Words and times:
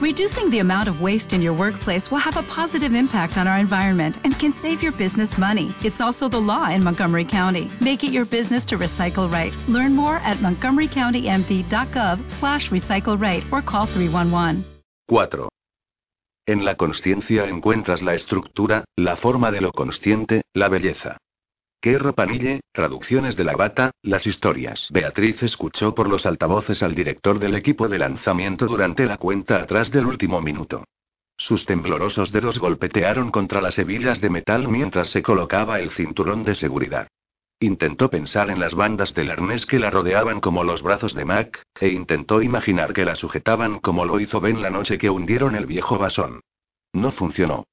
Reducing 0.00 0.48
the 0.48 0.60
amount 0.60 0.88
of 0.88 1.02
waste 1.02 1.34
in 1.34 1.42
your 1.42 1.52
workplace 1.52 2.10
will 2.10 2.20
have 2.20 2.38
a 2.38 2.42
positive 2.44 2.94
impact 2.94 3.36
on 3.36 3.46
our 3.46 3.58
environment 3.58 4.16
and 4.24 4.38
can 4.38 4.54
save 4.62 4.82
your 4.82 4.92
business 4.92 5.28
money. 5.36 5.76
It's 5.84 6.00
also 6.00 6.26
the 6.26 6.40
law 6.40 6.70
in 6.70 6.82
Montgomery 6.82 7.26
County. 7.26 7.70
Make 7.82 8.02
it 8.02 8.10
your 8.10 8.24
business 8.24 8.64
to 8.66 8.78
recycle 8.78 9.30
right. 9.30 9.52
Learn 9.68 9.94
more 9.94 10.16
at 10.20 10.38
montgomerycountymd.gov 10.38 12.40
slash 12.40 12.70
recycle 12.70 13.20
right 13.20 13.44
or 13.52 13.60
call 13.60 13.84
311. 13.84 14.64
4. 15.08 15.50
En 16.46 16.64
la 16.64 16.76
consciencia 16.76 17.44
encuentras 17.44 18.00
la 18.00 18.14
estructura, 18.14 18.84
la 18.96 19.16
forma 19.16 19.50
de 19.50 19.60
lo 19.60 19.70
consciente, 19.70 20.44
la 20.54 20.68
belleza. 20.68 21.18
Que 21.80 21.98
Ropanille, 21.98 22.60
traducciones 22.72 23.36
de 23.36 23.44
la 23.44 23.56
bata, 23.56 23.92
las 24.02 24.26
historias. 24.26 24.88
Beatriz 24.92 25.42
escuchó 25.42 25.94
por 25.94 26.10
los 26.10 26.26
altavoces 26.26 26.82
al 26.82 26.94
director 26.94 27.38
del 27.38 27.54
equipo 27.54 27.88
de 27.88 27.98
lanzamiento 27.98 28.66
durante 28.66 29.06
la 29.06 29.16
cuenta 29.16 29.62
atrás 29.62 29.90
del 29.90 30.04
último 30.04 30.42
minuto. 30.42 30.84
Sus 31.38 31.64
temblorosos 31.64 32.32
dedos 32.32 32.58
golpetearon 32.58 33.30
contra 33.30 33.62
las 33.62 33.78
hebillas 33.78 34.20
de 34.20 34.28
metal 34.28 34.68
mientras 34.68 35.08
se 35.08 35.22
colocaba 35.22 35.80
el 35.80 35.90
cinturón 35.90 36.44
de 36.44 36.54
seguridad. 36.54 37.08
Intentó 37.60 38.10
pensar 38.10 38.50
en 38.50 38.60
las 38.60 38.74
bandas 38.74 39.14
del 39.14 39.30
arnés 39.30 39.64
que 39.64 39.78
la 39.78 39.88
rodeaban 39.88 40.40
como 40.40 40.64
los 40.64 40.82
brazos 40.82 41.14
de 41.14 41.24
Mac, 41.24 41.62
e 41.80 41.88
intentó 41.88 42.42
imaginar 42.42 42.92
que 42.92 43.06
la 43.06 43.16
sujetaban 43.16 43.78
como 43.78 44.04
lo 44.04 44.20
hizo 44.20 44.38
Ben 44.38 44.60
la 44.60 44.68
noche 44.68 44.98
que 44.98 45.08
hundieron 45.08 45.54
el 45.54 45.64
viejo 45.64 45.96
basón. 45.96 46.40
No 46.92 47.10
funcionó. 47.10 47.64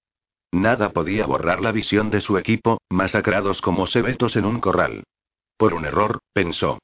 Nada 0.52 0.92
podía 0.92 1.26
borrar 1.26 1.62
la 1.62 1.72
visión 1.72 2.10
de 2.10 2.22
su 2.22 2.38
equipo, 2.38 2.80
masacrados 2.90 3.62
como 3.62 3.86
sebetos 3.86 4.36
en 4.36 4.46
un 4.46 4.60
corral. 4.60 5.04
Por 5.58 5.74
un 5.74 5.86
error, 5.86 6.20
pensó. 6.34 6.80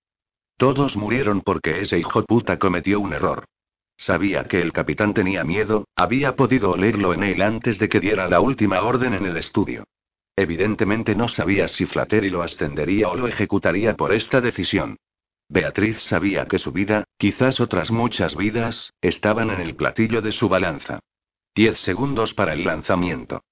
Todos 0.57 0.95
murieron 0.95 1.41
porque 1.41 1.81
ese 1.81 1.97
hijo 1.97 2.23
puta 2.25 2.59
cometió 2.59 2.99
un 2.99 3.13
error. 3.13 3.45
Sabía 3.95 4.43
que 4.45 4.61
el 4.61 4.73
capitán 4.73 5.13
tenía 5.13 5.43
miedo, 5.43 5.85
había 5.95 6.35
podido 6.35 6.71
olerlo 6.71 7.13
en 7.13 7.23
él 7.23 7.41
antes 7.41 7.79
de 7.79 7.89
que 7.89 7.99
diera 7.99 8.27
la 8.27 8.39
última 8.39 8.81
orden 8.81 9.13
en 9.13 9.25
el 9.25 9.37
estudio. 9.37 9.85
Evidentemente 10.35 11.15
no 11.15 11.27
sabía 11.27 11.67
si 11.67 11.85
Flattery 11.85 12.29
lo 12.29 12.41
ascendería 12.41 13.09
o 13.09 13.15
lo 13.15 13.27
ejecutaría 13.27 13.95
por 13.95 14.13
esta 14.13 14.41
decisión. 14.41 14.97
Beatriz 15.47 15.99
sabía 15.99 16.47
que 16.47 16.57
su 16.57 16.71
vida, 16.71 17.03
quizás 17.17 17.59
otras 17.59 17.91
muchas 17.91 18.35
vidas, 18.35 18.91
estaban 19.01 19.51
en 19.51 19.61
el 19.61 19.75
platillo 19.75 20.21
de 20.21 20.31
su 20.31 20.49
balanza. 20.49 20.99
Diez 21.55 21.79
segundos 21.79 22.33
para 22.33 22.53
el 22.53 22.63
lanzamiento. 22.63 23.43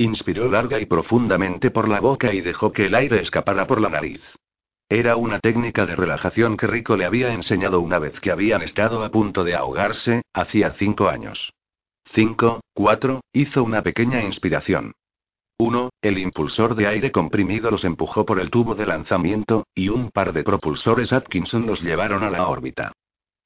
Inspiró 0.00 0.48
larga 0.48 0.78
y 0.78 0.86
profundamente 0.86 1.72
por 1.72 1.88
la 1.88 1.98
boca 1.98 2.32
y 2.32 2.40
dejó 2.40 2.72
que 2.72 2.86
el 2.86 2.94
aire 2.94 3.20
escapara 3.20 3.66
por 3.66 3.80
la 3.80 3.88
nariz. 3.88 4.22
Era 4.88 5.16
una 5.16 5.40
técnica 5.40 5.86
de 5.86 5.96
relajación 5.96 6.56
que 6.56 6.68
Rico 6.68 6.96
le 6.96 7.04
había 7.04 7.32
enseñado 7.32 7.80
una 7.80 7.98
vez 7.98 8.20
que 8.20 8.30
habían 8.30 8.62
estado 8.62 9.02
a 9.02 9.10
punto 9.10 9.42
de 9.42 9.56
ahogarse, 9.56 10.22
hacía 10.32 10.70
cinco 10.70 11.08
años. 11.08 11.52
Cinco, 12.04 12.60
cuatro, 12.72 13.22
hizo 13.32 13.64
una 13.64 13.82
pequeña 13.82 14.22
inspiración. 14.22 14.92
Uno, 15.58 15.90
el 16.00 16.18
impulsor 16.18 16.76
de 16.76 16.86
aire 16.86 17.10
comprimido 17.10 17.70
los 17.70 17.84
empujó 17.84 18.24
por 18.24 18.38
el 18.38 18.50
tubo 18.50 18.76
de 18.76 18.86
lanzamiento, 18.86 19.66
y 19.74 19.88
un 19.88 20.10
par 20.10 20.32
de 20.32 20.44
propulsores 20.44 21.12
Atkinson 21.12 21.66
los 21.66 21.82
llevaron 21.82 22.22
a 22.22 22.30
la 22.30 22.46
órbita. 22.46 22.92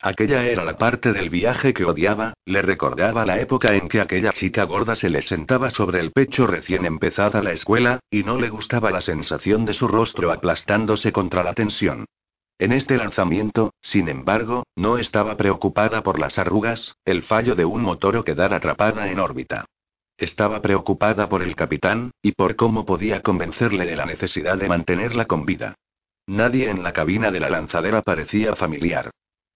Aquella 0.05 0.45
era 0.45 0.65
la 0.65 0.77
parte 0.77 1.13
del 1.13 1.31
viaje 1.31 1.73
que 1.73 1.85
odiaba, 1.85 2.35
le 2.45 2.61
recordaba 2.61 3.25
la 3.25 3.39
época 3.39 3.73
en 3.75 3.89
que 3.89 4.01
aquella 4.01 4.33
chica 4.33 4.65
gorda 4.65 4.97
se 4.97 5.09
le 5.09 5.23
sentaba 5.23 5.71
sobre 5.71 6.01
el 6.01 6.11
pecho 6.11 6.49
recién 6.49 6.85
empezada 6.87 7.41
la 7.41 7.53
escuela, 7.53 8.01
y 8.11 8.25
no 8.25 8.37
le 8.41 8.49
gustaba 8.49 8.91
la 8.91 9.01
sensación 9.01 9.65
de 9.65 9.75
su 9.75 9.87
rostro 9.87 10.33
aplastándose 10.33 11.13
contra 11.13 11.45
la 11.45 11.55
tensión. 11.55 12.07
En 12.59 12.73
este 12.73 12.97
lanzamiento, 12.97 13.75
sin 13.81 14.09
embargo, 14.09 14.65
no 14.75 14.99
estaba 14.99 15.37
preocupada 15.37 16.03
por 16.03 16.19
las 16.19 16.37
arrugas, 16.37 16.97
el 17.05 17.23
fallo 17.23 17.55
de 17.55 17.65
un 17.65 17.83
motor 17.83 18.17
o 18.17 18.25
quedar 18.25 18.55
atrapada 18.55 19.09
en 19.09 19.21
órbita. 19.21 19.67
Estaba 20.19 20.61
preocupada 20.61 21.29
por 21.29 21.45
el 21.45 21.55
capitán, 21.55 22.11
y 22.23 22.33
por 22.33 22.57
cómo 22.57 22.85
podía 22.85 23.23
convencerle 23.23 23.87
de 23.87 23.95
la 23.95 24.07
necesidad 24.07 24.59
de 24.59 24.69
mantenerla 24.69 25.27
con 25.27 25.47
vida. 25.47 25.77
Nadie 26.27 26.71
en 26.71 26.83
la 26.83 26.93
cabina 26.93 27.31
de 27.31 27.39
la 27.39 27.51
lanzadera 27.51 28.03
parecía 28.03 28.57
familiar. 28.57 29.13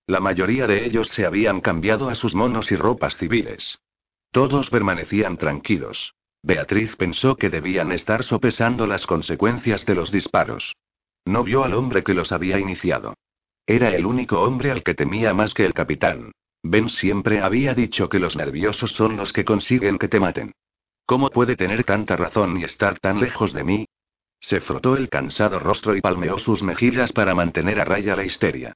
La 0.08 0.20
mayoría 0.20 0.68
de 0.68 0.86
ellos 0.86 1.08
se 1.08 1.26
habían 1.26 1.60
cambiado 1.60 2.08
a 2.08 2.14
sus 2.14 2.34
monos 2.34 2.70
y 2.70 2.76
ropas 2.76 3.16
civiles. 3.16 3.80
Todos 4.30 4.70
permanecían 4.70 5.36
tranquilos. 5.36 6.14
Beatriz 6.42 6.94
pensó 6.94 7.36
que 7.36 7.50
debían 7.50 7.90
estar 7.90 8.22
sopesando 8.22 8.86
las 8.86 9.04
consecuencias 9.04 9.84
de 9.84 9.96
los 9.96 10.12
disparos. 10.12 10.76
No 11.24 11.42
vio 11.42 11.64
al 11.64 11.74
hombre 11.74 12.04
que 12.04 12.14
los 12.14 12.30
había 12.30 12.60
iniciado. 12.60 13.14
Era 13.66 13.88
el 13.88 14.06
único 14.06 14.42
hombre 14.42 14.70
al 14.70 14.84
que 14.84 14.94
temía 14.94 15.34
más 15.34 15.54
que 15.54 15.64
el 15.64 15.74
capitán. 15.74 16.30
Ben 16.62 16.88
siempre 16.88 17.40
había 17.40 17.74
dicho 17.74 18.08
que 18.08 18.20
los 18.20 18.36
nerviosos 18.36 18.92
son 18.92 19.16
los 19.16 19.32
que 19.32 19.44
consiguen 19.44 19.98
que 19.98 20.06
te 20.06 20.20
maten. 20.20 20.52
¿Cómo 21.04 21.30
puede 21.30 21.56
tener 21.56 21.82
tanta 21.82 22.16
razón 22.16 22.60
y 22.60 22.64
estar 22.64 23.00
tan 23.00 23.18
lejos 23.18 23.52
de 23.52 23.64
mí? 23.64 23.86
Se 24.38 24.60
frotó 24.60 24.96
el 24.96 25.08
cansado 25.08 25.58
rostro 25.58 25.96
y 25.96 26.00
palmeó 26.00 26.38
sus 26.38 26.62
mejillas 26.62 27.10
para 27.10 27.34
mantener 27.34 27.80
a 27.80 27.84
raya 27.84 28.14
la 28.14 28.24
histeria. 28.24 28.72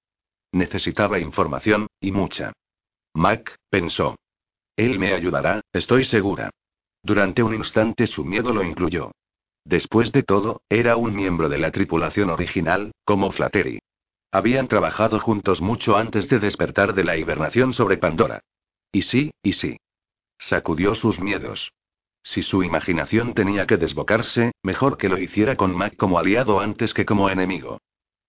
Necesitaba 0.52 1.18
información, 1.18 1.86
y 2.00 2.12
mucha. 2.12 2.52
Mac, 3.14 3.56
pensó. 3.68 4.16
Él 4.76 4.98
me 4.98 5.12
ayudará, 5.12 5.60
estoy 5.72 6.04
segura. 6.04 6.50
Durante 7.02 7.42
un 7.42 7.54
instante 7.54 8.06
su 8.06 8.24
miedo 8.24 8.52
lo 8.52 8.62
incluyó. 8.62 9.12
Después 9.64 10.12
de 10.12 10.22
todo, 10.22 10.62
era 10.68 10.96
un 10.96 11.14
miembro 11.14 11.48
de 11.48 11.58
la 11.58 11.70
tripulación 11.70 12.30
original, 12.30 12.92
como 13.04 13.30
Flattery. 13.30 13.80
Habían 14.32 14.68
trabajado 14.68 15.18
juntos 15.18 15.60
mucho 15.60 15.96
antes 15.96 16.28
de 16.28 16.38
despertar 16.38 16.94
de 16.94 17.04
la 17.04 17.16
hibernación 17.16 17.74
sobre 17.74 17.96
Pandora. 17.96 18.40
Y 18.92 19.02
sí, 19.02 19.32
y 19.42 19.52
sí. 19.52 19.76
Sacudió 20.38 20.94
sus 20.94 21.20
miedos. 21.20 21.72
Si 22.22 22.42
su 22.42 22.62
imaginación 22.62 23.34
tenía 23.34 23.66
que 23.66 23.76
desbocarse, 23.76 24.52
mejor 24.62 24.98
que 24.98 25.08
lo 25.08 25.18
hiciera 25.18 25.56
con 25.56 25.74
Mac 25.74 25.96
como 25.96 26.18
aliado 26.18 26.60
antes 26.60 26.94
que 26.94 27.04
como 27.04 27.28
enemigo. 27.28 27.80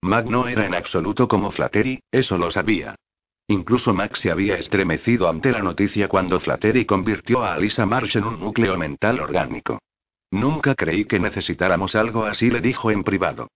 Mac 0.03 0.25
no 0.25 0.47
era 0.47 0.65
en 0.65 0.73
absoluto 0.73 1.27
como 1.27 1.51
Flattery, 1.51 2.01
eso 2.11 2.37
lo 2.37 2.49
sabía. 2.49 2.95
Incluso 3.47 3.93
Mac 3.93 4.15
se 4.15 4.31
había 4.31 4.55
estremecido 4.55 5.29
ante 5.29 5.51
la 5.51 5.61
noticia 5.61 6.07
cuando 6.07 6.39
Flattery 6.39 6.85
convirtió 6.85 7.43
a 7.43 7.53
Alisa 7.53 7.85
Marsh 7.85 8.17
en 8.17 8.23
un 8.23 8.39
núcleo 8.39 8.77
mental 8.77 9.19
orgánico. 9.19 9.79
Nunca 10.31 10.73
creí 10.73 11.05
que 11.05 11.19
necesitáramos 11.19 11.95
algo 11.95 12.25
así, 12.25 12.49
le 12.49 12.61
dijo 12.61 12.89
en 12.89 13.03
privado. 13.03 13.49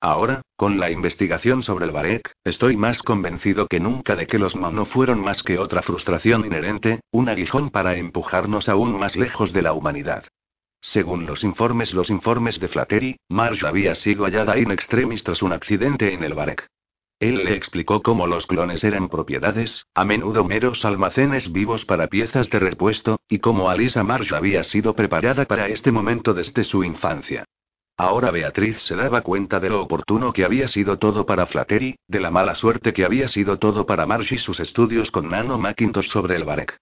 Ahora, 0.00 0.42
con 0.56 0.80
la 0.80 0.90
investigación 0.90 1.62
sobre 1.62 1.84
el 1.84 1.92
Barek, 1.92 2.32
estoy 2.42 2.76
más 2.76 3.02
convencido 3.02 3.68
que 3.68 3.78
nunca 3.78 4.16
de 4.16 4.26
que 4.26 4.38
los 4.38 4.56
Ma 4.56 4.72
no 4.72 4.86
fueron 4.86 5.20
más 5.20 5.44
que 5.44 5.58
otra 5.58 5.82
frustración 5.82 6.44
inherente, 6.44 7.02
un 7.12 7.28
aguijón 7.28 7.70
para 7.70 7.94
empujarnos 7.94 8.68
aún 8.68 8.98
más 8.98 9.14
lejos 9.14 9.52
de 9.52 9.62
la 9.62 9.72
humanidad. 9.72 10.24
Según 10.82 11.26
los 11.26 11.44
informes, 11.44 11.94
los 11.94 12.10
informes 12.10 12.58
de 12.58 12.66
Flattery, 12.66 13.16
Marge 13.28 13.66
había 13.66 13.94
sido 13.94 14.24
hallada 14.24 14.58
in 14.58 14.72
extremis 14.72 15.22
tras 15.22 15.40
un 15.40 15.52
accidente 15.52 16.12
en 16.12 16.24
el 16.24 16.34
Barek. 16.34 16.66
Él 17.20 17.44
le 17.44 17.54
explicó 17.54 18.02
cómo 18.02 18.26
los 18.26 18.48
clones 18.48 18.82
eran 18.82 19.08
propiedades, 19.08 19.86
a 19.94 20.04
menudo 20.04 20.42
meros 20.42 20.84
almacenes 20.84 21.52
vivos 21.52 21.84
para 21.84 22.08
piezas 22.08 22.50
de 22.50 22.58
repuesto, 22.58 23.20
y 23.28 23.38
cómo 23.38 23.70
Alisa 23.70 24.02
Marsh 24.02 24.34
había 24.34 24.64
sido 24.64 24.96
preparada 24.96 25.44
para 25.44 25.68
este 25.68 25.92
momento 25.92 26.34
desde 26.34 26.64
su 26.64 26.82
infancia. 26.82 27.44
Ahora 27.96 28.32
Beatriz 28.32 28.78
se 28.82 28.96
daba 28.96 29.20
cuenta 29.20 29.60
de 29.60 29.70
lo 29.70 29.82
oportuno 29.82 30.32
que 30.32 30.44
había 30.44 30.66
sido 30.66 30.98
todo 30.98 31.24
para 31.24 31.46
Flattery, 31.46 31.94
de 32.08 32.20
la 32.20 32.32
mala 32.32 32.56
suerte 32.56 32.92
que 32.92 33.04
había 33.04 33.28
sido 33.28 33.60
todo 33.60 33.86
para 33.86 34.04
Marsh 34.04 34.32
y 34.32 34.38
sus 34.38 34.58
estudios 34.58 35.12
con 35.12 35.30
Nano 35.30 35.58
Macintosh 35.58 36.08
sobre 36.08 36.34
el 36.34 36.42
Barek. 36.42 36.76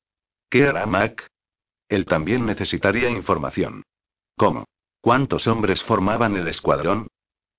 ¿Qué 0.48 0.66
hará 0.66 0.86
Mac? 0.86 1.28
Él 1.90 2.06
también 2.06 2.46
necesitaría 2.46 3.10
información. 3.10 3.82
¿Cómo? 4.40 4.64
¿Cuántos 5.02 5.46
hombres 5.46 5.82
formaban 5.82 6.34
el 6.34 6.48
escuadrón? 6.48 7.08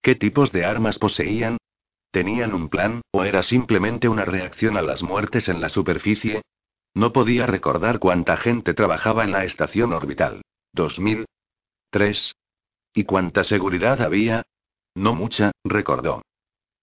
¿Qué 0.02 0.16
tipos 0.16 0.52
de 0.52 0.66
armas 0.66 0.98
poseían? 0.98 1.58
¿Tenían 2.10 2.56
un 2.56 2.70
plan, 2.70 3.02
o 3.12 3.24
era 3.24 3.44
simplemente 3.44 4.10
una 4.10 4.26
reacción 4.26 4.78
a 4.78 4.82
las 4.82 5.04
muertes 5.04 5.48
en 5.48 5.62
la 5.62 5.70
superficie? 5.70 6.42
No 6.96 7.14
podía 7.14 7.46
recordar 7.46 8.00
cuánta 8.00 8.36
gente 8.36 8.74
trabajaba 8.74 9.24
en 9.24 9.32
la 9.32 9.44
estación 9.44 9.94
orbital. 9.94 10.42
¿Dos 10.74 11.00
mil? 11.00 11.28
¿Tres? 11.92 12.34
¿Y 12.96 13.04
cuánta 13.04 13.44
seguridad 13.44 14.02
había? 14.02 14.42
No 14.96 15.14
mucha, 15.14 15.52
recordó. 15.64 16.24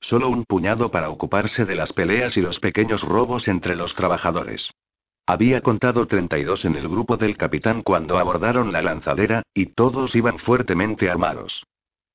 Solo 0.01 0.29
un 0.29 0.45
puñado 0.45 0.93
para 0.93 1.11
ocuparse 1.11 1.65
de 1.65 1.75
las 1.75 1.93
peleas 1.93 2.37
y 2.37 2.41
los 2.41 2.61
pequeños 2.61 3.03
robos 3.03 3.49
entre 3.49 3.75
los 3.75 3.97
trabajadores. 3.97 4.71
Había 5.31 5.61
contado 5.61 6.07
32 6.07 6.65
en 6.65 6.77
el 6.77 6.89
grupo 6.89 7.19
del 7.19 7.37
capitán 7.37 7.83
cuando 7.83 8.17
abordaron 8.17 8.73
la 8.73 8.81
lanzadera, 8.81 9.43
y 9.53 9.67
todos 9.67 10.17
iban 10.17 10.39
fuertemente 10.39 11.11
armados. 11.11 11.67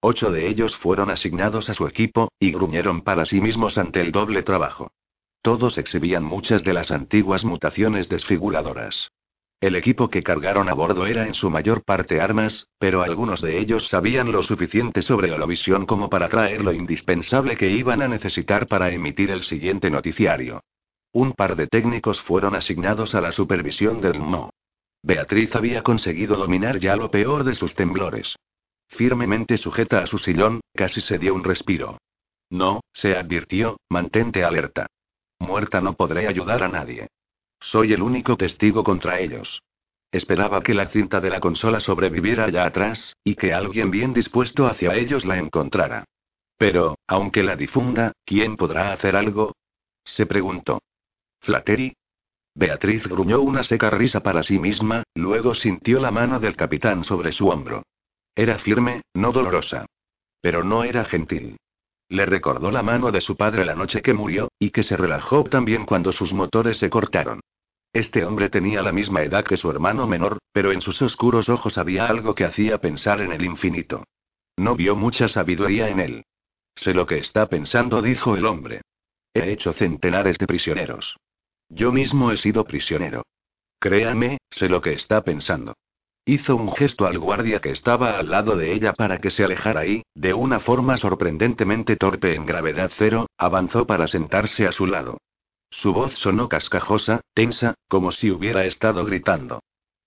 Ocho 0.01 0.31
de 0.31 0.47
ellos 0.47 0.75
fueron 0.75 1.11
asignados 1.11 1.69
a 1.69 1.75
su 1.75 1.85
equipo, 1.85 2.31
y 2.39 2.51
gruñeron 2.51 3.03
para 3.03 3.27
sí 3.27 3.39
mismos 3.39 3.77
ante 3.77 4.01
el 4.01 4.11
doble 4.11 4.41
trabajo. 4.41 4.93
Todos 5.43 5.77
exhibían 5.77 6.23
muchas 6.23 6.63
de 6.63 6.73
las 6.73 6.89
antiguas 6.89 7.45
mutaciones 7.45 8.09
desfiguradoras. 8.09 9.11
El 9.61 9.75
equipo 9.75 10.09
que 10.09 10.23
cargaron 10.23 10.67
a 10.67 10.73
bordo 10.73 11.05
era 11.05 11.27
en 11.27 11.35
su 11.35 11.51
mayor 11.51 11.83
parte 11.83 12.19
armas, 12.19 12.65
pero 12.79 13.03
algunos 13.03 13.41
de 13.41 13.59
ellos 13.59 13.89
sabían 13.89 14.31
lo 14.31 14.41
suficiente 14.41 15.03
sobre 15.03 15.31
Olovisión 15.31 15.85
como 15.85 16.09
para 16.09 16.29
traer 16.29 16.63
lo 16.63 16.73
indispensable 16.73 17.57
que 17.57 17.69
iban 17.69 18.01
a 18.01 18.07
necesitar 18.07 18.65
para 18.65 18.89
emitir 18.89 19.29
el 19.29 19.43
siguiente 19.43 19.91
noticiario. 19.91 20.63
Un 21.13 21.33
par 21.33 21.55
de 21.55 21.67
técnicos 21.67 22.19
fueron 22.21 22.55
asignados 22.55 23.13
a 23.13 23.21
la 23.21 23.31
supervisión 23.31 24.01
del 24.01 24.19
MO. 24.19 24.49
Beatriz 25.03 25.55
había 25.55 25.83
conseguido 25.83 26.35
dominar 26.35 26.79
ya 26.79 26.95
lo 26.95 27.11
peor 27.11 27.43
de 27.43 27.53
sus 27.53 27.75
temblores. 27.75 28.35
Firmemente 28.89 29.59
sujeta 29.59 29.99
a 29.99 30.07
su 30.07 30.17
sillón, 30.17 30.61
casi 30.73 31.01
se 31.01 31.19
dio 31.19 31.35
un 31.35 31.43
respiro. 31.43 31.99
No, 32.49 32.81
se 32.93 33.15
advirtió, 33.15 33.77
mantente 33.89 34.43
alerta. 34.43 34.87
Muerta 35.39 35.81
no 35.81 35.93
podré 35.93 36.27
ayudar 36.27 36.63
a 36.63 36.67
nadie. 36.67 37.07
Soy 37.59 37.93
el 37.93 38.01
único 38.01 38.35
testigo 38.35 38.83
contra 38.83 39.19
ellos. 39.19 39.61
Esperaba 40.11 40.61
que 40.61 40.73
la 40.73 40.87
cinta 40.87 41.19
de 41.19 41.29
la 41.29 41.39
consola 41.39 41.79
sobreviviera 41.79 42.45
allá 42.45 42.65
atrás, 42.65 43.15
y 43.23 43.35
que 43.35 43.53
alguien 43.53 43.91
bien 43.91 44.13
dispuesto 44.13 44.65
hacia 44.65 44.95
ellos 44.95 45.25
la 45.25 45.37
encontrara. 45.37 46.05
Pero, 46.57 46.97
aunque 47.07 47.43
la 47.43 47.55
difunda, 47.55 48.13
¿quién 48.25 48.57
podrá 48.57 48.93
hacer 48.93 49.15
algo? 49.15 49.53
Se 50.03 50.25
preguntó. 50.25 50.81
¿Flattery? 51.43 51.93
Beatriz 52.55 53.05
gruñó 53.05 53.41
una 53.41 53.63
seca 53.63 53.89
risa 53.89 54.21
para 54.21 54.43
sí 54.43 54.59
misma, 54.59 55.03
luego 55.13 55.53
sintió 55.53 55.99
la 55.99 56.09
mano 56.09 56.39
del 56.39 56.55
capitán 56.55 57.03
sobre 57.03 57.33
su 57.33 57.49
hombro. 57.49 57.83
Era 58.33 58.59
firme, 58.59 59.01
no 59.13 59.33
dolorosa. 59.33 59.85
Pero 60.39 60.63
no 60.63 60.85
era 60.85 61.03
gentil. 61.03 61.57
Le 62.07 62.25
recordó 62.25 62.71
la 62.71 62.81
mano 62.81 63.11
de 63.11 63.19
su 63.19 63.35
padre 63.35 63.65
la 63.65 63.75
noche 63.75 64.01
que 64.01 64.13
murió, 64.13 64.51
y 64.57 64.69
que 64.69 64.83
se 64.83 64.95
relajó 64.95 65.43
también 65.43 65.85
cuando 65.85 66.13
sus 66.13 66.31
motores 66.31 66.77
se 66.77 66.89
cortaron. 66.89 67.41
Este 67.91 68.23
hombre 68.23 68.49
tenía 68.49 68.81
la 68.81 68.93
misma 68.93 69.21
edad 69.21 69.43
que 69.43 69.57
su 69.57 69.69
hermano 69.69 70.07
menor, 70.07 70.37
pero 70.53 70.71
en 70.71 70.79
sus 70.79 71.01
oscuros 71.01 71.49
ojos 71.49 71.77
había 71.77 72.07
algo 72.07 72.35
que 72.35 72.45
hacía 72.45 72.77
pensar 72.77 73.19
en 73.19 73.33
el 73.33 73.43
infinito. 73.43 74.05
No 74.55 74.75
vio 74.75 74.95
mucha 74.95 75.27
sabiduría 75.27 75.89
en 75.89 75.99
él. 75.99 76.25
Sé 76.73 76.93
lo 76.93 77.05
que 77.05 77.17
está 77.17 77.49
pensando, 77.49 78.01
dijo 78.01 78.37
el 78.37 78.45
hombre. 78.45 78.81
He 79.33 79.51
hecho 79.51 79.73
centenares 79.73 80.37
de 80.37 80.47
prisioneros. 80.47 81.17
Yo 81.75 81.91
mismo 81.91 82.31
he 82.31 82.37
sido 82.37 82.65
prisionero. 82.65 83.23
Créame, 83.79 84.37
sé 84.51 84.69
lo 84.69 84.81
que 84.81 84.93
está 84.93 85.23
pensando. 85.23 85.73
Hizo 86.23 86.55
un 86.55 86.71
gesto 86.71 87.07
al 87.07 87.17
guardia 87.17 87.59
que 87.59 87.71
estaba 87.71 88.17
al 88.17 88.29
lado 88.29 88.55
de 88.55 88.73
ella 88.73 88.93
para 88.93 89.19
que 89.19 89.31
se 89.31 89.43
alejara 89.43 89.85
y, 89.87 90.03
de 90.13 90.33
una 90.33 90.59
forma 90.59 90.97
sorprendentemente 90.97 91.97
torpe 91.97 92.35
en 92.35 92.45
gravedad 92.45 92.91
cero, 92.95 93.25
avanzó 93.37 93.87
para 93.87 94.07
sentarse 94.07 94.67
a 94.67 94.71
su 94.71 94.85
lado. 94.85 95.17
Su 95.71 95.91
voz 95.91 96.13
sonó 96.13 96.47
cascajosa, 96.47 97.21
tensa, 97.33 97.73
como 97.87 98.11
si 98.11 98.29
hubiera 98.29 98.65
estado 98.65 99.03
gritando. 99.03 99.59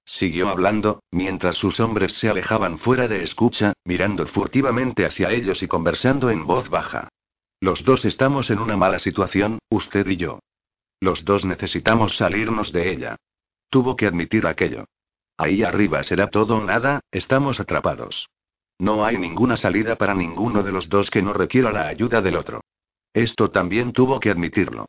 Siguió 0.05 0.49
hablando, 0.49 1.01
mientras 1.11 1.57
sus 1.57 1.81
hombres 1.81 2.15
se 2.15 2.29
alejaban 2.29 2.79
fuera 2.79 3.09
de 3.09 3.25
escucha, 3.25 3.73
mirando 3.85 4.25
furtivamente 4.29 5.05
hacia 5.05 5.33
ellos 5.33 5.65
y 5.65 5.67
conversando 5.67 6.31
en 6.31 6.47
voz 6.47 6.71
baja. 6.71 7.09
Los 7.61 7.85
dos 7.85 8.05
estamos 8.05 8.51
en 8.51 8.61
una 8.61 8.77
mala 8.77 9.01
situación, 9.01 9.59
usted 9.69 10.07
y 10.07 10.17
yo. 10.17 10.39
Los 11.01 11.25
dos 11.25 11.45
necesitamos 11.45 12.17
salirnos 12.17 12.73
de 12.73 12.91
ella. 12.91 13.17
Tuvo 13.71 13.97
que 13.97 14.07
admitir 14.07 14.47
aquello. 14.47 14.87
Ahí 15.37 15.63
arriba 15.63 16.03
será 16.03 16.29
todo 16.29 16.57
o 16.57 16.65
nada, 16.65 17.01
estamos 17.11 17.61
atrapados. 17.61 18.29
No 18.79 19.05
hay 19.05 19.19
ninguna 19.19 19.57
salida 19.57 19.97
para 19.97 20.15
ninguno 20.15 20.63
de 20.63 20.73
los 20.73 20.89
dos 20.89 21.11
que 21.11 21.23
no 21.23 21.33
requiera 21.33 21.73
la 21.73 21.89
ayuda 21.89 22.21
del 22.21 22.37
otro. 22.37 22.63
Esto 23.13 23.51
también 23.51 23.93
tuvo 23.93 24.21
que 24.21 24.31
admitirlo. 24.31 24.87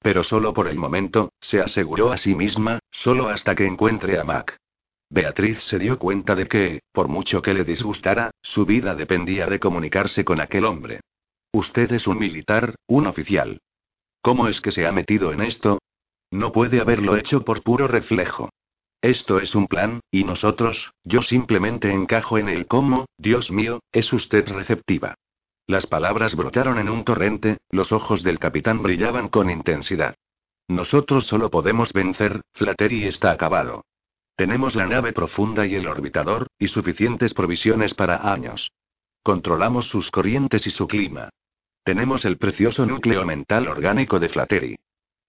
Pero 0.00 0.22
solo 0.22 0.52
por 0.52 0.68
el 0.68 0.76
momento, 0.76 1.32
se 1.40 1.60
aseguró 1.60 2.12
a 2.12 2.18
sí 2.18 2.34
misma, 2.34 2.78
solo 2.90 3.28
hasta 3.28 3.54
que 3.54 3.66
encuentre 3.66 4.18
a 4.18 4.24
Mac. 4.24 4.56
Beatriz 5.10 5.62
se 5.62 5.78
dio 5.78 5.98
cuenta 5.98 6.34
de 6.34 6.46
que, 6.46 6.80
por 6.92 7.08
mucho 7.08 7.40
que 7.40 7.54
le 7.54 7.64
disgustara, 7.64 8.30
su 8.42 8.66
vida 8.66 8.94
dependía 8.94 9.46
de 9.46 9.58
comunicarse 9.58 10.24
con 10.24 10.40
aquel 10.40 10.64
hombre. 10.64 11.00
Usted 11.52 11.90
es 11.92 12.06
un 12.06 12.18
militar, 12.18 12.74
un 12.86 13.06
oficial. 13.06 13.60
¿Cómo 14.22 14.48
es 14.48 14.60
que 14.60 14.72
se 14.72 14.86
ha 14.86 14.92
metido 14.92 15.32
en 15.32 15.42
esto? 15.42 15.78
No 16.30 16.52
puede 16.52 16.80
haberlo 16.80 17.16
hecho 17.16 17.44
por 17.44 17.62
puro 17.62 17.88
reflejo. 17.88 18.50
Esto 19.00 19.38
es 19.38 19.54
un 19.54 19.68
plan, 19.68 20.00
y 20.10 20.24
nosotros, 20.24 20.92
yo 21.04 21.22
simplemente 21.22 21.92
encajo 21.92 22.36
en 22.36 22.48
el 22.48 22.66
cómo, 22.66 23.06
Dios 23.16 23.50
mío, 23.50 23.80
es 23.92 24.12
usted 24.12 24.48
receptiva. 24.48 25.14
Las 25.66 25.86
palabras 25.86 26.34
brotaron 26.34 26.78
en 26.78 26.88
un 26.88 27.04
torrente, 27.04 27.58
los 27.70 27.92
ojos 27.92 28.22
del 28.22 28.38
capitán 28.38 28.82
brillaban 28.82 29.28
con 29.28 29.50
intensidad. 29.50 30.14
Nosotros 30.66 31.26
solo 31.26 31.50
podemos 31.50 31.92
vencer, 31.92 32.40
Flattery 32.54 33.04
está 33.04 33.30
acabado. 33.30 33.84
Tenemos 34.34 34.74
la 34.74 34.86
nave 34.86 35.12
profunda 35.12 35.66
y 35.66 35.74
el 35.74 35.86
orbitador, 35.86 36.46
y 36.58 36.68
suficientes 36.68 37.34
provisiones 37.34 37.94
para 37.94 38.32
años. 38.32 38.70
Controlamos 39.22 39.88
sus 39.88 40.10
corrientes 40.10 40.66
y 40.66 40.70
su 40.70 40.88
clima. 40.88 41.30
Tenemos 41.88 42.26
el 42.26 42.36
precioso 42.36 42.84
núcleo 42.84 43.24
mental 43.24 43.66
orgánico 43.66 44.20
de 44.20 44.28
Flattery. 44.28 44.78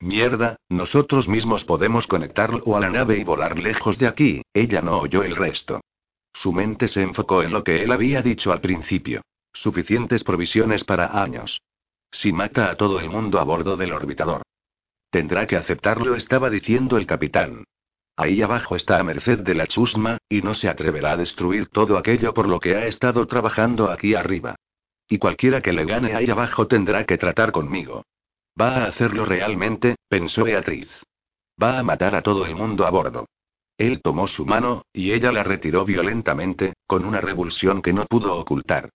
Mierda, 0.01 0.57
nosotros 0.67 1.29
mismos 1.29 1.63
podemos 1.63 2.05
conectarlo 2.05 2.75
a 2.75 2.81
la 2.81 2.89
nave 2.89 3.17
y 3.17 3.23
volar 3.23 3.57
lejos 3.57 3.97
de 3.97 4.07
aquí, 4.07 4.41
ella 4.53 4.81
no 4.81 4.97
oyó 4.97 5.23
el 5.23 5.37
resto. 5.37 5.79
Su 6.33 6.51
mente 6.51 6.89
se 6.89 7.01
enfocó 7.01 7.43
en 7.43 7.53
lo 7.53 7.63
que 7.63 7.81
él 7.81 7.93
había 7.93 8.21
dicho 8.21 8.51
al 8.51 8.59
principio. 8.59 9.21
Suficientes 9.53 10.25
provisiones 10.25 10.83
para 10.83 11.23
años. 11.23 11.61
Si 12.11 12.33
mata 12.33 12.69
a 12.69 12.75
todo 12.75 12.99
el 12.99 13.09
mundo 13.09 13.39
a 13.39 13.45
bordo 13.45 13.77
del 13.77 13.93
orbitador. 13.93 14.41
Tendrá 15.09 15.47
que 15.47 15.55
aceptarlo, 15.55 16.13
estaba 16.15 16.49
diciendo 16.49 16.97
el 16.97 17.07
capitán. 17.07 17.63
Ahí 18.17 18.41
abajo 18.41 18.75
está 18.75 18.99
a 18.99 19.03
merced 19.05 19.39
de 19.39 19.55
la 19.55 19.65
chusma, 19.65 20.17
y 20.27 20.41
no 20.41 20.53
se 20.53 20.67
atreverá 20.67 21.13
a 21.13 21.17
destruir 21.17 21.69
todo 21.69 21.97
aquello 21.97 22.33
por 22.33 22.49
lo 22.49 22.59
que 22.59 22.75
ha 22.75 22.85
estado 22.85 23.25
trabajando 23.27 23.89
aquí 23.89 24.13
arriba. 24.13 24.57
Y 25.09 25.17
cualquiera 25.17 25.61
que 25.61 25.73
le 25.73 25.85
gane 25.85 26.15
ahí 26.15 26.29
abajo 26.29 26.67
tendrá 26.67 27.05
que 27.05 27.17
tratar 27.17 27.51
conmigo. 27.51 28.05
Va 28.59 28.77
a 28.77 28.85
hacerlo 28.85 29.25
realmente, 29.25 29.95
pensó 30.07 30.43
Beatriz. 30.43 30.87
Va 31.61 31.79
a 31.79 31.83
matar 31.83 32.13
a 32.15 32.21
todo 32.21 32.45
el 32.45 32.55
mundo 32.55 32.85
a 32.85 32.91
bordo. 32.91 33.25
Él 33.77 34.01
tomó 34.03 34.27
su 34.27 34.45
mano, 34.45 34.83
y 34.93 35.11
ella 35.11 35.31
la 35.31 35.43
retiró 35.43 35.83
violentamente, 35.83 36.73
con 36.85 37.05
una 37.05 37.21
revulsión 37.21 37.81
que 37.81 37.91
no 37.91 38.05
pudo 38.05 38.37
ocultar. 38.37 38.89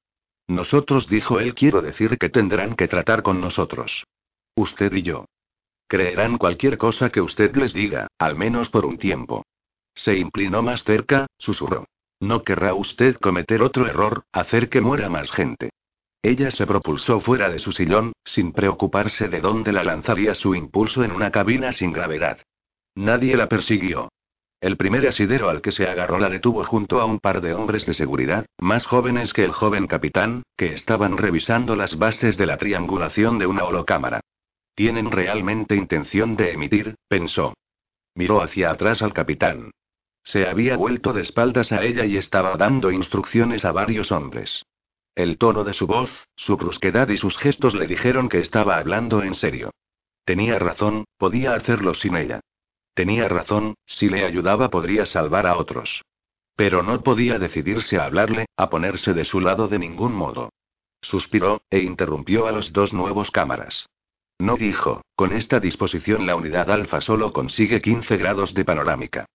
Nosotros, 0.46 1.08
dijo 1.08 1.40
él, 1.40 1.54
quiero 1.54 1.82
decir 1.82 2.18
que 2.18 2.28
tendrán 2.28 2.76
que 2.76 2.86
tratar 2.86 3.22
con 3.22 3.40
nosotros. 3.40 4.04
Usted 4.54 4.92
y 4.92 5.02
yo. 5.02 5.24
Creerán 5.88 6.38
cualquier 6.38 6.78
cosa 6.78 7.10
que 7.10 7.20
usted 7.20 7.56
les 7.56 7.72
diga, 7.72 8.06
al 8.18 8.36
menos 8.36 8.68
por 8.68 8.86
un 8.86 8.98
tiempo. 8.98 9.44
Se 9.94 10.16
inclinó 10.16 10.62
más 10.62 10.84
cerca, 10.84 11.26
susurró. 11.38 11.86
No 12.20 12.44
querrá 12.44 12.74
usted 12.74 13.16
cometer 13.16 13.62
otro 13.62 13.86
error, 13.86 14.24
hacer 14.32 14.68
que 14.68 14.80
muera 14.80 15.08
más 15.08 15.30
gente. 15.30 15.70
Ella 16.24 16.50
se 16.50 16.66
propulsó 16.66 17.20
fuera 17.20 17.50
de 17.50 17.58
su 17.58 17.70
sillón, 17.70 18.14
sin 18.24 18.52
preocuparse 18.52 19.28
de 19.28 19.42
dónde 19.42 19.72
la 19.72 19.84
lanzaría 19.84 20.34
su 20.34 20.54
impulso 20.54 21.04
en 21.04 21.12
una 21.12 21.30
cabina 21.30 21.70
sin 21.70 21.92
gravedad. 21.92 22.38
Nadie 22.94 23.36
la 23.36 23.46
persiguió. 23.46 24.08
El 24.58 24.78
primer 24.78 25.06
asidero 25.06 25.50
al 25.50 25.60
que 25.60 25.70
se 25.70 25.86
agarró 25.86 26.18
la 26.18 26.30
detuvo 26.30 26.64
junto 26.64 27.02
a 27.02 27.04
un 27.04 27.20
par 27.20 27.42
de 27.42 27.52
hombres 27.52 27.84
de 27.84 27.92
seguridad, 27.92 28.46
más 28.58 28.86
jóvenes 28.86 29.34
que 29.34 29.44
el 29.44 29.52
joven 29.52 29.86
capitán, 29.86 30.44
que 30.56 30.72
estaban 30.72 31.18
revisando 31.18 31.76
las 31.76 31.98
bases 31.98 32.38
de 32.38 32.46
la 32.46 32.56
triangulación 32.56 33.38
de 33.38 33.46
una 33.46 33.64
holocámara. 33.64 34.22
Tienen 34.74 35.10
realmente 35.10 35.76
intención 35.76 36.36
de 36.36 36.52
emitir, 36.52 36.94
pensó. 37.06 37.52
Miró 38.14 38.40
hacia 38.40 38.70
atrás 38.70 39.02
al 39.02 39.12
capitán. 39.12 39.72
Se 40.22 40.48
había 40.48 40.78
vuelto 40.78 41.12
de 41.12 41.20
espaldas 41.20 41.70
a 41.70 41.82
ella 41.82 42.06
y 42.06 42.16
estaba 42.16 42.56
dando 42.56 42.90
instrucciones 42.90 43.66
a 43.66 43.72
varios 43.72 44.10
hombres. 44.10 44.64
El 45.14 45.38
tono 45.38 45.62
de 45.62 45.74
su 45.74 45.86
voz, 45.86 46.10
su 46.34 46.56
brusquedad 46.56 47.08
y 47.08 47.16
sus 47.16 47.38
gestos 47.38 47.74
le 47.74 47.86
dijeron 47.86 48.28
que 48.28 48.40
estaba 48.40 48.78
hablando 48.78 49.22
en 49.22 49.34
serio. 49.34 49.70
Tenía 50.24 50.58
razón, 50.58 51.04
podía 51.18 51.54
hacerlo 51.54 51.94
sin 51.94 52.16
ella. 52.16 52.40
Tenía 52.94 53.28
razón, 53.28 53.74
si 53.86 54.08
le 54.08 54.24
ayudaba 54.24 54.70
podría 54.70 55.06
salvar 55.06 55.46
a 55.46 55.56
otros. 55.56 56.02
Pero 56.56 56.82
no 56.82 57.00
podía 57.02 57.38
decidirse 57.38 57.98
a 57.98 58.04
hablarle, 58.04 58.46
a 58.56 58.70
ponerse 58.70 59.12
de 59.12 59.24
su 59.24 59.40
lado 59.40 59.68
de 59.68 59.78
ningún 59.78 60.14
modo. 60.14 60.50
Suspiró, 61.00 61.62
e 61.70 61.80
interrumpió 61.80 62.46
a 62.46 62.52
los 62.52 62.72
dos 62.72 62.92
nuevos 62.92 63.30
cámaras. 63.30 63.86
No 64.38 64.56
dijo, 64.56 65.02
con 65.14 65.32
esta 65.32 65.60
disposición 65.60 66.26
la 66.26 66.34
unidad 66.34 66.70
alfa 66.70 67.00
solo 67.00 67.32
consigue 67.32 67.80
15 67.80 68.16
grados 68.16 68.54
de 68.54 68.64
panorámica. 68.64 69.26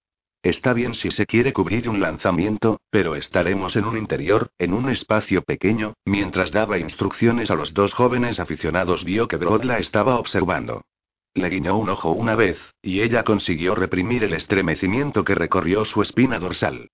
Está 0.41 0.71
bien 0.71 0.93
si 0.93 1.11
se 1.11 1.25
quiere 1.25 1.51
cubrir 1.51 1.89
un 1.89 1.99
lanzamiento, 1.99 2.79
pero 2.89 3.15
estaremos 3.15 3.75
en 3.75 3.83
un 3.83 3.97
interior, 3.97 4.51
en 4.57 4.73
un 4.73 4.89
espacio 4.89 5.41
pequeño, 5.41 5.95
mientras 6.05 6.51
daba 6.51 6.77
instrucciones 6.77 7.51
a 7.51 7.55
los 7.55 7.73
dos 7.73 7.93
jóvenes 7.93 8.39
aficionados 8.39 9.03
vio 9.03 9.27
que 9.27 9.35
Brod 9.35 9.63
la 9.63 9.79
estaba 9.79 10.17
observando. 10.17 10.85
Le 11.33 11.49
guiñó 11.49 11.77
un 11.77 11.89
ojo 11.89 12.11
una 12.11 12.35
vez, 12.35 12.57
y 12.81 13.01
ella 13.01 13.23
consiguió 13.23 13.75
reprimir 13.75 14.23
el 14.23 14.33
estremecimiento 14.33 15.25
que 15.25 15.35
recorrió 15.35 15.83
su 15.83 16.01
espina 16.01 16.39
dorsal. 16.39 16.89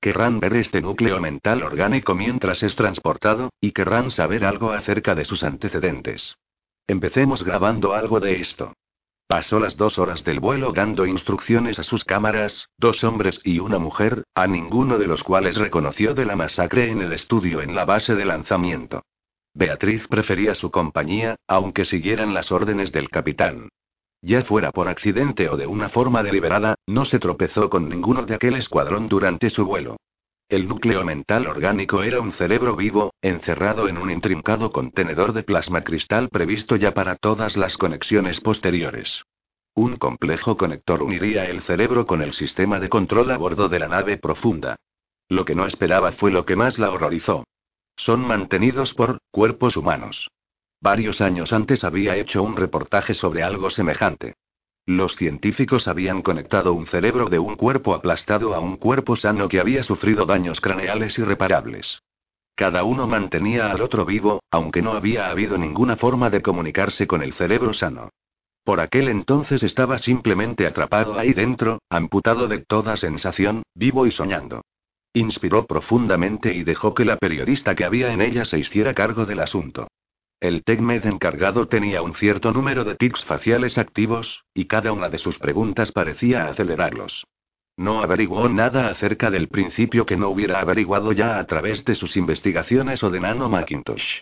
Querrán 0.00 0.40
ver 0.40 0.54
este 0.54 0.80
núcleo 0.80 1.20
mental 1.20 1.62
orgánico 1.62 2.16
mientras 2.16 2.64
es 2.64 2.74
transportado, 2.74 3.50
y 3.60 3.72
querrán 3.72 4.10
saber 4.10 4.44
algo 4.44 4.72
acerca 4.72 5.14
de 5.14 5.24
sus 5.24 5.44
antecedentes. 5.44 6.36
Empecemos 6.88 7.44
grabando 7.44 7.94
algo 7.94 8.18
de 8.18 8.40
esto. 8.40 8.74
Pasó 9.28 9.60
las 9.60 9.76
dos 9.76 9.98
horas 9.98 10.24
del 10.24 10.40
vuelo 10.40 10.72
dando 10.72 11.04
instrucciones 11.04 11.78
a 11.78 11.82
sus 11.82 12.02
cámaras, 12.02 12.70
dos 12.78 13.04
hombres 13.04 13.42
y 13.44 13.58
una 13.58 13.78
mujer, 13.78 14.24
a 14.34 14.46
ninguno 14.46 14.96
de 14.96 15.06
los 15.06 15.22
cuales 15.22 15.56
reconoció 15.56 16.14
de 16.14 16.24
la 16.24 16.34
masacre 16.34 16.90
en 16.90 17.02
el 17.02 17.12
estudio 17.12 17.60
en 17.60 17.74
la 17.74 17.84
base 17.84 18.14
de 18.14 18.24
lanzamiento. 18.24 19.02
Beatriz 19.52 20.08
prefería 20.08 20.54
su 20.54 20.70
compañía, 20.70 21.36
aunque 21.46 21.84
siguieran 21.84 22.32
las 22.32 22.50
órdenes 22.50 22.90
del 22.90 23.10
capitán. 23.10 23.68
Ya 24.22 24.42
fuera 24.44 24.72
por 24.72 24.88
accidente 24.88 25.50
o 25.50 25.58
de 25.58 25.66
una 25.66 25.90
forma 25.90 26.22
deliberada, 26.22 26.76
no 26.86 27.04
se 27.04 27.18
tropezó 27.18 27.68
con 27.68 27.86
ninguno 27.86 28.24
de 28.24 28.34
aquel 28.34 28.56
escuadrón 28.56 29.10
durante 29.10 29.50
su 29.50 29.66
vuelo. 29.66 29.98
El 30.48 30.66
núcleo 30.66 31.04
mental 31.04 31.46
orgánico 31.46 32.02
era 32.02 32.22
un 32.22 32.32
cerebro 32.32 32.74
vivo, 32.74 33.12
encerrado 33.20 33.86
en 33.86 33.98
un 33.98 34.10
intrincado 34.10 34.72
contenedor 34.72 35.34
de 35.34 35.42
plasma 35.42 35.84
cristal 35.84 36.30
previsto 36.30 36.76
ya 36.76 36.94
para 36.94 37.16
todas 37.16 37.58
las 37.58 37.76
conexiones 37.76 38.40
posteriores. 38.40 39.24
Un 39.74 39.96
complejo 39.96 40.56
conector 40.56 41.02
uniría 41.02 41.44
el 41.44 41.60
cerebro 41.60 42.06
con 42.06 42.22
el 42.22 42.32
sistema 42.32 42.80
de 42.80 42.88
control 42.88 43.30
a 43.30 43.36
bordo 43.36 43.68
de 43.68 43.78
la 43.78 43.88
nave 43.88 44.16
profunda. 44.16 44.76
Lo 45.28 45.44
que 45.44 45.54
no 45.54 45.66
esperaba 45.66 46.12
fue 46.12 46.30
lo 46.30 46.46
que 46.46 46.56
más 46.56 46.78
la 46.78 46.92
horrorizó. 46.92 47.44
Son 47.96 48.20
mantenidos 48.20 48.94
por 48.94 49.18
cuerpos 49.30 49.76
humanos. 49.76 50.30
Varios 50.80 51.20
años 51.20 51.52
antes 51.52 51.84
había 51.84 52.16
hecho 52.16 52.42
un 52.42 52.56
reportaje 52.56 53.12
sobre 53.12 53.42
algo 53.42 53.68
semejante. 53.68 54.34
Los 54.88 55.16
científicos 55.16 55.86
habían 55.86 56.22
conectado 56.22 56.72
un 56.72 56.86
cerebro 56.86 57.28
de 57.28 57.38
un 57.38 57.56
cuerpo 57.56 57.92
aplastado 57.92 58.54
a 58.54 58.58
un 58.58 58.78
cuerpo 58.78 59.16
sano 59.16 59.46
que 59.46 59.60
había 59.60 59.82
sufrido 59.82 60.24
daños 60.24 60.62
craneales 60.62 61.18
irreparables. 61.18 62.00
Cada 62.54 62.84
uno 62.84 63.06
mantenía 63.06 63.70
al 63.70 63.82
otro 63.82 64.06
vivo, 64.06 64.42
aunque 64.50 64.80
no 64.80 64.92
había 64.92 65.28
habido 65.28 65.58
ninguna 65.58 65.96
forma 65.96 66.30
de 66.30 66.40
comunicarse 66.40 67.06
con 67.06 67.22
el 67.22 67.34
cerebro 67.34 67.74
sano. 67.74 68.08
Por 68.64 68.80
aquel 68.80 69.08
entonces 69.08 69.62
estaba 69.62 69.98
simplemente 69.98 70.66
atrapado 70.66 71.18
ahí 71.18 71.34
dentro, 71.34 71.82
amputado 71.90 72.48
de 72.48 72.64
toda 72.64 72.96
sensación, 72.96 73.64
vivo 73.74 74.06
y 74.06 74.10
soñando. 74.10 74.62
Inspiró 75.12 75.66
profundamente 75.66 76.54
y 76.54 76.64
dejó 76.64 76.94
que 76.94 77.04
la 77.04 77.18
periodista 77.18 77.74
que 77.74 77.84
había 77.84 78.10
en 78.10 78.22
ella 78.22 78.46
se 78.46 78.58
hiciera 78.58 78.94
cargo 78.94 79.26
del 79.26 79.40
asunto. 79.40 79.86
El 80.40 80.62
TechMed 80.62 81.04
encargado 81.04 81.66
tenía 81.66 82.00
un 82.02 82.14
cierto 82.14 82.52
número 82.52 82.84
de 82.84 82.94
tics 82.94 83.24
faciales 83.24 83.76
activos, 83.76 84.44
y 84.54 84.66
cada 84.66 84.92
una 84.92 85.08
de 85.08 85.18
sus 85.18 85.36
preguntas 85.38 85.90
parecía 85.90 86.46
acelerarlos. 86.46 87.26
No 87.76 88.02
averiguó 88.02 88.48
nada 88.48 88.88
acerca 88.88 89.30
del 89.30 89.48
principio 89.48 90.06
que 90.06 90.16
no 90.16 90.28
hubiera 90.28 90.60
averiguado 90.60 91.10
ya 91.10 91.38
a 91.38 91.46
través 91.46 91.84
de 91.84 91.96
sus 91.96 92.16
investigaciones 92.16 93.02
o 93.02 93.10
de 93.10 93.20
Nano 93.20 93.48
Macintosh. 93.48 94.20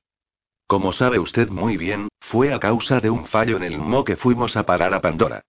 Como 0.67 0.93
sabe 0.93 1.19
usted 1.19 1.51
muy 1.51 1.77
bien, 1.77 2.09
fue 2.21 2.53
a 2.53 2.61
causa 2.61 3.01
de 3.01 3.11
un 3.11 3.27
fallo 3.27 3.59
en 3.59 3.65
el 3.65 3.79
MO 3.79 4.05
que 4.05 4.17
fuimos 4.17 4.57
a 4.57 4.65
parar 4.65 4.95
a 4.95 5.01
Pandora. 5.01 5.43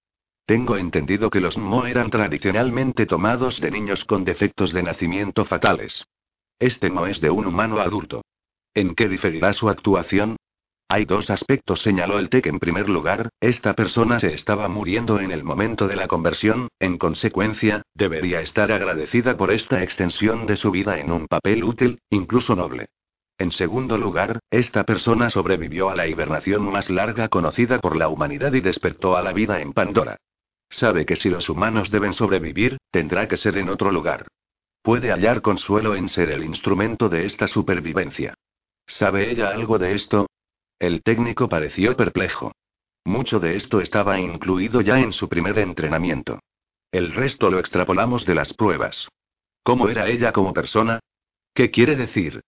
Tengo 0.45 0.77
entendido 0.77 1.29
que 1.29 1.41
los 1.41 1.57
MO 1.57 1.85
eran 1.85 2.09
tradicionalmente 2.09 3.05
tomados 3.05 3.59
de 3.59 3.71
niños 3.71 4.05
con 4.05 4.23
defectos 4.23 4.73
de 4.73 4.83
nacimiento 4.83 5.43
fatales. 5.45 6.05
Este 6.59 6.89
no 6.89 7.07
es 7.07 7.19
de 7.19 7.29
un 7.29 7.45
humano 7.45 7.79
adulto. 7.79 8.21
¿En 8.73 8.95
qué 8.95 9.07
diferirá 9.09 9.53
su 9.53 9.69
actuación? 9.69 10.37
Hay 10.89 11.03
dos 11.03 11.29
aspectos, 11.29 11.81
señaló 11.81 12.17
el 12.17 12.29
TEC. 12.29 12.47
En 12.47 12.59
primer 12.59 12.87
lugar, 12.87 13.29
esta 13.41 13.73
persona 13.73 14.21
se 14.21 14.33
estaba 14.33 14.69
muriendo 14.69 15.19
en 15.19 15.31
el 15.31 15.43
momento 15.43 15.87
de 15.87 15.97
la 15.97 16.07
conversión, 16.07 16.69
en 16.79 16.97
consecuencia, 16.97 17.81
debería 17.93 18.39
estar 18.39 18.71
agradecida 18.71 19.35
por 19.35 19.51
esta 19.51 19.83
extensión 19.83 20.45
de 20.45 20.55
su 20.55 20.71
vida 20.71 20.97
en 20.99 21.11
un 21.11 21.27
papel 21.27 21.65
útil, 21.65 21.99
incluso 22.09 22.55
noble. 22.55 22.87
En 23.37 23.51
segundo 23.51 23.97
lugar, 23.97 24.39
esta 24.49 24.85
persona 24.85 25.29
sobrevivió 25.29 25.89
a 25.89 25.95
la 25.95 26.07
hibernación 26.07 26.63
más 26.71 26.89
larga 26.89 27.27
conocida 27.27 27.79
por 27.79 27.97
la 27.97 28.07
humanidad 28.07 28.53
y 28.53 28.61
despertó 28.61 29.17
a 29.17 29.21
la 29.21 29.33
vida 29.33 29.59
en 29.59 29.73
Pandora. 29.73 30.17
Sabe 30.69 31.05
que 31.05 31.17
si 31.17 31.29
los 31.29 31.49
humanos 31.49 31.91
deben 31.91 32.13
sobrevivir, 32.13 32.77
tendrá 32.91 33.27
que 33.27 33.37
ser 33.37 33.57
en 33.57 33.69
otro 33.69 33.91
lugar. 33.91 34.27
Puede 34.81 35.11
hallar 35.11 35.41
consuelo 35.41 35.95
en 35.95 36.07
ser 36.07 36.31
el 36.31 36.45
instrumento 36.45 37.09
de 37.09 37.25
esta 37.25 37.47
supervivencia. 37.47 38.33
¿Sabe 38.87 39.29
ella 39.29 39.49
algo 39.49 39.77
de 39.77 39.93
esto? 39.93 40.27
El 40.79 41.01
técnico 41.01 41.49
pareció 41.49 41.95
perplejo. 41.95 42.51
Mucho 43.03 43.39
de 43.39 43.55
esto 43.55 43.81
estaba 43.81 44.19
incluido 44.19 44.81
ya 44.81 44.99
en 44.99 45.11
su 45.11 45.27
primer 45.27 45.57
entrenamiento. 45.59 46.39
El 46.91 47.13
resto 47.13 47.49
lo 47.49 47.59
extrapolamos 47.59 48.25
de 48.25 48.35
las 48.35 48.53
pruebas. 48.53 49.07
¿Cómo 49.63 49.89
era 49.89 50.07
ella 50.07 50.31
como 50.31 50.53
persona? 50.53 50.99
¿Qué 51.53 51.71
quiere 51.71 51.95
decir? 51.95 52.41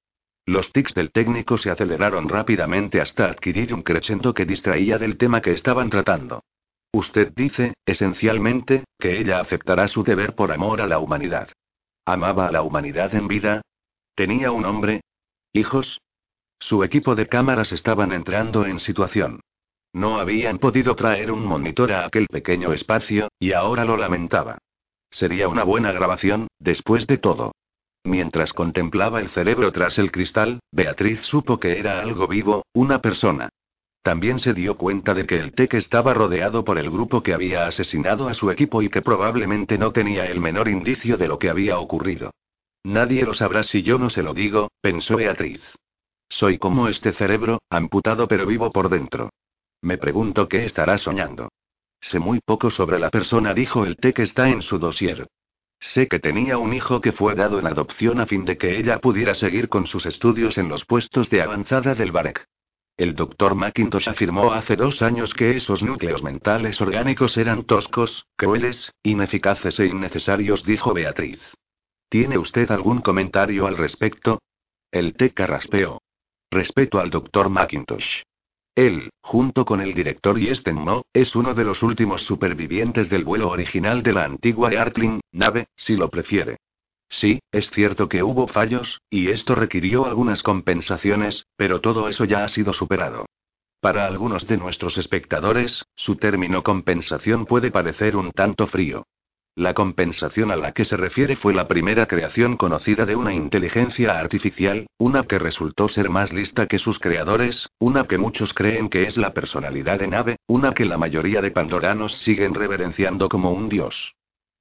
Los 0.45 0.71
tics 0.71 0.93
del 0.93 1.11
técnico 1.11 1.57
se 1.57 1.71
aceleraron 1.71 2.29
rápidamente 2.29 3.01
hasta 3.01 3.25
adquirir 3.25 3.73
un 3.73 3.81
crescendo 3.81 4.33
que 4.33 4.45
distraía 4.45 4.97
del 4.97 5.17
tema 5.17 5.41
que 5.41 5.51
estaban 5.51 5.89
tratando. 5.89 6.43
Usted 6.91 7.33
dice, 7.35 7.73
esencialmente, 7.85 8.83
que 8.97 9.19
ella 9.19 9.39
aceptará 9.39 9.87
su 9.87 10.03
deber 10.03 10.35
por 10.35 10.51
amor 10.51 10.81
a 10.81 10.87
la 10.87 10.99
humanidad. 10.99 11.49
¿Amaba 12.05 12.47
a 12.47 12.51
la 12.51 12.61
humanidad 12.63 13.13
en 13.15 13.27
vida? 13.27 13.61
¿Tenía 14.15 14.51
un 14.51 14.65
hombre? 14.65 15.01
¿Hijos? 15.53 15.99
Su 16.59 16.83
equipo 16.83 17.15
de 17.15 17.27
cámaras 17.27 17.71
estaban 17.71 18.11
entrando 18.11 18.65
en 18.65 18.79
situación. 18.79 19.39
No 19.93 20.19
habían 20.19 20.59
podido 20.59 20.95
traer 20.95 21.31
un 21.31 21.45
monitor 21.45 21.91
a 21.93 22.05
aquel 22.05 22.27
pequeño 22.27 22.73
espacio, 22.73 23.29
y 23.39 23.53
ahora 23.53 23.85
lo 23.85 23.97
lamentaba. 23.97 24.59
Sería 25.09 25.47
una 25.47 25.63
buena 25.63 25.91
grabación, 25.91 26.47
después 26.59 27.07
de 27.07 27.17
todo. 27.17 27.53
Mientras 28.03 28.53
contemplaba 28.53 29.19
el 29.19 29.29
cerebro 29.29 29.71
tras 29.71 29.97
el 29.97 30.11
cristal, 30.11 30.59
Beatriz 30.71 31.21
supo 31.21 31.59
que 31.59 31.79
era 31.79 32.01
algo 32.01 32.27
vivo, 32.27 32.63
una 32.73 33.01
persona. 33.01 33.49
También 34.01 34.39
se 34.39 34.53
dio 34.53 34.77
cuenta 34.77 35.13
de 35.13 35.25
que 35.25 35.39
el 35.39 35.53
TEC 35.53 35.73
estaba 35.73 36.13
rodeado 36.13 36.63
por 36.63 36.77
el 36.77 36.89
grupo 36.89 37.21
que 37.21 37.33
había 37.33 37.67
asesinado 37.67 38.29
a 38.29 38.33
su 38.33 38.49
equipo 38.51 38.81
y 38.81 38.89
que 38.89 39.01
probablemente 39.01 39.77
no 39.77 39.91
tenía 39.91 40.25
el 40.25 40.39
menor 40.39 40.69
indicio 40.69 41.17
de 41.17 41.27
lo 41.27 41.37
que 41.37 41.49
había 41.49 41.79
ocurrido. 41.79 42.31
Nadie 42.83 43.25
lo 43.25 43.33
sabrá 43.33 43.63
si 43.63 43.83
yo 43.83 43.97
no 43.97 44.09
se 44.09 44.23
lo 44.23 44.33
digo, 44.33 44.71
pensó 44.81 45.17
Beatriz. 45.17 45.61
Soy 46.29 46.57
como 46.59 46.87
este 46.87 47.11
cerebro, 47.11 47.61
amputado 47.69 48.27
pero 48.27 48.45
vivo 48.45 48.71
por 48.71 48.89
dentro. 48.89 49.31
Me 49.81 49.97
pregunto 49.97 50.47
qué 50.47 50.65
estará 50.65 50.97
soñando. 50.97 51.49
Sé 51.99 52.19
muy 52.19 52.39
poco 52.39 52.69
sobre 52.69 52.99
la 52.99 53.09
persona, 53.09 53.53
dijo 53.53 53.85
el 53.85 53.97
té 53.97 54.13
que 54.13 54.23
está 54.23 54.49
en 54.49 54.61
su 54.61 54.79
dossier. 54.79 55.27
Sé 55.79 56.07
que 56.07 56.19
tenía 56.19 56.57
un 56.57 56.73
hijo 56.73 57.01
que 57.01 57.13
fue 57.13 57.35
dado 57.35 57.59
en 57.59 57.67
adopción 57.67 58.19
a 58.19 58.25
fin 58.25 58.45
de 58.45 58.57
que 58.57 58.77
ella 58.77 58.99
pudiera 58.99 59.33
seguir 59.33 59.69
con 59.69 59.87
sus 59.87 60.05
estudios 60.05 60.57
en 60.57 60.69
los 60.69 60.85
puestos 60.85 61.29
de 61.29 61.41
avanzada 61.41 61.95
del 61.95 62.11
Barek. 62.11 62.45
El 62.97 63.15
doctor 63.15 63.55
McIntosh 63.55 64.09
afirmó 64.09 64.51
hace 64.51 64.75
dos 64.75 65.01
años 65.01 65.33
que 65.33 65.55
esos 65.55 65.81
núcleos 65.81 66.21
mentales 66.21 66.81
orgánicos 66.81 67.37
eran 67.37 67.63
toscos, 67.63 68.25
crueles, 68.35 68.93
ineficaces 69.03 69.79
e 69.79 69.85
innecesarios, 69.85 70.65
dijo 70.65 70.93
Beatriz. 70.93 71.39
¿Tiene 72.09 72.37
usted 72.37 72.69
algún 72.71 72.99
comentario 72.99 73.67
al 73.67 73.77
respecto? 73.77 74.41
El 74.91 75.13
té 75.13 75.29
carraspeó. 75.29 76.01
Respeto 76.51 76.99
al 76.99 77.11
Dr. 77.11 77.49
McIntosh. 77.49 78.23
Él, 78.75 79.11
junto 79.21 79.65
con 79.65 79.81
el 79.81 79.93
director 79.93 80.39
y 80.39 80.51
Mo, 80.73 81.03
es 81.13 81.35
uno 81.35 81.53
de 81.53 81.63
los 81.63 81.83
últimos 81.83 82.23
supervivientes 82.23 83.09
del 83.09 83.23
vuelo 83.23 83.49
original 83.49 84.01
de 84.01 84.13
la 84.13 84.23
antigua 84.25 84.71
Earthling, 84.71 85.19
nave, 85.31 85.67
si 85.75 85.95
lo 85.95 86.09
prefiere. 86.09 86.57
Sí, 87.07 87.39
es 87.51 87.69
cierto 87.69 88.09
que 88.09 88.23
hubo 88.23 88.47
fallos, 88.47 88.99
y 89.09 89.29
esto 89.29 89.53
requirió 89.53 90.05
algunas 90.05 90.41
compensaciones, 90.41 91.45
pero 91.55 91.81
todo 91.81 92.09
eso 92.09 92.25
ya 92.25 92.43
ha 92.43 92.47
sido 92.47 92.73
superado. 92.73 93.25
Para 93.79 94.07
algunos 94.07 94.47
de 94.47 94.57
nuestros 94.57 94.97
espectadores, 94.97 95.83
su 95.95 96.15
término 96.15 96.63
compensación 96.63 97.45
puede 97.45 97.69
parecer 97.69 98.15
un 98.15 98.31
tanto 98.31 98.65
frío. 98.65 99.05
La 99.59 99.73
compensación 99.73 100.51
a 100.51 100.55
la 100.55 100.71
que 100.71 100.85
se 100.85 100.95
refiere 100.95 101.35
fue 101.35 101.53
la 101.53 101.67
primera 101.67 102.05
creación 102.05 102.55
conocida 102.55 103.05
de 103.05 103.17
una 103.17 103.33
inteligencia 103.33 104.17
artificial, 104.17 104.87
una 104.97 105.23
que 105.23 105.37
resultó 105.37 105.89
ser 105.89 106.09
más 106.09 106.31
lista 106.31 106.65
que 106.65 106.79
sus 106.79 106.97
creadores, 106.97 107.67
una 107.77 108.05
que 108.05 108.17
muchos 108.17 108.53
creen 108.53 108.87
que 108.87 109.03
es 109.03 109.17
la 109.17 109.33
personalidad 109.33 109.99
de 109.99 110.07
nave, 110.07 110.37
una 110.47 110.73
que 110.73 110.85
la 110.85 110.97
mayoría 110.97 111.41
de 111.41 111.51
pandoranos 111.51 112.15
siguen 112.19 112.53
reverenciando 112.53 113.27
como 113.27 113.51
un 113.51 113.67
dios. 113.67 114.15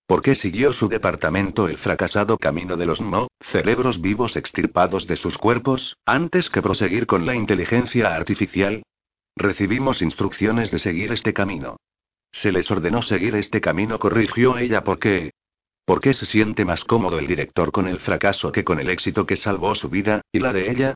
¿Por 0.09 0.21
qué 0.21 0.35
siguió 0.35 0.73
su 0.73 0.89
departamento 0.89 1.69
el 1.69 1.79
fracasado 1.79 2.37
camino 2.37 2.77
de 2.77 2.87
los 2.87 3.01
no, 3.01 3.29
cerebros 3.39 4.01
vivos 4.01 4.35
extirpados 4.35 5.07
de 5.07 5.15
sus 5.15 5.39
cuerpos, 5.39 5.97
antes 6.07 6.51
que 6.51 6.61
proseguir 6.61 7.07
con 7.07 7.25
la 7.25 7.37
inteligencia 7.37 8.17
artificial? 8.17 8.83
Recibimos 9.37 10.03
instrucciones 10.03 10.73
de 10.73 10.81
seguir 10.81 11.13
este 11.13 11.33
camino. 11.33 11.77
Se 12.33 12.53
les 12.53 12.71
ordenó 12.71 13.03
seguir 13.03 13.35
este 13.35 13.61
camino, 13.61 13.99
corrigió 13.99 14.59
ella 14.59 14.85
porque... 14.85 15.33
¿Por 15.85 16.01
qué 16.01 16.13
se 16.13 16.27
siente 16.27 16.65
más 16.65 16.85
cómodo 16.85 17.19
el 17.19 17.27
director 17.27 17.73
con 17.73 17.89
el 17.89 17.99
fracaso 17.99 18.53
que 18.53 18.63
con 18.63 18.79
el 18.79 18.91
éxito 18.91 19.25
que 19.25 19.37
salvó 19.37 19.75
su 19.75 19.89
vida, 19.89 20.21
y 20.31 20.39
la 20.39 20.53
de 20.53 20.71
ella? 20.71 20.95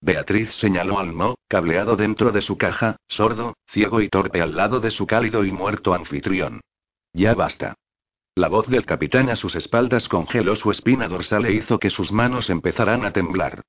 Beatriz 0.00 0.50
señaló 0.56 0.98
al 0.98 1.12
Mo, 1.12 1.36
cableado 1.46 1.94
dentro 1.94 2.32
de 2.32 2.42
su 2.42 2.58
caja, 2.58 2.96
sordo, 3.06 3.54
ciego 3.68 4.00
y 4.00 4.08
torpe 4.08 4.42
al 4.42 4.56
lado 4.56 4.80
de 4.80 4.90
su 4.90 5.06
cálido 5.06 5.44
y 5.44 5.52
muerto 5.52 5.94
anfitrión. 5.94 6.60
Ya 7.12 7.34
basta. 7.34 7.76
La 8.34 8.48
voz 8.48 8.66
del 8.66 8.84
capitán 8.84 9.28
a 9.28 9.36
sus 9.36 9.54
espaldas 9.54 10.08
congeló 10.08 10.56
su 10.56 10.72
espina 10.72 11.06
dorsal 11.06 11.44
e 11.46 11.52
hizo 11.52 11.78
que 11.78 11.90
sus 11.90 12.10
manos 12.10 12.50
empezaran 12.50 13.04
a 13.04 13.12
temblar. 13.12 13.62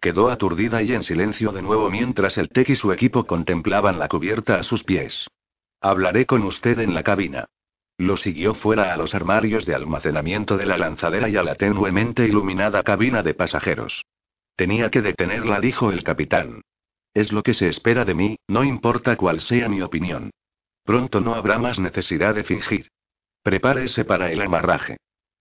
Quedó 0.00 0.30
aturdida 0.30 0.82
y 0.82 0.92
en 0.92 1.04
silencio 1.04 1.52
de 1.52 1.62
nuevo 1.62 1.88
mientras 1.90 2.36
el 2.38 2.48
Tech 2.48 2.68
y 2.70 2.76
su 2.76 2.92
equipo 2.92 3.24
contemplaban 3.24 3.98
la 3.98 4.08
cubierta 4.08 4.58
a 4.58 4.62
sus 4.64 4.82
pies. 4.82 5.28
Hablaré 5.80 6.26
con 6.26 6.42
usted 6.42 6.78
en 6.80 6.94
la 6.94 7.02
cabina. 7.02 7.46
Lo 7.98 8.16
siguió 8.16 8.54
fuera 8.54 8.92
a 8.92 8.96
los 8.96 9.14
armarios 9.14 9.64
de 9.64 9.74
almacenamiento 9.74 10.56
de 10.56 10.66
la 10.66 10.76
lanzadera 10.76 11.28
y 11.28 11.36
a 11.36 11.42
la 11.42 11.54
tenuemente 11.54 12.24
iluminada 12.26 12.82
cabina 12.82 13.22
de 13.22 13.34
pasajeros. 13.34 14.04
Tenía 14.54 14.90
que 14.90 15.02
detenerla, 15.02 15.60
dijo 15.60 15.90
el 15.90 16.02
capitán. 16.02 16.62
Es 17.14 17.32
lo 17.32 17.42
que 17.42 17.54
se 17.54 17.68
espera 17.68 18.04
de 18.04 18.14
mí, 18.14 18.36
no 18.48 18.64
importa 18.64 19.16
cuál 19.16 19.40
sea 19.40 19.68
mi 19.68 19.80
opinión. 19.80 20.30
Pronto 20.84 21.20
no 21.20 21.34
habrá 21.34 21.58
más 21.58 21.78
necesidad 21.78 22.34
de 22.34 22.44
fingir. 22.44 22.88
Prepárese 23.42 24.04
para 24.04 24.30
el 24.30 24.40
amarraje. 24.42 24.98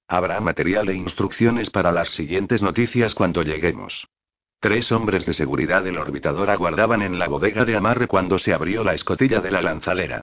Habrá 0.08 0.40
material 0.40 0.90
e 0.90 0.96
instrucciones 0.96 1.70
para 1.70 1.92
las 1.92 2.10
siguientes 2.12 2.62
noticias 2.62 3.16
cuando 3.16 3.44
lleguemos. 3.44 4.08
Tres 4.66 4.92
hombres 4.92 5.28
de 5.28 5.34
seguridad 5.36 5.84
del 5.84 6.00
orbitador 6.00 6.50
aguardaban 6.50 7.04
en 7.04 7.20
la 7.20 7.28
bodega 7.28 7.66
de 7.66 7.76
amarre 7.76 8.08
cuando 8.08 8.40
se 8.40 8.52
abrió 8.52 8.84
la 8.84 8.96
escotilla 8.96 9.40
de 9.40 9.52
la 9.52 9.62
lanzadera. 9.62 10.22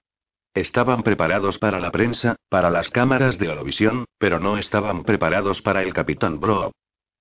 Estaban 0.53 1.01
preparados 1.01 1.57
para 1.59 1.79
la 1.79 1.91
prensa, 1.91 2.35
para 2.49 2.69
las 2.69 2.89
cámaras 2.89 3.39
de 3.39 3.47
Olovisión, 3.47 4.03
pero 4.17 4.41
no 4.41 4.57
estaban 4.57 5.05
preparados 5.05 5.61
para 5.61 5.81
el 5.81 5.93
capitán 5.93 6.41
Bro. 6.41 6.73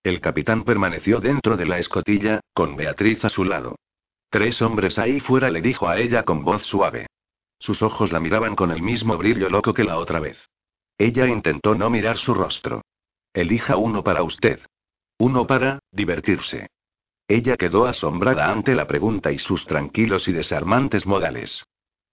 El 0.02 0.20
capitán 0.20 0.64
permaneció 0.64 1.20
dentro 1.20 1.56
de 1.56 1.64
la 1.64 1.78
escotilla, 1.78 2.40
con 2.52 2.74
Beatriz 2.74 3.24
a 3.24 3.28
su 3.28 3.44
lado. 3.44 3.76
Tres 4.28 4.60
hombres 4.60 4.98
ahí 4.98 5.20
fuera 5.20 5.48
le 5.48 5.62
dijo 5.62 5.86
a 5.88 6.00
ella 6.00 6.24
con 6.24 6.42
voz 6.42 6.64
suave. 6.64 7.06
Sus 7.60 7.82
ojos 7.82 8.10
la 8.10 8.18
miraban 8.18 8.56
con 8.56 8.72
el 8.72 8.82
mismo 8.82 9.16
brillo 9.16 9.48
loco 9.48 9.72
que 9.72 9.84
la 9.84 9.98
otra 9.98 10.18
vez. 10.18 10.44
Ella 10.98 11.28
intentó 11.28 11.76
no 11.76 11.88
mirar 11.88 12.18
su 12.18 12.34
rostro. 12.34 12.82
Elija 13.32 13.76
uno 13.76 14.02
para 14.02 14.24
usted. 14.24 14.58
Uno 15.18 15.46
para, 15.46 15.78
divertirse. 15.92 16.66
Ella 17.32 17.56
quedó 17.56 17.86
asombrada 17.86 18.50
ante 18.50 18.74
la 18.74 18.86
pregunta 18.86 19.32
y 19.32 19.38
sus 19.38 19.64
tranquilos 19.64 20.28
y 20.28 20.32
desarmantes 20.32 21.06
modales. 21.06 21.64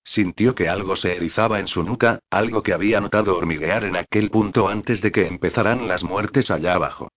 Sintió 0.02 0.56
que 0.56 0.70
algo 0.70 0.96
se 0.96 1.14
erizaba 1.14 1.60
en 1.60 1.68
su 1.68 1.84
nuca, 1.84 2.20
algo 2.30 2.64
que 2.64 2.72
había 2.72 3.02
notado 3.02 3.36
hormiguear 3.36 3.84
en 3.84 3.98
aquel 3.98 4.30
punto 4.30 4.70
antes 4.70 5.02
de 5.02 5.12
que 5.12 5.28
empezaran 5.28 5.90
las 5.90 6.06
muertes 6.06 6.50
allá 6.50 6.74
abajo. 6.74 7.10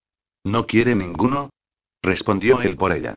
¿No 0.42 0.66
quiere 0.66 0.96
ninguno? 0.96 1.50
respondió 2.02 2.60
él 2.60 2.76
por 2.76 2.90
ella. 2.90 3.14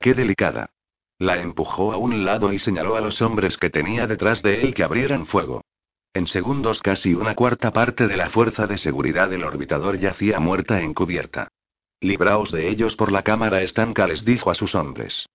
Qué 0.00 0.14
delicada. 0.14 0.70
La 1.18 1.38
empujó 1.42 1.92
a 1.92 1.98
un 1.98 2.24
lado 2.24 2.54
y 2.54 2.58
señaló 2.58 2.96
a 2.96 3.02
los 3.02 3.20
hombres 3.20 3.58
que 3.58 3.68
tenía 3.68 4.06
detrás 4.06 4.42
de 4.42 4.62
él 4.62 4.72
que 4.72 4.82
abrieran 4.82 5.26
fuego. 5.26 5.60
En 6.14 6.26
segundos 6.26 6.80
casi 6.80 7.12
una 7.12 7.34
cuarta 7.34 7.70
parte 7.70 8.08
de 8.08 8.16
la 8.16 8.30
fuerza 8.30 8.66
de 8.66 8.78
seguridad 8.78 9.28
del 9.28 9.44
orbitador 9.44 9.98
yacía 9.98 10.40
muerta 10.40 10.80
en 10.80 10.94
cubierta. 10.94 11.48
Libraos 12.02 12.50
de 12.50 12.68
ellos 12.68 12.96
por 12.96 13.12
la 13.12 13.22
cámara 13.22 13.62
estanca, 13.62 14.08
les 14.08 14.24
dijo 14.24 14.50
a 14.50 14.56
sus 14.56 14.74
hombres. 14.74 15.28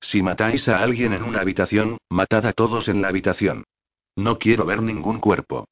Si 0.00 0.22
matáis 0.22 0.68
a 0.68 0.78
alguien 0.78 1.12
en 1.12 1.22
una 1.22 1.40
habitación, 1.40 1.98
matad 2.08 2.46
a 2.46 2.54
todos 2.54 2.88
en 2.88 3.02
la 3.02 3.08
habitación. 3.08 3.64
No 4.16 4.38
quiero 4.38 4.64
ver 4.64 4.80
ningún 4.80 5.20
cuerpo. 5.20 5.66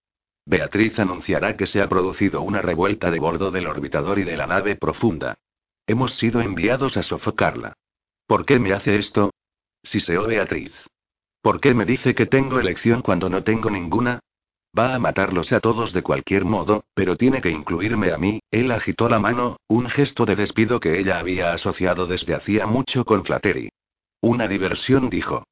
Beatriz 0.45 0.99
anunciará 0.99 1.57
que 1.57 1.67
se 1.67 1.81
ha 1.81 1.89
producido 1.89 2.43
una 2.43 2.61
revuelta 2.61 3.11
de 3.11 3.19
bordo 3.19 3.51
del 3.51 3.67
orbitador 3.67 4.19
y 4.19 4.25
de 4.25 4.37
la 4.37 4.47
nave 4.47 4.77
profunda. 4.77 5.39
Hemos 5.87 6.17
sido 6.17 6.43
enviados 6.43 6.99
a 6.99 7.03
sofocarla. 7.03 7.73
¿Por 8.27 8.45
qué 8.45 8.59
me 8.59 8.75
hace 8.75 8.97
esto? 8.97 9.31
Siseó 9.83 10.27
Beatriz. 10.27 10.73
¿Por 11.41 11.63
qué 11.63 11.73
me 11.73 11.87
dice 11.87 12.15
que 12.15 12.27
tengo 12.27 12.61
elección 12.61 13.01
cuando 13.01 13.31
no 13.31 13.43
tengo 13.43 13.71
ninguna? 13.71 14.21
Va 14.79 14.95
a 14.95 14.99
matarlos 14.99 15.53
a 15.53 15.61
todos 15.61 15.93
de 15.93 16.03
cualquier 16.03 16.47
modo, 16.47 16.85
pero 16.95 17.17
tiene 17.17 17.43
que 17.43 17.51
incluirme 17.51 18.11
a 18.11 18.17
mí. 18.17 18.41
Él 18.51 18.71
agitó 18.71 19.09
la 19.09 19.19
mano, 19.19 19.59
un 19.69 19.87
gesto 19.87 20.25
de 20.25 20.35
despido 20.35 20.81
que 20.81 20.99
ella 20.99 21.19
había 21.19 21.53
asociado 21.53 22.07
desde 22.07 22.35
hacía 22.35 22.67
mucho 22.67 23.05
con 23.05 23.23
Flattery. 23.23 23.69
Una 24.23 24.49
diversión, 24.49 25.11
dijo. 25.11 25.45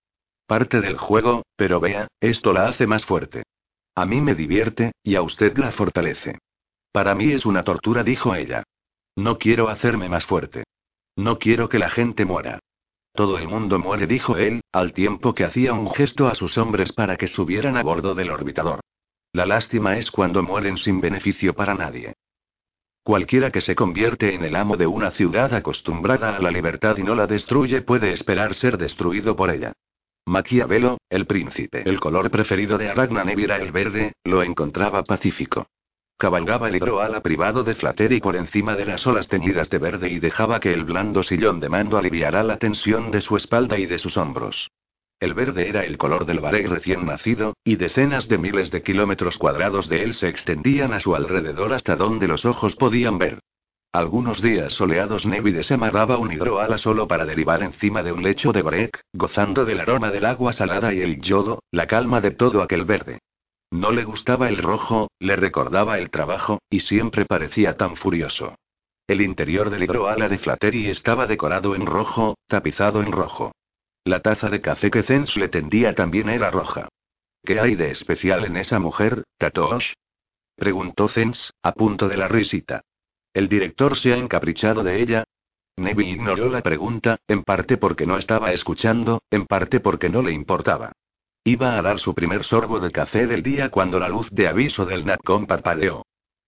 Parte 0.47 0.81
del 0.81 0.97
juego, 0.97 1.43
pero 1.55 1.81
vea, 1.81 2.09
esto 2.19 2.55
la 2.55 2.69
hace 2.69 2.87
más 2.87 3.05
fuerte. 3.05 3.43
A 3.95 4.07
mí 4.07 4.23
me 4.23 4.35
divierte, 4.35 4.93
y 5.03 5.17
a 5.17 5.23
usted 5.23 5.57
la 5.59 5.71
fortalece. 5.71 6.39
Para 6.91 7.15
mí 7.15 7.33
es 7.33 7.45
una 7.45 7.63
tortura, 7.63 8.03
dijo 8.03 8.35
ella. 8.35 8.63
No 9.17 9.39
quiero 9.39 9.69
hacerme 9.69 10.09
más 10.09 10.25
fuerte. 10.25 10.65
No 11.15 11.39
quiero 11.39 11.69
que 11.69 11.79
la 11.79 11.91
gente 11.91 12.25
muera. 12.25 12.59
Todo 13.13 13.37
el 13.37 13.49
mundo 13.49 13.79
muere, 13.79 14.07
dijo 14.07 14.39
él, 14.39 14.63
al 14.73 14.95
tiempo 14.95 15.35
que 15.35 15.45
hacía 15.45 15.75
un 15.75 15.91
gesto 15.91 16.27
a 16.27 16.35
sus 16.35 16.57
hombres 16.57 16.93
para 16.93 17.17
que 17.17 17.27
subieran 17.27 17.77
a 17.77 17.83
bordo 17.83 18.15
del 18.15 18.31
orbitador. 18.31 18.81
La 19.33 19.47
lástima 19.47 19.97
es 19.97 20.11
cuando 20.11 20.43
mueren 20.43 20.77
sin 20.77 21.01
beneficio 21.01 21.55
para 21.55 21.75
nadie. 21.75 22.15
Cualquiera 23.05 23.51
que 23.51 23.61
se 23.61 23.75
convierte 23.75 24.35
en 24.35 24.45
el 24.45 24.57
amo 24.57 24.77
de 24.77 24.87
una 24.87 25.13
ciudad 25.13 25.55
acostumbrada 25.55 26.37
a 26.37 26.41
la 26.41 26.51
libertad 26.51 26.97
y 26.99 27.03
no 27.03 27.15
la 27.15 27.27
destruye 27.27 27.81
puede 27.83 28.13
esperar 28.13 28.55
ser 28.55 28.77
destruido 28.77 29.37
por 29.37 29.51
ella. 29.51 29.73
Maquiavelo, 30.27 30.99
el 31.09 31.27
príncipe, 31.27 31.83
el 31.89 31.99
color 31.99 32.31
preferido 32.31 32.77
de 32.77 32.91
Aragna 32.91 33.25
Nevira 33.25 33.57
el 33.57 33.73
verde, 33.73 34.13
lo 34.25 34.43
encontraba 34.43 35.03
pacífico. 35.05 35.67
Cabalgaba 36.19 36.69
el 36.69 36.77
hidroala 36.77 37.23
privado 37.23 37.65
de 37.65 37.75
Flattery 37.75 38.21
por 38.21 38.37
encima 38.37 38.77
de 38.77 38.85
las 38.85 39.07
olas 39.07 39.29
teñidas 39.29 39.71
de 39.71 39.79
verde 39.79 40.11
y 40.11 40.19
dejaba 40.19 40.61
que 40.61 40.73
el 40.73 40.85
blando 40.85 41.23
sillón 41.23 41.61
de 41.61 41.71
mando 41.71 41.97
aliviara 41.97 42.43
la 42.43 42.59
tensión 42.59 43.11
de 43.11 43.23
su 43.23 43.37
espalda 43.37 43.79
y 43.79 43.87
de 43.87 43.99
sus 43.99 44.19
hombros. 44.19 44.71
El 45.21 45.35
verde 45.35 45.69
era 45.69 45.85
el 45.85 45.99
color 45.99 46.25
del 46.25 46.41
Barek 46.41 46.67
recién 46.67 47.05
nacido, 47.05 47.53
y 47.63 47.77
decenas 47.77 48.27
de 48.27 48.39
miles 48.39 48.71
de 48.71 48.83
kilómetros 48.83 49.37
cuadrados 49.37 49.87
de 49.87 50.03
él 50.03 50.15
se 50.15 50.29
extendían 50.29 50.95
a 50.95 51.01
su 51.01 51.15
alrededor 51.15 51.75
hasta 51.75 51.95
donde 51.95 52.27
los 52.27 52.47
ojos 52.47 52.75
podían 52.75 53.19
ver. 53.19 53.39
Algunos 53.93 54.41
días 54.41 54.73
soleados 54.73 55.27
Nevi 55.27 55.53
desamarraba 55.53 56.17
un 56.17 56.33
hidroala 56.33 56.79
solo 56.79 57.07
para 57.07 57.27
derivar 57.27 57.63
encima 57.63 58.03
de 58.03 58.13
un 58.13 58.23
lecho 58.23 58.53
de 58.53 58.63
Barek, 58.63 59.03
gozando 59.13 59.67
del 59.67 59.81
aroma 59.81 60.11
del 60.11 60.25
agua 60.25 60.55
salada 60.55 60.95
y 60.95 61.03
el 61.03 61.21
yodo, 61.21 61.63
la 61.71 61.87
calma 61.87 62.23
de 62.23 62.31
todo 62.31 62.63
aquel 62.63 62.85
verde. 62.87 63.19
No 63.71 63.91
le 63.91 64.05
gustaba 64.05 64.49
el 64.49 64.57
rojo, 64.57 65.11
le 65.19 65.37
recordaba 65.37 65.99
el 65.99 66.09
trabajo, 66.09 66.61
y 66.71 66.81
siempre 66.81 67.27
parecía 67.27 67.77
tan 67.77 67.97
furioso. 67.97 68.55
El 69.07 69.21
interior 69.21 69.69
del 69.69 69.83
hidroala 69.83 70.29
de 70.29 70.39
Flattery 70.39 70.89
estaba 70.89 71.27
decorado 71.27 71.75
en 71.75 71.85
rojo, 71.85 72.37
tapizado 72.47 73.03
en 73.03 73.13
rojo. 73.13 73.53
La 74.05 74.21
taza 74.21 74.49
de 74.49 74.61
café 74.63 74.91
que 74.91 75.03
Zens 75.03 75.37
le 75.37 75.49
tendía 75.49 75.95
también 75.95 76.31
era 76.31 76.51
roja. 76.51 76.89
¿Qué 77.45 77.61
hay 77.61 77.75
de 77.75 77.91
especial 77.91 78.45
en 78.45 78.57
esa 78.57 78.79
mujer, 78.79 79.25
Tatosh? 79.39 79.93
Preguntó 80.57 81.09
Zens, 81.09 81.53
a 81.63 81.73
punto 81.73 82.09
de 82.09 82.17
la 82.17 82.29
risita. 82.29 82.83
¿El 83.35 83.49
director 83.49 83.97
se 83.97 84.13
ha 84.13 84.17
encaprichado 84.17 84.83
de 84.83 85.01
ella? 85.01 85.25
Nevi 85.77 86.11
ignoró 86.11 86.49
la 86.49 86.63
pregunta, 86.63 87.19
en 87.29 87.43
parte 87.45 87.77
porque 87.77 88.07
no 88.07 88.17
estaba 88.17 88.53
escuchando, 88.53 89.23
en 89.31 89.47
parte 89.47 89.81
porque 89.81 90.09
no 90.09 90.23
le 90.23 90.33
importaba. 90.33 90.93
Iba 91.45 91.79
a 91.79 91.83
dar 91.83 91.99
su 91.99 92.15
primer 92.15 92.45
sorbo 92.45 92.81
de 92.81 92.91
café 92.91 93.27
del 93.27 93.43
día 93.43 93.71
cuando 93.71 93.99
la 93.99 94.09
luz 94.09 94.29
de 94.31 94.49
aviso 94.49 94.85
del 94.85 95.07
NATCOM 95.07 95.47
parpadeó. 95.47 96.05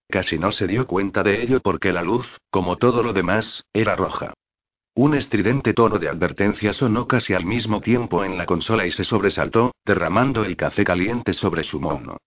Casi 0.09 0.38
no 0.38 0.53
se 0.53 0.67
dio 0.67 0.87
cuenta 0.87 1.23
de 1.23 1.43
ello 1.43 1.61
porque 1.61 1.93
la 1.93 2.03
luz, 2.03 2.27
como 2.51 2.77
todo 2.77 3.03
lo 3.03 3.12
demás, 3.12 3.65
era 3.73 3.97
roja. 3.97 4.35
Un 4.95 5.15
estridente 5.15 5.73
tono 5.73 5.99
de 5.99 6.11
advertencia 6.11 6.75
sonó 6.75 7.09
casi 7.09 7.33
al 7.33 7.47
mismo 7.47 7.81
tiempo 7.81 8.25
en 8.25 8.37
la 8.37 8.45
consola 8.45 8.87
y 8.87 8.91
se 8.91 9.05
sobresaltó, 9.05 9.75
derramando 9.87 10.45
el 10.45 10.55
café 10.55 10.85
caliente 10.85 11.33
sobre 11.33 11.65
su 11.65 11.81
mono. 11.81 12.19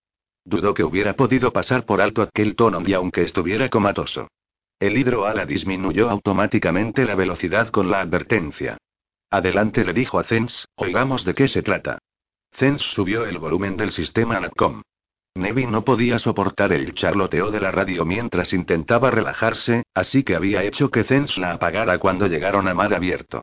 Dudó 0.44 0.74
que 0.74 0.82
hubiera 0.82 1.14
podido 1.14 1.52
pasar 1.52 1.86
por 1.86 2.00
alto 2.00 2.22
aquel 2.22 2.56
tono 2.56 2.82
y 2.84 2.92
aunque 2.92 3.22
estuviera 3.22 3.68
comatoso. 3.68 4.28
El 4.80 4.98
hidroala 4.98 5.46
disminuyó 5.46 6.10
automáticamente 6.10 7.04
la 7.04 7.14
velocidad 7.14 7.68
con 7.68 7.88
la 7.88 8.00
advertencia. 8.00 8.78
Adelante 9.30 9.84
le 9.84 9.92
dijo 9.92 10.18
a 10.18 10.24
Zens, 10.24 10.66
oigamos 10.74 11.24
de 11.24 11.34
qué 11.34 11.46
se 11.46 11.62
trata. 11.62 11.98
Zens 12.52 12.82
subió 12.82 13.26
el 13.26 13.38
volumen 13.38 13.76
del 13.76 13.92
sistema 13.92 14.40
NATCOM. 14.40 14.82
Nevi 15.36 15.66
no 15.66 15.84
podía 15.84 16.18
soportar 16.18 16.72
el 16.72 16.94
charloteo 16.94 17.50
de 17.50 17.60
la 17.60 17.70
radio 17.70 18.04
mientras 18.04 18.52
intentaba 18.52 19.10
relajarse, 19.10 19.84
así 19.94 20.24
que 20.24 20.34
había 20.34 20.64
hecho 20.64 20.90
que 20.90 21.04
Zens 21.04 21.36
la 21.38 21.52
apagara 21.52 21.98
cuando 21.98 22.26
llegaron 22.26 22.68
a 22.68 22.74
mar 22.74 22.94
abierto. 22.94 23.42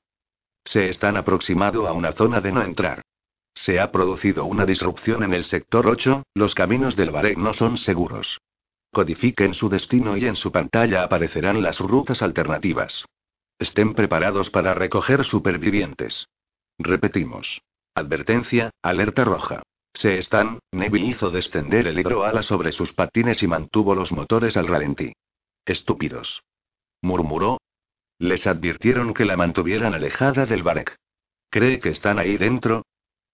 Se 0.65 0.89
están 0.89 1.17
aproximando 1.17 1.88
a 1.88 1.93
una 1.93 2.13
zona 2.13 2.41
de 2.41 2.51
no 2.51 2.62
entrar. 2.63 3.01
Se 3.53 3.79
ha 3.79 3.91
producido 3.91 4.45
una 4.45 4.65
disrupción 4.65 5.23
en 5.23 5.34
el 5.34 5.43
sector 5.43 5.88
8, 5.88 6.23
los 6.34 6.56
caminos 6.56 6.95
del 6.95 7.12
Barek 7.12 7.38
no 7.38 7.53
son 7.53 7.77
seguros. 7.77 8.39
Codifiquen 8.91 9.53
su 9.53 9.69
destino 9.69 10.17
y 10.17 10.25
en 10.25 10.36
su 10.36 10.51
pantalla 10.51 11.03
aparecerán 11.03 11.62
las 11.62 11.79
rutas 11.79 12.21
alternativas. 12.21 13.06
Estén 13.60 13.93
preparados 13.93 14.49
para 14.49 14.73
recoger 14.73 15.23
supervivientes. 15.23 16.27
Repetimos. 16.77 17.62
Advertencia, 17.95 18.71
alerta 18.82 19.23
roja. 19.23 19.62
Se 19.93 20.17
están, 20.17 20.60
Neville 20.71 21.08
hizo 21.08 21.29
descender 21.29 21.88
el 21.88 21.99
hidroala 21.99 22.41
sobre 22.41 22.71
sus 22.71 22.93
patines 22.93 23.43
y 23.43 23.47
mantuvo 23.47 23.93
los 23.93 24.12
motores 24.12 24.58
al 24.58 24.67
ralentí. 24.67 25.13
Estúpidos. 25.65 26.43
Murmuró. 27.01 27.60
Les 28.17 28.47
advirtieron 28.47 29.13
que 29.13 29.25
la 29.25 29.38
mantuvieran 29.38 29.93
alejada 29.93 30.45
del 30.45 30.63
Barek. 30.63 30.95
¿Cree 31.49 31.79
que 31.79 31.89
están 31.89 32.17
ahí 32.17 32.38
dentro? 32.38 32.84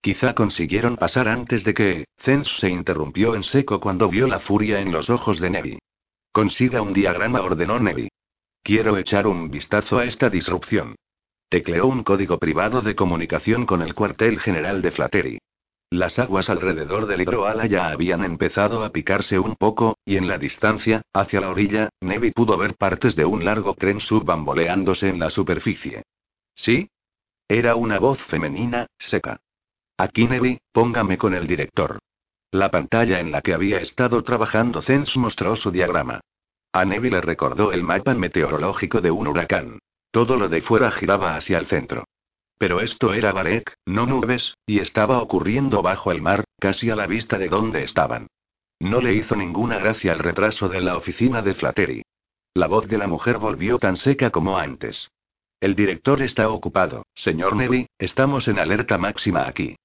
Quizá 0.02 0.34
consiguieron 0.34 0.98
pasar 0.98 1.28
antes 1.28 1.64
de 1.64 1.74
que. 1.74 2.06
Zens 2.18 2.48
se 2.58 2.70
interrumpió 2.70 3.36
en 3.36 3.44
seco 3.44 3.80
cuando 3.80 4.10
vio 4.10 4.28
la 4.28 4.40
furia 4.40 4.80
en 4.80 4.92
los 4.92 5.10
ojos 5.10 5.40
de 5.40 5.50
Nevi. 5.50 5.80
Consiga 6.32 6.82
un 6.82 6.94
diagrama, 6.94 7.42
ordenó 7.42 7.80
Nevi. 7.80 8.10
Quiero 8.62 8.98
echar 8.98 9.28
un 9.28 9.50
vistazo 9.50 9.98
a 9.98 10.06
esta 10.06 10.30
disrupción. 10.30 10.96
Tecleó 11.50 11.88
un 11.88 12.04
código 12.04 12.38
privado 12.38 12.82
de 12.82 12.96
comunicación 12.96 13.66
con 13.66 13.82
el 13.82 13.96
cuartel 13.96 14.40
general 14.40 14.82
de 14.82 14.92
Flattery. 14.92 15.40
Las 15.92 16.20
aguas 16.20 16.52
alrededor 16.52 17.08
del 17.08 17.22
hidroala 17.22 17.66
ya 17.66 17.90
habían 17.90 18.24
empezado 18.24 18.84
a 18.84 18.92
picarse 18.92 19.40
un 19.40 19.56
poco, 19.56 19.98
y 20.06 20.18
en 20.18 20.28
la 20.28 20.38
distancia, 20.38 21.02
hacia 21.14 21.42
la 21.42 21.50
orilla, 21.50 21.90
Nevi 22.00 22.32
pudo 22.32 22.58
ver 22.58 22.76
partes 22.76 23.16
de 23.16 23.26
un 23.26 23.44
largo 23.44 23.74
tren 23.74 24.00
subbamboleándose 24.00 25.10
en 25.10 25.18
la 25.18 25.32
superficie. 25.32 26.04
¿Sí? 26.54 26.90
Era 27.48 27.76
una 27.76 27.98
voz 27.98 28.22
femenina, 28.26 28.86
seca. 29.00 29.42
Aquí 29.98 30.28
Nevi, 30.28 30.60
póngame 30.72 31.18
con 31.18 31.34
el 31.34 31.48
director. 31.48 31.98
La 32.52 32.70
pantalla 32.70 33.20
en 33.20 33.32
la 33.32 33.42
que 33.42 33.56
había 33.56 33.80
estado 33.80 34.24
trabajando 34.24 34.84
Zens 34.84 35.18
mostró 35.18 35.56
su 35.56 35.72
diagrama. 35.72 36.22
A 36.72 36.86
Nevi 36.86 37.10
le 37.10 37.22
recordó 37.22 37.72
el 37.72 37.82
mapa 37.82 38.14
meteorológico 38.14 39.02
de 39.02 39.10
un 39.10 39.28
huracán. 39.28 39.80
Todo 40.12 40.38
lo 40.38 40.50
de 40.50 40.62
fuera 40.62 40.92
giraba 40.92 41.36
hacia 41.36 41.58
el 41.58 41.66
centro. 41.66 42.06
Pero 42.60 42.82
esto 42.82 43.14
era 43.14 43.32
Barek, 43.32 43.74
no 43.88 44.06
nubes, 44.06 44.54
y 44.68 44.80
estaba 44.80 45.22
ocurriendo 45.22 45.82
bajo 45.82 46.12
el 46.12 46.22
mar, 46.22 46.44
casi 46.60 46.90
a 46.90 46.96
la 46.96 47.08
vista 47.08 47.38
de 47.38 47.48
donde 47.48 47.84
estaban. 47.84 48.28
No 48.82 49.02
le 49.02 49.14
hizo 49.14 49.36
ninguna 49.36 49.80
gracia 49.80 50.12
el 50.12 50.20
retraso 50.20 50.68
de 50.68 50.82
la 50.82 50.98
oficina 50.98 51.42
de 51.42 51.54
Flattery. 51.54 52.04
La 52.54 52.68
voz 52.68 52.88
de 52.88 52.98
la 52.98 53.08
mujer 53.08 53.38
volvió 53.38 53.80
tan 53.80 53.96
seca 53.96 54.30
como 54.30 54.58
antes. 54.58 55.10
El 55.62 55.74
director 55.74 56.22
está 56.22 56.50
ocupado, 56.50 57.06
señor 57.14 57.56
Nevi, 57.56 57.88
estamos 57.98 58.48
en 58.50 58.60
alerta 58.60 58.98
máxima 58.98 59.48
aquí. 59.48 59.76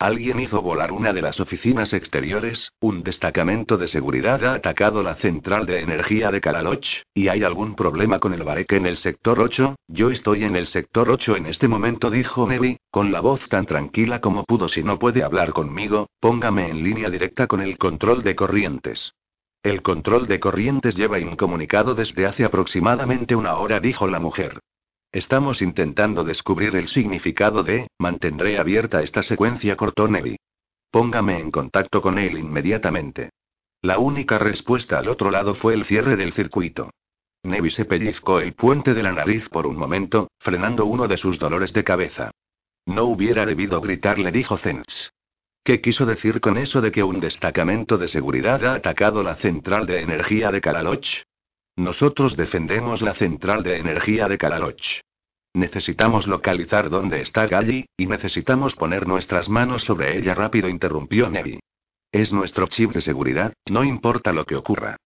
Alguien 0.00 0.40
hizo 0.40 0.62
volar 0.62 0.92
una 0.92 1.12
de 1.12 1.20
las 1.20 1.40
oficinas 1.40 1.92
exteriores, 1.92 2.72
un 2.80 3.02
destacamento 3.02 3.76
de 3.76 3.86
seguridad 3.86 4.42
ha 4.46 4.54
atacado 4.54 5.02
la 5.02 5.16
central 5.16 5.66
de 5.66 5.80
energía 5.80 6.30
de 6.30 6.40
Kalaloch, 6.40 6.86
y 7.12 7.28
hay 7.28 7.42
algún 7.44 7.74
problema 7.74 8.18
con 8.18 8.32
el 8.32 8.42
Bareque 8.42 8.76
en 8.76 8.86
el 8.86 8.96
sector 8.96 9.38
8, 9.38 9.76
yo 9.88 10.10
estoy 10.10 10.44
en 10.44 10.56
el 10.56 10.68
sector 10.68 11.10
8 11.10 11.36
en 11.36 11.44
este 11.44 11.68
momento 11.68 12.08
dijo 12.08 12.48
Nevi, 12.48 12.78
con 12.90 13.12
la 13.12 13.20
voz 13.20 13.46
tan 13.50 13.66
tranquila 13.66 14.22
como 14.22 14.44
pudo 14.44 14.70
si 14.70 14.82
no 14.82 14.98
puede 14.98 15.22
hablar 15.22 15.52
conmigo, 15.52 16.08
póngame 16.18 16.70
en 16.70 16.82
línea 16.82 17.10
directa 17.10 17.46
con 17.46 17.60
el 17.60 17.76
control 17.76 18.22
de 18.22 18.34
corrientes. 18.34 19.12
El 19.62 19.82
control 19.82 20.26
de 20.26 20.40
corrientes 20.40 20.96
lleva 20.96 21.18
incomunicado 21.18 21.94
desde 21.94 22.24
hace 22.24 22.46
aproximadamente 22.46 23.36
una 23.36 23.56
hora 23.56 23.80
dijo 23.80 24.06
la 24.06 24.18
mujer. 24.18 24.60
Estamos 25.12 25.60
intentando 25.60 26.22
descubrir 26.22 26.76
el 26.76 26.86
significado 26.86 27.64
de, 27.64 27.88
mantendré 27.98 28.58
abierta 28.58 29.02
esta 29.02 29.24
secuencia, 29.24 29.76
cortó 29.76 30.06
Nevi. 30.06 30.36
Póngame 30.90 31.40
en 31.40 31.50
contacto 31.50 32.00
con 32.00 32.18
él 32.18 32.38
inmediatamente. 32.38 33.30
La 33.82 33.98
única 33.98 34.38
respuesta 34.38 34.98
al 34.98 35.08
otro 35.08 35.30
lado 35.30 35.54
fue 35.54 35.74
el 35.74 35.84
cierre 35.84 36.14
del 36.14 36.32
circuito. 36.32 36.90
Nevi 37.42 37.70
se 37.70 37.86
pellizcó 37.86 38.40
el 38.40 38.52
puente 38.52 38.94
de 38.94 39.02
la 39.02 39.12
nariz 39.12 39.48
por 39.48 39.66
un 39.66 39.76
momento, 39.76 40.30
frenando 40.38 40.84
uno 40.84 41.08
de 41.08 41.16
sus 41.16 41.38
dolores 41.38 41.72
de 41.72 41.82
cabeza. 41.82 42.30
No 42.86 43.04
hubiera 43.04 43.46
debido 43.46 43.80
gritarle, 43.80 44.30
dijo 44.30 44.58
Zens. 44.58 45.12
¿Qué 45.64 45.80
quiso 45.80 46.06
decir 46.06 46.40
con 46.40 46.56
eso 46.56 46.80
de 46.80 46.92
que 46.92 47.02
un 47.02 47.18
destacamento 47.20 47.98
de 47.98 48.08
seguridad 48.08 48.64
ha 48.64 48.74
atacado 48.74 49.22
la 49.22 49.36
central 49.36 49.86
de 49.86 50.00
energía 50.00 50.50
de 50.50 50.60
Kalaloch? 50.60 51.24
Nosotros 51.80 52.36
defendemos 52.36 53.00
la 53.00 53.14
central 53.14 53.62
de 53.62 53.78
energía 53.78 54.28
de 54.28 54.36
Kalaloch. 54.36 55.00
Necesitamos 55.54 56.26
localizar 56.26 56.90
dónde 56.90 57.22
está 57.22 57.46
Galli, 57.46 57.86
y 57.96 58.04
necesitamos 58.04 58.76
poner 58.76 59.08
nuestras 59.08 59.48
manos 59.48 59.84
sobre 59.84 60.18
ella 60.18 60.34
rápido, 60.34 60.68
interrumpió 60.68 61.30
Nevi. 61.30 61.58
Es 62.12 62.34
nuestro 62.34 62.66
chip 62.66 62.92
de 62.92 63.00
seguridad, 63.00 63.54
no 63.70 63.82
importa 63.82 64.30
lo 64.34 64.44
que 64.44 64.56
ocurra. 64.56 64.98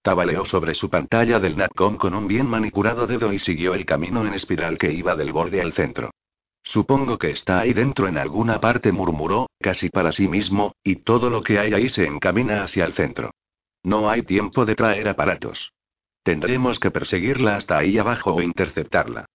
Tabaleó 0.00 0.46
sobre 0.46 0.74
su 0.74 0.88
pantalla 0.88 1.38
del 1.38 1.58
NATCOM 1.58 1.98
con 1.98 2.14
un 2.14 2.26
bien 2.26 2.46
manicurado 2.46 3.06
dedo 3.06 3.30
y 3.30 3.38
siguió 3.38 3.74
el 3.74 3.84
camino 3.84 4.26
en 4.26 4.32
espiral 4.32 4.78
que 4.78 4.90
iba 4.90 5.14
del 5.14 5.32
borde 5.32 5.60
al 5.60 5.74
centro. 5.74 6.12
Supongo 6.62 7.18
que 7.18 7.28
está 7.28 7.60
ahí 7.60 7.74
dentro 7.74 8.08
en 8.08 8.16
alguna 8.16 8.58
parte, 8.58 8.90
murmuró, 8.90 9.50
casi 9.60 9.90
para 9.90 10.12
sí 10.12 10.28
mismo, 10.28 10.72
y 10.82 10.96
todo 10.96 11.28
lo 11.28 11.42
que 11.42 11.58
hay 11.58 11.74
ahí 11.74 11.90
se 11.90 12.06
encamina 12.06 12.64
hacia 12.64 12.86
el 12.86 12.94
centro. 12.94 13.32
No 13.82 14.08
hay 14.08 14.22
tiempo 14.22 14.64
de 14.64 14.74
traer 14.74 15.08
aparatos. 15.08 15.72
Tendremos 16.22 16.78
que 16.78 16.90
perseguirla 16.90 17.56
hasta 17.56 17.78
ahí 17.78 17.98
abajo 17.98 18.34
o 18.34 18.42
interceptarla. 18.42 19.26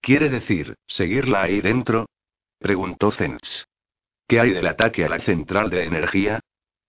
¿Quiere 0.00 0.28
decir, 0.28 0.74
seguirla 0.86 1.42
ahí 1.42 1.60
dentro? 1.60 2.06
preguntó 2.58 3.10
Zens. 3.10 3.66
¿Qué 4.28 4.40
hay 4.40 4.50
del 4.50 4.66
ataque 4.66 5.04
a 5.04 5.08
la 5.08 5.20
central 5.20 5.70
de 5.70 5.84
energía? 5.84 6.40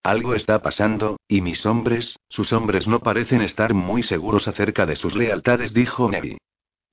Algo 0.03 0.35
está 0.35 0.61
pasando, 0.61 1.17
y 1.27 1.41
mis 1.41 1.65
hombres, 1.65 2.19
sus 2.29 2.53
hombres 2.53 2.87
no 2.87 2.99
parecen 2.99 3.41
estar 3.41 3.73
muy 3.73 4.03
seguros 4.03 4.47
acerca 4.47 4.85
de 4.85 4.95
sus 4.95 5.15
lealtades, 5.15 5.73
dijo 5.73 6.09
Nevi. 6.11 6.37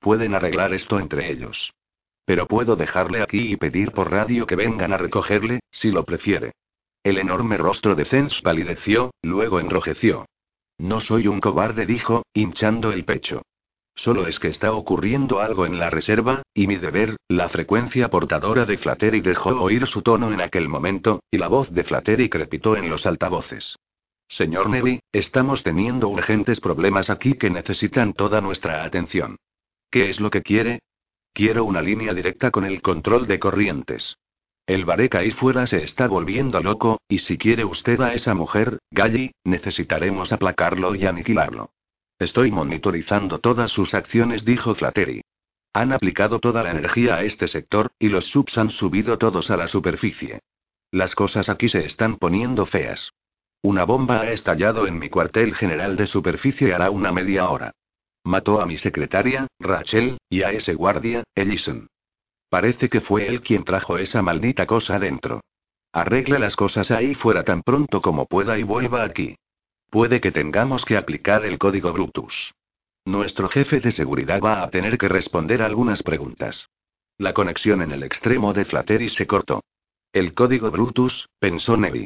Pueden 0.01 0.35
arreglar 0.35 0.73
esto 0.73 0.99
entre 0.99 1.31
ellos. 1.31 1.73
Pero 2.25 2.47
puedo 2.47 2.77
dejarle 2.77 3.23
aquí 3.23 3.53
y 3.53 3.57
pedir 3.57 3.93
por 3.93 4.11
radio 4.11 4.47
que 4.47 4.57
vengan 4.57 4.93
a 4.93 4.97
recogerle, 4.97 5.61
si 5.71 5.91
lo 5.91 6.05
prefiere. 6.05 6.53
El 7.03 7.19
enorme 7.19 7.57
rostro 7.57 7.95
de 7.95 8.05
Zens 8.05 8.41
palideció, 8.43 9.11
luego 9.23 9.61
enrojeció. 9.61 10.27
No 10.83 10.99
soy 10.99 11.29
un 11.29 11.39
cobarde, 11.39 11.87
dijo, 11.87 12.25
hinchando 12.35 12.91
el 12.91 13.05
pecho. 13.05 13.43
Solo 13.95 14.27
es 14.27 14.41
que 14.41 14.49
está 14.49 14.73
ocurriendo 14.73 15.39
algo 15.39 15.65
en 15.65 15.79
la 15.79 15.91
reserva, 15.91 16.43
y 16.53 16.67
mi 16.67 16.75
deber, 16.75 17.19
la 17.29 17.49
frecuencia 17.49 18.09
portadora 18.09 18.65
de 18.65 18.79
Flattery 18.79 19.21
dejó 19.21 19.51
oír 19.51 19.87
su 19.87 20.03
tono 20.03 20.33
en 20.33 20.41
aquel 20.41 20.69
momento, 20.69 21.23
y 21.31 21.39
la 21.39 21.47
voz 21.47 21.71
de 21.71 21.85
Flattery 21.85 22.29
crepitó 22.29 22.77
en 22.77 22.91
los 22.91 23.07
altavoces. 23.07 23.77
Señor 24.27 24.71
Nevi, 24.71 24.99
estamos 25.13 25.63
teniendo 25.63 26.09
urgentes 26.09 26.59
problemas 26.59 27.11
aquí 27.11 27.35
que 27.35 27.49
necesitan 27.49 28.13
toda 28.13 28.41
nuestra 28.41 28.83
atención. 28.83 29.37
¿Qué 29.89 30.09
es 30.09 30.19
lo 30.19 30.31
que 30.31 30.43
quiere? 30.43 30.81
Quiero 31.33 31.65
una 31.65 31.81
línea 31.81 32.13
directa 32.13 32.51
con 32.51 32.65
el 32.65 32.83
control 32.83 33.29
de 33.29 33.39
corrientes. 33.39 34.17
El 34.67 34.85
Bareca 34.85 35.19
ahí 35.19 35.33
fuera 35.33 35.67
se 35.67 35.83
está 35.83 36.07
volviendo 36.07 36.61
loco, 36.61 37.01
y 37.09 37.19
si 37.19 37.37
quiere 37.37 37.65
usted 37.65 38.01
a 38.01 38.15
esa 38.15 38.35
mujer, 38.35 38.79
Galli, 38.91 39.33
necesitaremos 39.45 40.33
aplacarlo 40.33 40.95
y 40.95 41.05
aniquilarlo. 41.05 41.71
Estoy 42.19 42.53
monitorizando 42.53 43.39
todas 43.39 43.73
sus 43.73 43.95
acciones, 43.95 44.45
dijo 44.45 44.75
Flattery. 44.75 45.23
Han 45.73 45.93
aplicado 45.93 46.39
toda 46.39 46.63
la 46.63 46.71
energía 46.71 47.17
a 47.17 47.25
este 47.25 47.49
sector, 47.49 47.91
y 47.99 48.09
los 48.09 48.27
subs 48.27 48.57
han 48.59 48.71
subido 48.71 49.19
todos 49.19 49.51
a 49.51 49.57
la 49.57 49.67
superficie. 49.67 50.41
Las 50.93 51.15
cosas 51.15 51.49
aquí 51.49 51.69
se 51.69 51.85
están 51.85 52.17
poniendo 52.17 52.67
feas. 52.67 53.13
Una 53.63 53.85
bomba 53.85 54.21
ha 54.21 54.33
estallado 54.33 54.87
en 54.87 54.99
mi 54.99 55.09
cuartel 55.09 55.55
general 55.55 55.97
de 55.97 56.07
superficie 56.07 56.75
hará 56.75 56.91
una 56.91 57.11
media 57.11 57.49
hora. 57.49 57.73
Mató 58.23 58.61
a 58.61 58.67
mi 58.67 58.79
secretaria, 58.79 59.49
Rachel, 59.59 60.19
y 60.29 60.43
a 60.43 60.53
ese 60.53 60.75
guardia, 60.75 61.25
Ellison. 61.35 61.89
Parece 62.53 62.91
que 62.91 63.01
fue 63.01 63.27
él 63.29 63.41
quien 63.41 63.65
trajo 63.65 63.97
esa 63.97 64.21
maldita 64.21 64.67
cosa 64.67 64.99
dentro. 64.99 65.41
Arregle 65.91 66.39
las 66.39 66.55
cosas 66.55 66.91
ahí 66.91 67.15
fuera 67.15 67.45
tan 67.45 67.63
pronto 67.63 68.03
como 68.03 68.27
pueda 68.27 68.59
y 68.59 68.63
vuelva 68.63 69.05
aquí. 69.05 69.37
Puede 69.89 70.21
que 70.21 70.33
tengamos 70.33 70.85
que 70.85 70.99
aplicar 70.99 71.47
el 71.47 71.57
código 71.57 71.95
Brutus. 71.95 72.53
Nuestro 73.07 73.49
jefe 73.49 73.81
de 73.81 73.91
seguridad 73.91 74.39
va 74.43 74.63
a 74.63 74.69
tener 74.69 74.99
que 74.99 75.09
responder 75.09 75.63
algunas 75.63 76.03
preguntas. 76.03 76.69
La 77.17 77.33
conexión 77.33 77.81
en 77.81 77.91
el 77.91 78.03
extremo 78.03 78.53
de 78.53 78.67
Flattery 78.67 79.09
se 79.09 79.27
cortó. 79.27 79.63
El 80.13 80.35
código 80.35 80.71
Brutus, 80.71 81.31
pensó 81.39 81.79
Nevi. 81.79 82.05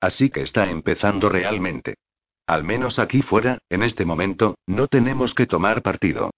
Así 0.00 0.30
que 0.30 0.40
está 0.40 0.68
empezando 0.68 1.28
realmente. 1.28 1.94
Al 2.48 2.64
menos 2.64 2.98
aquí 2.98 3.22
fuera, 3.22 3.58
en 3.70 3.84
este 3.84 4.04
momento, 4.04 4.56
no 4.66 4.88
tenemos 4.88 5.32
que 5.32 5.46
tomar 5.46 5.82
partido. 5.82 6.32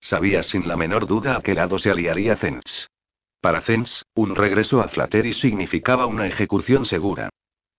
Sabía 0.00 0.42
sin 0.42 0.66
la 0.66 0.78
menor 0.78 1.06
duda 1.06 1.36
a 1.36 1.42
qué 1.42 1.52
lado 1.52 1.78
se 1.78 1.90
aliaría 1.90 2.36
Zens. 2.36 2.88
Para 3.44 3.60
Zens, 3.60 4.06
un 4.14 4.36
regreso 4.36 4.80
a 4.80 4.88
Flattery 4.88 5.34
significaba 5.34 6.06
una 6.06 6.26
ejecución 6.26 6.86
segura. 6.86 7.28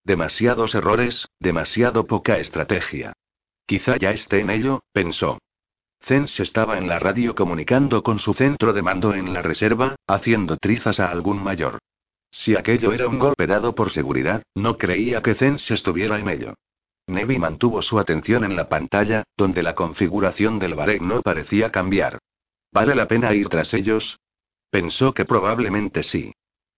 Demasiados 0.03 0.75
errores, 0.75 1.27
demasiado 1.39 2.05
poca 2.05 2.37
estrategia. 2.37 3.13
Quizá 3.65 3.97
ya 3.97 4.11
esté 4.11 4.41
en 4.41 4.51
ello, 4.51 4.83
pensó. 4.93 5.39
Zens 6.03 6.39
estaba 6.39 6.77
en 6.77 6.87
la 6.87 6.99
radio 6.99 7.33
comunicando 7.33 8.03
con 8.03 8.19
su 8.19 8.35
centro 8.35 8.73
de 8.73 8.83
mando 8.83 9.15
en 9.15 9.33
la 9.33 9.41
reserva, 9.41 9.95
haciendo 10.05 10.57
trizas 10.57 10.99
a 10.99 11.09
algún 11.09 11.43
mayor. 11.43 11.79
Si 12.29 12.55
aquello 12.55 12.93
era 12.93 13.07
un 13.07 13.17
golpe 13.17 13.47
dado 13.47 13.73
por 13.73 13.89
seguridad, 13.89 14.43
no 14.53 14.77
creía 14.77 15.23
que 15.23 15.33
Zens 15.33 15.71
estuviera 15.71 16.19
en 16.19 16.29
ello. 16.29 16.53
Nevi 17.07 17.39
mantuvo 17.39 17.81
su 17.81 17.97
atención 17.97 18.43
en 18.43 18.55
la 18.55 18.69
pantalla, 18.69 19.23
donde 19.35 19.63
la 19.63 19.73
configuración 19.73 20.59
del 20.59 20.75
Barek 20.75 21.01
no 21.01 21.23
parecía 21.23 21.71
cambiar. 21.71 22.19
¿Vale 22.71 22.93
la 22.93 23.07
pena 23.07 23.33
ir 23.33 23.49
tras 23.49 23.73
ellos? 23.73 24.19
Pensó 24.75 25.13
que 25.13 25.23
probablemente 25.23 26.03
sí. 26.03 26.33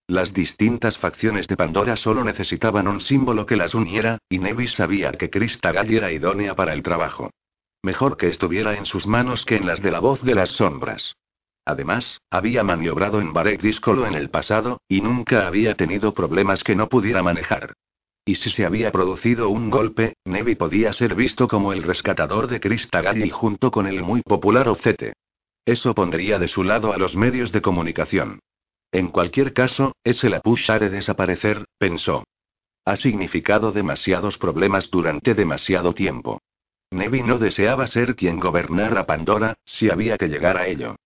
Las 0.06 0.32
distintas 0.32 0.96
facciones 0.98 1.48
de 1.48 1.56
Pandora 1.56 1.96
solo 1.96 2.22
necesitaban 2.22 2.86
un 2.86 3.00
símbolo 3.00 3.44
que 3.44 3.56
las 3.56 3.74
uniera, 3.74 4.18
y 4.28 4.38
Nevis 4.38 4.70
sabía 4.74 5.10
que 5.10 5.30
Krista 5.30 5.72
Gall 5.72 5.92
era 5.92 6.12
idónea 6.12 6.54
para 6.54 6.74
el 6.74 6.84
trabajo. 6.84 7.30
Mejor 7.82 8.16
que 8.16 8.28
estuviera 8.28 8.76
en 8.76 8.86
sus 8.86 9.08
manos 9.08 9.44
que 9.44 9.56
en 9.56 9.66
las 9.66 9.82
de 9.82 9.90
la 9.90 9.98
voz 9.98 10.22
de 10.22 10.36
las 10.36 10.50
sombras. 10.50 11.16
Además, 11.64 12.20
había 12.30 12.62
maniobrado 12.62 13.20
en 13.20 13.32
Barek 13.32 13.60
Discolo 13.60 14.06
en 14.06 14.14
el 14.14 14.30
pasado, 14.30 14.80
y 14.86 15.00
nunca 15.00 15.48
había 15.48 15.74
tenido 15.74 16.14
problemas 16.14 16.62
que 16.62 16.76
no 16.76 16.88
pudiera 16.88 17.24
manejar. 17.24 17.72
Y 18.24 18.36
si 18.36 18.50
se 18.50 18.64
había 18.64 18.92
producido 18.92 19.48
un 19.48 19.70
golpe, 19.70 20.14
Nevi 20.24 20.54
podía 20.54 20.92
ser 20.92 21.16
visto 21.16 21.48
como 21.48 21.72
el 21.72 21.82
rescatador 21.82 22.46
de 22.46 22.60
Krista 22.60 23.02
Galli 23.02 23.30
junto 23.30 23.72
con 23.72 23.88
el 23.88 24.04
muy 24.04 24.22
popular 24.22 24.68
Ocete. 24.68 25.14
Eso 25.68 25.94
pondría 25.94 26.38
de 26.38 26.48
su 26.48 26.64
lado 26.64 26.94
a 26.94 26.96
los 26.96 27.14
medios 27.14 27.52
de 27.52 27.60
comunicación. 27.60 28.40
En 28.90 29.08
cualquier 29.08 29.52
caso, 29.52 29.92
ese 30.02 30.30
la 30.30 30.40
de 30.40 30.88
desaparecer, 30.88 31.66
pensó. 31.76 32.24
Ha 32.86 32.96
significado 32.96 33.70
demasiados 33.70 34.38
problemas 34.38 34.90
durante 34.90 35.34
demasiado 35.34 35.92
tiempo. 35.92 36.40
Nevi 36.90 37.22
no 37.22 37.36
deseaba 37.36 37.86
ser 37.86 38.16
quien 38.16 38.40
gobernara 38.40 39.04
Pandora, 39.04 39.58
si 39.66 39.90
había 39.90 40.16
que 40.16 40.28
llegar 40.28 40.56
a 40.56 40.68
ello. 40.68 40.96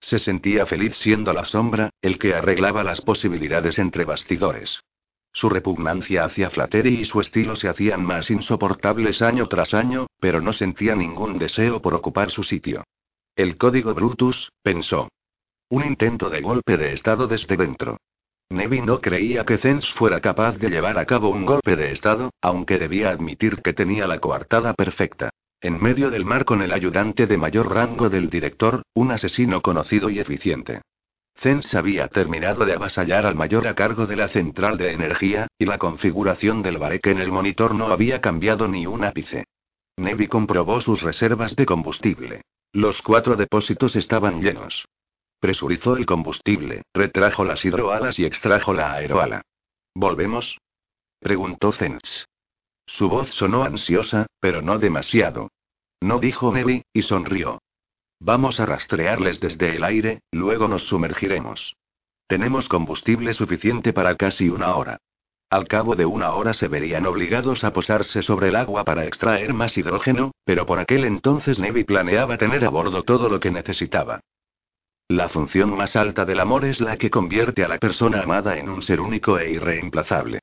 Se 0.00 0.18
sentía 0.18 0.66
feliz 0.66 0.96
siendo 0.96 1.32
la 1.32 1.46
sombra, 1.46 1.88
el 2.02 2.18
que 2.18 2.34
arreglaba 2.34 2.84
las 2.84 3.00
posibilidades 3.00 3.78
entre 3.78 4.04
bastidores. 4.04 4.80
Su 5.32 5.48
repugnancia 5.48 6.26
hacia 6.26 6.50
Flattery 6.50 7.00
y 7.00 7.04
su 7.06 7.22
estilo 7.22 7.56
se 7.56 7.70
hacían 7.70 8.04
más 8.04 8.30
insoportables 8.30 9.22
año 9.22 9.48
tras 9.48 9.72
año, 9.72 10.08
pero 10.20 10.42
no 10.42 10.52
sentía 10.52 10.94
ningún 10.94 11.38
deseo 11.38 11.80
por 11.80 11.94
ocupar 11.94 12.30
su 12.30 12.42
sitio. 12.42 12.84
El 13.40 13.56
código 13.56 13.94
Brutus, 13.94 14.52
pensó. 14.62 15.08
Un 15.70 15.86
intento 15.86 16.28
de 16.28 16.42
golpe 16.42 16.76
de 16.76 16.92
estado 16.92 17.26
desde 17.26 17.56
dentro. 17.56 17.96
Nevi 18.50 18.82
no 18.82 19.00
creía 19.00 19.46
que 19.46 19.56
Zens 19.56 19.90
fuera 19.92 20.20
capaz 20.20 20.58
de 20.58 20.68
llevar 20.68 20.98
a 20.98 21.06
cabo 21.06 21.30
un 21.30 21.46
golpe 21.46 21.74
de 21.74 21.90
estado, 21.90 22.34
aunque 22.42 22.76
debía 22.76 23.08
admitir 23.08 23.62
que 23.62 23.72
tenía 23.72 24.06
la 24.06 24.18
coartada 24.18 24.74
perfecta. 24.74 25.30
En 25.62 25.82
medio 25.82 26.10
del 26.10 26.26
mar 26.26 26.44
con 26.44 26.60
el 26.60 26.70
ayudante 26.70 27.26
de 27.26 27.38
mayor 27.38 27.72
rango 27.72 28.10
del 28.10 28.28
director, 28.28 28.82
un 28.92 29.10
asesino 29.10 29.62
conocido 29.62 30.10
y 30.10 30.18
eficiente. 30.18 30.82
Zens 31.34 31.74
había 31.74 32.08
terminado 32.08 32.66
de 32.66 32.74
avasallar 32.74 33.24
al 33.24 33.36
mayor 33.36 33.66
a 33.68 33.74
cargo 33.74 34.06
de 34.06 34.16
la 34.16 34.28
central 34.28 34.76
de 34.76 34.92
energía, 34.92 35.46
y 35.58 35.64
la 35.64 35.78
configuración 35.78 36.60
del 36.60 36.76
bareque 36.76 37.12
en 37.12 37.20
el 37.20 37.32
monitor 37.32 37.74
no 37.74 37.86
había 37.86 38.20
cambiado 38.20 38.68
ni 38.68 38.86
un 38.86 39.02
ápice. 39.02 39.46
Nevi 39.96 40.26
comprobó 40.26 40.82
sus 40.82 41.00
reservas 41.00 41.56
de 41.56 41.64
combustible. 41.64 42.42
Los 42.72 43.02
cuatro 43.02 43.34
depósitos 43.36 43.96
estaban 43.96 44.40
llenos. 44.40 44.86
Presurizó 45.40 45.96
el 45.96 46.06
combustible, 46.06 46.82
retrajo 46.94 47.44
las 47.44 47.64
hidroalas 47.64 48.18
y 48.18 48.24
extrajo 48.24 48.74
la 48.74 48.92
aeroala. 48.92 49.42
¿Volvemos? 49.94 50.58
preguntó 51.18 51.72
Zens. 51.72 52.26
Su 52.86 53.08
voz 53.08 53.30
sonó 53.30 53.64
ansiosa, 53.64 54.26
pero 54.40 54.62
no 54.62 54.78
demasiado. 54.78 55.50
No 56.00 56.18
dijo 56.18 56.52
Nevi, 56.52 56.82
y 56.92 57.02
sonrió. 57.02 57.60
Vamos 58.20 58.60
a 58.60 58.66
rastrearles 58.66 59.40
desde 59.40 59.76
el 59.76 59.84
aire, 59.84 60.20
luego 60.30 60.68
nos 60.68 60.82
sumergiremos. 60.82 61.74
Tenemos 62.26 62.68
combustible 62.68 63.34
suficiente 63.34 63.92
para 63.92 64.14
casi 64.14 64.48
una 64.48 64.76
hora. 64.76 64.98
Al 65.50 65.66
cabo 65.66 65.96
de 65.96 66.06
una 66.06 66.32
hora 66.34 66.54
se 66.54 66.68
verían 66.68 67.06
obligados 67.06 67.64
a 67.64 67.72
posarse 67.72 68.22
sobre 68.22 68.50
el 68.50 68.56
agua 68.56 68.84
para 68.84 69.04
extraer 69.04 69.52
más 69.52 69.76
hidrógeno, 69.76 70.30
pero 70.44 70.64
por 70.64 70.78
aquel 70.78 71.04
entonces 71.04 71.58
Nevi 71.58 71.82
planeaba 71.82 72.38
tener 72.38 72.64
a 72.64 72.70
bordo 72.70 73.02
todo 73.02 73.28
lo 73.28 73.40
que 73.40 73.50
necesitaba. 73.50 74.20
La 75.08 75.28
función 75.28 75.76
más 75.76 75.96
alta 75.96 76.24
del 76.24 76.38
amor 76.38 76.64
es 76.64 76.80
la 76.80 76.96
que 76.96 77.10
convierte 77.10 77.64
a 77.64 77.68
la 77.68 77.78
persona 77.78 78.22
amada 78.22 78.58
en 78.58 78.68
un 78.68 78.80
ser 78.80 79.00
único 79.00 79.40
e 79.40 79.50
irreemplazable. 79.50 80.38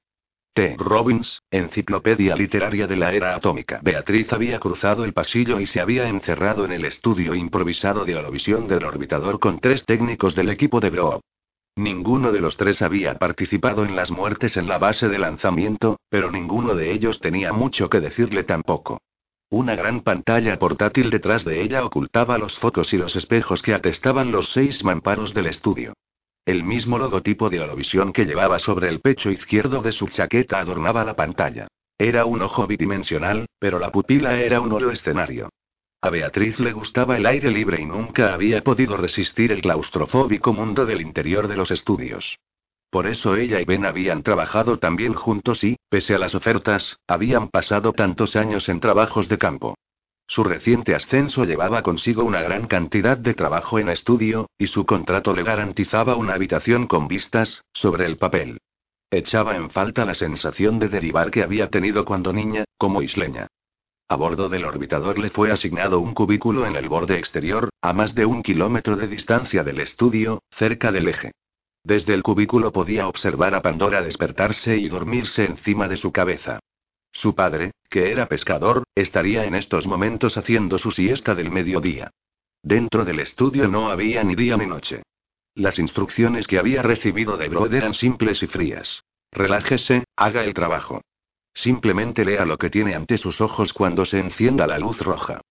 T. 0.53 0.75
Robbins, 0.77 1.41
Enciclopedia 1.51 2.35
Literaria 2.35 2.85
de 2.85 2.97
la 2.97 3.13
Era 3.13 3.33
Atómica. 3.33 3.79
Beatriz 3.81 4.33
había 4.33 4.59
cruzado 4.59 5.05
el 5.05 5.13
pasillo 5.13 5.61
y 5.61 5.67
se 5.67 5.79
había 5.79 6.09
encerrado 6.09 6.65
en 6.65 6.73
el 6.73 6.83
estudio 6.83 7.33
improvisado 7.33 8.03
de 8.03 8.17
Olovisión 8.17 8.67
del 8.67 8.83
orbitador 8.83 9.39
con 9.39 9.59
tres 9.61 9.85
técnicos 9.85 10.35
del 10.35 10.49
equipo 10.49 10.81
de 10.81 10.89
Brock. 10.89 11.21
Ninguno 11.77 12.31
de 12.31 12.41
los 12.41 12.57
tres 12.57 12.81
había 12.81 13.19
participado 13.19 13.85
en 13.85 13.95
las 13.95 14.09
muertes 14.09 14.57
en 14.57 14.67
la 14.67 14.79
base 14.79 15.09
de 15.09 15.19
lanzamiento, 15.19 15.99
pero 16.09 16.31
ninguno 16.31 16.73
de 16.73 16.91
ellos 16.91 17.19
tenía 17.19 17.53
mucho 17.53 17.87
que 17.87 17.99
decirle 17.99 18.43
tampoco. 18.43 18.99
Una 19.51 19.75
gran 19.75 20.01
pantalla 20.01 20.57
portátil 20.57 21.11
detrás 21.11 21.45
de 21.45 21.61
ella 21.61 21.85
ocultaba 21.85 22.39
los 22.39 22.57
focos 22.57 22.93
y 22.93 22.97
los 22.97 23.15
espejos 23.15 23.61
que 23.61 23.75
atestaban 23.75 24.31
los 24.31 24.49
seis 24.53 24.83
mamparos 24.83 25.35
del 25.35 25.45
estudio. 25.45 25.93
El 26.47 26.63
mismo 26.63 26.97
logotipo 26.97 27.51
de 27.51 27.61
Olovisión 27.61 28.11
que 28.11 28.25
llevaba 28.25 28.57
sobre 28.57 28.89
el 28.89 28.99
pecho 28.99 29.29
izquierdo 29.29 29.83
de 29.83 29.91
su 29.91 30.07
chaqueta 30.07 30.59
adornaba 30.59 31.05
la 31.05 31.15
pantalla. 31.15 31.67
Era 31.99 32.25
un 32.25 32.41
ojo 32.41 32.65
bidimensional, 32.65 33.45
pero 33.59 33.77
la 33.77 33.91
pupila 33.91 34.39
era 34.39 34.61
un 34.61 34.71
oro 34.71 34.89
escenario. 34.89 35.49
A 35.99 36.11
Beatriz 36.11 36.59
le 36.59 36.73
gustaba 36.73 37.17
el 37.17 37.25
aire 37.25 37.49
libre 37.49 37.81
y 37.81 37.85
nunca 37.85 38.33
había 38.33 38.61
podido 38.63 38.97
resistir 38.97 39.51
el 39.51 39.61
claustrofóbico 39.61 40.53
mundo 40.53 40.85
del 40.85 41.01
interior 41.01 41.47
de 41.47 41.57
los 41.57 41.71
estudios. 41.71 42.37
Por 42.91 43.07
eso 43.07 43.35
ella 43.35 43.59
y 43.59 43.65
Ben 43.65 43.83
habían 43.83 44.21
trabajado 44.21 44.77
también 44.77 45.13
juntos 45.13 45.63
y, 45.63 45.77
pese 45.89 46.13
a 46.13 46.19
las 46.19 46.35
ofertas, 46.35 46.99
habían 47.07 47.49
pasado 47.49 47.93
tantos 47.93 48.35
años 48.35 48.69
en 48.69 48.79
trabajos 48.79 49.27
de 49.27 49.39
campo. 49.39 49.75
Su 50.27 50.43
reciente 50.43 50.93
ascenso 50.93 51.45
llevaba 51.45 51.81
consigo 51.81 52.23
una 52.23 52.41
gran 52.41 52.67
cantidad 52.67 53.17
de 53.17 53.33
trabajo 53.33 53.79
en 53.79 53.89
estudio, 53.89 54.49
y 54.57 54.67
su 54.67 54.85
contrato 54.85 55.33
le 55.33 55.43
garantizaba 55.43 56.15
una 56.15 56.33
habitación 56.33 56.85
con 56.85 57.07
vistas, 57.07 57.63
sobre 57.73 58.05
el 58.05 58.17
papel. 58.17 58.59
Echaba 59.09 59.55
en 59.55 59.69
falta 59.69 60.05
la 60.05 60.13
sensación 60.13 60.79
de 60.79 60.89
derivar 60.89 61.31
que 61.31 61.43
había 61.43 61.69
tenido 61.69 62.05
cuando 62.05 62.33
niña, 62.33 62.65
como 62.77 63.01
isleña. 63.01 63.47
A 64.09 64.15
bordo 64.15 64.47
del 64.47 64.63
orbitador 64.63 65.19
le 65.19 65.29
fue 65.29 65.51
asignado 65.51 65.99
un 65.99 66.13
cubículo 66.13 66.65
en 66.65 66.77
el 66.77 66.87
borde 66.87 67.17
exterior, 67.17 67.69
a 67.81 67.91
más 67.91 68.15
de 68.15 68.25
un 68.25 68.41
kilómetro 68.41 68.95
de 68.95 69.09
distancia 69.09 69.65
del 69.65 69.81
estudio, 69.81 70.43
cerca 70.51 70.93
del 70.93 71.09
eje. 71.09 71.33
Desde 71.83 72.13
el 72.13 72.23
cubículo 72.23 72.71
podía 72.71 73.07
observar 73.07 73.53
a 73.53 73.61
Pandora 73.61 74.01
despertarse 74.01 74.77
y 74.77 74.87
dormirse 74.87 75.43
encima 75.43 75.89
de 75.89 75.97
su 75.97 76.13
cabeza. 76.13 76.59
Su 77.11 77.35
padre, 77.35 77.71
que 77.89 78.11
era 78.11 78.27
pescador, 78.27 78.83
estaría 78.95 79.45
en 79.45 79.55
estos 79.55 79.87
momentos 79.87 80.37
haciendo 80.37 80.77
su 80.77 80.91
siesta 80.91 81.35
del 81.35 81.51
mediodía. 81.51 82.11
Dentro 82.63 83.03
del 83.03 83.19
estudio 83.19 83.67
no 83.67 83.89
había 83.89 84.23
ni 84.23 84.35
día 84.35 84.55
ni 84.55 84.67
noche. 84.67 85.03
Las 85.53 85.79
instrucciones 85.79 86.47
que 86.47 86.59
había 86.59 86.81
recibido 86.81 87.35
de 87.35 87.49
Brod 87.49 87.73
eran 87.73 87.93
simples 87.93 88.41
y 88.43 88.47
frías. 88.47 89.03
Relájese, 89.31 90.05
haga 90.15 90.43
el 90.43 90.53
trabajo. 90.53 91.01
Simplemente 91.57 92.23
lea 92.23 92.45
lo 92.45 92.59
que 92.59 92.69
tiene 92.69 92.93
ante 92.93 93.17
sus 93.17 93.41
ojos 93.41 93.73
cuando 93.73 94.05
se 94.05 94.19
encienda 94.19 94.67
la 94.67 94.77
luz 94.77 94.99
roja. 94.99 95.41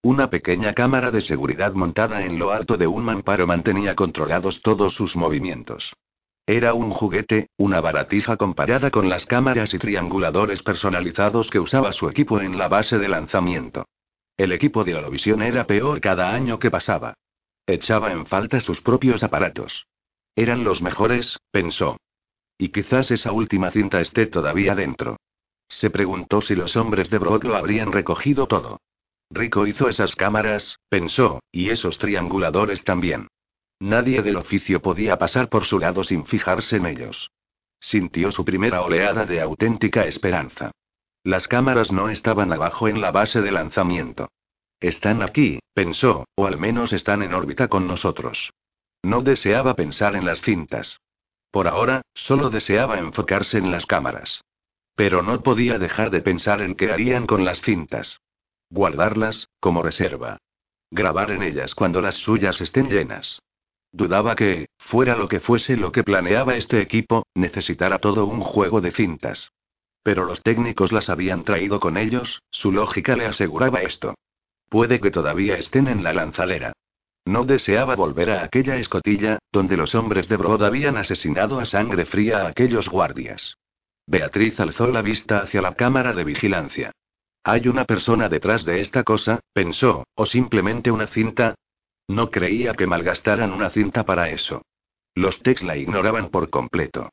Una 0.00 0.30
pequeña 0.30 0.74
cámara 0.74 1.10
de 1.10 1.20
seguridad 1.20 1.72
montada 1.72 2.24
en 2.24 2.38
lo 2.38 2.52
alto 2.52 2.76
de 2.76 2.86
un 2.86 3.04
mamparo 3.04 3.48
mantenía 3.48 3.96
controlados 3.96 4.62
todos 4.62 4.94
sus 4.94 5.16
movimientos. 5.16 5.92
Era 6.46 6.72
un 6.72 6.92
juguete, 6.92 7.48
una 7.56 7.80
baratija 7.80 8.36
comparada 8.36 8.92
con 8.92 9.08
las 9.08 9.26
cámaras 9.26 9.74
y 9.74 9.78
trianguladores 9.78 10.62
personalizados 10.62 11.50
que 11.50 11.58
usaba 11.58 11.90
su 11.90 12.08
equipo 12.08 12.40
en 12.40 12.58
la 12.58 12.68
base 12.68 12.98
de 12.98 13.08
lanzamiento. 13.08 13.86
El 14.36 14.52
equipo 14.52 14.84
de 14.84 14.94
Olovisión 14.94 15.42
era 15.42 15.66
peor 15.66 16.00
cada 16.00 16.32
año 16.32 16.60
que 16.60 16.70
pasaba. 16.70 17.14
Echaba 17.66 18.12
en 18.12 18.26
falta 18.26 18.60
sus 18.60 18.80
propios 18.80 19.24
aparatos. 19.24 19.88
Eran 20.36 20.62
los 20.62 20.80
mejores, 20.80 21.40
pensó. 21.50 21.96
Y 22.56 22.68
quizás 22.68 23.10
esa 23.10 23.32
última 23.32 23.72
cinta 23.72 24.00
esté 24.00 24.26
todavía 24.26 24.76
dentro. 24.76 25.16
Se 25.68 25.90
preguntó 25.90 26.40
si 26.40 26.54
los 26.54 26.76
hombres 26.76 27.10
de 27.10 27.18
Brock 27.18 27.44
lo 27.44 27.56
habrían 27.56 27.92
recogido 27.92 28.46
todo. 28.46 28.80
Rico 29.30 29.66
hizo 29.66 29.88
esas 29.88 30.14
cámaras, 30.14 30.78
pensó, 30.88 31.40
y 31.50 31.70
esos 31.70 31.98
trianguladores 31.98 32.84
también. 32.84 33.28
Nadie 33.80 34.22
del 34.22 34.36
oficio 34.36 34.80
podía 34.80 35.18
pasar 35.18 35.48
por 35.48 35.64
su 35.64 35.78
lado 35.78 36.04
sin 36.04 36.24
fijarse 36.24 36.76
en 36.76 36.86
ellos. 36.86 37.30
Sintió 37.80 38.32
su 38.32 38.44
primera 38.44 38.82
oleada 38.82 39.26
de 39.26 39.40
auténtica 39.40 40.06
esperanza. 40.06 40.70
Las 41.24 41.48
cámaras 41.48 41.90
no 41.90 42.08
estaban 42.08 42.52
abajo 42.52 42.88
en 42.88 43.00
la 43.00 43.10
base 43.10 43.42
de 43.42 43.50
lanzamiento. 43.50 44.28
Están 44.80 45.22
aquí, 45.22 45.58
pensó, 45.74 46.24
o 46.36 46.46
al 46.46 46.58
menos 46.58 46.92
están 46.92 47.22
en 47.22 47.34
órbita 47.34 47.68
con 47.68 47.86
nosotros. 47.86 48.52
No 49.02 49.22
deseaba 49.22 49.74
pensar 49.74 50.16
en 50.16 50.24
las 50.24 50.40
cintas. 50.40 51.00
Por 51.50 51.68
ahora, 51.68 52.02
solo 52.14 52.50
deseaba 52.50 52.98
enfocarse 52.98 53.58
en 53.58 53.70
las 53.70 53.86
cámaras. 53.86 54.42
Pero 54.96 55.22
no 55.22 55.42
podía 55.42 55.78
dejar 55.78 56.10
de 56.10 56.22
pensar 56.22 56.62
en 56.62 56.74
qué 56.74 56.90
harían 56.90 57.26
con 57.26 57.44
las 57.44 57.60
cintas. 57.60 58.20
Guardarlas, 58.70 59.48
como 59.60 59.82
reserva. 59.82 60.38
Grabar 60.90 61.30
en 61.30 61.42
ellas 61.42 61.74
cuando 61.74 62.00
las 62.00 62.16
suyas 62.16 62.60
estén 62.60 62.88
llenas. 62.88 63.40
Dudaba 63.92 64.34
que, 64.34 64.68
fuera 64.78 65.14
lo 65.14 65.28
que 65.28 65.40
fuese 65.40 65.76
lo 65.76 65.92
que 65.92 66.02
planeaba 66.02 66.56
este 66.56 66.80
equipo, 66.80 67.26
necesitara 67.34 67.98
todo 67.98 68.26
un 68.26 68.40
juego 68.40 68.80
de 68.80 68.90
cintas. 68.90 69.52
Pero 70.02 70.24
los 70.24 70.42
técnicos 70.42 70.92
las 70.92 71.10
habían 71.10 71.44
traído 71.44 71.78
con 71.78 71.96
ellos, 71.96 72.42
su 72.50 72.72
lógica 72.72 73.16
le 73.16 73.26
aseguraba 73.26 73.82
esto. 73.82 74.14
Puede 74.68 75.00
que 75.00 75.10
todavía 75.10 75.56
estén 75.56 75.88
en 75.88 76.02
la 76.02 76.12
lanzadera. 76.12 76.72
No 77.24 77.44
deseaba 77.44 77.96
volver 77.96 78.30
a 78.30 78.44
aquella 78.44 78.76
escotilla, 78.76 79.38
donde 79.52 79.76
los 79.76 79.94
hombres 79.94 80.28
de 80.28 80.36
Brod 80.36 80.62
habían 80.62 80.96
asesinado 80.96 81.58
a 81.58 81.64
sangre 81.66 82.06
fría 82.06 82.42
a 82.42 82.48
aquellos 82.48 82.88
guardias. 82.88 83.56
Beatriz 84.06 84.58
alzó 84.60 84.86
la 84.88 85.02
vista 85.02 85.40
hacia 85.40 85.60
la 85.62 85.74
cámara 85.74 86.12
de 86.12 86.24
vigilancia. 86.24 86.92
Hay 87.42 87.68
una 87.68 87.84
persona 87.84 88.28
detrás 88.28 88.64
de 88.64 88.80
esta 88.80 89.04
cosa, 89.04 89.40
pensó, 89.52 90.04
o 90.14 90.26
simplemente 90.26 90.90
una 90.90 91.06
cinta, 91.06 91.54
no 92.08 92.30
creía 92.30 92.74
que 92.74 92.86
malgastaran 92.86 93.52
una 93.52 93.70
cinta 93.70 94.04
para 94.04 94.30
eso. 94.30 94.62
Los 95.14 95.42
Tex 95.42 95.62
la 95.62 95.76
ignoraban 95.76 96.28
por 96.28 96.50
completo. 96.50 97.10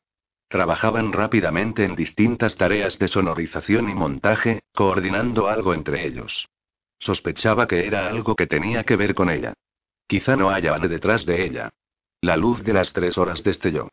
Trabajaban 0.48 1.14
rápidamente 1.14 1.84
en 1.84 1.96
distintas 1.96 2.56
tareas 2.58 3.00
de 3.00 3.08
sonorización 3.08 3.90
y 3.90 3.96
montaje, 3.96 4.62
coordinando 4.72 5.48
algo 5.48 5.74
entre 5.74 6.06
ellos. 6.06 6.48
Sospechaba 7.00 7.68
que 7.68 7.88
era 7.88 8.08
algo 8.08 8.36
que 8.36 8.46
tenía 8.46 8.84
que 8.84 8.96
ver 8.96 9.16
con 9.16 9.32
ella. 9.32 9.54
Quizá 10.08 10.36
no 10.36 10.52
haya 10.52 10.78
detrás 10.78 11.26
de 11.26 11.44
ella. 11.44 11.70
La 12.22 12.38
luz 12.38 12.64
de 12.64 12.74
las 12.74 12.94
tres 12.94 13.18
horas 13.18 13.44
destelló. 13.44 13.90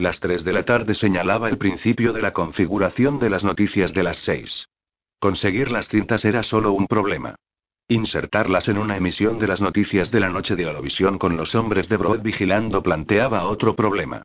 Las 0.00 0.18
tres 0.18 0.44
de 0.44 0.54
la 0.54 0.62
tarde 0.62 0.94
señalaba 0.94 1.50
el 1.50 1.58
principio 1.58 2.14
de 2.14 2.22
la 2.22 2.32
configuración 2.32 3.18
de 3.18 3.28
las 3.28 3.44
noticias 3.44 3.92
de 3.92 4.02
las 4.02 4.16
seis. 4.16 4.66
Conseguir 5.18 5.70
las 5.70 5.88
cintas 5.90 6.24
era 6.24 6.42
solo 6.42 6.72
un 6.72 6.86
problema. 6.86 7.34
Insertarlas 7.86 8.68
en 8.68 8.78
una 8.78 8.96
emisión 8.96 9.38
de 9.38 9.46
las 9.46 9.60
noticias 9.60 10.10
de 10.10 10.20
la 10.20 10.30
noche 10.30 10.56
de 10.56 10.62
Eurovisión 10.62 11.18
con 11.18 11.36
los 11.36 11.54
hombres 11.54 11.86
de 11.90 11.98
Broad 11.98 12.22
vigilando 12.22 12.82
planteaba 12.82 13.44
otro 13.44 13.76
problema. 13.76 14.22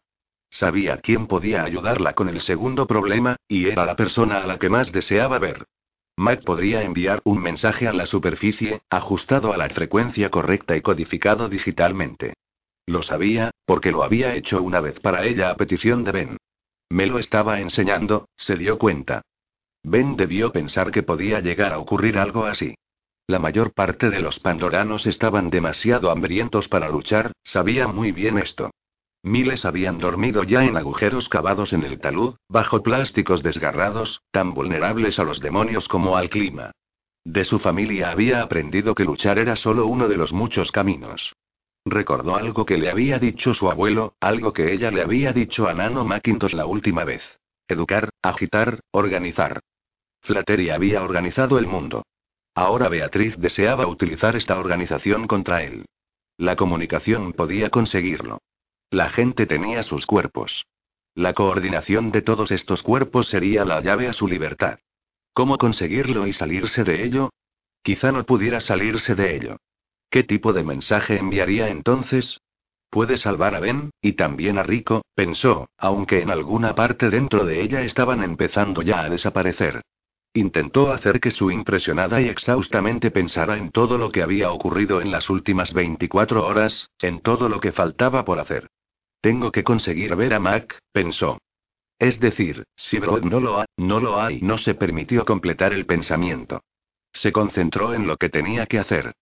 Sabía 0.49 0.95
quién 0.99 1.27
podía 1.27 1.65
ayudarla 1.65 2.13
con 2.13 2.29
el 2.29 2.39
segundo 2.39 2.88
problema, 2.88 3.35
y 3.45 3.67
era 3.67 3.85
la 3.85 3.97
persona 3.97 4.38
a 4.38 4.47
la 4.47 4.57
que 4.57 4.69
más 4.69 4.93
deseaba 4.93 5.39
ver. 5.39 5.65
Mac 6.15 6.41
podría 6.45 6.83
enviar 6.83 7.19
un 7.25 7.41
mensaje 7.41 7.89
a 7.89 7.91
la 7.91 8.05
superficie, 8.05 8.81
ajustado 8.89 9.51
a 9.51 9.57
la 9.57 9.67
frecuencia 9.67 10.29
correcta 10.29 10.77
y 10.77 10.81
codificado 10.81 11.49
digitalmente. 11.49 12.33
Lo 12.88 13.02
sabía, 13.02 13.52
porque 13.65 13.91
lo 13.91 14.04
había 14.04 14.36
hecho 14.36 14.62
una 14.62 14.80
vez 14.80 15.00
para 15.00 15.26
ella 15.26 15.50
a 15.50 15.56
petición 15.56 16.04
de 16.04 16.12
Ben. 16.12 16.38
Me 16.89 17.08
lo 17.08 17.17
estaba 17.17 17.60
enseñando, 17.60 18.28
se 18.36 18.56
dio 18.56 18.78
cuenta. 18.78 19.21
Ben 19.84 20.15
debió 20.15 20.52
pensar 20.52 20.91
que 20.91 21.04
podía 21.04 21.39
llegar 21.39 21.74
a 21.74 21.80
ocurrir 21.80 22.17
algo 22.17 22.45
así. 22.45 22.76
La 23.28 23.39
mayor 23.39 23.74
parte 23.74 24.12
de 24.12 24.19
los 24.19 24.39
pandoranos 24.39 25.08
estaban 25.08 25.50
demasiado 25.50 26.12
hambrientos 26.12 26.67
para 26.67 26.89
luchar, 26.89 27.32
sabía 27.43 27.88
muy 27.88 28.12
bien 28.12 28.38
esto. 28.38 28.69
Miles 29.24 29.65
habían 29.65 29.98
dormido 29.98 30.43
ya 30.43 30.63
en 30.65 30.78
agujeros 30.78 31.30
cavados 31.30 31.74
en 31.74 31.84
el 31.84 32.00
talud, 32.00 32.36
bajo 32.48 32.84
plásticos 32.84 33.41
desgarrados, 33.41 34.21
tan 34.30 34.54
vulnerables 34.54 35.17
a 35.17 35.24
los 35.24 35.39
demonios 35.39 35.88
como 35.88 36.17
al 36.17 36.30
clima. 36.30 36.71
De 37.24 37.43
su 37.43 37.58
familia 37.58 38.12
había 38.12 38.43
aprendido 38.43 38.93
que 38.93 39.04
luchar 39.04 39.39
era 39.39 39.56
solo 39.56 39.88
uno 39.88 40.08
de 40.08 40.17
los 40.17 40.32
muchos 40.32 40.71
caminos. 40.71 41.34
Recordó 41.86 42.36
algo 42.36 42.65
que 42.65 42.78
le 42.78 42.89
había 42.89 43.19
dicho 43.19 43.54
su 43.54 43.69
abuelo, 43.69 44.15
algo 44.19 44.54
que 44.54 44.74
ella 44.74 44.89
le 44.89 45.04
había 45.04 45.34
dicho 45.34 45.67
a 45.67 45.74
Nano 45.76 46.04
Macintosh 46.04 46.54
la 46.54 46.65
última 46.65 47.04
vez. 47.04 47.21
Educar, 47.67 48.10
agitar, 48.24 48.80
organizar. 48.91 49.62
Flattery 50.21 50.71
había 50.71 51.04
organizado 51.04 51.60
el 51.60 51.67
mundo. 51.67 52.04
Ahora 52.56 52.89
Beatriz 52.89 53.38
deseaba 53.38 53.86
utilizar 53.86 54.36
esta 54.36 54.58
organización 54.60 55.28
contra 55.28 55.63
él. 55.63 55.86
La 56.38 56.56
comunicación 56.56 57.34
podía 57.34 57.69
conseguirlo. 57.69 58.39
La 58.89 59.10
gente 59.10 59.45
tenía 59.45 59.84
sus 59.84 60.08
cuerpos. 60.08 60.65
La 61.13 61.34
coordinación 61.34 62.12
de 62.12 62.24
todos 62.24 62.50
estos 62.52 62.82
cuerpos 62.82 63.28
sería 63.28 63.63
la 63.63 63.80
llave 63.82 64.08
a 64.08 64.13
su 64.13 64.28
libertad. 64.28 64.80
¿Cómo 65.34 65.58
conseguirlo 65.58 66.26
y 66.26 66.34
salirse 66.34 66.84
de 66.84 67.04
ello? 67.04 67.30
Quizá 67.84 68.12
no 68.12 68.26
pudiera 68.26 68.60
salirse 68.60 69.13
de 69.13 69.36
ello. 69.36 69.58
¿Qué 70.09 70.23
tipo 70.23 70.53
de 70.53 70.63
mensaje 70.63 71.17
enviaría 71.17 71.69
entonces? 71.69 72.39
Puede 72.89 73.17
salvar 73.17 73.55
a 73.55 73.59
Ben, 73.59 73.91
y 74.01 74.13
también 74.13 74.57
a 74.57 74.63
Rico, 74.63 75.03
pensó, 75.15 75.67
aunque 75.77 76.21
en 76.21 76.29
alguna 76.29 76.75
parte 76.75 77.09
dentro 77.09 77.45
de 77.45 77.61
ella 77.61 77.81
estaban 77.81 78.23
empezando 78.23 78.81
ya 78.81 79.01
a 79.01 79.09
desaparecer. 79.09 79.81
Intentó 80.33 80.91
hacer 80.91 81.19
que 81.19 81.31
su 81.31 81.49
impresionada 81.49 82.21
y 82.21 82.27
exhaustamente 82.27 83.11
pensara 83.11 83.57
en 83.57 83.71
todo 83.71 83.97
lo 83.97 84.11
que 84.11 84.21
había 84.21 84.51
ocurrido 84.51 85.01
en 85.01 85.11
las 85.11 85.29
últimas 85.29 85.73
24 85.73 86.45
horas, 86.45 86.89
en 86.99 87.21
todo 87.21 87.49
lo 87.49 87.59
que 87.59 87.71
faltaba 87.71 88.25
por 88.25 88.39
hacer. 88.39 88.67
Tengo 89.21 89.51
que 89.51 89.63
conseguir 89.63 90.15
ver 90.15 90.33
a 90.33 90.39
Mac, 90.39 90.77
pensó. 90.91 91.37
Es 91.97 92.19
decir, 92.19 92.63
si 92.75 92.99
Brod 92.99 93.23
no 93.23 93.39
lo 93.39 93.61
ha, 93.61 93.65
no 93.77 93.99
lo 93.99 94.19
ha 94.19 94.31
y 94.31 94.41
no 94.41 94.57
se 94.57 94.75
permitió 94.75 95.25
completar 95.25 95.73
el 95.73 95.85
pensamiento. 95.85 96.61
Se 97.13 97.31
concentró 97.31 97.93
en 97.93 98.05
lo 98.05 98.17
que 98.17 98.29
tenía 98.29 98.65
que 98.65 98.79
hacer. 98.79 99.13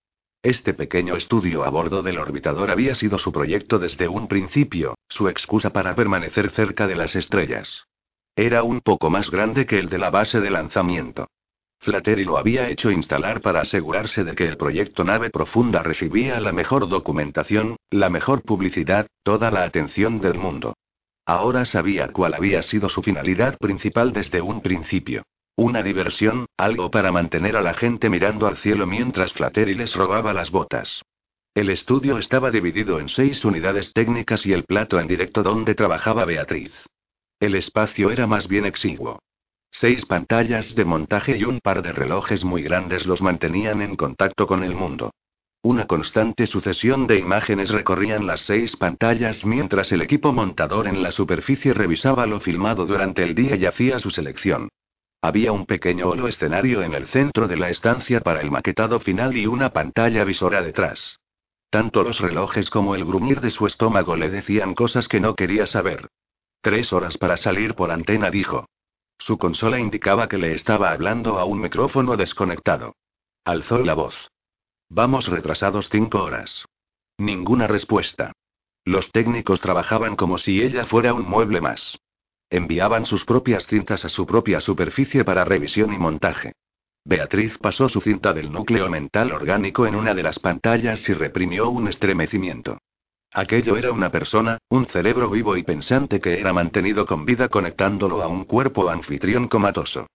Este 0.43 0.73
pequeño 0.73 1.15
estudio 1.15 1.63
a 1.63 1.69
bordo 1.69 2.03
del 2.03 2.19
orbitador 2.19 2.69
había 2.69 2.95
sido 2.95 3.17
su 3.17 3.31
proyecto 3.31 3.79
desde 3.79 4.09
un 4.09 4.27
principio, 4.27 4.97
su 5.07 5.29
excusa 5.29 5.69
para 5.69 5.95
permanecer 5.95 6.49
cerca 6.49 6.85
de 6.85 6.95
las 6.95 7.15
estrellas. 7.15 7.85
Era 8.35 8.63
un 8.63 8.81
poco 8.81 9.09
más 9.09 9.31
grande 9.31 9.65
que 9.65 9.79
el 9.79 9.87
de 9.87 9.99
la 9.99 10.09
base 10.09 10.41
de 10.41 10.51
lanzamiento. 10.51 11.29
Flattery 11.79 12.25
lo 12.25 12.37
había 12.37 12.67
hecho 12.69 12.91
instalar 12.91 13.39
para 13.39 13.61
asegurarse 13.61 14.25
de 14.25 14.35
que 14.35 14.45
el 14.45 14.57
proyecto 14.57 15.05
Nave 15.05 15.29
Profunda 15.29 15.81
recibía 15.81 16.41
la 16.41 16.51
mejor 16.51 16.89
documentación, 16.89 17.77
la 17.89 18.09
mejor 18.09 18.41
publicidad, 18.41 19.07
toda 19.23 19.49
la 19.49 19.63
atención 19.63 20.19
del 20.19 20.37
mundo. 20.37 20.75
Ahora 21.25 21.63
sabía 21.63 22.09
cuál 22.09 22.33
había 22.33 22.61
sido 22.63 22.89
su 22.89 23.01
finalidad 23.01 23.57
principal 23.59 24.11
desde 24.11 24.41
un 24.41 24.61
principio. 24.61 25.23
Una 25.55 25.83
diversión, 25.83 26.47
algo 26.57 26.89
para 26.89 27.11
mantener 27.11 27.55
a 27.55 27.61
la 27.61 27.75
gente 27.75 28.09
mirando 28.09 28.47
al 28.47 28.57
cielo 28.57 28.87
mientras 28.87 29.33
Flattery 29.33 29.75
les 29.75 29.95
robaba 29.95 30.33
las 30.33 30.49
botas. 30.49 31.03
El 31.53 31.69
estudio 31.69 32.17
estaba 32.17 32.49
dividido 32.49 32.99
en 32.99 33.07
seis 33.07 33.45
unidades 33.45 33.93
técnicas 33.93 34.47
y 34.47 34.53
el 34.53 34.63
plato 34.63 34.99
en 34.99 35.05
directo 35.05 35.43
donde 35.43 35.75
trabajaba 35.75 36.25
Beatriz. 36.25 36.71
El 37.39 37.53
espacio 37.53 38.09
era 38.09 38.25
más 38.25 38.47
bien 38.47 38.65
exiguo. 38.65 39.19
Seis 39.69 40.07
pantallas 40.07 40.73
de 40.73 40.85
montaje 40.85 41.37
y 41.37 41.43
un 41.43 41.59
par 41.59 41.83
de 41.83 41.91
relojes 41.91 42.43
muy 42.43 42.63
grandes 42.63 43.05
los 43.05 43.21
mantenían 43.21 43.83
en 43.83 43.95
contacto 43.95 44.47
con 44.47 44.63
el 44.63 44.73
mundo. 44.73 45.11
Una 45.61 45.85
constante 45.85 46.47
sucesión 46.47 47.05
de 47.05 47.19
imágenes 47.19 47.69
recorrían 47.69 48.25
las 48.25 48.41
seis 48.41 48.75
pantallas 48.75 49.45
mientras 49.45 49.91
el 49.91 50.01
equipo 50.01 50.33
montador 50.33 50.87
en 50.87 51.03
la 51.03 51.11
superficie 51.11 51.75
revisaba 51.75 52.25
lo 52.25 52.39
filmado 52.39 52.87
durante 52.87 53.21
el 53.21 53.35
día 53.35 53.55
y 53.55 53.67
hacía 53.67 53.99
su 53.99 54.09
selección. 54.09 54.69
Había 55.23 55.53
un 55.53 55.65
pequeño 55.65 56.09
holo 56.09 56.27
escenario 56.27 56.81
en 56.81 56.93
el 56.93 57.07
centro 57.07 57.47
de 57.47 57.55
la 57.55 57.69
estancia 57.69 58.19
para 58.19 58.41
el 58.41 58.51
maquetado 58.51 58.99
final 58.99 59.37
y 59.37 59.47
una 59.47 59.69
pantalla 59.69 60.25
visora 60.25 60.61
detrás. 60.61 61.21
Tanto 61.69 62.03
los 62.03 62.19
relojes 62.19 62.69
como 62.69 62.93
el 62.93 63.05
gruñir 63.05 63.39
de 63.39 63.49
su 63.49 63.65
estómago 63.65 64.17
le 64.17 64.29
decían 64.29 64.73
cosas 64.73 65.07
que 65.07 65.21
no 65.21 65.33
quería 65.33 65.65
saber. 65.65 66.09
Tres 66.59 66.91
horas 66.91 67.17
para 67.17 67.37
salir 67.37 67.73
por 67.73 67.89
antena, 67.89 68.29
dijo. 68.31 68.65
Su 69.17 69.37
consola 69.37 69.79
indicaba 69.79 70.27
que 70.27 70.37
le 70.37 70.51
estaba 70.55 70.91
hablando 70.91 71.39
a 71.39 71.45
un 71.45 71.61
micrófono 71.61 72.17
desconectado. 72.17 72.97
Alzó 73.45 73.77
la 73.79 73.93
voz. 73.93 74.29
Vamos 74.89 75.27
retrasados 75.29 75.87
cinco 75.87 76.21
horas. 76.21 76.65
Ninguna 77.17 77.67
respuesta. 77.67 78.33
Los 78.83 79.09
técnicos 79.13 79.61
trabajaban 79.61 80.17
como 80.17 80.37
si 80.37 80.61
ella 80.61 80.83
fuera 80.85 81.13
un 81.13 81.23
mueble 81.23 81.61
más. 81.61 81.97
Enviaban 82.53 83.07
sus 83.07 83.25
propias 83.25 83.65
cintas 83.65 84.05
a 84.05 84.09
su 84.09 84.27
propia 84.27 84.59
superficie 84.61 85.25
para 85.25 85.43
revisión 85.43 85.91
y 85.91 85.97
montaje. 85.97 86.51
Beatriz 87.03 87.57
pasó 87.57 87.89
su 87.89 87.99
cinta 87.99 88.31
del 88.31 88.51
núcleo 88.51 88.87
mental 88.91 89.31
orgánico 89.31 89.87
en 89.87 89.95
una 89.95 90.13
de 90.13 90.21
las 90.21 90.37
pantallas 90.37 91.09
y 91.09 91.15
reprimió 91.15 91.69
un 91.69 91.87
estremecimiento. 91.87 92.77
Aquello 93.31 93.75
era 93.75 93.91
una 93.91 94.11
persona, 94.11 94.59
un 94.69 94.85
cerebro 94.85 95.31
vivo 95.31 95.57
y 95.57 95.63
pensante 95.63 96.19
que 96.19 96.39
era 96.39 96.53
mantenido 96.53 97.07
con 97.07 97.25
vida 97.25 97.49
conectándolo 97.49 98.21
a 98.21 98.27
un 98.27 98.45
cuerpo 98.45 98.87
anfitrión 98.87 99.47
comatoso. 99.47 100.05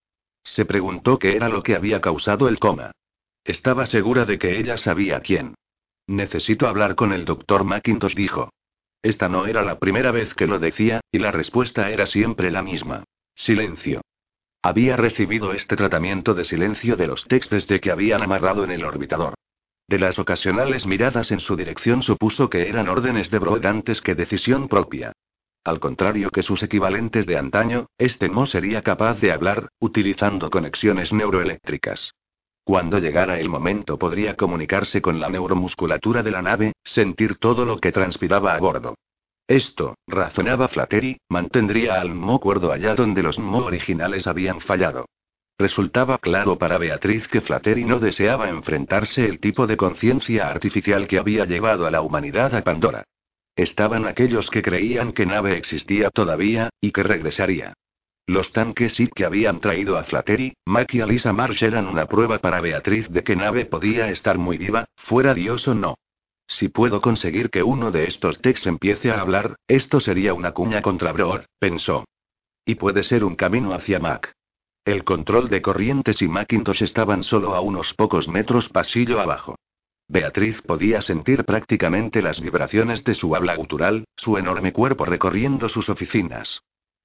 Se 0.44 0.64
preguntó 0.64 1.18
qué 1.18 1.34
era 1.34 1.48
lo 1.48 1.64
que 1.64 1.74
había 1.74 2.00
causado 2.00 2.46
el 2.46 2.60
coma. 2.60 2.92
Estaba 3.42 3.84
segura 3.84 4.26
de 4.26 4.38
que 4.38 4.60
ella 4.60 4.76
sabía 4.76 5.18
quién. 5.18 5.56
Necesito 6.06 6.68
hablar 6.68 6.94
con 6.94 7.12
el 7.12 7.24
doctor 7.24 7.64
McIntosh, 7.64 8.14
dijo. 8.14 8.50
Esta 9.02 9.28
no 9.28 9.46
era 9.46 9.62
la 9.62 9.78
primera 9.78 10.10
vez 10.10 10.34
que 10.34 10.46
lo 10.46 10.58
decía, 10.58 11.00
y 11.12 11.18
la 11.18 11.30
respuesta 11.30 11.90
era 11.90 12.06
siempre 12.06 12.50
la 12.50 12.62
misma. 12.62 13.04
Silencio. 13.34 14.00
Había 14.62 14.96
recibido 14.96 15.52
este 15.52 15.76
tratamiento 15.76 16.34
de 16.34 16.44
silencio 16.44 16.96
de 16.96 17.06
los 17.06 17.24
textos 17.26 17.68
de 17.68 17.80
que 17.80 17.92
habían 17.92 18.22
amarrado 18.22 18.64
en 18.64 18.72
el 18.72 18.84
orbitador. 18.84 19.34
De 19.86 19.98
las 19.98 20.18
ocasionales 20.18 20.86
miradas 20.86 21.30
en 21.30 21.40
su 21.40 21.56
dirección 21.56 22.02
supuso 22.02 22.50
que 22.50 22.68
eran 22.68 22.88
órdenes 22.88 23.30
de 23.30 23.38
Broad 23.38 23.64
antes 23.64 24.02
que 24.02 24.14
decisión 24.14 24.68
propia. 24.68 25.12
Al 25.64 25.80
contrario 25.80 26.30
que 26.30 26.42
sus 26.42 26.62
equivalentes 26.62 27.26
de 27.26 27.38
antaño, 27.38 27.86
este 27.98 28.28
no 28.28 28.46
sería 28.46 28.82
capaz 28.82 29.20
de 29.20 29.32
hablar, 29.32 29.68
utilizando 29.78 30.50
conexiones 30.50 31.12
neuroeléctricas. 31.12 32.14
Cuando 32.68 32.98
llegara 32.98 33.40
el 33.40 33.48
momento 33.48 33.98
podría 33.98 34.36
comunicarse 34.36 35.00
con 35.00 35.18
la 35.18 35.30
neuromusculatura 35.30 36.22
de 36.22 36.30
la 36.30 36.42
nave, 36.42 36.74
sentir 36.84 37.36
todo 37.36 37.64
lo 37.64 37.78
que 37.78 37.92
transpiraba 37.92 38.54
a 38.54 38.60
bordo. 38.60 38.94
Esto, 39.46 39.94
razonaba 40.06 40.68
Flattery, 40.68 41.16
mantendría 41.30 41.98
al 41.98 42.14
Mo 42.14 42.38
cuerdo 42.40 42.70
allá 42.70 42.94
donde 42.94 43.22
los 43.22 43.38
Mo 43.38 43.64
originales 43.64 44.26
habían 44.26 44.60
fallado. 44.60 45.06
Resultaba 45.58 46.18
claro 46.18 46.58
para 46.58 46.76
Beatriz 46.76 47.26
que 47.26 47.40
Flattery 47.40 47.86
no 47.86 48.00
deseaba 48.00 48.50
enfrentarse 48.50 49.24
el 49.24 49.40
tipo 49.40 49.66
de 49.66 49.78
conciencia 49.78 50.50
artificial 50.50 51.08
que 51.08 51.18
había 51.18 51.46
llevado 51.46 51.86
a 51.86 51.90
la 51.90 52.02
humanidad 52.02 52.54
a 52.54 52.62
Pandora. 52.62 53.04
Estaban 53.56 54.06
aquellos 54.06 54.50
que 54.50 54.60
creían 54.60 55.12
que 55.12 55.24
Nave 55.24 55.56
existía 55.56 56.10
todavía, 56.10 56.68
y 56.82 56.92
que 56.92 57.02
regresaría. 57.02 57.72
Los 58.28 58.52
tanques 58.52 58.92
sí 58.92 59.08
que 59.08 59.24
habían 59.24 59.58
traído 59.58 59.96
a 59.96 60.04
Flattery, 60.04 60.52
Mac 60.66 60.92
y 60.92 61.00
Alisa 61.00 61.32
Marsh 61.32 61.64
eran 61.64 61.86
una 61.86 62.04
prueba 62.04 62.38
para 62.40 62.60
Beatriz 62.60 63.08
de 63.08 63.24
que 63.24 63.34
Nave 63.34 63.64
podía 63.64 64.10
estar 64.10 64.36
muy 64.36 64.58
viva, 64.58 64.84
fuera 64.96 65.32
Dios 65.32 65.66
o 65.66 65.74
no. 65.74 65.94
Si 66.46 66.68
puedo 66.68 67.00
conseguir 67.00 67.48
que 67.48 67.62
uno 67.62 67.90
de 67.90 68.04
estos 68.04 68.42
techs 68.42 68.66
empiece 68.66 69.10
a 69.10 69.22
hablar, 69.22 69.56
esto 69.66 69.98
sería 69.98 70.34
una 70.34 70.52
cuña 70.52 70.82
contra 70.82 71.12
Broad, 71.12 71.46
pensó. 71.58 72.04
Y 72.66 72.74
puede 72.74 73.02
ser 73.02 73.24
un 73.24 73.34
camino 73.34 73.72
hacia 73.72 73.98
Mac. 73.98 74.34
El 74.84 75.04
control 75.04 75.48
de 75.48 75.62
corrientes 75.62 76.20
y 76.20 76.28
Macintosh 76.28 76.82
estaban 76.82 77.22
solo 77.22 77.54
a 77.54 77.62
unos 77.62 77.94
pocos 77.94 78.28
metros 78.28 78.68
pasillo 78.68 79.20
abajo. 79.20 79.56
Beatriz 80.06 80.60
podía 80.60 81.00
sentir 81.00 81.46
prácticamente 81.46 82.20
las 82.20 82.42
vibraciones 82.42 83.04
de 83.04 83.14
su 83.14 83.34
habla 83.34 83.56
gutural, 83.56 84.04
su 84.16 84.36
enorme 84.36 84.74
cuerpo 84.74 85.06
recorriendo 85.06 85.70
sus 85.70 85.88
oficinas. 85.88 86.60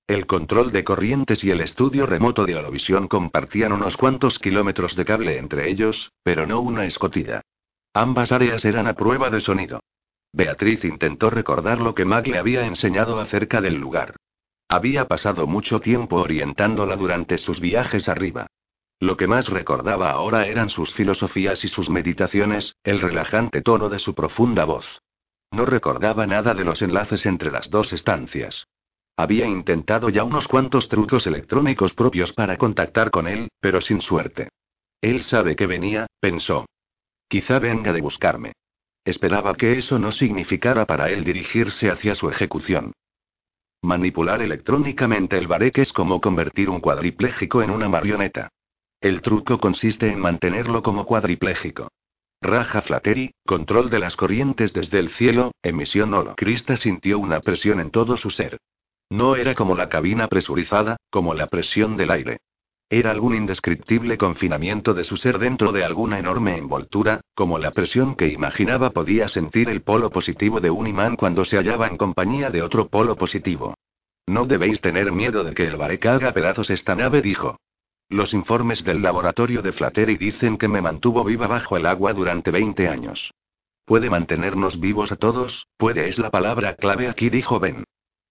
El 0.07 0.25
control 0.25 0.73
de 0.73 0.83
corrientes 0.83 1.45
y 1.45 1.51
el 1.51 1.61
estudio 1.61 2.05
remoto 2.05 2.45
de 2.45 2.57
Olovisión 2.57 3.07
compartían 3.07 3.71
unos 3.71 3.95
cuantos 3.95 4.37
kilómetros 4.37 4.97
de 4.97 5.05
cable 5.05 5.37
entre 5.37 5.69
ellos, 5.69 6.11
pero 6.23 6.45
no 6.45 6.59
una 6.59 6.85
escotilla. 6.85 7.41
Ambas 7.93 8.33
áreas 8.33 8.65
eran 8.65 8.87
a 8.87 8.95
prueba 8.95 9.29
de 9.29 9.39
sonido. 9.39 9.79
Beatriz 10.33 10.83
intentó 10.83 11.29
recordar 11.29 11.79
lo 11.79 11.95
que 11.95 12.03
Mag 12.03 12.27
le 12.27 12.37
había 12.37 12.65
enseñado 12.65 13.19
acerca 13.19 13.61
del 13.61 13.75
lugar. 13.75 14.17
Había 14.67 15.07
pasado 15.07 15.47
mucho 15.47 15.79
tiempo 15.79 16.17
orientándola 16.17 16.97
durante 16.97 17.37
sus 17.37 17.61
viajes 17.61 18.09
arriba. 18.09 18.47
Lo 18.99 19.15
que 19.15 19.27
más 19.27 19.47
recordaba 19.47 20.11
ahora 20.11 20.47
eran 20.47 20.69
sus 20.69 20.93
filosofías 20.93 21.63
y 21.63 21.69
sus 21.69 21.89
meditaciones, 21.89 22.75
el 22.83 22.99
relajante 22.99 23.61
tono 23.61 23.87
de 23.87 23.99
su 23.99 24.13
profunda 24.13 24.65
voz. 24.65 25.01
No 25.51 25.65
recordaba 25.65 26.27
nada 26.27 26.53
de 26.53 26.65
los 26.65 26.81
enlaces 26.81 27.25
entre 27.25 27.51
las 27.51 27.69
dos 27.69 27.93
estancias. 27.93 28.65
Había 29.15 29.45
intentado 29.45 30.09
ya 30.09 30.23
unos 30.23 30.47
cuantos 30.47 30.89
trucos 30.89 31.27
electrónicos 31.27 31.93
propios 31.93 32.33
para 32.33 32.57
contactar 32.57 33.11
con 33.11 33.27
él, 33.27 33.49
pero 33.59 33.79
sin 33.79 34.01
suerte. 34.01 34.49
Él 35.01 35.23
sabe 35.23 35.55
que 35.55 35.67
venía, 35.67 36.07
pensó. 36.19 36.65
Quizá 37.27 37.59
venga 37.59 37.93
de 37.93 38.01
buscarme. 38.01 38.53
Esperaba 39.05 39.53
que 39.55 39.77
eso 39.77 39.99
no 39.99 40.11
significara 40.11 40.85
para 40.85 41.09
él 41.09 41.23
dirigirse 41.23 41.91
hacia 41.91 42.15
su 42.15 42.29
ejecución. 42.29 42.93
Manipular 43.83 44.41
electrónicamente 44.41 45.37
el 45.37 45.47
barek 45.47 45.79
es 45.79 45.91
como 45.91 46.21
convertir 46.21 46.69
un 46.69 46.79
cuadripléjico 46.79 47.61
en 47.61 47.69
una 47.69 47.89
marioneta. 47.89 48.49
El 49.01 49.21
truco 49.21 49.59
consiste 49.59 50.09
en 50.09 50.19
mantenerlo 50.19 50.81
como 50.81 51.05
cuadripléjico. 51.05 51.89
Raja 52.41 52.81
Flattery, 52.81 53.33
control 53.45 53.89
de 53.89 53.99
las 53.99 54.15
corrientes 54.15 54.71
desde 54.73 54.99
el 54.99 55.09
cielo, 55.09 55.51
emisión 55.61 56.13
holo. 56.13 56.35
Krista 56.35 56.77
sintió 56.77 57.19
una 57.19 57.41
presión 57.41 57.81
en 57.81 57.91
todo 57.91 58.15
su 58.15 58.29
ser. 58.29 58.57
No 59.13 59.35
era 59.35 59.53
como 59.53 59.75
la 59.75 59.89
cabina 59.89 60.27
presurizada, 60.27 60.97
como 61.11 61.35
la 61.35 61.45
presión 61.45 61.97
del 61.97 62.09
aire. 62.09 62.39
Era 62.89 63.11
algún 63.11 63.35
indescriptible 63.35 64.17
confinamiento 64.17 64.95
de 64.95 65.03
su 65.03 65.17
ser 65.17 65.37
dentro 65.37 65.71
de 65.71 65.83
alguna 65.83 66.17
enorme 66.17 66.57
envoltura, 66.57 67.21
como 67.35 67.59
la 67.59 67.69
presión 67.69 68.15
que 68.15 68.29
imaginaba 68.29 68.89
podía 68.89 69.27
sentir 69.27 69.69
el 69.69 69.83
polo 69.83 70.09
positivo 70.09 70.61
de 70.61 70.71
un 70.71 70.87
imán 70.87 71.15
cuando 71.15 71.45
se 71.45 71.57
hallaba 71.57 71.87
en 71.89 71.97
compañía 71.97 72.49
de 72.49 72.63
otro 72.63 72.87
polo 72.87 73.15
positivo. 73.15 73.75
No 74.25 74.47
debéis 74.47 74.81
tener 74.81 75.11
miedo 75.11 75.43
de 75.43 75.53
que 75.53 75.67
el 75.67 75.77
Barek 75.77 76.07
haga 76.07 76.31
pedazos 76.31 76.71
esta 76.71 76.95
nave, 76.95 77.21
dijo. 77.21 77.57
Los 78.09 78.33
informes 78.33 78.83
del 78.83 79.03
laboratorio 79.03 79.61
de 79.61 79.73
Flattery 79.73 80.17
dicen 80.17 80.57
que 80.57 80.67
me 80.67 80.81
mantuvo 80.81 81.23
viva 81.23 81.45
bajo 81.45 81.77
el 81.77 81.85
agua 81.85 82.13
durante 82.13 82.49
20 82.49 82.87
años. 82.87 83.31
Puede 83.85 84.09
mantenernos 84.09 84.79
vivos 84.79 85.11
a 85.11 85.17
todos, 85.17 85.67
puede 85.77 86.07
es 86.07 86.17
la 86.17 86.31
palabra 86.31 86.73
clave 86.73 87.07
aquí, 87.07 87.29
dijo 87.29 87.59
Ben. 87.59 87.83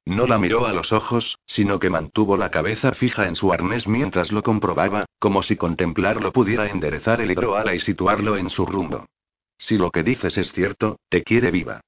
No 0.04 0.26
la 0.26 0.38
miró 0.38 0.66
a 0.66 0.72
los 0.72 0.92
ojos, 0.92 1.38
sino 1.46 1.78
que 1.78 1.88
mantuvo 1.88 2.36
la 2.36 2.50
cabeza 2.50 2.92
fija 2.92 3.28
en 3.28 3.36
su 3.36 3.52
arnés 3.52 3.86
mientras 3.86 4.32
lo 4.32 4.42
comprobaba, 4.42 5.06
como 5.18 5.42
si 5.42 5.56
contemplarlo 5.56 6.32
pudiera 6.32 6.68
enderezar 6.68 7.20
el 7.20 7.30
hidroala 7.30 7.74
y 7.74 7.80
situarlo 7.80 8.36
en 8.36 8.50
su 8.50 8.66
rumbo. 8.66 9.06
Si 9.58 9.78
lo 9.78 9.92
que 9.92 10.02
dices 10.02 10.36
es 10.38 10.52
cierto, 10.52 10.98
te 11.08 11.22
quiere 11.22 11.52
viva. 11.52 11.80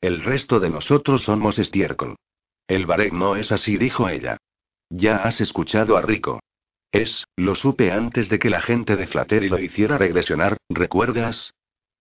El 0.00 0.22
resto 0.24 0.58
de 0.58 0.70
nosotros 0.70 1.22
somos 1.22 1.58
estiércol. 1.58 2.16
El 2.66 2.86
Barek 2.86 3.12
no 3.12 3.36
es 3.36 3.52
así, 3.52 3.76
dijo 3.76 4.08
ella. 4.08 4.36
Ya 4.88 5.18
has 5.18 5.40
escuchado 5.40 5.96
a 5.96 6.02
Rico. 6.02 6.40
Es, 6.90 7.24
lo 7.36 7.54
supe 7.54 7.92
antes 7.92 8.28
de 8.28 8.40
que 8.40 8.50
la 8.50 8.60
gente 8.60 8.96
de 8.96 9.06
Flattery 9.06 9.48
lo 9.48 9.60
hiciera 9.60 9.96
regresionar, 9.96 10.56
¿recuerdas? 10.68 11.54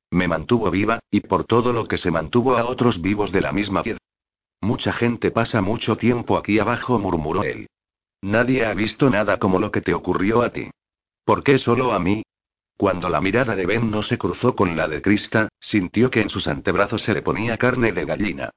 Me 0.09 0.27
mantuvo 0.27 0.71
viva, 0.71 0.99
y 1.11 1.19
por 1.19 1.43
todo 1.43 1.73
lo 1.73 1.85
que 1.85 1.97
se 1.97 2.09
mantuvo 2.09 2.57
a 2.57 2.65
otros 2.65 2.99
vivos 2.99 3.31
de 3.31 3.41
la 3.41 3.51
misma 3.51 3.83
piedra. 3.83 3.98
Mucha 4.61 4.93
gente 4.93 5.31
pasa 5.31 5.61
mucho 5.61 5.97
tiempo 5.97 6.37
aquí 6.37 6.59
abajo, 6.59 6.99
murmuró 6.99 7.43
él. 7.43 7.67
Nadie 8.21 8.65
ha 8.65 8.73
visto 8.73 9.09
nada 9.09 9.37
como 9.37 9.59
lo 9.59 9.71
que 9.71 9.81
te 9.81 9.93
ocurrió 9.93 10.41
a 10.41 10.49
ti. 10.49 10.69
¿Por 11.23 11.43
qué 11.43 11.57
solo 11.57 11.93
a 11.93 11.99
mí? 11.99 12.23
Cuando 12.77 13.09
la 13.09 13.21
mirada 13.21 13.55
de 13.55 13.65
Ben 13.65 13.91
no 13.91 14.03
se 14.03 14.17
cruzó 14.17 14.55
con 14.55 14.75
la 14.75 14.87
de 14.87 15.01
Krista, 15.01 15.49
sintió 15.59 16.09
que 16.09 16.21
en 16.21 16.29
sus 16.29 16.47
antebrazos 16.47 17.03
se 17.03 17.13
le 17.13 17.21
ponía 17.21 17.57
carne 17.57 17.91
de 17.91 18.05
gallina. 18.05 18.51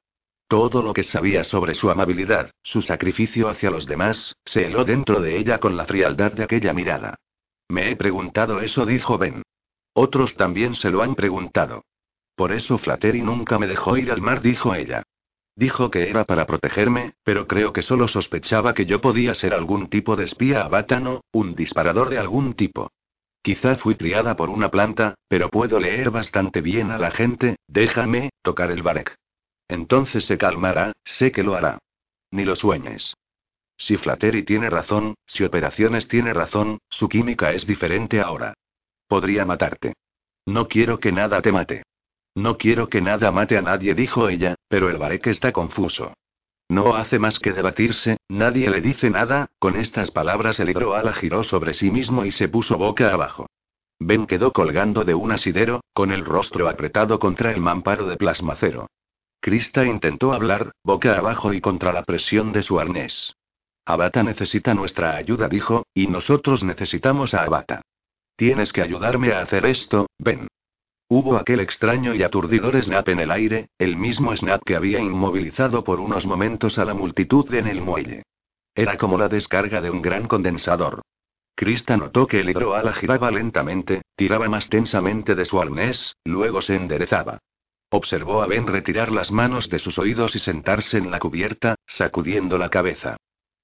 Todo 0.49 0.83
lo 0.83 0.93
que 0.93 1.03
sabía 1.03 1.45
sobre 1.45 1.75
su 1.75 1.91
amabilidad, 1.91 2.51
su 2.63 2.83
sacrificio 2.83 3.49
hacia 3.49 3.71
los 3.71 3.87
demás, 3.87 4.37
se 4.45 4.67
heló 4.67 4.85
dentro 4.85 5.21
de 5.21 5.39
ella 5.39 5.59
con 5.59 5.77
la 5.77 5.87
frialdad 5.87 6.33
de 6.33 6.45
aquella 6.45 6.73
mirada. 6.73 7.17
Me 7.69 7.91
he 7.91 7.97
preguntado 7.97 8.61
eso, 8.61 8.85
dijo 8.85 9.19
Ben. 9.19 9.43
Otros 9.95 10.37
también 10.37 10.75
se 10.75 10.91
lo 10.91 11.03
han 11.03 11.15
preguntado. 11.15 11.85
Por 12.35 12.53
eso 12.53 12.79
Flattery 12.79 13.23
nunca 13.23 13.59
me 13.59 13.67
dejó 13.67 13.97
ir 13.97 14.11
al 14.11 14.21
mar, 14.21 14.41
dijo 14.41 14.75
ella. 14.75 15.03
Dijo 15.55 15.91
que 15.91 16.09
era 16.09 16.25
para 16.25 16.47
protegerme, 16.47 17.15
pero 17.25 17.47
creo 17.47 17.73
que 17.73 17.83
solo 17.83 18.09
sospechaba 18.09 18.75
que 18.75 18.87
yo 18.87 19.01
podía 19.01 19.35
ser 19.35 19.53
algún 19.53 19.89
tipo 19.89 20.17
de 20.17 20.25
espía 20.25 20.63
abátano, 20.63 21.21
un 21.33 21.55
disparador 21.55 22.09
de 22.09 22.19
algún 22.19 22.55
tipo. 22.55 22.91
Quizá 23.43 23.77
fui 23.77 23.97
criada 23.97 24.37
por 24.37 24.49
una 24.49 24.71
planta, 24.71 25.15
pero 25.29 25.51
puedo 25.51 25.79
leer 25.79 26.11
bastante 26.11 26.61
bien 26.61 26.91
a 26.91 26.99
la 26.99 27.11
gente, 27.11 27.57
déjame, 27.67 28.31
tocar 28.43 28.71
el 28.71 28.83
barek. 28.83 29.17
Entonces 29.69 30.25
se 30.25 30.39
calmará, 30.39 30.93
sé 31.05 31.33
que 31.33 31.43
lo 31.43 31.55
hará. 31.55 31.79
Ni 32.31 32.45
lo 32.45 32.57
sueñes. 32.57 33.15
Si 33.77 33.97
Flattery 33.97 34.45
tiene 34.45 34.71
razón, 34.71 35.17
si 35.27 35.45
Operaciones 35.45 36.07
tiene 36.09 36.33
razón, 36.33 36.79
su 36.89 37.09
química 37.09 37.53
es 37.53 37.67
diferente 37.67 38.21
ahora. 38.21 38.55
Podría 39.09 39.45
matarte. 39.45 39.95
No 40.47 40.69
quiero 40.69 40.99
que 41.01 41.13
nada 41.13 41.43
te 41.43 41.53
mate. 41.53 41.83
No 42.35 42.57
quiero 42.57 42.89
que 42.89 43.01
nada 43.01 43.31
mate 43.31 43.59
a 43.59 43.63
nadie, 43.63 43.95
dijo 43.95 44.29
ella, 44.29 44.55
pero 44.69 44.89
el 44.89 44.97
Barek 44.97 45.27
está 45.27 45.53
confuso. 45.53 46.15
No 46.69 46.97
hace 46.97 47.19
más 47.19 47.39
que 47.39 47.53
debatirse, 47.53 48.17
nadie 48.29 48.71
le 48.71 48.81
dice 48.81 49.11
nada, 49.11 49.51
con 49.59 49.77
estas 49.77 50.11
palabras 50.11 50.59
el 50.59 50.71
hidroala 50.71 51.13
giró 51.13 51.45
sobre 51.45 51.75
sí 51.75 51.91
mismo 51.91 52.25
y 52.25 52.31
se 52.31 52.49
puso 52.49 52.79
boca 52.79 53.13
abajo. 53.13 53.47
Ben 53.99 54.27
quedó 54.27 54.53
colgando 54.53 55.05
de 55.05 55.15
un 55.15 55.33
asidero, 55.33 55.83
con 55.93 56.11
el 56.11 56.25
rostro 56.25 56.69
apretado 56.69 57.19
contra 57.19 57.53
el 57.53 57.61
mamparo 57.61 58.07
de 58.07 58.17
plasmacero. 58.17 58.89
Krista 59.41 59.85
intentó 59.85 60.33
hablar, 60.33 60.73
boca 60.83 61.19
abajo 61.19 61.53
y 61.53 61.61
contra 61.61 61.93
la 61.93 62.05
presión 62.05 62.53
de 62.53 62.63
su 62.63 62.81
arnés. 62.81 63.35
Abata 63.85 64.23
necesita 64.23 64.75
nuestra 64.75 65.17
ayuda, 65.17 65.49
dijo, 65.49 65.85
y 65.93 66.07
nosotros 66.07 66.65
necesitamos 66.65 67.35
a 67.35 67.43
Abata. 67.43 67.83
Tienes 68.37 68.73
que 68.73 68.83
ayudarme 68.83 69.33
a 69.33 69.41
hacer 69.41 69.67
esto, 69.67 70.07
ven. 70.19 70.49
Hubo 71.15 71.37
aquel 71.37 71.61
extraño 71.61 72.15
y 72.15 72.23
aturdidor 72.23 72.81
snap 72.81 73.07
en 73.11 73.21
el 73.21 73.31
aire, 73.31 73.69
el 73.79 73.99
mismo 73.99 74.35
snap 74.35 74.63
que 74.65 74.77
había 74.77 74.99
inmovilizado 74.99 75.85
por 75.85 76.01
unos 76.01 76.25
momentos 76.25 76.79
a 76.79 76.87
la 76.87 76.95
multitud 76.95 77.53
en 77.53 77.67
el 77.67 77.83
muelle. 77.83 78.23
Era 78.75 78.97
como 78.97 79.19
la 79.19 79.29
descarga 79.29 79.83
de 79.83 79.91
un 79.91 80.01
gran 80.01 80.27
condensador. 80.27 81.03
Krista 81.55 81.99
notó 81.99 82.27
que 82.27 82.41
el 82.41 82.49
hidroala 82.49 82.95
giraba 82.95 83.31
lentamente, 83.31 84.01
tiraba 84.17 84.49
más 84.49 84.71
tensamente 84.71 85.35
de 85.35 85.45
su 85.45 85.61
arnés, 85.61 86.17
luego 86.25 86.63
se 86.63 86.77
enderezaba. 86.77 87.41
Observó 87.91 88.41
a 88.41 88.47
Ben 88.47 88.67
retirar 88.67 89.13
las 89.13 89.31
manos 89.31 89.69
de 89.69 89.81
sus 89.81 89.99
oídos 89.99 90.35
y 90.35 90.39
sentarse 90.39 90.97
en 90.97 91.11
la 91.11 91.19
cubierta, 91.19 91.75
sacudiendo 91.87 92.57
la 92.57 92.71
cabeza. 92.71 93.19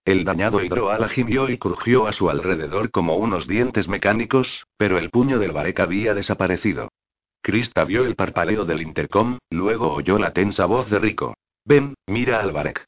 El 0.05 0.25
dañado 0.25 0.63
hidroala 0.63 1.09
gimió 1.09 1.49
y 1.49 1.57
crujió 1.57 2.09
a 2.09 2.13
su 2.13 2.29
alrededor 2.29 2.91
como 2.91 3.17
unos 3.17 3.49
dientes 3.49 3.89
mecánicos, 3.89 4.67
pero 4.77 4.99
el 4.99 5.09
puño 5.09 5.39
del 5.39 5.53
Barek 5.53 5.81
había 5.81 6.13
desaparecido. 6.13 6.91
Krista 7.41 7.85
vio 7.85 8.05
el 8.05 8.15
parpaleo 8.15 8.65
del 8.65 8.83
intercom, 8.83 9.39
luego 9.51 9.93
oyó 9.93 10.19
la 10.19 10.33
tensa 10.33 10.67
voz 10.67 10.91
de 10.91 10.99
Rico. 10.99 11.35
Ben, 11.65 11.95
mira 12.07 12.41
al 12.41 12.53
Barek. 12.53 12.85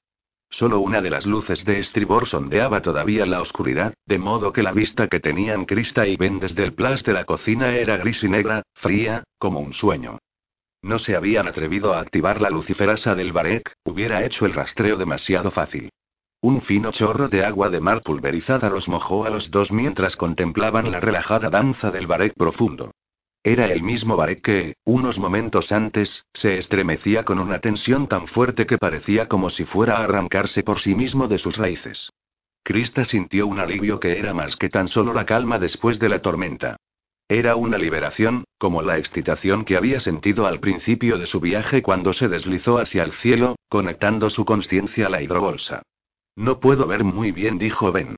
Solo 0.51 0.81
una 0.81 1.01
de 1.01 1.11
las 1.11 1.27
luces 1.27 1.65
de 1.65 1.79
estribor 1.79 2.27
sondeaba 2.27 2.83
todavía 2.83 3.25
la 3.25 3.41
oscuridad, 3.41 3.95
de 4.05 4.19
modo 4.19 4.53
que 4.53 4.65
la 4.65 4.73
vista 4.73 5.07
que 5.07 5.21
tenían 5.21 5.65
Krista 5.65 6.07
y 6.07 6.17
Ben 6.17 6.41
desde 6.41 6.65
el 6.65 6.75
plas 6.75 7.05
de 7.05 7.13
la 7.13 7.25
cocina 7.25 7.77
era 7.77 7.97
gris 7.97 8.25
y 8.25 8.29
negra, 8.29 8.63
fría, 8.75 9.23
como 9.39 9.61
un 9.61 9.73
sueño. 9.73 10.19
No 10.83 10.99
se 10.99 11.15
habían 11.15 11.47
atrevido 11.47 11.95
a 11.95 12.01
activar 12.01 12.41
la 12.41 12.51
luciferasa 12.51 13.15
del 13.15 13.33
Barek, 13.33 13.75
hubiera 13.85 14.25
hecho 14.25 14.45
el 14.45 14.55
rastreo 14.55 14.97
demasiado 14.97 15.51
fácil. 15.51 15.91
Un 16.41 16.63
fino 16.63 16.91
chorro 16.91 17.29
de 17.29 17.45
agua 17.45 17.69
de 17.69 17.81
mar 17.81 18.03
pulverizada 18.03 18.71
los 18.71 18.89
mojó 18.89 19.27
a 19.27 19.31
los 19.31 19.51
dos 19.51 19.71
mientras 19.71 20.17
contemplaban 20.17 20.91
la 20.91 20.99
relajada 20.99 21.51
danza 21.51 21.91
del 21.91 22.07
Barek 22.07 22.33
profundo. 22.35 22.93
Era 23.43 23.67
el 23.73 23.83
mismo 23.83 24.17
Barek 24.17 24.43
que, 24.43 24.75
unos 24.85 25.19
momentos 25.19 25.73
antes, 25.73 26.27
se 26.35 26.59
estremecía 26.59 27.25
con 27.25 27.39
una 27.39 27.61
tensión 27.61 28.07
tan 28.07 28.27
fuerte 28.27 28.67
que 28.67 28.77
parecía 28.77 29.29
como 29.29 29.49
si 29.49 29.65
fuera 29.65 29.97
a 29.97 30.05
arrancarse 30.05 30.63
por 30.63 30.79
sí 30.79 30.95
mismo 30.95 31.27
de 31.27 31.39
sus 31.39 31.57
raíces. 31.57 32.11
Krista 32.63 33.07
sintió 33.07 33.47
un 33.47 33.59
alivio 33.59 33.99
que 33.99 34.19
era 34.19 34.35
más 34.35 34.57
que 34.57 34.69
tan 34.69 34.89
solo 34.89 35.15
la 35.15 35.25
calma 35.25 35.59
después 35.59 35.99
de 35.99 36.11
la 36.11 36.21
tormenta. 36.21 36.77
Era 37.29 37.57
una 37.57 37.79
liberación, 37.79 38.45
como 38.59 38.83
la 38.83 38.99
excitación 38.99 39.65
que 39.65 39.77
había 39.77 40.01
sentido 40.01 40.47
al 40.47 40.61
principio 40.61 41.17
de 41.17 41.27
su 41.27 41.41
viaje 41.41 41.81
cuando 41.81 42.13
se 42.13 42.29
deslizó 42.29 42.79
hacia 42.79 43.05
el 43.05 43.13
cielo, 43.13 43.57
conectando 43.69 44.29
su 44.29 44.45
conciencia 44.45 45.07
a 45.07 45.11
la 45.11 45.23
hidrobolsa. 45.23 45.83
No 46.37 46.61
puedo 46.61 46.87
ver 46.87 47.05
muy 47.05 47.33
bien, 47.33 47.57
dijo 47.57 47.91
Ben. 47.93 48.17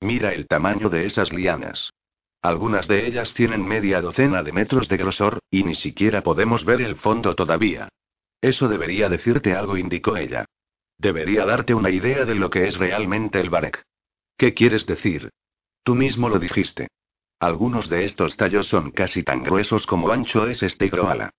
Mira 0.00 0.32
el 0.32 0.46
tamaño 0.46 0.88
de 0.88 1.04
esas 1.04 1.32
lianas. 1.32 1.90
Algunas 2.42 2.88
de 2.88 3.06
ellas 3.06 3.32
tienen 3.34 3.64
media 3.64 4.00
docena 4.00 4.42
de 4.42 4.50
metros 4.50 4.88
de 4.88 4.96
grosor, 4.96 5.38
y 5.48 5.62
ni 5.62 5.76
siquiera 5.76 6.22
podemos 6.22 6.64
ver 6.64 6.82
el 6.82 6.96
fondo 6.96 7.36
todavía. 7.36 7.88
Eso 8.40 8.68
debería 8.68 9.08
decirte 9.08 9.54
algo, 9.54 9.76
indicó 9.76 10.16
ella. 10.16 10.44
Debería 10.98 11.46
darte 11.46 11.72
una 11.72 11.90
idea 11.90 12.24
de 12.24 12.34
lo 12.34 12.50
que 12.50 12.66
es 12.66 12.76
realmente 12.76 13.40
el 13.40 13.48
Barek. 13.48 13.84
¿Qué 14.36 14.54
quieres 14.54 14.86
decir? 14.86 15.30
Tú 15.84 15.94
mismo 15.94 16.28
lo 16.28 16.40
dijiste. 16.40 16.88
Algunos 17.38 17.88
de 17.88 18.04
estos 18.04 18.36
tallos 18.36 18.66
son 18.66 18.90
casi 18.90 19.22
tan 19.22 19.44
gruesos 19.44 19.86
como 19.86 20.10
ancho 20.10 20.48
es 20.48 20.64
este 20.64 20.86
hidroala. 20.86 21.30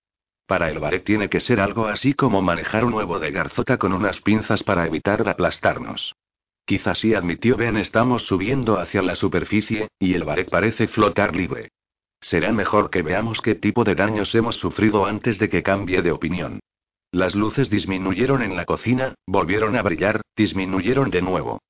Para 0.46 0.70
el 0.70 0.78
Barek 0.78 1.04
tiene 1.04 1.28
que 1.28 1.40
ser 1.40 1.60
algo 1.60 1.86
así 1.86 2.14
como 2.14 2.40
manejar 2.40 2.84
un 2.84 2.94
huevo 2.94 3.18
de 3.18 3.30
garzota 3.30 3.76
con 3.76 3.92
unas 3.92 4.20
pinzas 4.22 4.62
para 4.62 4.86
evitar 4.86 5.26
aplastarnos. 5.28 6.14
Quizás 6.64 6.98
sí 6.98 7.14
admitió 7.14 7.56
Ben 7.56 7.76
estamos 7.76 8.26
subiendo 8.26 8.78
hacia 8.78 9.02
la 9.02 9.14
superficie, 9.14 9.88
y 9.98 10.14
el 10.14 10.24
Barek 10.24 10.48
parece 10.48 10.88
flotar 10.88 11.36
libre. 11.36 11.70
Será 12.20 12.52
mejor 12.52 12.88
que 12.88 13.02
veamos 13.02 13.42
qué 13.42 13.54
tipo 13.54 13.84
de 13.84 13.94
daños 13.94 14.34
hemos 14.34 14.56
sufrido 14.56 15.04
antes 15.04 15.38
de 15.38 15.50
que 15.50 15.62
cambie 15.62 16.00
de 16.00 16.10
opinión. 16.10 16.60
Las 17.12 17.34
luces 17.34 17.68
disminuyeron 17.68 18.42
en 18.42 18.56
la 18.56 18.64
cocina, 18.64 19.14
volvieron 19.26 19.76
a 19.76 19.82
brillar, 19.82 20.22
disminuyeron 20.34 21.10
de 21.10 21.20
nuevo. 21.20 21.60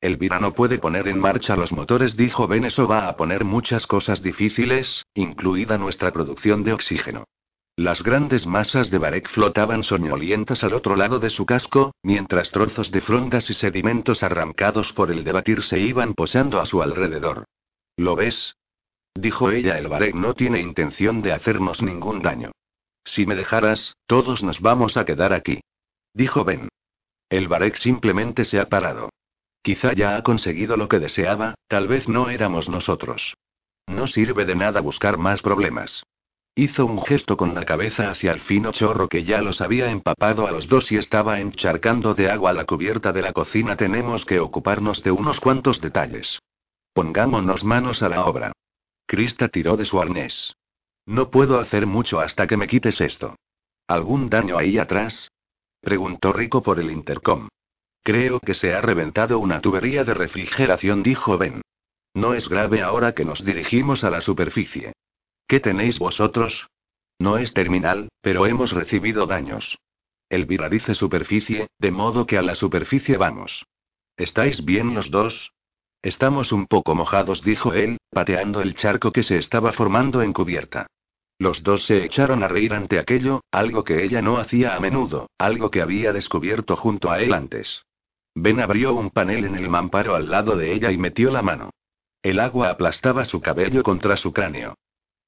Elvira 0.00 0.38
no 0.38 0.54
puede 0.54 0.78
poner 0.78 1.08
en 1.08 1.18
marcha 1.18 1.56
los 1.56 1.72
motores, 1.72 2.16
dijo 2.16 2.46
Ben. 2.46 2.64
Eso 2.64 2.86
va 2.86 3.08
a 3.08 3.16
poner 3.16 3.44
muchas 3.44 3.86
cosas 3.86 4.22
difíciles, 4.22 5.04
incluida 5.14 5.78
nuestra 5.78 6.12
producción 6.12 6.62
de 6.62 6.74
oxígeno. 6.74 7.24
Las 7.76 8.04
grandes 8.04 8.46
masas 8.46 8.88
de 8.92 8.98
Barek 8.98 9.28
flotaban 9.28 9.82
soñolientas 9.82 10.62
al 10.62 10.74
otro 10.74 10.94
lado 10.94 11.18
de 11.18 11.28
su 11.28 11.44
casco, 11.44 11.92
mientras 12.04 12.52
trozos 12.52 12.92
de 12.92 13.00
frondas 13.00 13.50
y 13.50 13.54
sedimentos 13.54 14.22
arrancados 14.22 14.92
por 14.92 15.10
el 15.10 15.24
debatir 15.24 15.64
se 15.64 15.80
iban 15.80 16.14
posando 16.14 16.60
a 16.60 16.66
su 16.66 16.82
alrededor. 16.82 17.46
¿Lo 17.96 18.14
ves? 18.14 18.56
Dijo 19.12 19.50
ella, 19.50 19.76
el 19.78 19.88
Barek 19.88 20.14
no 20.14 20.34
tiene 20.34 20.60
intención 20.60 21.20
de 21.20 21.32
hacernos 21.32 21.82
ningún 21.82 22.22
daño. 22.22 22.52
Si 23.04 23.26
me 23.26 23.34
dejaras, 23.34 23.96
todos 24.06 24.44
nos 24.44 24.60
vamos 24.60 24.96
a 24.96 25.04
quedar 25.04 25.32
aquí. 25.32 25.60
Dijo 26.12 26.44
Ben. 26.44 26.68
El 27.28 27.48
Barek 27.48 27.74
simplemente 27.74 28.44
se 28.44 28.60
ha 28.60 28.68
parado. 28.68 29.10
Quizá 29.62 29.94
ya 29.94 30.16
ha 30.16 30.22
conseguido 30.22 30.76
lo 30.76 30.88
que 30.88 31.00
deseaba, 31.00 31.56
tal 31.66 31.88
vez 31.88 32.08
no 32.08 32.30
éramos 32.30 32.68
nosotros. 32.68 33.34
No 33.88 34.06
sirve 34.06 34.44
de 34.44 34.54
nada 34.54 34.80
buscar 34.80 35.18
más 35.18 35.42
problemas. 35.42 36.04
Hizo 36.56 36.86
un 36.86 37.02
gesto 37.02 37.36
con 37.36 37.52
la 37.52 37.64
cabeza 37.64 38.10
hacia 38.10 38.30
el 38.30 38.40
fino 38.40 38.70
chorro 38.70 39.08
que 39.08 39.24
ya 39.24 39.42
los 39.42 39.60
había 39.60 39.90
empapado 39.90 40.46
a 40.46 40.52
los 40.52 40.68
dos 40.68 40.92
y 40.92 40.96
estaba 40.96 41.40
encharcando 41.40 42.14
de 42.14 42.30
agua 42.30 42.52
la 42.52 42.64
cubierta 42.64 43.12
de 43.12 43.22
la 43.22 43.32
cocina. 43.32 43.76
Tenemos 43.76 44.24
que 44.24 44.38
ocuparnos 44.38 45.02
de 45.02 45.10
unos 45.10 45.40
cuantos 45.40 45.80
detalles. 45.80 46.38
Pongámonos 46.92 47.64
manos 47.64 48.04
a 48.04 48.08
la 48.08 48.24
obra. 48.24 48.52
Krista 49.04 49.48
tiró 49.48 49.76
de 49.76 49.84
su 49.84 50.00
arnés. 50.00 50.54
No 51.06 51.30
puedo 51.30 51.58
hacer 51.58 51.86
mucho 51.86 52.20
hasta 52.20 52.46
que 52.46 52.56
me 52.56 52.68
quites 52.68 53.00
esto. 53.00 53.34
¿Algún 53.88 54.30
daño 54.30 54.56
ahí 54.56 54.78
atrás? 54.78 55.32
Preguntó 55.80 56.32
Rico 56.32 56.62
por 56.62 56.78
el 56.78 56.92
intercom. 56.92 57.48
Creo 58.04 58.38
que 58.38 58.54
se 58.54 58.74
ha 58.74 58.80
reventado 58.80 59.40
una 59.40 59.60
tubería 59.60 60.04
de 60.04 60.14
refrigeración, 60.14 61.02
dijo 61.02 61.36
Ben. 61.36 61.62
No 62.14 62.32
es 62.32 62.48
grave 62.48 62.80
ahora 62.80 63.12
que 63.12 63.24
nos 63.24 63.44
dirigimos 63.44 64.04
a 64.04 64.10
la 64.10 64.20
superficie. 64.20 64.92
¿Qué 65.46 65.60
tenéis 65.60 65.98
vosotros? 65.98 66.68
No 67.18 67.38
es 67.38 67.52
terminal, 67.52 68.08
pero 68.20 68.46
hemos 68.46 68.72
recibido 68.72 69.26
daños. 69.26 69.78
Elvira 70.28 70.68
dice 70.68 70.94
superficie, 70.94 71.68
de 71.78 71.90
modo 71.90 72.26
que 72.26 72.38
a 72.38 72.42
la 72.42 72.54
superficie 72.54 73.16
vamos. 73.16 73.66
¿Estáis 74.16 74.64
bien 74.64 74.94
los 74.94 75.10
dos? 75.10 75.52
Estamos 76.02 76.52
un 76.52 76.66
poco 76.66 76.94
mojados, 76.94 77.42
dijo 77.42 77.72
él, 77.72 77.98
pateando 78.10 78.60
el 78.62 78.74
charco 78.74 79.12
que 79.12 79.22
se 79.22 79.36
estaba 79.36 79.72
formando 79.72 80.22
en 80.22 80.32
cubierta. 80.32 80.86
Los 81.38 81.62
dos 81.62 81.84
se 81.86 82.04
echaron 82.04 82.42
a 82.42 82.48
reír 82.48 82.74
ante 82.74 82.98
aquello, 82.98 83.42
algo 83.50 83.84
que 83.84 84.04
ella 84.04 84.22
no 84.22 84.38
hacía 84.38 84.76
a 84.76 84.80
menudo, 84.80 85.30
algo 85.38 85.70
que 85.70 85.82
había 85.82 86.12
descubierto 86.12 86.76
junto 86.76 87.10
a 87.10 87.20
él 87.20 87.32
antes. 87.32 87.82
Ben 88.34 88.60
abrió 88.60 88.94
un 88.94 89.10
panel 89.10 89.44
en 89.44 89.56
el 89.56 89.68
mamparo 89.68 90.14
al 90.14 90.30
lado 90.30 90.56
de 90.56 90.72
ella 90.72 90.90
y 90.90 90.98
metió 90.98 91.30
la 91.30 91.42
mano. 91.42 91.70
El 92.22 92.40
agua 92.40 92.70
aplastaba 92.70 93.24
su 93.24 93.40
cabello 93.40 93.82
contra 93.82 94.16
su 94.16 94.32
cráneo. 94.32 94.74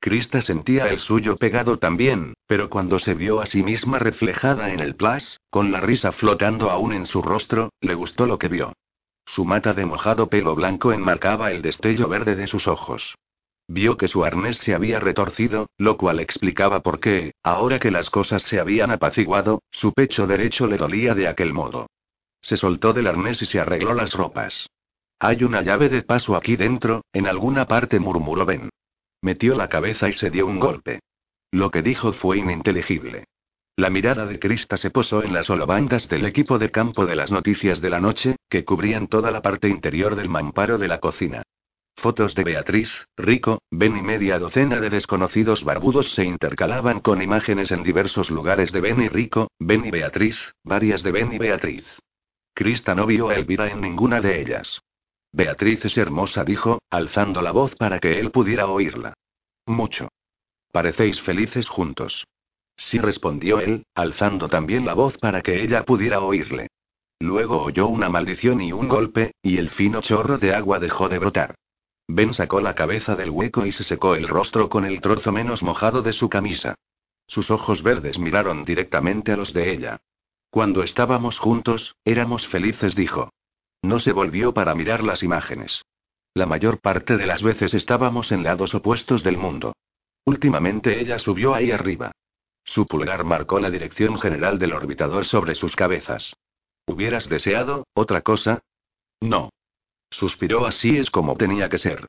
Krista 0.06 0.40
sentía 0.40 0.86
el 0.86 1.00
suyo 1.00 1.34
pegado 1.34 1.80
también, 1.80 2.34
pero 2.46 2.70
cuando 2.70 3.00
se 3.00 3.14
vio 3.14 3.40
a 3.40 3.46
sí 3.46 3.64
misma 3.64 3.98
reflejada 3.98 4.72
en 4.72 4.78
el 4.78 4.94
plas, 4.94 5.40
con 5.50 5.72
la 5.72 5.80
risa 5.80 6.12
flotando 6.12 6.70
aún 6.70 6.92
en 6.92 7.06
su 7.06 7.22
rostro, 7.22 7.70
le 7.80 7.94
gustó 7.94 8.24
lo 8.24 8.38
que 8.38 8.46
vio. 8.46 8.72
Su 9.24 9.44
mata 9.44 9.74
de 9.74 9.84
mojado 9.84 10.28
pelo 10.28 10.54
blanco 10.54 10.92
enmarcaba 10.92 11.50
el 11.50 11.60
destello 11.60 12.06
verde 12.06 12.36
de 12.36 12.46
sus 12.46 12.68
ojos. 12.68 13.16
Vio 13.66 13.96
que 13.96 14.06
su 14.06 14.24
arnés 14.24 14.58
se 14.58 14.76
había 14.76 15.00
retorcido, 15.00 15.70
lo 15.76 15.96
cual 15.96 16.20
explicaba 16.20 16.84
por 16.84 17.00
qué, 17.00 17.32
ahora 17.42 17.80
que 17.80 17.90
las 17.90 18.08
cosas 18.08 18.42
se 18.42 18.60
habían 18.60 18.92
apaciguado, 18.92 19.64
su 19.72 19.92
pecho 19.92 20.28
derecho 20.28 20.68
le 20.68 20.76
dolía 20.76 21.16
de 21.16 21.26
aquel 21.26 21.52
modo. 21.52 21.88
Se 22.40 22.56
soltó 22.56 22.92
del 22.92 23.08
arnés 23.08 23.42
y 23.42 23.46
se 23.46 23.58
arregló 23.58 23.92
las 23.92 24.12
ropas. 24.12 24.68
Hay 25.18 25.42
una 25.42 25.62
llave 25.62 25.88
de 25.88 26.02
paso 26.02 26.36
aquí 26.36 26.54
dentro, 26.54 27.02
en 27.12 27.26
alguna 27.26 27.66
parte 27.66 27.98
murmuró 27.98 28.46
Ben. 28.46 28.70
Metió 29.26 29.56
la 29.56 29.68
cabeza 29.68 30.08
y 30.08 30.12
se 30.12 30.30
dio 30.30 30.46
un 30.46 30.60
golpe. 30.60 31.00
Lo 31.50 31.72
que 31.72 31.82
dijo 31.82 32.12
fue 32.12 32.38
ininteligible. 32.38 33.24
La 33.74 33.90
mirada 33.90 34.24
de 34.24 34.38
Krista 34.38 34.76
se 34.76 34.92
posó 34.92 35.24
en 35.24 35.34
las 35.34 35.50
holobandas 35.50 36.08
del 36.08 36.26
equipo 36.26 36.60
de 36.60 36.70
campo 36.70 37.06
de 37.06 37.16
las 37.16 37.32
noticias 37.32 37.80
de 37.80 37.90
la 37.90 37.98
noche, 37.98 38.36
que 38.48 38.64
cubrían 38.64 39.08
toda 39.08 39.32
la 39.32 39.42
parte 39.42 39.68
interior 39.68 40.14
del 40.14 40.28
mamparo 40.28 40.78
de 40.78 40.86
la 40.86 41.00
cocina. 41.00 41.42
Fotos 41.96 42.36
de 42.36 42.44
Beatriz, 42.44 42.88
Rico, 43.16 43.62
Ben 43.68 43.96
y 43.96 44.02
media 44.02 44.38
docena 44.38 44.78
de 44.78 44.90
desconocidos 44.90 45.64
barbudos 45.64 46.14
se 46.14 46.22
intercalaban 46.22 47.00
con 47.00 47.20
imágenes 47.20 47.72
en 47.72 47.82
diversos 47.82 48.30
lugares 48.30 48.70
de 48.70 48.80
Ben 48.80 49.02
y 49.02 49.08
Rico, 49.08 49.48
Ben 49.58 49.84
y 49.84 49.90
Beatriz, 49.90 50.38
varias 50.62 51.02
de 51.02 51.10
Ben 51.10 51.32
y 51.32 51.38
Beatriz. 51.38 51.84
Krista 52.54 52.94
no 52.94 53.06
vio 53.06 53.30
a 53.30 53.34
Elvira 53.34 53.66
en 53.66 53.80
ninguna 53.80 54.20
de 54.20 54.40
ellas. 54.40 54.80
Beatriz 55.36 55.84
es 55.84 55.98
hermosa, 55.98 56.44
dijo, 56.44 56.78
alzando 56.88 57.42
la 57.42 57.52
voz 57.52 57.74
para 57.74 57.98
que 57.98 58.18
él 58.18 58.30
pudiera 58.30 58.68
oírla. 58.68 59.12
Mucho. 59.66 60.08
Parecéis 60.72 61.20
felices 61.20 61.68
juntos. 61.68 62.26
Sí 62.74 62.98
respondió 62.98 63.60
él, 63.60 63.84
alzando 63.94 64.48
también 64.48 64.86
la 64.86 64.94
voz 64.94 65.18
para 65.18 65.42
que 65.42 65.62
ella 65.62 65.84
pudiera 65.84 66.20
oírle. 66.20 66.68
Luego 67.20 67.62
oyó 67.62 67.86
una 67.86 68.08
maldición 68.08 68.62
y 68.62 68.72
un 68.72 68.88
golpe, 68.88 69.34
y 69.42 69.58
el 69.58 69.68
fino 69.68 70.00
chorro 70.00 70.38
de 70.38 70.54
agua 70.54 70.78
dejó 70.78 71.10
de 71.10 71.18
brotar. 71.18 71.54
Ben 72.08 72.32
sacó 72.32 72.62
la 72.62 72.74
cabeza 72.74 73.14
del 73.14 73.28
hueco 73.28 73.66
y 73.66 73.72
se 73.72 73.84
secó 73.84 74.14
el 74.14 74.28
rostro 74.28 74.70
con 74.70 74.86
el 74.86 75.02
trozo 75.02 75.32
menos 75.32 75.62
mojado 75.62 76.00
de 76.00 76.14
su 76.14 76.30
camisa. 76.30 76.76
Sus 77.26 77.50
ojos 77.50 77.82
verdes 77.82 78.18
miraron 78.18 78.64
directamente 78.64 79.32
a 79.32 79.36
los 79.36 79.52
de 79.52 79.70
ella. 79.70 79.98
Cuando 80.48 80.82
estábamos 80.82 81.38
juntos, 81.38 81.94
éramos 82.06 82.46
felices, 82.48 82.94
dijo. 82.94 83.28
No 83.86 84.00
se 84.00 84.10
volvió 84.10 84.52
para 84.52 84.74
mirar 84.74 85.04
las 85.04 85.22
imágenes. 85.22 85.82
La 86.34 86.44
mayor 86.44 86.80
parte 86.80 87.16
de 87.16 87.24
las 87.24 87.44
veces 87.44 87.72
estábamos 87.72 88.32
en 88.32 88.42
lados 88.42 88.74
opuestos 88.74 89.22
del 89.22 89.38
mundo. 89.38 89.76
Últimamente 90.24 91.00
ella 91.00 91.20
subió 91.20 91.54
ahí 91.54 91.70
arriba. 91.70 92.10
Su 92.64 92.88
pulgar 92.88 93.22
marcó 93.22 93.60
la 93.60 93.70
dirección 93.70 94.18
general 94.18 94.58
del 94.58 94.72
orbitador 94.72 95.24
sobre 95.24 95.54
sus 95.54 95.76
cabezas. 95.76 96.34
¿Hubieras 96.84 97.28
deseado 97.28 97.86
otra 97.94 98.22
cosa? 98.22 98.60
No. 99.20 99.50
Suspiró 100.10 100.66
así 100.66 100.98
es 100.98 101.08
como 101.08 101.36
tenía 101.36 101.68
que 101.68 101.78
ser. 101.78 102.08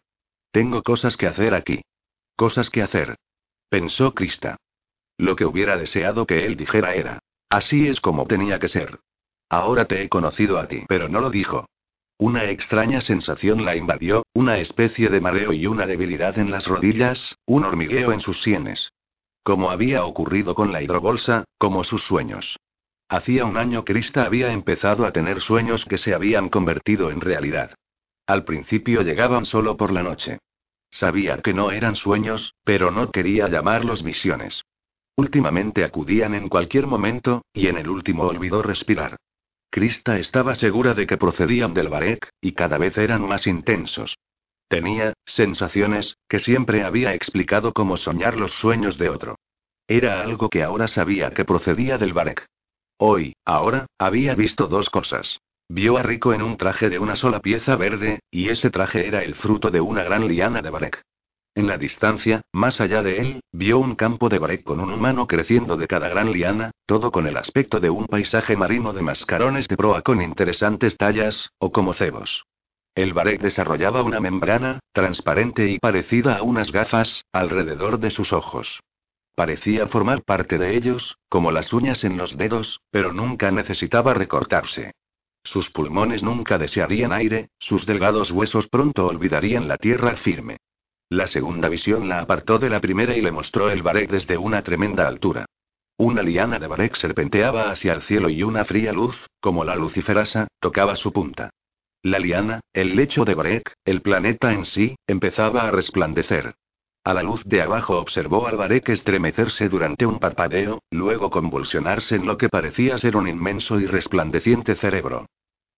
Tengo 0.51 0.81
cosas 0.81 1.15
que 1.15 1.27
hacer 1.27 1.53
aquí. 1.53 1.81
Cosas 2.35 2.71
que 2.71 2.81
hacer. 2.81 3.17
Pensó 3.69 4.15
Krista. 4.15 4.57
Lo 5.15 5.35
que 5.35 5.45
hubiera 5.45 5.77
deseado 5.77 6.25
que 6.25 6.43
él 6.47 6.57
dijera 6.57 6.95
era. 6.95 7.19
Así 7.49 7.87
es 7.87 8.01
como 8.01 8.25
tenía 8.25 8.57
que 8.57 8.67
ser. 8.67 8.99
Ahora 9.49 9.85
te 9.85 10.01
he 10.01 10.09
conocido 10.09 10.59
a 10.59 10.67
ti, 10.67 10.83
pero 10.87 11.07
no 11.07 11.21
lo 11.21 11.29
dijo. 11.29 11.67
Una 12.19 12.45
extraña 12.45 12.99
sensación 13.01 13.63
la 13.63 13.75
invadió, 13.75 14.23
una 14.33 14.57
especie 14.57 15.09
de 15.09 15.21
mareo 15.21 15.53
y 15.53 15.67
una 15.67 15.85
debilidad 15.85 16.37
en 16.39 16.51
las 16.51 16.67
rodillas, 16.67 17.37
un 17.45 17.63
hormigueo 17.63 18.11
en 18.11 18.19
sus 18.19 18.41
sienes. 18.41 18.91
Como 19.43 19.69
había 19.69 20.03
ocurrido 20.03 20.55
con 20.55 20.71
la 20.71 20.81
hidrobolsa, 20.81 21.45
como 21.57 21.83
sus 21.83 22.03
sueños. 22.03 22.57
Hacía 23.07 23.45
un 23.45 23.55
año 23.55 23.85
Krista 23.85 24.25
había 24.25 24.51
empezado 24.51 25.05
a 25.05 25.13
tener 25.13 25.41
sueños 25.41 25.85
que 25.85 25.97
se 25.97 26.13
habían 26.13 26.49
convertido 26.49 27.11
en 27.11 27.21
realidad. 27.21 27.71
Al 28.25 28.43
principio 28.43 29.01
llegaban 29.03 29.45
solo 29.45 29.77
por 29.77 29.93
la 29.93 30.03
noche. 30.03 30.39
Sabía 30.89 31.37
que 31.41 31.53
no 31.53 31.71
eran 31.71 31.95
sueños, 31.95 32.53
pero 32.65 32.91
no 32.91 33.11
quería 33.11 33.47
llamarlos 33.47 34.03
visiones. 34.03 34.63
Últimamente 35.15 35.85
acudían 35.85 36.33
en 36.33 36.49
cualquier 36.49 36.87
momento, 36.87 37.43
y 37.53 37.67
en 37.67 37.77
el 37.77 37.89
último 37.89 38.23
olvidó 38.23 38.61
respirar. 38.61 39.15
Krista 39.69 40.17
estaba 40.17 40.55
segura 40.55 40.93
de 40.93 41.05
que 41.05 41.17
procedían 41.17 41.73
del 41.73 41.89
Barek, 41.89 42.29
y 42.41 42.53
cada 42.53 42.77
vez 42.77 42.97
eran 42.97 43.27
más 43.27 43.47
intensos. 43.47 44.17
Tenía, 44.67 45.13
sensaciones, 45.25 46.17
que 46.27 46.39
siempre 46.39 46.83
había 46.83 47.13
explicado 47.13 47.73
como 47.73 47.97
soñar 47.97 48.37
los 48.37 48.53
sueños 48.53 48.97
de 48.97 49.09
otro. 49.09 49.35
Era 49.87 50.21
algo 50.21 50.49
que 50.49 50.63
ahora 50.63 50.87
sabía 50.87 51.31
que 51.31 51.45
procedía 51.45 51.97
del 51.97 52.13
Barek. 52.13 52.45
Hoy, 52.97 53.33
ahora, 53.45 53.85
había 53.97 54.35
visto 54.35 54.67
dos 54.67 54.89
cosas. 54.89 55.39
Vio 55.69 55.97
a 55.97 56.03
Rico 56.03 56.33
en 56.33 56.41
un 56.41 56.57
traje 56.57 56.89
de 56.89 56.99
una 56.99 57.15
sola 57.15 57.39
pieza 57.39 57.75
verde, 57.75 58.19
y 58.31 58.49
ese 58.49 58.69
traje 58.69 59.07
era 59.07 59.23
el 59.23 59.35
fruto 59.35 59.69
de 59.69 59.81
una 59.81 60.03
gran 60.03 60.27
liana 60.27 60.61
de 60.61 60.69
Barek. 60.69 61.01
En 61.57 61.65
la 61.65 61.79
distancia, 61.79 62.43
más 62.53 62.79
allá 62.79 63.01
de 63.01 63.17
él, 63.17 63.41
vio 63.51 63.79
un 63.79 63.95
campo 63.95 64.29
de 64.29 64.37
barek 64.37 64.63
con 64.63 64.79
un 64.79 64.93
humano 64.93 65.25
creciendo 65.25 65.75
de 65.75 65.87
cada 65.87 66.07
gran 66.07 66.31
liana, 66.31 66.69
todo 66.85 67.09
con 67.11 67.25
el 67.25 67.35
aspecto 67.35 67.79
de 67.79 67.89
un 67.89 68.05
paisaje 68.05 68.55
marino 68.55 68.93
de 68.93 69.01
mascarones 69.01 69.67
de 69.67 69.75
proa 69.75 70.03
con 70.03 70.21
interesantes 70.21 70.95
tallas, 70.97 71.49
o 71.57 71.71
como 71.71 71.95
cebos. 71.95 72.43
El 72.93 73.13
barek 73.13 73.41
desarrollaba 73.41 74.03
una 74.03 74.19
membrana, 74.19 74.81
transparente 74.91 75.67
y 75.67 75.79
parecida 75.79 76.37
a 76.37 76.43
unas 76.43 76.71
gafas, 76.71 77.25
alrededor 77.33 77.97
de 77.97 78.11
sus 78.11 78.33
ojos. 78.33 78.79
Parecía 79.33 79.87
formar 79.87 80.21
parte 80.21 80.59
de 80.59 80.77
ellos, 80.77 81.17
como 81.27 81.51
las 81.51 81.73
uñas 81.73 82.03
en 82.03 82.17
los 82.17 82.37
dedos, 82.37 82.81
pero 82.91 83.13
nunca 83.13 83.49
necesitaba 83.49 84.13
recortarse. 84.13 84.91
Sus 85.43 85.71
pulmones 85.71 86.21
nunca 86.21 86.59
desearían 86.59 87.13
aire, 87.13 87.49
sus 87.57 87.87
delgados 87.87 88.29
huesos 88.29 88.67
pronto 88.67 89.07
olvidarían 89.07 89.67
la 89.67 89.77
tierra 89.77 90.17
firme. 90.17 90.57
La 91.09 91.25
segunda 91.27 91.69
visión 91.69 92.09
la 92.09 92.19
apartó 92.19 92.59
de 92.59 92.69
la 92.69 92.81
primera 92.81 93.15
y 93.15 93.21
le 93.21 93.31
mostró 93.31 93.69
el 93.69 93.81
Barek 93.81 94.11
desde 94.11 94.37
una 94.37 94.61
tremenda 94.61 95.07
altura. 95.07 95.45
Una 95.97 96.21
liana 96.21 96.59
de 96.59 96.67
Barek 96.67 96.95
serpenteaba 96.95 97.71
hacia 97.71 97.93
el 97.93 98.01
cielo 98.01 98.29
y 98.29 98.43
una 98.43 98.65
fría 98.65 98.91
luz, 98.91 99.25
como 99.39 99.63
la 99.63 99.75
luciferasa, 99.75 100.47
tocaba 100.59 100.97
su 100.97 101.13
punta. 101.13 101.49
La 102.03 102.19
liana, 102.19 102.59
el 102.73 102.95
lecho 102.95 103.23
de 103.23 103.35
Barek, 103.35 103.73
el 103.85 104.01
planeta 104.01 104.51
en 104.51 104.65
sí, 104.65 104.97
empezaba 105.07 105.61
a 105.61 105.71
resplandecer. 105.71 106.55
A 107.05 107.13
la 107.13 107.23
luz 107.23 107.41
de 107.45 107.61
abajo 107.61 107.97
observó 107.97 108.47
al 108.47 108.57
Barek 108.57 108.89
estremecerse 108.89 109.69
durante 109.69 110.05
un 110.05 110.19
parpadeo, 110.19 110.83
luego 110.91 111.29
convulsionarse 111.29 112.15
en 112.15 112.25
lo 112.25 112.37
que 112.37 112.49
parecía 112.49 112.97
ser 112.97 113.15
un 113.15 113.29
inmenso 113.29 113.79
y 113.79 113.85
resplandeciente 113.85 114.75
cerebro. 114.75 115.25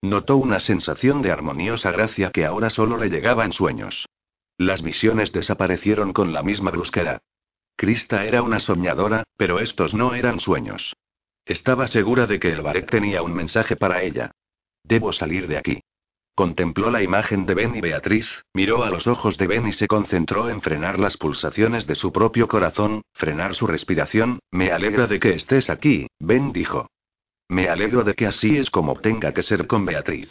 Notó 0.02 0.36
una 0.36 0.58
sensación 0.58 1.22
de 1.22 1.30
armoniosa 1.30 1.92
gracia 1.92 2.30
que 2.30 2.44
ahora 2.44 2.68
solo 2.68 2.96
le 2.96 3.10
llegaba 3.10 3.44
en 3.44 3.52
sueños. 3.52 4.06
Las 4.60 4.82
visiones 4.82 5.32
desaparecieron 5.32 6.12
con 6.12 6.34
la 6.34 6.42
misma 6.42 6.70
brusquedad. 6.70 7.22
Krista 7.76 8.26
era 8.26 8.42
una 8.42 8.58
soñadora, 8.58 9.24
pero 9.38 9.58
estos 9.58 9.94
no 9.94 10.14
eran 10.14 10.38
sueños. 10.38 10.94
Estaba 11.46 11.86
segura 11.86 12.26
de 12.26 12.38
que 12.38 12.52
el 12.52 12.60
Barek 12.60 12.90
tenía 12.90 13.22
un 13.22 13.32
mensaje 13.32 13.74
para 13.74 14.02
ella. 14.02 14.32
Debo 14.84 15.14
salir 15.14 15.48
de 15.48 15.56
aquí. 15.56 15.80
Contempló 16.34 16.90
la 16.90 17.02
imagen 17.02 17.46
de 17.46 17.54
Ben 17.54 17.74
y 17.74 17.80
Beatriz, 17.80 18.44
miró 18.52 18.84
a 18.84 18.90
los 18.90 19.06
ojos 19.06 19.38
de 19.38 19.46
Ben 19.46 19.66
y 19.66 19.72
se 19.72 19.88
concentró 19.88 20.50
en 20.50 20.60
frenar 20.60 20.98
las 20.98 21.16
pulsaciones 21.16 21.86
de 21.86 21.94
su 21.94 22.12
propio 22.12 22.46
corazón, 22.46 23.00
frenar 23.14 23.54
su 23.54 23.66
respiración. 23.66 24.40
Me 24.50 24.72
alegra 24.72 25.06
de 25.06 25.20
que 25.20 25.30
estés 25.36 25.70
aquí, 25.70 26.06
Ben 26.18 26.52
dijo. 26.52 26.86
Me 27.48 27.70
alegro 27.70 28.04
de 28.04 28.12
que 28.12 28.26
así 28.26 28.58
es 28.58 28.68
como 28.68 28.94
tenga 28.96 29.32
que 29.32 29.42
ser 29.42 29.66
con 29.66 29.86
Beatriz. 29.86 30.28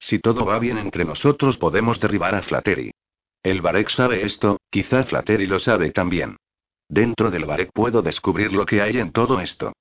Si 0.00 0.18
todo 0.18 0.44
va 0.44 0.58
bien 0.58 0.78
entre 0.78 1.04
nosotros 1.04 1.58
podemos 1.58 2.00
derribar 2.00 2.34
a 2.34 2.42
Flattery. 2.42 2.90
El 3.42 3.60
Barek 3.60 3.88
sabe 3.88 4.24
esto, 4.24 4.60
quizá 4.70 5.04
Flattery 5.04 5.46
lo 5.46 5.58
sabe 5.58 5.90
también. 5.90 6.36
Dentro 6.88 7.30
del 7.30 7.44
Barek 7.44 7.72
puedo 7.72 8.02
descubrir 8.02 8.52
lo 8.52 8.66
que 8.66 8.82
hay 8.82 8.98
en 8.98 9.12
todo 9.12 9.40
esto. 9.40 9.72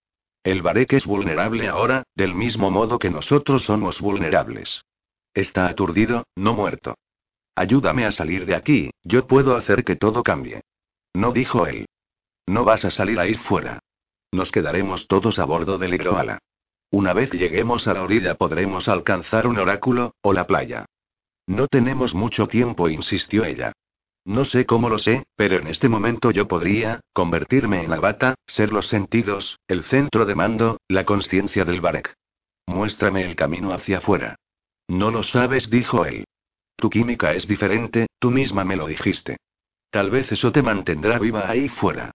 El 0.43 0.61
Barek 0.63 0.93
es 0.93 1.05
vulnerable 1.05 1.67
ahora, 1.67 2.03
del 2.15 2.33
mismo 2.33 2.71
modo 2.71 2.97
que 2.97 3.11
nosotros 3.11 3.63
somos 3.63 4.01
vulnerables. 4.01 4.81
Está 5.33 5.67
aturdido, 5.67 6.25
no 6.35 6.53
muerto. 6.53 6.95
Ayúdame 7.55 8.05
a 8.05 8.11
salir 8.11 8.45
de 8.45 8.55
aquí, 8.55 8.89
yo 9.03 9.27
puedo 9.27 9.55
hacer 9.55 9.83
que 9.83 9.95
todo 9.95 10.23
cambie. 10.23 10.61
No 11.13 11.31
dijo 11.31 11.67
él. 11.67 11.85
No 12.47 12.63
vas 12.63 12.85
a 12.85 12.91
salir 12.91 13.19
a 13.19 13.27
ir 13.27 13.37
fuera. 13.37 13.79
Nos 14.31 14.51
quedaremos 14.51 15.07
todos 15.07 15.37
a 15.37 15.45
bordo 15.45 15.77
del 15.77 15.93
Igroala. 15.93 16.39
Una 16.89 17.13
vez 17.13 17.31
lleguemos 17.31 17.87
a 17.87 17.93
la 17.93 18.01
orilla 18.01 18.35
podremos 18.35 18.87
alcanzar 18.87 19.45
un 19.47 19.59
oráculo, 19.59 20.15
o 20.21 20.33
la 20.33 20.47
playa. 20.47 20.85
No 21.47 21.67
tenemos 21.67 22.13
mucho 22.13 22.47
tiempo, 22.47 22.89
insistió 22.89 23.43
ella. 23.43 23.73
No 24.23 24.45
sé 24.45 24.65
cómo 24.65 24.87
lo 24.89 24.99
sé, 24.99 25.23
pero 25.35 25.57
en 25.57 25.67
este 25.67 25.89
momento 25.89 26.29
yo 26.31 26.47
podría, 26.47 27.01
convertirme 27.11 27.83
en 27.83 27.91
Abata, 27.91 28.35
ser 28.45 28.71
los 28.71 28.87
sentidos, 28.87 29.57
el 29.67 29.83
centro 29.83 30.25
de 30.25 30.35
mando, 30.35 30.77
la 30.87 31.05
conciencia 31.05 31.65
del 31.65 31.81
Barek. 31.81 32.13
Muéstrame 32.67 33.23
el 33.25 33.35
camino 33.35 33.73
hacia 33.73 33.97
afuera. 33.97 34.35
No 34.87 35.09
lo 35.09 35.23
sabes, 35.23 35.69
dijo 35.69 36.05
él. 36.05 36.25
Tu 36.75 36.89
química 36.89 37.33
es 37.33 37.47
diferente, 37.47 38.07
tú 38.19 38.29
misma 38.29 38.63
me 38.63 38.75
lo 38.75 38.87
dijiste. 38.87 39.37
Tal 39.89 40.09
vez 40.09 40.31
eso 40.31 40.51
te 40.51 40.61
mantendrá 40.61 41.17
viva 41.19 41.49
ahí 41.49 41.67
fuera. 41.67 42.11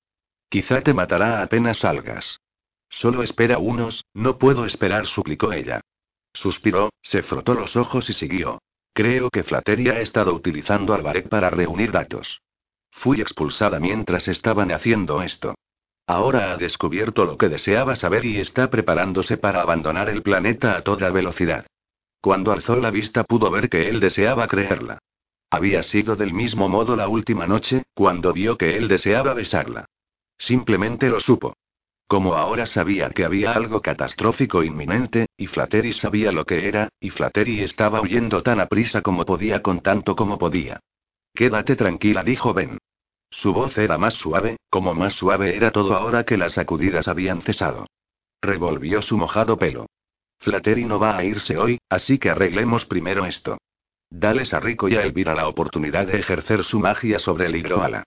Quizá 0.49 0.81
te 0.83 0.95
matará 0.95 1.43
apenas 1.43 1.79
salgas. 1.79 2.41
Solo 2.89 3.23
espera 3.23 3.59
unos, 3.59 4.05
no 4.15 4.39
puedo 4.39 4.65
esperar, 4.65 5.07
suplicó 5.07 5.53
ella. 5.53 5.81
Suspiró, 6.33 6.91
se 7.03 7.23
frotó 7.23 7.55
los 7.55 7.77
ojos 7.77 8.09
y 8.11 8.13
siguió. 8.13 8.61
Creo 8.97 9.29
que 9.29 9.43
Flattery 9.43 9.91
ha 9.91 10.01
estado 10.01 10.33
utilizando 10.33 10.95
al 10.95 11.03
Barek 11.03 11.29
para 11.29 11.51
reunir 11.51 11.93
datos. 11.93 12.41
Fui 12.91 13.21
expulsada 13.21 13.79
mientras 13.79 14.27
estaban 14.27 14.73
haciendo 14.73 15.21
esto. 15.21 15.55
Ahora 16.07 16.51
ha 16.51 16.57
descubierto 16.57 17.27
lo 17.27 17.37
que 17.37 17.51
deseaba 17.51 17.95
saber 17.95 18.25
y 18.25 18.39
está 18.39 18.71
preparándose 18.71 19.37
para 19.37 19.61
abandonar 19.61 20.09
el 20.09 20.23
planeta 20.23 20.79
a 20.79 20.81
toda 20.81 21.11
velocidad. 21.11 21.67
Cuando 22.23 22.53
alzó 22.53 22.77
la 22.77 22.91
vista 22.91 23.23
pudo 23.25 23.51
ver 23.51 23.69
que 23.69 23.91
él 23.91 24.01
deseaba 24.01 24.49
creerla. 24.49 24.97
Había 25.51 25.83
sido 25.83 26.17
del 26.17 26.33
mismo 26.33 26.71
modo 26.71 26.97
la 26.97 27.07
última 27.07 27.47
noche, 27.47 27.83
cuando 27.93 28.33
vio 28.33 28.57
que 28.57 28.79
él 28.79 28.89
deseaba 28.89 29.35
besarla. 29.35 29.85
Simplemente 30.39 31.11
lo 31.11 31.21
supo. 31.21 31.53
Como 32.07 32.35
ahora 32.35 32.67
sabía 32.67 33.11
que 33.11 33.25
había 33.25 33.53
algo 33.53 33.83
catastrófico 33.83 34.63
inminente, 34.63 35.27
y 35.37 35.49
Flattery 35.49 35.93
sabía 35.93 36.31
lo 36.31 36.45
que 36.45 36.69
era, 36.69 36.89
y 37.01 37.11
Flattery 37.11 37.63
estaba 37.63 38.01
huyendo 38.01 38.43
tan 38.43 38.61
aprisa 38.61 39.03
como 39.03 39.25
podía 39.25 39.61
con 39.61 39.81
tanto 39.81 40.15
como 40.15 40.39
podía. 40.39 40.81
Quédate 41.35 41.75
tranquila, 41.75 42.23
dijo 42.23 42.55
Ben. 42.55 42.79
Su 43.31 43.53
voz 43.53 43.77
era 43.77 43.99
más 43.99 44.15
suave, 44.15 44.57
como 44.71 44.95
más 44.95 45.15
suave 45.15 45.57
era 45.57 45.73
todo 45.73 45.97
ahora 45.97 46.25
que 46.25 46.37
las 46.37 46.53
sacudidas 46.53 47.09
habían 47.09 47.43
cesado. 47.43 47.87
Revolvió 48.41 49.03
su 49.03 49.19
mojado 49.19 49.59
pelo. 49.59 49.87
Flattery 50.39 50.85
no 50.85 51.01
va 51.01 51.17
a 51.17 51.25
irse 51.25 51.59
hoy, 51.59 51.79
así 51.89 52.19
que 52.19 52.31
arreglemos 52.31 52.87
primero 52.87 53.27
esto. 53.27 53.59
Dales 54.11 54.55
a 54.55 54.61
Rico 54.61 54.89
y 54.89 54.95
a 54.95 55.03
Elvira 55.03 55.35
la 55.35 55.49
oportunidad 55.49 56.07
de 56.07 56.21
ejercer 56.21 56.63
su 56.63 56.79
magia 56.79 57.19
sobre 57.19 57.47
el 57.47 57.57
Hidroala. 57.57 58.05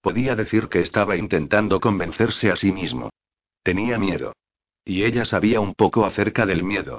Podía 0.00 0.36
decir 0.36 0.68
que 0.68 0.80
estaba 0.80 1.16
intentando 1.16 1.80
convencerse 1.80 2.50
a 2.50 2.56
sí 2.56 2.70
mismo. 2.70 3.10
Tenía 3.70 3.98
miedo. 3.98 4.32
Y 4.84 5.04
ella 5.04 5.24
sabía 5.24 5.60
un 5.60 5.74
poco 5.76 6.04
acerca 6.04 6.44
del 6.44 6.64
miedo. 6.64 6.98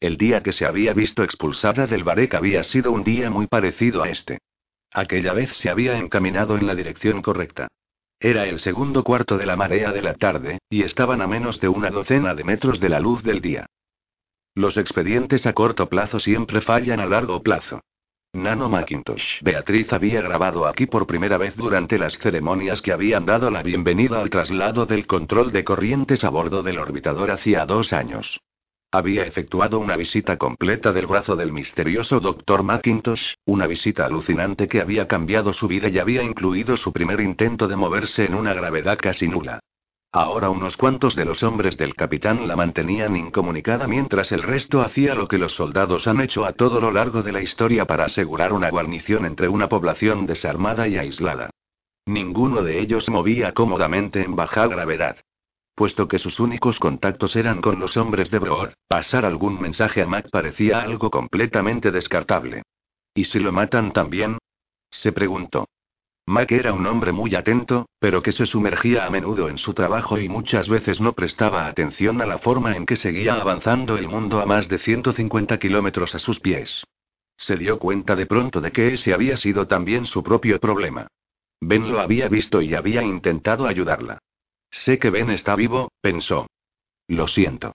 El 0.00 0.16
día 0.16 0.42
que 0.42 0.50
se 0.50 0.66
había 0.66 0.92
visto 0.92 1.22
expulsada 1.22 1.86
del 1.86 2.02
Barek 2.02 2.34
había 2.34 2.64
sido 2.64 2.90
un 2.90 3.04
día 3.04 3.30
muy 3.30 3.46
parecido 3.46 4.02
a 4.02 4.08
este. 4.08 4.38
Aquella 4.92 5.32
vez 5.32 5.52
se 5.52 5.70
había 5.70 5.96
encaminado 5.96 6.58
en 6.58 6.66
la 6.66 6.74
dirección 6.74 7.22
correcta. 7.22 7.68
Era 8.18 8.48
el 8.48 8.58
segundo 8.58 9.04
cuarto 9.04 9.38
de 9.38 9.46
la 9.46 9.54
marea 9.54 9.92
de 9.92 10.02
la 10.02 10.14
tarde, 10.14 10.58
y 10.68 10.82
estaban 10.82 11.22
a 11.22 11.28
menos 11.28 11.60
de 11.60 11.68
una 11.68 11.90
docena 11.90 12.34
de 12.34 12.42
metros 12.42 12.80
de 12.80 12.88
la 12.88 12.98
luz 12.98 13.22
del 13.22 13.40
día. 13.40 13.66
Los 14.56 14.76
expedientes 14.76 15.46
a 15.46 15.52
corto 15.52 15.88
plazo 15.88 16.18
siempre 16.18 16.62
fallan 16.62 16.98
a 16.98 17.06
largo 17.06 17.44
plazo. 17.44 17.80
Nano 18.34 18.68
Macintosh. 18.68 19.40
Beatriz 19.40 19.90
había 19.90 20.20
grabado 20.20 20.66
aquí 20.66 20.84
por 20.84 21.06
primera 21.06 21.38
vez 21.38 21.56
durante 21.56 21.96
las 21.96 22.18
ceremonias 22.18 22.82
que 22.82 22.92
habían 22.92 23.24
dado 23.24 23.50
la 23.50 23.62
bienvenida 23.62 24.20
al 24.20 24.28
traslado 24.28 24.84
del 24.84 25.06
control 25.06 25.50
de 25.50 25.64
corrientes 25.64 26.22
a 26.24 26.28
bordo 26.28 26.62
del 26.62 26.78
orbitador 26.78 27.30
hacía 27.30 27.64
dos 27.64 27.94
años. 27.94 28.38
Había 28.92 29.24
efectuado 29.24 29.78
una 29.78 29.96
visita 29.96 30.36
completa 30.36 30.92
del 30.92 31.06
brazo 31.06 31.36
del 31.36 31.52
misterioso 31.52 32.20
Dr. 32.20 32.62
Macintosh, 32.62 33.34
una 33.46 33.66
visita 33.66 34.04
alucinante 34.04 34.68
que 34.68 34.82
había 34.82 35.08
cambiado 35.08 35.54
su 35.54 35.66
vida 35.66 35.88
y 35.88 35.98
había 35.98 36.22
incluido 36.22 36.76
su 36.76 36.92
primer 36.92 37.20
intento 37.20 37.66
de 37.66 37.76
moverse 37.76 38.26
en 38.26 38.34
una 38.34 38.52
gravedad 38.52 38.98
casi 38.98 39.26
nula. 39.26 39.60
Ahora 40.12 40.48
unos 40.48 40.78
cuantos 40.78 41.14
de 41.14 41.26
los 41.26 41.42
hombres 41.42 41.76
del 41.76 41.94
capitán 41.94 42.48
la 42.48 42.56
mantenían 42.56 43.14
incomunicada 43.14 43.86
mientras 43.86 44.32
el 44.32 44.42
resto 44.42 44.80
hacía 44.80 45.14
lo 45.14 45.28
que 45.28 45.36
los 45.36 45.52
soldados 45.52 46.06
han 46.06 46.22
hecho 46.22 46.46
a 46.46 46.54
todo 46.54 46.80
lo 46.80 46.90
largo 46.90 47.22
de 47.22 47.32
la 47.32 47.42
historia 47.42 47.84
para 47.84 48.06
asegurar 48.06 48.54
una 48.54 48.70
guarnición 48.70 49.26
entre 49.26 49.48
una 49.48 49.68
población 49.68 50.24
desarmada 50.24 50.88
y 50.88 50.96
aislada. 50.96 51.50
Ninguno 52.06 52.62
de 52.62 52.80
ellos 52.80 53.10
movía 53.10 53.52
cómodamente 53.52 54.22
en 54.22 54.34
baja 54.34 54.66
gravedad. 54.66 55.18
Puesto 55.74 56.08
que 56.08 56.18
sus 56.18 56.40
únicos 56.40 56.78
contactos 56.78 57.36
eran 57.36 57.60
con 57.60 57.78
los 57.78 57.98
hombres 57.98 58.30
de 58.30 58.38
Broad, 58.38 58.72
pasar 58.88 59.26
algún 59.26 59.60
mensaje 59.60 60.00
a 60.02 60.06
Mac 60.06 60.30
parecía 60.32 60.80
algo 60.80 61.10
completamente 61.10 61.90
descartable. 61.90 62.62
¿Y 63.14 63.24
si 63.24 63.38
lo 63.40 63.52
matan 63.52 63.92
también? 63.92 64.38
Se 64.90 65.12
preguntó. 65.12 65.66
Mac 66.28 66.52
era 66.52 66.74
un 66.74 66.86
hombre 66.86 67.10
muy 67.10 67.34
atento, 67.34 67.88
pero 67.98 68.20
que 68.20 68.32
se 68.32 68.44
sumergía 68.44 69.06
a 69.06 69.10
menudo 69.10 69.48
en 69.48 69.56
su 69.56 69.72
trabajo 69.72 70.20
y 70.20 70.28
muchas 70.28 70.68
veces 70.68 71.00
no 71.00 71.14
prestaba 71.14 71.66
atención 71.66 72.20
a 72.20 72.26
la 72.26 72.36
forma 72.36 72.76
en 72.76 72.84
que 72.84 72.96
seguía 72.96 73.36
avanzando 73.36 73.96
el 73.96 74.08
mundo 74.08 74.38
a 74.38 74.44
más 74.44 74.68
de 74.68 74.76
150 74.76 75.58
kilómetros 75.58 76.14
a 76.14 76.18
sus 76.18 76.38
pies. 76.38 76.84
Se 77.38 77.56
dio 77.56 77.78
cuenta 77.78 78.14
de 78.14 78.26
pronto 78.26 78.60
de 78.60 78.72
que 78.72 78.92
ese 78.92 79.14
había 79.14 79.38
sido 79.38 79.66
también 79.66 80.04
su 80.04 80.22
propio 80.22 80.60
problema. 80.60 81.06
Ben 81.62 81.90
lo 81.90 81.98
había 81.98 82.28
visto 82.28 82.60
y 82.60 82.74
había 82.74 83.02
intentado 83.02 83.66
ayudarla. 83.66 84.18
Sé 84.70 84.98
que 84.98 85.08
Ben 85.08 85.30
está 85.30 85.56
vivo, 85.56 85.92
pensó. 86.02 86.46
Lo 87.06 87.26
siento. 87.26 87.74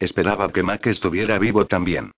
Esperaba 0.00 0.50
que 0.50 0.64
Mac 0.64 0.84
estuviera 0.88 1.38
vivo 1.38 1.66
también. 1.66 2.10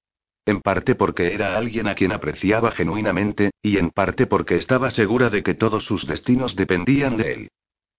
En 0.47 0.61
parte 0.61 0.94
porque 0.94 1.34
era 1.34 1.57
alguien 1.57 1.88
a 1.88 1.97
quien 1.97 2.12
apreciaba 2.12 2.70
genuinamente, 2.70 3.51
y 3.61 3.78
en 3.78 3.90
parte 3.90 4.26
porque 4.26 4.55
estaba 4.55 4.90
segura 4.90 5.28
de 5.28 5.42
que 5.42 5.55
todos 5.55 5.84
sus 5.84 6.07
destinos 6.07 6.55
dependían 6.55 7.16
de 7.16 7.32
él. 7.32 7.51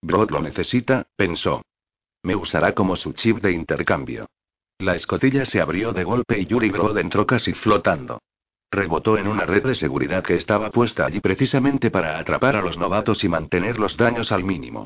Brod 0.02 0.32
lo 0.32 0.42
necesita, 0.42 1.08
pensó. 1.18 1.62
Me 2.24 2.36
usará 2.38 2.74
como 2.74 2.96
su 2.96 3.12
chip 3.12 3.40
de 3.40 3.52
intercambio. 3.52 4.28
La 4.80 4.96
escotilla 4.96 5.44
se 5.44 5.60
abrió 5.60 5.92
de 5.92 6.06
golpe 6.06 6.40
y 6.40 6.46
Yuri 6.46 6.70
Brod 6.70 6.98
entró 6.98 7.28
casi 7.28 7.52
flotando. 7.52 8.22
Rebotó 8.72 9.18
en 9.18 9.28
una 9.28 9.46
red 9.46 9.66
de 9.66 9.76
seguridad 9.76 10.24
que 10.24 10.36
estaba 10.36 10.72
puesta 10.72 11.06
allí 11.06 11.20
precisamente 11.20 11.92
para 11.92 12.18
atrapar 12.18 12.56
a 12.56 12.62
los 12.62 12.78
novatos 12.78 13.24
y 13.26 13.30
mantener 13.30 13.78
los 13.78 13.98
daños 13.98 14.32
al 14.32 14.46
mínimo. 14.46 14.86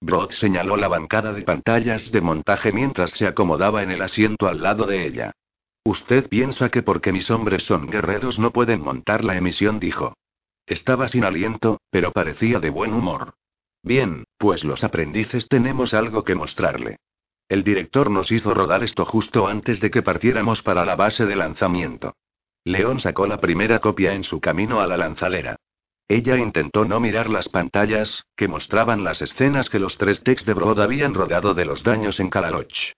Brod 0.00 0.30
señaló 0.30 0.76
la 0.76 0.88
bancada 0.88 1.32
de 1.32 1.42
pantallas 1.42 2.12
de 2.12 2.20
montaje 2.20 2.70
mientras 2.72 3.10
se 3.10 3.26
acomodaba 3.26 3.82
en 3.82 3.90
el 3.90 4.02
asiento 4.02 4.46
al 4.46 4.62
lado 4.62 4.86
de 4.86 5.06
ella. 5.06 5.32
Usted 5.84 6.28
piensa 6.28 6.68
que 6.68 6.82
porque 6.82 7.12
mis 7.12 7.30
hombres 7.30 7.64
son 7.64 7.86
guerreros 7.86 8.38
no 8.38 8.50
pueden 8.52 8.80
montar 8.80 9.24
la 9.24 9.36
emisión, 9.36 9.80
dijo. 9.80 10.14
Estaba 10.66 11.08
sin 11.08 11.24
aliento, 11.24 11.80
pero 11.90 12.12
parecía 12.12 12.60
de 12.60 12.70
buen 12.70 12.92
humor. 12.92 13.34
Bien, 13.82 14.24
pues 14.36 14.62
los 14.62 14.84
aprendices 14.84 15.48
tenemos 15.48 15.94
algo 15.94 16.22
que 16.22 16.34
mostrarle. 16.34 16.98
El 17.48 17.64
director 17.64 18.10
nos 18.10 18.30
hizo 18.30 18.54
rodar 18.54 18.84
esto 18.84 19.04
justo 19.04 19.48
antes 19.48 19.80
de 19.80 19.90
que 19.90 20.02
partiéramos 20.02 20.62
para 20.62 20.84
la 20.84 20.96
base 20.96 21.26
de 21.26 21.34
lanzamiento. 21.34 22.14
León 22.62 23.00
sacó 23.00 23.26
la 23.26 23.40
primera 23.40 23.78
copia 23.78 24.12
en 24.14 24.22
su 24.22 24.40
camino 24.40 24.80
a 24.80 24.86
la 24.86 24.98
lanzadera. 24.98 25.56
Ella 26.06 26.36
intentó 26.36 26.84
no 26.84 27.00
mirar 27.00 27.30
las 27.30 27.48
pantallas, 27.48 28.24
que 28.36 28.48
mostraban 28.48 29.02
las 29.02 29.22
escenas 29.22 29.70
que 29.70 29.78
los 29.78 29.96
tres 29.96 30.22
techs 30.22 30.44
de 30.44 30.54
Broad 30.54 30.80
habían 30.80 31.14
rodado 31.14 31.54
de 31.54 31.64
los 31.64 31.82
daños 31.82 32.20
en 32.20 32.28
Calaloch. 32.28 32.92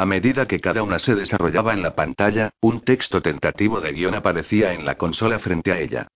A 0.00 0.06
medida 0.06 0.48
que 0.48 0.60
cada 0.60 0.82
una 0.82 0.98
se 0.98 1.14
desarrollaba 1.14 1.74
en 1.74 1.82
la 1.82 1.94
pantalla, 1.94 2.54
un 2.62 2.80
texto 2.80 3.20
tentativo 3.20 3.82
de 3.82 3.92
guion 3.92 4.14
aparecía 4.14 4.72
en 4.72 4.86
la 4.86 4.94
consola 4.94 5.38
frente 5.40 5.72
a 5.72 5.78
ella. 5.78 6.08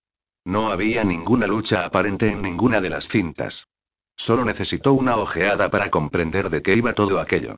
No 0.43 0.71
había 0.71 1.03
ninguna 1.03 1.45
lucha 1.45 1.85
aparente 1.85 2.31
en 2.31 2.41
ninguna 2.41 2.81
de 2.81 2.89
las 2.89 3.07
cintas. 3.07 3.67
Solo 4.15 4.43
necesitó 4.43 4.93
una 4.93 5.17
ojeada 5.17 5.69
para 5.69 5.91
comprender 5.91 6.49
de 6.49 6.63
qué 6.63 6.73
iba 6.73 6.93
todo 6.93 7.19
aquello. 7.19 7.57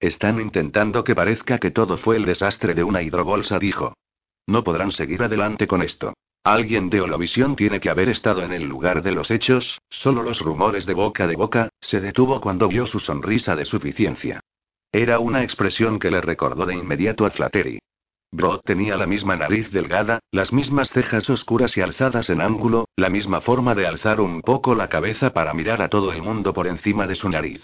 Están 0.00 0.40
intentando 0.40 1.04
que 1.04 1.14
parezca 1.14 1.58
que 1.58 1.72
todo 1.72 1.98
fue 1.98 2.16
el 2.16 2.24
desastre 2.24 2.72
de 2.72 2.82
una 2.82 3.02
hidrobolsa, 3.02 3.58
dijo. 3.58 3.92
No 4.46 4.64
podrán 4.64 4.92
seguir 4.92 5.22
adelante 5.22 5.66
con 5.66 5.82
esto. 5.82 6.14
Alguien 6.42 6.88
de 6.88 7.02
Olovisión 7.02 7.54
tiene 7.54 7.80
que 7.80 7.90
haber 7.90 8.08
estado 8.08 8.40
en 8.40 8.54
el 8.54 8.62
lugar 8.62 9.02
de 9.02 9.12
los 9.12 9.30
hechos, 9.30 9.82
solo 9.90 10.22
los 10.22 10.40
rumores 10.40 10.86
de 10.86 10.94
boca 10.94 11.26
de 11.26 11.36
boca, 11.36 11.68
se 11.82 12.00
detuvo 12.00 12.40
cuando 12.40 12.66
vio 12.66 12.86
su 12.86 12.98
sonrisa 12.98 13.54
de 13.54 13.66
suficiencia. 13.66 14.40
Era 14.96 15.18
una 15.18 15.42
expresión 15.42 15.98
que 15.98 16.10
le 16.10 16.22
recordó 16.22 16.64
de 16.64 16.74
inmediato 16.74 17.26
a 17.26 17.30
Flattery. 17.30 17.80
Brod 18.32 18.60
tenía 18.64 18.96
la 18.96 19.06
misma 19.06 19.36
nariz 19.36 19.70
delgada, 19.70 20.20
las 20.32 20.54
mismas 20.54 20.88
cejas 20.88 21.28
oscuras 21.28 21.76
y 21.76 21.82
alzadas 21.82 22.30
en 22.30 22.40
ángulo, 22.40 22.88
la 22.96 23.10
misma 23.10 23.42
forma 23.42 23.74
de 23.74 23.86
alzar 23.86 24.22
un 24.22 24.40
poco 24.40 24.74
la 24.74 24.88
cabeza 24.88 25.34
para 25.34 25.52
mirar 25.52 25.82
a 25.82 25.90
todo 25.90 26.12
el 26.12 26.22
mundo 26.22 26.54
por 26.54 26.66
encima 26.66 27.06
de 27.06 27.14
su 27.14 27.28
nariz. 27.28 27.62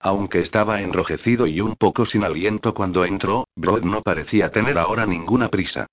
Aunque 0.00 0.40
estaba 0.40 0.80
enrojecido 0.80 1.46
y 1.46 1.60
un 1.60 1.76
poco 1.76 2.04
sin 2.04 2.24
aliento 2.24 2.74
cuando 2.74 3.04
entró, 3.04 3.46
Brod 3.54 3.84
no 3.84 4.02
parecía 4.02 4.50
tener 4.50 4.76
ahora 4.76 5.06
ninguna 5.06 5.50
prisa. 5.50 5.86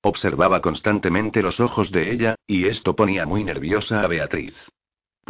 Observaba 0.00 0.60
constantemente 0.60 1.42
los 1.42 1.58
ojos 1.58 1.90
de 1.90 2.12
ella, 2.12 2.36
y 2.46 2.66
esto 2.66 2.94
ponía 2.94 3.26
muy 3.26 3.42
nerviosa 3.42 4.02
a 4.02 4.06
Beatriz. 4.06 4.54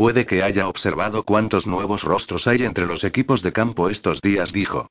Puede 0.00 0.24
que 0.24 0.42
haya 0.42 0.66
observado 0.66 1.24
cuántos 1.24 1.66
nuevos 1.66 2.04
rostros 2.04 2.46
hay 2.46 2.62
entre 2.62 2.86
los 2.86 3.04
equipos 3.04 3.42
de 3.42 3.52
campo 3.52 3.90
estos 3.90 4.22
días, 4.22 4.50
dijo. 4.50 4.88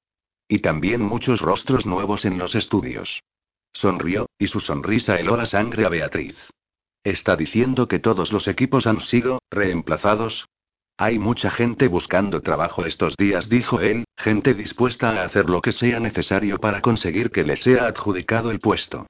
Y 0.47 0.60
también 0.60 1.01
muchos 1.01 1.41
rostros 1.41 1.88
nuevos 1.88 2.26
en 2.26 2.38
los 2.38 2.53
estudios. 2.53 3.24
Sonrió, 3.74 4.30
y 4.38 4.45
su 4.45 4.60
sonrisa 4.60 5.16
heló 5.16 5.36
la 5.36 5.47
sangre 5.47 5.88
a 5.88 5.89
Beatriz. 5.89 6.38
¿Está 7.03 7.36
diciendo 7.36 7.88
que 7.88 7.97
todos 7.97 8.32
los 8.32 8.47
equipos 8.47 8.86
han 8.86 8.99
sido 9.01 9.41
reemplazados? 9.49 10.45
Hay 10.95 11.18
mucha 11.18 11.49
gente 11.49 11.88
buscando 11.88 12.41
trabajo 12.41 12.86
estos 12.86 13.18
días, 13.18 13.49
dijo 13.49 13.82
él, 13.82 14.05
gente 14.16 14.53
dispuesta 14.53 15.10
a 15.10 15.24
hacer 15.24 15.49
lo 15.49 15.60
que 15.62 15.72
sea 15.72 15.99
necesario 15.99 16.60
para 16.60 16.82
conseguir 16.82 17.32
que 17.32 17.43
le 17.43 17.57
sea 17.57 17.88
adjudicado 17.88 18.51
el 18.51 18.60
puesto. 18.60 19.07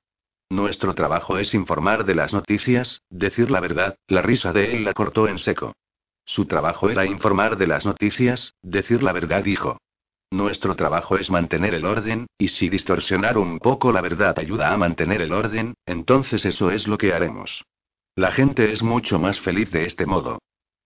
Nuestro 0.50 0.96
trabajo 0.96 1.38
es 1.38 1.54
informar 1.54 2.06
de 2.06 2.16
las 2.16 2.32
noticias, 2.32 3.02
decir 3.10 3.52
la 3.52 3.60
verdad, 3.60 3.98
la 4.08 4.22
risa 4.22 4.54
de 4.54 4.78
él 4.78 4.86
la 4.86 4.94
cortó 4.94 5.28
en 5.28 5.40
seco. 5.40 5.74
Su 6.30 6.46
trabajo 6.46 6.92
era 6.92 7.08
informar 7.08 7.58
de 7.58 7.66
las 7.66 7.88
noticias, 7.88 8.54
decir 8.62 9.02
la 9.02 9.14
verdad, 9.14 9.44
dijo. 9.44 9.80
Nuestro 10.30 10.76
trabajo 10.76 11.18
es 11.18 11.32
mantener 11.32 11.74
el 11.74 11.86
orden, 11.86 12.28
y 12.38 12.50
si 12.50 12.70
distorsionar 12.70 13.40
un 13.40 13.58
poco 13.58 13.92
la 13.92 14.02
verdad 14.02 14.38
ayuda 14.38 14.72
a 14.72 14.78
mantener 14.78 15.24
el 15.24 15.34
orden, 15.34 15.74
entonces 15.88 16.46
eso 16.46 16.70
es 16.70 16.88
lo 16.88 17.00
que 17.00 17.14
haremos. 17.14 17.66
La 18.16 18.32
gente 18.32 18.72
es 18.72 18.84
mucho 18.84 19.18
más 19.18 19.40
feliz 19.40 19.72
de 19.72 19.88
este 19.88 20.06
modo. 20.06 20.38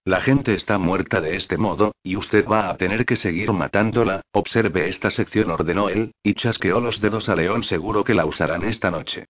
La 0.06 0.22
gente 0.22 0.54
está 0.54 0.78
muerta 0.78 1.20
de 1.20 1.36
este 1.36 1.58
modo, 1.58 1.92
y 2.04 2.16
usted 2.16 2.48
va 2.48 2.70
a 2.70 2.78
tener 2.78 3.06
que 3.06 3.18
seguir 3.18 3.52
matándola. 3.52 4.22
Observe 4.32 4.88
esta 4.88 5.12
sección, 5.12 5.52
ordenó 5.52 5.90
él, 5.90 6.14
y 6.24 6.36
chasqueó 6.36 6.80
los 6.80 7.02
dedos 7.02 7.28
a 7.28 7.36
León, 7.36 7.64
seguro 7.64 8.06
que 8.06 8.14
la 8.14 8.26
usarán 8.26 8.64
esta 8.64 8.92
noche. 8.92 9.26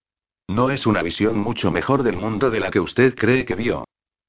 No 0.48 0.70
es 0.70 0.86
una 0.86 1.02
visión 1.02 1.40
mucho 1.40 1.72
mejor 1.72 2.04
del 2.04 2.18
mundo 2.18 2.52
de 2.52 2.60
la 2.60 2.70
que 2.70 2.80
usted 2.80 3.16
cree 3.16 3.46
que 3.46 3.56
vio. 3.56 3.86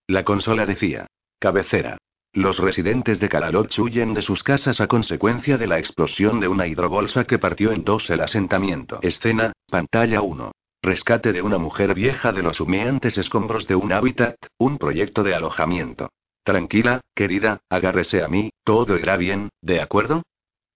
La 0.06 0.24
consola 0.24 0.64
decía. 0.64 1.08
Cabecera. 1.44 1.98
Los 2.32 2.58
residentes 2.58 3.20
de 3.20 3.28
Calaloch 3.28 3.78
huyen 3.78 4.14
de 4.14 4.22
sus 4.22 4.42
casas 4.42 4.80
a 4.80 4.86
consecuencia 4.86 5.58
de 5.58 5.66
la 5.66 5.78
explosión 5.78 6.40
de 6.40 6.48
una 6.48 6.66
hidrobolsa 6.66 7.24
que 7.24 7.38
partió 7.38 7.70
en 7.70 7.84
dos 7.84 8.08
el 8.08 8.22
asentamiento. 8.22 8.98
Escena, 9.02 9.52
pantalla 9.68 10.22
1. 10.22 10.52
Rescate 10.80 11.34
de 11.34 11.42
una 11.42 11.58
mujer 11.58 11.92
vieja 11.92 12.32
de 12.32 12.42
los 12.42 12.62
humeantes 12.62 13.18
escombros 13.18 13.66
de 13.66 13.74
un 13.74 13.92
hábitat, 13.92 14.36
un 14.56 14.78
proyecto 14.78 15.22
de 15.22 15.34
alojamiento. 15.34 16.08
Tranquila, 16.44 17.02
querida, 17.14 17.60
agárrese 17.68 18.22
a 18.22 18.28
mí, 18.28 18.48
todo 18.64 18.96
irá 18.96 19.18
bien, 19.18 19.50
¿de 19.60 19.82
acuerdo? 19.82 20.22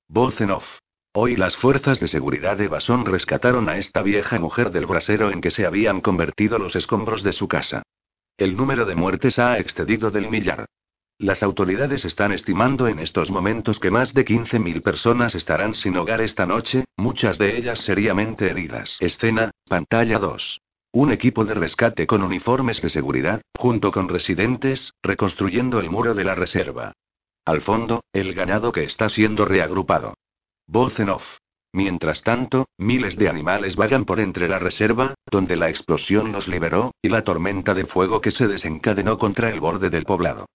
Voz 0.06 0.38
en 0.42 0.50
off. 0.50 0.66
Hoy 1.14 1.34
las 1.36 1.56
fuerzas 1.56 1.98
de 1.98 2.08
seguridad 2.08 2.58
de 2.58 2.68
Basón 2.68 3.06
rescataron 3.06 3.70
a 3.70 3.78
esta 3.78 4.02
vieja 4.02 4.38
mujer 4.38 4.70
del 4.70 4.84
brasero 4.84 5.30
en 5.30 5.40
que 5.40 5.50
se 5.50 5.64
habían 5.64 6.02
convertido 6.02 6.58
los 6.58 6.76
escombros 6.76 7.22
de 7.22 7.32
su 7.32 7.48
casa. 7.48 7.84
El 8.38 8.56
número 8.56 8.86
de 8.86 8.94
muertes 8.94 9.40
ha 9.40 9.58
excedido 9.58 10.12
del 10.12 10.30
millar. 10.30 10.66
Las 11.18 11.42
autoridades 11.42 12.04
están 12.04 12.30
estimando 12.30 12.86
en 12.86 13.00
estos 13.00 13.32
momentos 13.32 13.80
que 13.80 13.90
más 13.90 14.14
de 14.14 14.24
15.000 14.24 14.80
personas 14.80 15.34
estarán 15.34 15.74
sin 15.74 15.96
hogar 15.96 16.20
esta 16.20 16.46
noche, 16.46 16.84
muchas 16.96 17.36
de 17.38 17.58
ellas 17.58 17.80
seriamente 17.80 18.48
heridas. 18.48 18.96
Escena, 19.00 19.50
pantalla 19.68 20.20
2. 20.20 20.60
Un 20.92 21.10
equipo 21.10 21.44
de 21.44 21.54
rescate 21.54 22.06
con 22.06 22.22
uniformes 22.22 22.80
de 22.80 22.90
seguridad, 22.90 23.42
junto 23.56 23.90
con 23.90 24.08
residentes, 24.08 24.94
reconstruyendo 25.02 25.80
el 25.80 25.90
muro 25.90 26.14
de 26.14 26.22
la 26.22 26.36
reserva. 26.36 26.92
Al 27.44 27.60
fondo, 27.62 28.04
el 28.12 28.34
ganado 28.34 28.70
que 28.70 28.84
está 28.84 29.08
siendo 29.08 29.46
reagrupado. 29.46 30.14
Voz 30.68 31.00
en 31.00 31.08
off. 31.08 31.24
Mientras 31.72 32.22
tanto, 32.22 32.68
miles 32.78 33.16
de 33.16 33.28
animales 33.28 33.76
vagan 33.76 34.04
por 34.04 34.20
entre 34.20 34.48
la 34.48 34.58
reserva, 34.58 35.14
donde 35.30 35.56
la 35.56 35.68
explosión 35.68 36.32
los 36.32 36.48
liberó, 36.48 36.92
y 37.02 37.08
la 37.08 37.24
tormenta 37.24 37.74
de 37.74 37.86
fuego 37.86 38.20
que 38.20 38.30
se 38.30 38.48
desencadenó 38.48 39.18
contra 39.18 39.50
el 39.50 39.60
borde 39.60 39.90
del 39.90 40.04
poblado. 40.04 40.46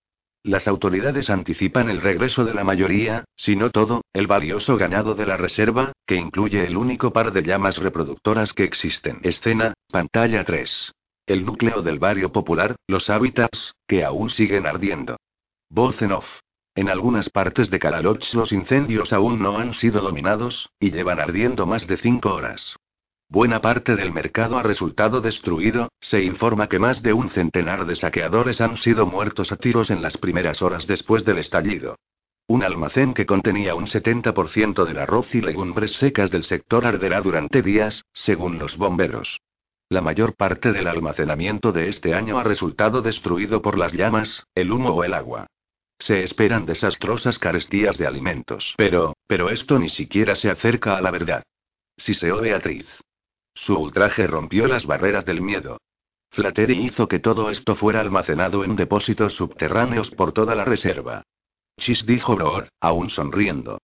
Las 0.45 0.68
autoridades 0.68 1.30
anticipan 1.30 1.89
el 1.89 2.01
regreso 2.01 2.43
de 2.43 2.53
la 2.53 2.66
mayoría, 2.66 3.24
si 3.36 3.55
no 3.55 3.70
todo, 3.70 4.01
el 4.11 4.28
valioso 4.28 4.76
ganado 4.76 5.16
de 5.16 5.26
la 5.26 5.38
reserva, 5.38 5.93
que 6.05 6.16
incluye 6.16 6.66
el 6.66 6.76
único 6.76 7.14
par 7.14 7.32
de 7.32 7.43
llamas 7.43 7.78
reproductoras 7.78 8.51
que 8.51 8.66
existen. 8.66 9.20
Escena, 9.24 9.74
pantalla 9.89 10.43
3. 10.43 10.91
El 11.28 11.45
núcleo 11.45 11.82
del 11.82 11.99
barrio 11.99 12.34
popular, 12.34 12.76
los 12.88 13.09
hábitats, 13.09 13.74
que 13.88 14.03
aún 14.03 14.30
siguen 14.30 14.68
ardiendo. 14.68 15.16
Voz 15.70 16.01
en 16.01 16.11
off. 16.11 16.28
En 16.76 16.89
algunas 16.89 17.30
partes 17.30 17.69
de 17.69 17.78
Calaloch 17.78 18.34
los 18.34 18.51
incendios 18.51 19.13
aún 19.13 19.39
no 19.39 19.59
han 19.59 19.76
sido 19.76 20.01
dominados, 20.01 20.71
y 20.80 20.91
llevan 20.91 21.19
ardiendo 21.19 21.67
más 21.67 21.86
de 21.86 21.97
cinco 21.97 22.34
horas. 22.34 22.76
Buena 23.30 23.61
parte 23.61 23.95
del 23.95 24.11
mercado 24.11 24.57
ha 24.57 24.63
resultado 24.63 25.21
destruido, 25.21 25.89
se 25.99 26.24
informa 26.24 26.67
que 26.67 26.80
más 26.80 27.03
de 27.03 27.13
un 27.13 27.30
centenar 27.30 27.86
de 27.86 27.95
saqueadores 27.95 28.59
han 28.59 28.78
sido 28.78 29.05
muertos 29.05 29.51
a 29.51 29.57
tiros 29.57 29.91
en 29.91 30.01
las 30.01 30.17
primeras 30.17 30.61
horas 30.61 30.88
después 30.88 31.26
del 31.26 31.38
estallido. 31.38 31.95
Un 32.47 32.63
almacén 32.63 33.13
que 33.13 33.26
contenía 33.26 33.76
un 33.76 33.86
70% 33.86 34.84
del 34.86 34.97
arroz 34.97 35.34
y 35.34 35.41
legumbres 35.41 35.93
secas 35.93 36.30
del 36.32 36.43
sector 36.43 36.86
arderá 36.86 37.21
durante 37.21 37.61
días, 37.61 38.03
según 38.13 38.59
los 38.59 38.78
bomberos. 38.78 39.41
La 39.89 40.01
mayor 40.01 40.36
parte 40.36 40.71
del 40.71 40.88
almacenamiento 40.88 41.71
de 41.71 41.88
este 41.89 42.15
año 42.15 42.39
ha 42.39 42.43
resultado 42.43 43.01
destruido 43.01 43.61
por 43.61 43.78
las 43.78 43.93
llamas, 43.93 44.45
el 44.55 44.71
humo 44.71 44.89
o 44.89 45.03
el 45.03 45.13
agua. 45.13 45.47
Se 46.04 46.22
esperan 46.22 46.66
desastrosas 46.66 47.39
carestías 47.39 47.97
de 47.97 48.06
alimentos. 48.06 48.74
Pero, 48.76 49.16
pero 49.26 49.49
esto 49.49 49.80
ni 49.80 49.88
siquiera 49.88 50.36
se 50.36 50.49
acerca 50.49 50.97
a 50.97 51.01
la 51.01 51.12
verdad. 51.12 51.43
Siseó 51.95 52.41
Beatriz. 52.41 52.86
Su 53.54 53.78
ultraje 53.78 54.28
rompió 54.28 54.68
las 54.68 54.86
barreras 54.86 55.24
del 55.24 55.39
miedo. 55.39 55.78
Flattery 56.32 56.88
hizo 56.88 57.08
que 57.08 57.20
todo 57.20 57.49
esto 57.49 57.78
fuera 57.78 58.01
almacenado 58.01 58.66
en 58.66 58.76
depósitos 58.76 59.32
subterráneos 59.32 60.12
por 60.12 60.34
toda 60.34 60.56
la 60.56 60.66
reserva. 60.66 61.24
Chis 61.80 62.06
dijo 62.06 62.36
Broor, 62.36 62.68
aún 62.82 63.10
sonriendo. 63.10 63.80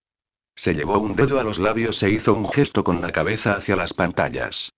Se 0.55 0.73
llevó 0.73 0.99
un 0.99 1.15
dedo 1.15 1.39
a 1.39 1.43
los 1.45 1.57
labios 1.57 2.03
e 2.03 2.09
hizo 2.09 2.33
un 2.33 2.49
gesto 2.49 2.83
con 2.83 2.99
la 2.99 3.13
cabeza 3.13 3.53
hacia 3.53 3.77
las 3.77 3.93
pantallas. 3.93 4.73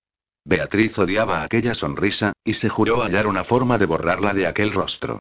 Beatriz 0.46 0.96
odiaba 1.00 1.42
aquella 1.42 1.74
sonrisa, 1.74 2.34
y 2.44 2.54
se 2.54 2.70
juró 2.70 3.02
hallar 3.02 3.26
una 3.26 3.46
forma 3.46 3.80
de 3.80 3.88
borrarla 3.88 4.36
de 4.36 4.46
aquel 4.46 4.74
rostro. 4.74 5.20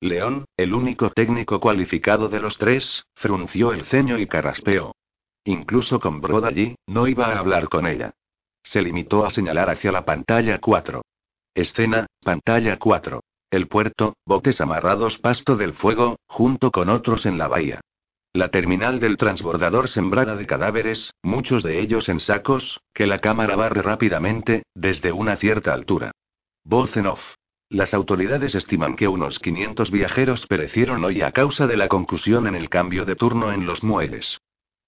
León, 0.00 0.46
el 0.56 0.72
único 0.72 1.10
técnico 1.10 1.60
cualificado 1.60 2.28
de 2.28 2.40
los 2.40 2.56
tres, 2.56 3.04
frunció 3.14 3.72
el 3.74 3.84
ceño 3.84 4.18
y 4.18 4.26
carraspeó. 4.26 4.94
Incluso 5.44 6.00
con 6.00 6.22
Brod 6.22 6.46
allí, 6.46 6.76
no 6.86 7.06
iba 7.06 7.26
a 7.26 7.38
hablar 7.38 7.68
con 7.68 7.86
ella. 7.86 8.12
Se 8.62 8.80
limitó 8.80 9.26
a 9.26 9.30
señalar 9.30 9.68
hacia 9.68 9.92
la 9.92 10.06
pantalla 10.06 10.58
4. 10.58 11.02
Escena, 11.54 12.06
pantalla 12.22 12.78
4. 12.78 13.20
El 13.50 13.68
puerto, 13.68 14.14
botes 14.24 14.60
amarrados 14.60 15.18
pasto 15.18 15.56
del 15.56 15.74
fuego, 15.74 16.16
junto 16.26 16.70
con 16.70 16.88
otros 16.88 17.26
en 17.26 17.36
la 17.36 17.48
bahía. 17.48 17.80
La 18.32 18.48
terminal 18.50 19.00
del 19.00 19.16
transbordador 19.16 19.88
sembrada 19.88 20.36
de 20.36 20.46
cadáveres, 20.46 21.12
muchos 21.22 21.62
de 21.62 21.80
ellos 21.80 22.08
en 22.08 22.20
sacos, 22.20 22.80
que 22.94 23.06
la 23.06 23.18
cámara 23.18 23.56
barre 23.56 23.82
rápidamente, 23.82 24.62
desde 24.74 25.12
una 25.12 25.36
cierta 25.36 25.74
altura. 25.74 26.12
Voz 26.64 26.96
en 26.96 27.06
off. 27.06 27.20
Las 27.70 27.94
autoridades 27.94 28.56
estiman 28.56 28.96
que 28.96 29.06
unos 29.06 29.38
500 29.38 29.92
viajeros 29.92 30.44
perecieron 30.48 31.04
hoy 31.04 31.22
a 31.22 31.30
causa 31.30 31.68
de 31.68 31.76
la 31.76 31.86
concusión 31.86 32.48
en 32.48 32.56
el 32.56 32.68
cambio 32.68 33.04
de 33.04 33.14
turno 33.14 33.52
en 33.52 33.64
los 33.64 33.84
muelles. 33.84 34.40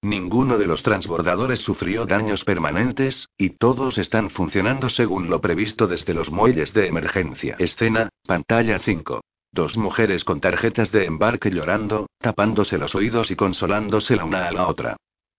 Ninguno 0.03 0.59
de 0.59 0.67
los 0.67 0.83
transbordadores 0.83 1.61
sufrió 1.61 2.07
daños 2.07 2.43
permanentes, 2.43 3.29
y 3.39 3.51
todos 3.51 3.99
están 3.99 4.31
funcionando 4.31 4.89
según 4.89 5.31
lo 5.31 5.41
previsto 5.41 5.87
desde 5.87 6.13
los 6.13 6.33
muelles 6.33 6.75
de 6.75 6.89
emergencia. 6.89 7.55
Escena, 7.61 8.09
pantalla 8.27 8.81
5. 8.81 9.21
Dos 9.53 9.77
mujeres 9.77 10.25
con 10.25 10.41
tarjetas 10.41 10.91
de 10.91 11.05
embarque 11.05 11.51
llorando, 11.51 12.09
tapándose 12.19 12.79
los 12.79 12.97
oídos 12.97 13.31
y 13.31 13.37
consolándose 13.37 14.17
la 14.17 14.25
una 14.25 14.49
a 14.49 14.51
la 14.51 14.67
otra. 14.67 14.97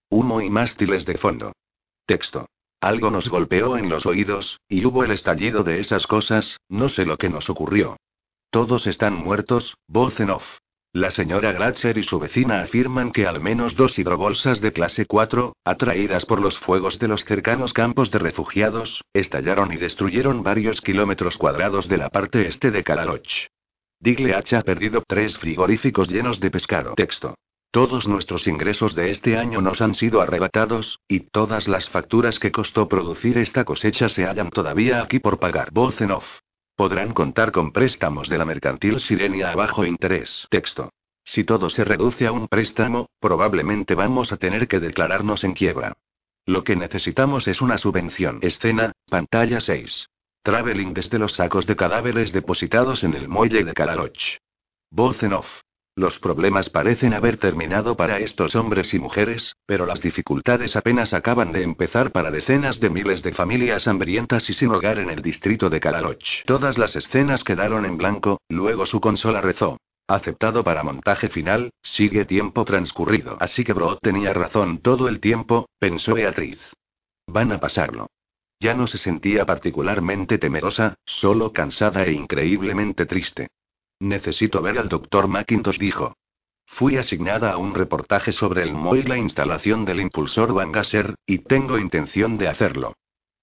Humo 0.09 0.39
y 0.39 0.49
mástiles 0.49 1.05
de 1.05 1.17
fondo. 1.17 1.51
Texto. 2.05 2.45
Algo 2.83 3.09
nos 3.09 3.29
golpeó 3.29 3.77
en 3.77 3.87
los 3.87 4.05
oídos, 4.05 4.59
y 4.67 4.83
hubo 4.83 5.05
el 5.05 5.11
estallido 5.11 5.63
de 5.63 5.79
esas 5.79 6.05
cosas, 6.05 6.57
no 6.67 6.89
sé 6.89 7.05
lo 7.05 7.15
que 7.15 7.29
nos 7.29 7.49
ocurrió. 7.49 7.95
Todos 8.49 8.87
están 8.87 9.15
muertos, 9.15 9.77
voz 9.87 10.19
en 10.19 10.31
off. 10.31 10.43
La 10.91 11.09
señora 11.09 11.53
Gratcher 11.53 11.97
y 11.97 12.03
su 12.03 12.19
vecina 12.19 12.61
afirman 12.61 13.13
que 13.13 13.25
al 13.25 13.39
menos 13.39 13.77
dos 13.77 13.97
hidrobolsas 13.97 14.59
de 14.59 14.73
clase 14.73 15.05
4, 15.05 15.55
atraídas 15.63 16.25
por 16.25 16.41
los 16.41 16.57
fuegos 16.57 16.99
de 16.99 17.07
los 17.07 17.23
cercanos 17.23 17.71
campos 17.71 18.11
de 18.11 18.19
refugiados, 18.19 19.01
estallaron 19.13 19.71
y 19.71 19.77
destruyeron 19.77 20.43
varios 20.43 20.81
kilómetros 20.81 21.37
cuadrados 21.37 21.87
de 21.87 21.95
la 21.99 22.09
parte 22.09 22.47
este 22.47 22.69
de 22.69 22.83
Calaloch. 22.83 23.47
Digle 24.01 24.35
H 24.35 24.57
ha 24.57 24.61
perdido 24.61 25.01
tres 25.07 25.37
frigoríficos 25.37 26.09
llenos 26.09 26.41
de 26.41 26.51
pescado. 26.51 26.95
Texto. 26.95 27.35
Todos 27.73 28.07
nuestros 28.07 28.45
ingresos 28.45 28.93
de 28.93 29.09
este 29.09 29.35
año 29.35 29.59
nos 29.59 29.81
han 29.81 29.95
sido 29.95 30.21
arrebatados, 30.21 30.99
y 31.07 31.21
todas 31.21 31.67
las 31.67 31.89
facturas 31.89 32.37
que 32.37 32.51
costó 32.51 32.87
producir 32.87 33.39
esta 33.39 33.65
cosecha 33.65 34.09
se 34.09 34.25
hallan 34.25 34.51
todavía 34.51 35.01
aquí 35.01 35.17
por 35.17 35.39
pagar. 35.39 35.71
Voz. 35.71 35.97
Podrán 36.75 37.13
contar 37.13 37.51
con 37.51 37.71
préstamos 37.71 38.29
de 38.29 38.37
la 38.37 38.45
mercantil 38.45 38.99
Sirenia 38.99 39.49
a 39.49 39.55
bajo 39.55 39.85
interés. 39.85 40.45
Texto. 40.51 40.91
Si 41.25 41.45
todo 41.45 41.71
se 41.71 41.83
reduce 41.83 42.27
a 42.27 42.31
un 42.31 42.47
préstamo, 42.47 43.07
probablemente 43.19 43.95
vamos 43.95 44.31
a 44.31 44.37
tener 44.37 44.67
que 44.67 44.79
declararnos 44.79 45.43
en 45.43 45.53
quiebra. 45.53 45.93
Lo 46.45 46.63
que 46.63 46.75
necesitamos 46.75 47.47
es 47.47 47.59
una 47.59 47.79
subvención. 47.79 48.37
Escena, 48.43 48.91
pantalla 49.09 49.61
6. 49.61 50.09
Traveling 50.43 50.93
desde 50.93 51.17
los 51.17 51.31
sacos 51.31 51.65
de 51.65 51.75
cadáveres 51.75 52.33
depositados 52.33 53.03
en 53.03 53.15
el 53.15 53.27
muelle 53.27 53.63
de 53.63 53.73
Calaloch. 53.73 54.37
Voz. 54.91 55.17
Los 55.95 56.17
problemas 56.17 56.71
parecen 56.71 57.13
haber 57.13 57.37
terminado 57.37 57.95
para 57.95 58.17
estos 58.17 58.55
hombres 58.55 58.95
y 58.95 58.99
mujeres, 58.99 59.55
pero 59.67 59.85
las 59.85 60.01
dificultades 60.01 60.75
apenas 60.75 61.13
acaban 61.13 61.51
de 61.51 61.61
empezar 61.61 62.11
para 62.11 62.31
decenas 62.31 62.79
de 62.79 62.89
miles 62.89 63.21
de 63.21 63.31
familias 63.31 63.87
hambrientas 63.87 64.49
y 64.49 64.53
sin 64.53 64.69
hogar 64.69 64.97
en 64.97 65.11
el 65.11 65.21
distrito 65.21 65.69
de 65.69 65.79
Calaloch. 65.79 66.45
Todas 66.45 66.79
las 66.79 66.95
escenas 66.95 67.43
quedaron 67.43 67.85
en 67.85 67.97
blanco, 67.97 68.41
luego 68.49 68.87
su 68.87 68.99
consola 68.99 69.39
rezó. 69.41 69.77
Aceptado 70.07 70.63
para 70.63 70.83
montaje 70.83 71.29
final, 71.29 71.69
sigue 71.83 72.25
tiempo 72.25 72.65
transcurrido. 72.65 73.37
Así 73.39 73.63
que 73.63 73.73
Bro 73.73 73.97
tenía 73.97 74.33
razón 74.33 74.79
todo 74.79 75.07
el 75.07 75.19
tiempo, 75.19 75.69
pensó 75.77 76.15
Beatriz. 76.15 76.59
Van 77.27 77.51
a 77.51 77.59
pasarlo. 77.59 78.07
Ya 78.59 78.73
no 78.73 78.87
se 78.87 78.97
sentía 78.97 79.45
particularmente 79.45 80.39
temerosa, 80.39 80.95
solo 81.05 81.53
cansada 81.53 82.03
e 82.03 82.13
increíblemente 82.13 83.05
triste. 83.05 83.49
Necesito 83.99 84.61
ver 84.61 84.77
al 84.77 84.89
doctor 84.89 85.27
McIntosh, 85.27 85.77
dijo. 85.77 86.15
Fui 86.65 86.97
asignada 86.97 87.51
a 87.51 87.57
un 87.57 87.75
reportaje 87.75 88.31
sobre 88.31 88.63
el 88.63 88.73
Mo 88.73 88.95
y 88.95 89.03
la 89.03 89.17
instalación 89.17 89.85
del 89.85 90.01
impulsor 90.01 90.53
Van 90.53 90.71
Gasser, 90.71 91.15
y 91.25 91.39
tengo 91.39 91.77
intención 91.77 92.37
de 92.37 92.47
hacerlo. 92.47 92.93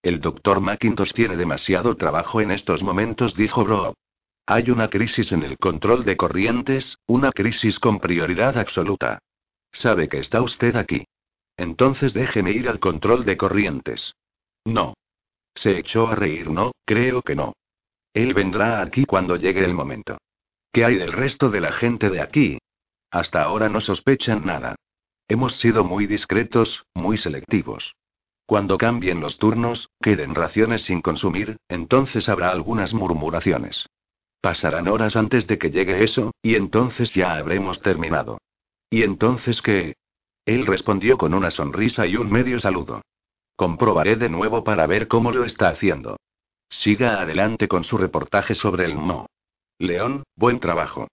El 0.03 0.21
doctor 0.21 0.61
McIntosh 0.61 1.13
tiene 1.13 1.37
demasiado 1.37 1.97
trabajo 1.97 2.41
en 2.41 2.51
estos 2.51 2.83
momentos, 2.83 3.35
dijo 3.37 3.65
Bro. 3.65 3.95
Hay 4.47 4.71
una 4.71 4.89
crisis 4.89 5.31
en 5.33 5.43
el 5.43 5.59
control 5.59 6.05
de 6.05 6.17
corrientes, 6.17 6.99
una 7.07 7.31
crisis 7.31 7.79
con 7.79 8.01
prioridad 8.01 8.59
absoluta. 8.59 9.21
Sabe 9.71 10.09
que 10.09 10.19
está 10.19 10.43
usted 10.43 10.75
aquí. 10.77 11.05
Entonces 11.57 12.15
déjeme 12.15 12.53
ir 12.53 12.69
al 12.69 12.81
control 12.81 13.25
de 13.25 13.37
corrientes. 13.37 14.15
No. 14.65 14.95
Se 15.55 15.79
echó 15.79 16.09
a 16.09 16.15
reír, 16.15 16.51
no, 16.51 16.73
creo 16.85 17.23
que 17.23 17.37
no. 17.37 17.53
Él 18.15 18.35
vendrá 18.35 18.81
aquí 18.81 19.05
cuando 19.05 19.37
llegue 19.37 19.65
el 19.65 19.75
momento. 19.75 20.19
¿Qué 20.73 20.85
hay 20.85 20.97
del 20.97 21.13
resto 21.13 21.49
de 21.49 21.61
la 21.61 21.73
gente 21.73 22.11
de 22.11 22.21
aquí? 22.21 22.59
Hasta 23.11 23.43
ahora 23.43 23.69
no 23.69 23.81
sospechan 23.81 24.45
nada. 24.45 24.77
Hemos 25.27 25.57
sido 25.57 25.83
muy 25.83 26.07
discretos, 26.07 26.85
muy 26.95 27.17
selectivos. 27.19 27.97
Cuando 28.47 28.79
cambien 28.79 29.21
los 29.21 29.39
turnos, 29.39 29.91
queden 30.01 30.35
raciones 30.35 30.83
sin 30.83 31.03
consumir, 31.03 31.57
entonces 31.69 32.29
habrá 32.29 32.51
algunas 32.51 32.95
murmuraciones. 32.95 33.89
Pasarán 34.41 34.89
horas 34.89 35.17
antes 35.17 35.47
de 35.47 35.59
que 35.59 35.71
llegue 35.71 36.03
eso, 36.05 36.33
y 36.43 36.55
entonces 36.55 37.15
ya 37.15 37.35
habremos 37.35 37.81
terminado. 37.81 38.39
¿Y 38.91 39.03
entonces 39.03 39.63
qué? 39.63 39.95
Él 40.47 40.67
respondió 40.67 41.19
con 41.19 41.35
una 41.35 41.51
sonrisa 41.51 42.07
y 42.07 42.17
un 42.17 42.31
medio 42.31 42.59
saludo. 42.61 43.03
Comprobaré 43.57 44.17
de 44.17 44.29
nuevo 44.29 44.65
para 44.65 44.87
ver 44.87 45.07
cómo 45.07 45.33
lo 45.33 45.45
está 45.45 45.69
haciendo. 45.69 46.17
Siga 46.69 47.21
adelante 47.21 47.69
con 47.69 47.85
su 47.85 47.99
reportaje 47.99 48.55
sobre 48.55 48.85
el 48.85 48.95
Mo. 48.95 49.27
León, 49.81 50.25
buen 50.37 50.61
trabajo. 50.61 51.09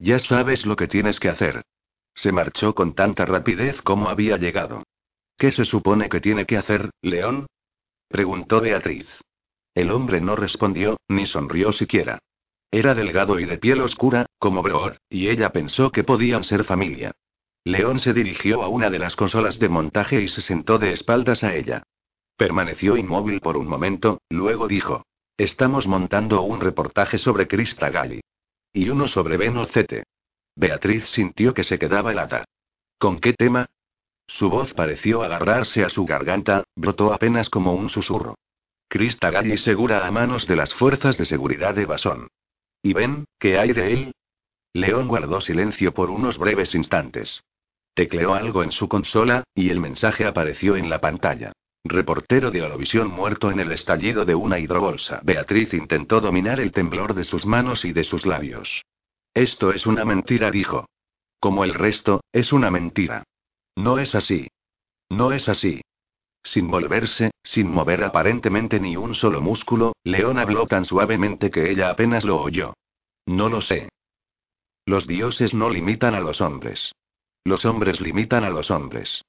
Ya 0.00 0.18
sabes 0.18 0.66
lo 0.66 0.74
que 0.74 0.88
tienes 0.88 1.20
que 1.20 1.28
hacer. 1.28 1.62
Se 2.12 2.32
marchó 2.32 2.74
con 2.74 2.96
tanta 2.96 3.24
rapidez 3.24 3.80
como 3.82 4.08
había 4.08 4.36
llegado. 4.36 4.82
¿Qué 5.38 5.52
se 5.52 5.64
supone 5.64 6.08
que 6.08 6.20
tiene 6.20 6.44
que 6.44 6.56
hacer, 6.56 6.90
León? 7.02 7.46
preguntó 8.08 8.60
Beatriz. 8.60 9.06
El 9.76 9.92
hombre 9.92 10.20
no 10.20 10.34
respondió, 10.34 10.96
ni 11.06 11.24
sonrió 11.24 11.70
siquiera. 11.70 12.18
Era 12.72 12.94
delgado 12.94 13.38
y 13.38 13.44
de 13.44 13.58
piel 13.58 13.80
oscura, 13.80 14.26
como 14.40 14.60
Broor, 14.60 14.96
y 15.08 15.28
ella 15.28 15.52
pensó 15.52 15.92
que 15.92 16.02
podían 16.02 16.42
ser 16.42 16.64
familia. 16.64 17.12
León 17.62 18.00
se 18.00 18.12
dirigió 18.12 18.64
a 18.64 18.68
una 18.68 18.90
de 18.90 18.98
las 18.98 19.14
consolas 19.14 19.60
de 19.60 19.68
montaje 19.68 20.20
y 20.20 20.26
se 20.26 20.42
sentó 20.42 20.78
de 20.78 20.90
espaldas 20.90 21.44
a 21.44 21.54
ella. 21.54 21.84
Permaneció 22.36 22.96
inmóvil 22.96 23.40
por 23.40 23.56
un 23.56 23.68
momento, 23.68 24.20
luego 24.28 24.66
dijo: 24.66 25.04
Estamos 25.40 25.86
montando 25.86 26.42
un 26.42 26.60
reportaje 26.60 27.16
sobre 27.16 27.48
Krista 27.48 27.88
Gali. 27.88 28.20
Y 28.74 28.90
uno 28.90 29.08
sobre 29.08 29.38
Benocete. 29.38 30.02
Beatriz 30.54 31.06
sintió 31.06 31.54
que 31.54 31.64
se 31.64 31.78
quedaba 31.78 32.12
helada. 32.12 32.44
¿Con 32.98 33.18
qué 33.18 33.32
tema? 33.32 33.70
Su 34.26 34.50
voz 34.50 34.74
pareció 34.74 35.22
agarrarse 35.22 35.82
a 35.82 35.88
su 35.88 36.04
garganta, 36.04 36.64
brotó 36.76 37.14
apenas 37.14 37.48
como 37.48 37.72
un 37.72 37.88
susurro. 37.88 38.34
Krista 38.86 39.30
Gali 39.30 39.56
segura 39.56 40.06
a 40.06 40.10
manos 40.10 40.46
de 40.46 40.56
las 40.56 40.74
fuerzas 40.74 41.16
de 41.16 41.24
seguridad 41.24 41.74
de 41.74 41.86
Basón. 41.86 42.28
¿Y 42.82 42.92
Ben, 42.92 43.24
qué 43.38 43.58
hay 43.58 43.72
de 43.72 43.94
él? 43.94 44.12
León 44.74 45.08
guardó 45.08 45.40
silencio 45.40 45.94
por 45.94 46.10
unos 46.10 46.36
breves 46.36 46.74
instantes. 46.74 47.42
Tecleó 47.94 48.34
algo 48.34 48.62
en 48.62 48.72
su 48.72 48.90
consola, 48.90 49.44
y 49.54 49.70
el 49.70 49.80
mensaje 49.80 50.26
apareció 50.26 50.76
en 50.76 50.90
la 50.90 51.00
pantalla. 51.00 51.52
Reportero 51.84 52.50
de 52.50 52.62
Olovisión 52.62 53.08
muerto 53.08 53.50
en 53.50 53.60
el 53.60 53.72
estallido 53.72 54.24
de 54.24 54.34
una 54.34 54.58
hidrobolsa. 54.58 55.20
Beatriz 55.22 55.72
intentó 55.72 56.20
dominar 56.20 56.60
el 56.60 56.72
temblor 56.72 57.14
de 57.14 57.24
sus 57.24 57.46
manos 57.46 57.84
y 57.84 57.92
de 57.92 58.04
sus 58.04 58.26
labios. 58.26 58.84
Esto 59.32 59.72
es 59.72 59.86
una 59.86 60.04
mentira, 60.04 60.50
dijo. 60.50 60.86
Como 61.38 61.64
el 61.64 61.72
resto, 61.72 62.20
es 62.32 62.52
una 62.52 62.70
mentira. 62.70 63.24
No 63.76 63.98
es 63.98 64.14
así. 64.14 64.48
No 65.08 65.32
es 65.32 65.48
así. 65.48 65.80
Sin 66.42 66.70
volverse, 66.70 67.30
sin 67.42 67.70
mover 67.70 68.04
aparentemente 68.04 68.78
ni 68.78 68.96
un 68.96 69.14
solo 69.14 69.40
músculo, 69.40 69.94
León 70.04 70.38
habló 70.38 70.66
tan 70.66 70.84
suavemente 70.84 71.50
que 71.50 71.70
ella 71.70 71.90
apenas 71.90 72.24
lo 72.24 72.40
oyó. 72.40 72.74
No 73.26 73.48
lo 73.48 73.62
sé. 73.62 73.88
Los 74.84 75.06
dioses 75.06 75.54
no 75.54 75.70
limitan 75.70 76.14
a 76.14 76.20
los 76.20 76.40
hombres. 76.40 76.92
Los 77.44 77.64
hombres 77.64 78.00
limitan 78.00 78.44
a 78.44 78.50
los 78.50 78.70
hombres. 78.70 79.22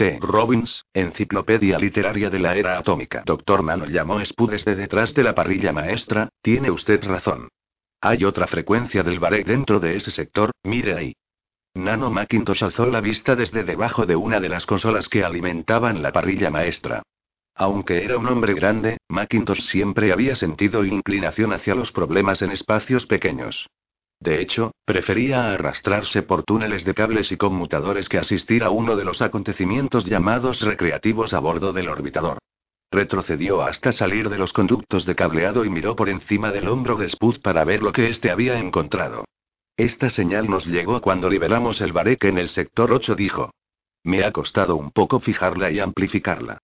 T. 0.00 0.18
Robbins, 0.18 0.86
Enciclopedia 0.94 1.78
Literaria 1.78 2.30
de 2.30 2.38
la 2.38 2.56
Era 2.56 2.78
Atómica. 2.78 3.22
Doctor 3.26 3.62
Mano 3.62 3.84
llamó 3.84 4.24
Spu 4.24 4.46
desde 4.46 4.74
detrás 4.74 5.12
de 5.12 5.22
la 5.22 5.34
parrilla 5.34 5.74
maestra, 5.74 6.30
tiene 6.40 6.70
usted 6.70 7.04
razón. 7.04 7.50
Hay 8.00 8.24
otra 8.24 8.46
frecuencia 8.46 9.02
del 9.02 9.18
Barek 9.18 9.46
dentro 9.46 9.78
de 9.78 9.96
ese 9.96 10.10
sector, 10.10 10.52
mire 10.62 10.94
ahí. 10.94 11.12
Nano 11.74 12.10
Macintosh 12.10 12.64
alzó 12.64 12.86
la 12.86 13.02
vista 13.02 13.36
desde 13.36 13.62
debajo 13.62 14.06
de 14.06 14.16
una 14.16 14.40
de 14.40 14.48
las 14.48 14.64
consolas 14.64 15.06
que 15.10 15.22
alimentaban 15.22 16.00
la 16.00 16.12
parrilla 16.12 16.48
maestra. 16.48 17.02
Aunque 17.54 18.02
era 18.02 18.16
un 18.16 18.26
hombre 18.26 18.54
grande, 18.54 18.96
Macintosh 19.10 19.60
siempre 19.60 20.12
había 20.12 20.34
sentido 20.34 20.82
inclinación 20.82 21.52
hacia 21.52 21.74
los 21.74 21.92
problemas 21.92 22.40
en 22.40 22.52
espacios 22.52 23.04
pequeños. 23.04 23.68
De 24.20 24.42
hecho, 24.42 24.72
prefería 24.84 25.52
arrastrarse 25.52 26.22
por 26.22 26.42
túneles 26.42 26.84
de 26.84 26.92
cables 26.92 27.32
y 27.32 27.38
conmutadores 27.38 28.08
que 28.10 28.18
asistir 28.18 28.62
a 28.62 28.70
uno 28.70 28.94
de 28.94 29.04
los 29.04 29.22
acontecimientos 29.22 30.04
llamados 30.04 30.60
recreativos 30.60 31.32
a 31.32 31.40
bordo 31.40 31.72
del 31.72 31.88
orbitador. 31.88 32.38
Retrocedió 32.92 33.62
hasta 33.62 33.92
salir 33.92 34.28
de 34.28 34.36
los 34.36 34.52
conductos 34.52 35.06
de 35.06 35.14
cableado 35.14 35.64
y 35.64 35.70
miró 35.70 35.96
por 35.96 36.10
encima 36.10 36.50
del 36.50 36.68
hombro 36.68 36.96
de 36.96 37.08
Spud 37.08 37.40
para 37.40 37.64
ver 37.64 37.82
lo 37.82 37.92
que 37.92 38.08
éste 38.08 38.30
había 38.30 38.58
encontrado. 38.58 39.24
Esta 39.76 40.10
señal 40.10 40.50
nos 40.50 40.66
llegó 40.66 41.00
cuando 41.00 41.30
liberamos 41.30 41.80
el 41.80 41.92
Barek 41.92 42.24
en 42.24 42.36
el 42.36 42.50
sector 42.50 42.92
8, 42.92 43.14
dijo. 43.14 43.50
Me 44.04 44.24
ha 44.24 44.32
costado 44.32 44.76
un 44.76 44.90
poco 44.90 45.20
fijarla 45.20 45.70
y 45.70 45.80
amplificarla. 45.80 46.58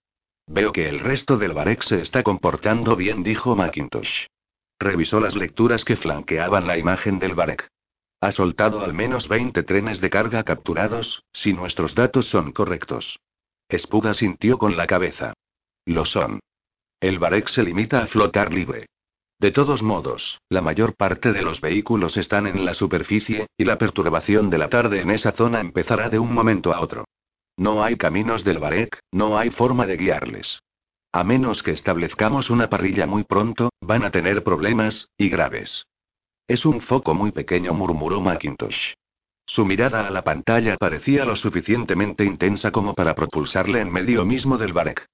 Veo 0.46 0.72
que 0.72 0.88
el 0.88 1.00
resto 1.00 1.38
del 1.38 1.54
Barek 1.54 1.82
se 1.82 2.02
está 2.02 2.22
comportando 2.22 2.96
bien, 2.96 3.22
dijo 3.22 3.56
Macintosh. 3.56 4.26
Revisó 4.78 5.20
las 5.20 5.36
lecturas 5.36 5.84
que 5.84 5.96
flanqueaban 5.96 6.66
la 6.66 6.78
imagen 6.78 7.18
del 7.18 7.34
Barek. 7.34 7.68
Ha 8.20 8.32
soltado 8.32 8.82
al 8.82 8.94
menos 8.94 9.28
20 9.28 9.62
trenes 9.62 10.00
de 10.00 10.10
carga 10.10 10.42
capturados, 10.42 11.22
si 11.32 11.52
nuestros 11.52 11.94
datos 11.94 12.26
son 12.26 12.52
correctos. 12.52 13.18
Espuda 13.68 14.14
sintió 14.14 14.58
con 14.58 14.76
la 14.76 14.86
cabeza. 14.86 15.34
Lo 15.84 16.04
son. 16.04 16.40
El 17.00 17.18
Barek 17.18 17.48
se 17.48 17.62
limita 17.62 18.02
a 18.02 18.06
flotar 18.06 18.52
libre. 18.52 18.86
De 19.38 19.50
todos 19.50 19.82
modos, 19.82 20.40
la 20.48 20.62
mayor 20.62 20.94
parte 20.96 21.32
de 21.32 21.42
los 21.42 21.60
vehículos 21.60 22.16
están 22.16 22.46
en 22.46 22.64
la 22.64 22.72
superficie, 22.72 23.48
y 23.58 23.64
la 23.64 23.76
perturbación 23.76 24.48
de 24.48 24.58
la 24.58 24.68
tarde 24.68 25.00
en 25.00 25.10
esa 25.10 25.32
zona 25.32 25.60
empezará 25.60 26.08
de 26.08 26.18
un 26.18 26.32
momento 26.32 26.72
a 26.72 26.80
otro. 26.80 27.04
No 27.56 27.84
hay 27.84 27.96
caminos 27.96 28.44
del 28.44 28.58
Barek, 28.58 28.98
no 29.12 29.38
hay 29.38 29.50
forma 29.50 29.86
de 29.86 29.96
guiarles. 29.96 30.60
A 31.16 31.24
menos 31.24 31.62
que 31.62 31.70
establezcamos 31.70 32.50
una 32.50 32.68
parrilla 32.68 33.06
muy 33.06 33.24
pronto, 33.24 33.70
van 33.80 34.04
a 34.04 34.10
tener 34.10 34.44
problemas, 34.44 35.08
y 35.16 35.30
graves. 35.30 35.86
Es 36.46 36.66
un 36.66 36.82
foco 36.82 37.14
muy 37.14 37.32
pequeño, 37.32 37.72
murmuró 37.72 38.20
Macintosh. 38.20 38.92
Su 39.46 39.64
mirada 39.64 40.06
a 40.06 40.10
la 40.10 40.22
pantalla 40.22 40.76
parecía 40.76 41.24
lo 41.24 41.34
suficientemente 41.34 42.22
intensa 42.22 42.70
como 42.70 42.92
para 42.92 43.14
propulsarle 43.14 43.80
en 43.80 43.90
medio 43.90 44.26
mismo 44.26 44.58
del 44.58 44.74
Barek. 44.74 45.06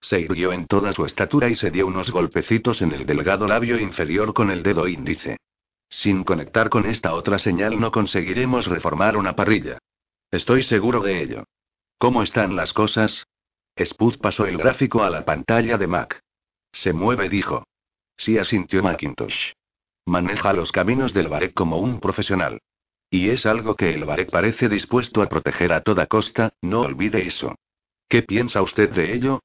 Se 0.00 0.20
irguió 0.20 0.52
en 0.52 0.68
toda 0.68 0.92
su 0.92 1.04
estatura 1.04 1.48
y 1.48 1.56
se 1.56 1.72
dio 1.72 1.88
unos 1.88 2.12
golpecitos 2.12 2.80
en 2.80 2.92
el 2.92 3.04
delgado 3.04 3.48
labio 3.48 3.80
inferior 3.80 4.34
con 4.34 4.52
el 4.52 4.62
dedo 4.62 4.86
índice. 4.86 5.38
Sin 5.90 6.22
conectar 6.22 6.68
con 6.68 6.86
esta 6.86 7.14
otra 7.14 7.40
señal 7.40 7.80
no 7.80 7.90
conseguiremos 7.90 8.68
reformar 8.68 9.16
una 9.16 9.34
parrilla. 9.34 9.78
Estoy 10.30 10.62
seguro 10.62 11.00
de 11.00 11.20
ello. 11.20 11.42
¿Cómo 11.98 12.22
están 12.22 12.54
las 12.54 12.72
cosas? 12.72 13.24
Spud 13.84 14.18
pasó 14.20 14.46
el 14.46 14.58
gráfico 14.58 15.02
a 15.02 15.10
la 15.10 15.24
pantalla 15.24 15.76
de 15.76 15.86
Mac. 15.86 16.20
Se 16.72 16.92
mueve, 16.92 17.28
dijo. 17.28 17.64
Sí, 18.16 18.38
asintió 18.38 18.82
Macintosh. 18.82 19.52
Maneja 20.06 20.52
los 20.52 20.72
caminos 20.72 21.12
del 21.12 21.28
Barek 21.28 21.54
como 21.54 21.78
un 21.78 22.00
profesional. 22.00 22.60
Y 23.10 23.30
es 23.30 23.46
algo 23.46 23.74
que 23.74 23.94
el 23.94 24.04
Barek 24.04 24.30
parece 24.30 24.68
dispuesto 24.68 25.22
a 25.22 25.28
proteger 25.28 25.72
a 25.72 25.82
toda 25.82 26.06
costa, 26.06 26.52
no 26.60 26.80
olvide 26.80 27.26
eso. 27.26 27.54
¿Qué 28.08 28.22
piensa 28.22 28.62
usted 28.62 28.90
de 28.90 29.14
ello? 29.14 29.40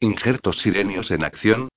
¿Injertos 0.00 0.58
sirenios 0.58 1.10
en 1.10 1.24
acción? 1.24 1.68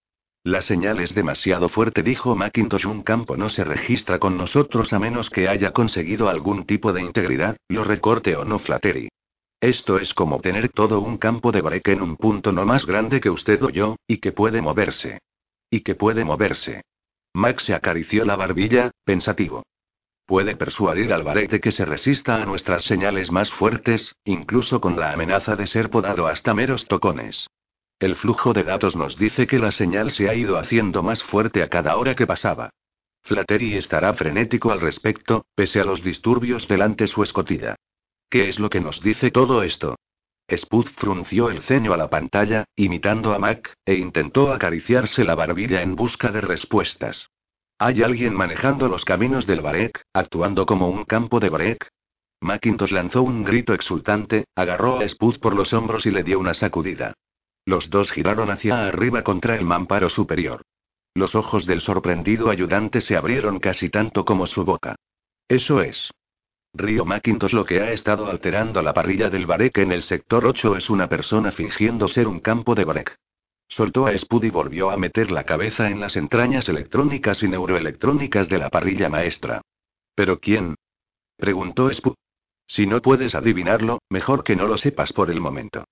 La 0.43 0.61
señal 0.61 0.99
es 0.99 1.13
demasiado 1.13 1.69
fuerte, 1.69 2.01
dijo 2.01 2.35
Macintosh. 2.35 2.85
Un 2.85 3.03
campo 3.03 3.37
no 3.37 3.49
se 3.49 3.63
registra 3.63 4.19
con 4.19 4.37
nosotros 4.37 4.93
a 4.93 4.99
menos 4.99 5.29
que 5.29 5.49
haya 5.49 5.71
conseguido 5.71 6.29
algún 6.29 6.65
tipo 6.65 6.93
de 6.93 7.01
integridad, 7.01 7.57
lo 7.67 7.83
recorte 7.83 8.35
o 8.35 8.45
no 8.45 8.57
Flattery. 8.59 9.09
Esto 9.61 9.99
es 9.99 10.13
como 10.13 10.39
tener 10.39 10.69
todo 10.69 11.01
un 11.01 11.17
campo 11.17 11.51
de 11.51 11.61
break 11.61 11.89
en 11.89 12.01
un 12.01 12.15
punto 12.15 12.51
no 12.51 12.65
más 12.65 12.85
grande 12.85 13.19
que 13.19 13.29
usted 13.29 13.61
o 13.63 13.69
yo, 13.69 13.97
y 14.07 14.17
que 14.17 14.31
puede 14.31 14.61
moverse. 14.61 15.19
Y 15.69 15.81
que 15.81 15.95
puede 15.95 16.23
moverse. 16.23 16.83
Max 17.33 17.63
se 17.63 17.73
acarició 17.73 18.23
la 18.25 18.37
barbilla, 18.37 18.91
pensativo. 19.03 19.63
Puede 20.25 20.55
persuadir 20.55 21.11
al 21.11 21.23
Barek 21.23 21.49
de 21.49 21.59
que 21.59 21.71
se 21.71 21.85
resista 21.85 22.41
a 22.41 22.45
nuestras 22.45 22.83
señales 22.83 23.31
más 23.31 23.51
fuertes, 23.51 24.15
incluso 24.23 24.79
con 24.79 24.97
la 24.97 25.11
amenaza 25.11 25.55
de 25.55 25.67
ser 25.67 25.89
podado 25.89 26.27
hasta 26.27 26.53
meros 26.53 26.87
tocones. 26.87 27.47
El 27.99 28.15
flujo 28.15 28.53
de 28.53 28.63
datos 28.63 28.95
nos 28.95 29.17
dice 29.17 29.45
que 29.45 29.59
la 29.59 29.71
señal 29.71 30.11
se 30.11 30.29
ha 30.29 30.35
ido 30.35 30.57
haciendo 30.57 31.03
más 31.03 31.21
fuerte 31.23 31.63
a 31.63 31.67
cada 31.67 31.97
hora 31.97 32.15
que 32.15 32.27
pasaba. 32.27 32.69
Flattery 33.23 33.75
estará 33.75 34.13
frenético 34.13 34.71
al 34.71 34.79
respecto, 34.79 35.45
pese 35.53 35.81
a 35.81 35.83
los 35.83 36.01
disturbios 36.01 36.67
delante 36.67 37.07
su 37.07 37.23
escotilla. 37.23 37.75
¿Qué 38.29 38.47
es 38.47 38.59
lo 38.59 38.69
que 38.69 38.79
nos 38.79 39.01
dice 39.01 39.31
todo 39.31 39.63
esto? 39.63 39.95
Spud 40.55 40.87
frunció 40.97 41.49
el 41.49 41.61
ceño 41.61 41.93
a 41.93 41.97
la 41.97 42.09
pantalla, 42.09 42.65
imitando 42.75 43.33
a 43.33 43.39
Mac, 43.39 43.73
e 43.85 43.95
intentó 43.95 44.51
acariciarse 44.51 45.23
la 45.23 45.35
barbilla 45.35 45.81
en 45.81 45.95
busca 45.95 46.31
de 46.31 46.41
respuestas. 46.41 47.29
¿Hay 47.79 48.03
alguien 48.03 48.35
manejando 48.35 48.87
los 48.87 49.05
caminos 49.05 49.47
del 49.47 49.61
Barek, 49.61 50.01
actuando 50.13 50.65
como 50.65 50.89
un 50.89 51.05
campo 51.05 51.39
de 51.39 51.49
Barek? 51.49 51.89
Macintosh 52.41 52.91
lanzó 52.91 53.21
un 53.23 53.43
grito 53.43 53.73
exultante, 53.73 54.45
agarró 54.55 54.99
a 54.99 55.07
Spud 55.07 55.39
por 55.39 55.55
los 55.55 55.73
hombros 55.73 56.05
y 56.05 56.11
le 56.11 56.23
dio 56.23 56.39
una 56.39 56.53
sacudida. 56.53 57.13
Los 57.65 57.89
dos 57.89 58.11
giraron 58.11 58.49
hacia 58.51 58.87
arriba 58.87 59.23
contra 59.23 59.55
el 59.55 59.65
mamparo 59.65 60.09
superior. 60.09 60.61
Los 61.13 61.35
ojos 61.35 61.65
del 61.65 61.81
sorprendido 61.81 62.49
ayudante 62.49 63.01
se 63.01 63.15
abrieron 63.15 63.59
casi 63.59 63.89
tanto 63.89 64.25
como 64.25 64.45
su 64.45 64.63
boca. 64.63 64.95
Eso 65.47 65.81
es. 65.81 66.11
Río 66.73 67.03
Macintosh 67.03 67.53
lo 67.53 67.65
que 67.65 67.81
ha 67.81 67.91
estado 67.91 68.27
alterando 68.27 68.81
la 68.83 68.93
parrilla 68.93 69.29
del 69.29 69.47
Barek 69.47 69.79
en 69.79 69.91
el 69.91 70.03
sector 70.03 70.45
8 70.45 70.77
es 70.77 70.89
una 70.89 71.09
persona 71.09 71.51
fingiendo 71.51 72.07
ser 72.07 72.27
un 72.27 72.39
campo 72.39 72.75
de 72.75 72.85
Barek. 72.85 73.17
Soltó 73.67 74.05
a 74.05 74.15
Spud 74.15 74.43
y 74.43 74.49
volvió 74.49 74.91
a 74.91 74.97
meter 74.97 75.31
la 75.31 75.45
cabeza 75.45 75.89
en 75.89 75.99
las 75.99 76.15
entrañas 76.15 76.69
electrónicas 76.69 77.41
y 77.41 77.47
neuroelectrónicas 77.47 78.47
de 78.49 78.59
la 78.59 78.69
parrilla 78.69 79.09
maestra. 79.09 79.61
¿Pero 80.13 80.39
quién? 80.39 80.75
preguntó 81.37 81.91
Spud. 81.91 82.13
Si 82.67 82.85
no 82.85 83.01
puedes 83.01 83.33
adivinarlo, 83.33 83.99
mejor 84.09 84.43
que 84.43 84.55
no 84.55 84.67
lo 84.67 84.77
sepas 84.77 85.11
por 85.11 85.31
el 85.31 85.41
momento. 85.41 85.85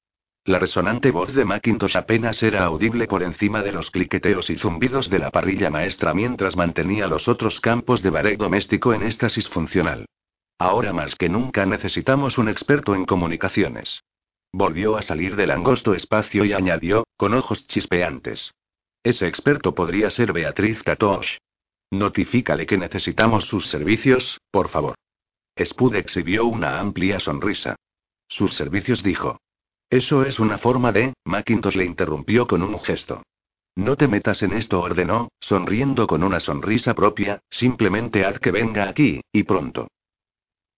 La 0.45 0.59
resonante 0.59 1.09
voz 1.09 1.33
de 1.33 1.43
Macintosh 1.43 1.97
apenas 1.97 2.41
era 2.43 2.63
audible 2.63 3.07
por 3.07 3.23
encima 3.23 3.63
de 3.63 3.71
los 3.71 3.89
cliqueteos 3.89 4.51
y 4.51 4.55
zumbidos 4.55 5.09
de 5.09 5.19
la 5.19 5.31
parrilla 5.31 5.71
maestra 5.71 6.13
mientras 6.13 6.55
mantenía 6.55 7.07
los 7.07 7.27
otros 7.27 7.59
campos 7.59 8.03
de 8.03 8.11
Barek 8.11 8.37
doméstico 8.37 8.93
en 8.93 9.03
éxtasis 9.03 9.49
funcional. 9.49 10.05
Ahora 10.59 10.91
más 10.91 11.15
que 11.15 11.29
nunca 11.29 11.65
necesitamos 11.65 12.37
un 12.37 12.49
experto 12.49 12.95
en 12.95 13.05
comunicaciones. 13.05 14.03
Volvió 14.51 14.97
a 14.97 15.01
salir 15.01 15.35
del 15.35 15.51
angosto 15.51 15.93
espacio 15.93 16.45
y 16.45 16.53
añadió, 16.53 17.05
con 17.15 17.33
ojos 17.33 17.67
chispeantes. 17.67 18.53
Ese 19.03 19.27
experto 19.27 19.75
podría 19.75 20.09
ser 20.09 20.33
Beatriz 20.33 20.81
Katosh. 20.81 21.37
Notifícale 21.91 22.65
que 22.65 22.77
necesitamos 22.77 23.45
sus 23.45 23.67
servicios, 23.67 24.39
por 24.51 24.69
favor. 24.69 24.95
Spud 25.63 25.95
exhibió 25.95 26.45
una 26.45 26.79
amplia 26.79 27.19
sonrisa. 27.19 27.75
Sus 28.27 28.55
servicios 28.55 29.03
dijo. 29.03 29.39
Eso 29.89 30.23
es 30.23 30.39
una 30.39 30.57
forma 30.57 30.91
de. 30.91 31.13
Macintosh 31.23 31.75
le 31.75 31.85
interrumpió 31.85 32.47
con 32.47 32.61
un 32.61 32.77
gesto. 32.79 33.23
No 33.75 33.95
te 33.95 34.07
metas 34.07 34.41
en 34.41 34.53
esto, 34.53 34.81
ordenó, 34.81 35.29
sonriendo 35.39 36.07
con 36.07 36.23
una 36.23 36.39
sonrisa 36.39 36.95
propia, 36.95 37.39
simplemente 37.49 38.25
haz 38.25 38.39
que 38.39 38.51
venga 38.51 38.89
aquí, 38.89 39.21
y 39.31 39.43
pronto. 39.43 39.87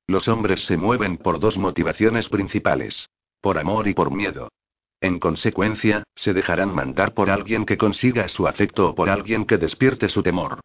Los 0.10 0.28
hombres 0.28 0.66
se 0.66 0.76
mueven 0.76 1.18
por 1.18 1.40
dos 1.40 1.60
motivaciones 1.60 2.30
principales. 2.30 3.08
Por 3.42 3.60
amor 3.60 3.88
y 3.88 3.94
por 3.94 4.10
miedo. 4.12 4.50
En 5.00 5.20
consecuencia, 5.20 6.02
se 6.16 6.34
dejarán 6.34 6.74
mandar 6.74 7.14
por 7.14 7.30
alguien 7.30 7.64
que 7.64 7.78
consiga 7.78 8.28
su 8.28 8.48
afecto 8.48 8.90
o 8.90 8.96
por 8.96 9.12
alguien 9.12 9.46
que 9.46 9.60
despierte 9.60 10.10
su 10.10 10.24
temor. 10.24 10.62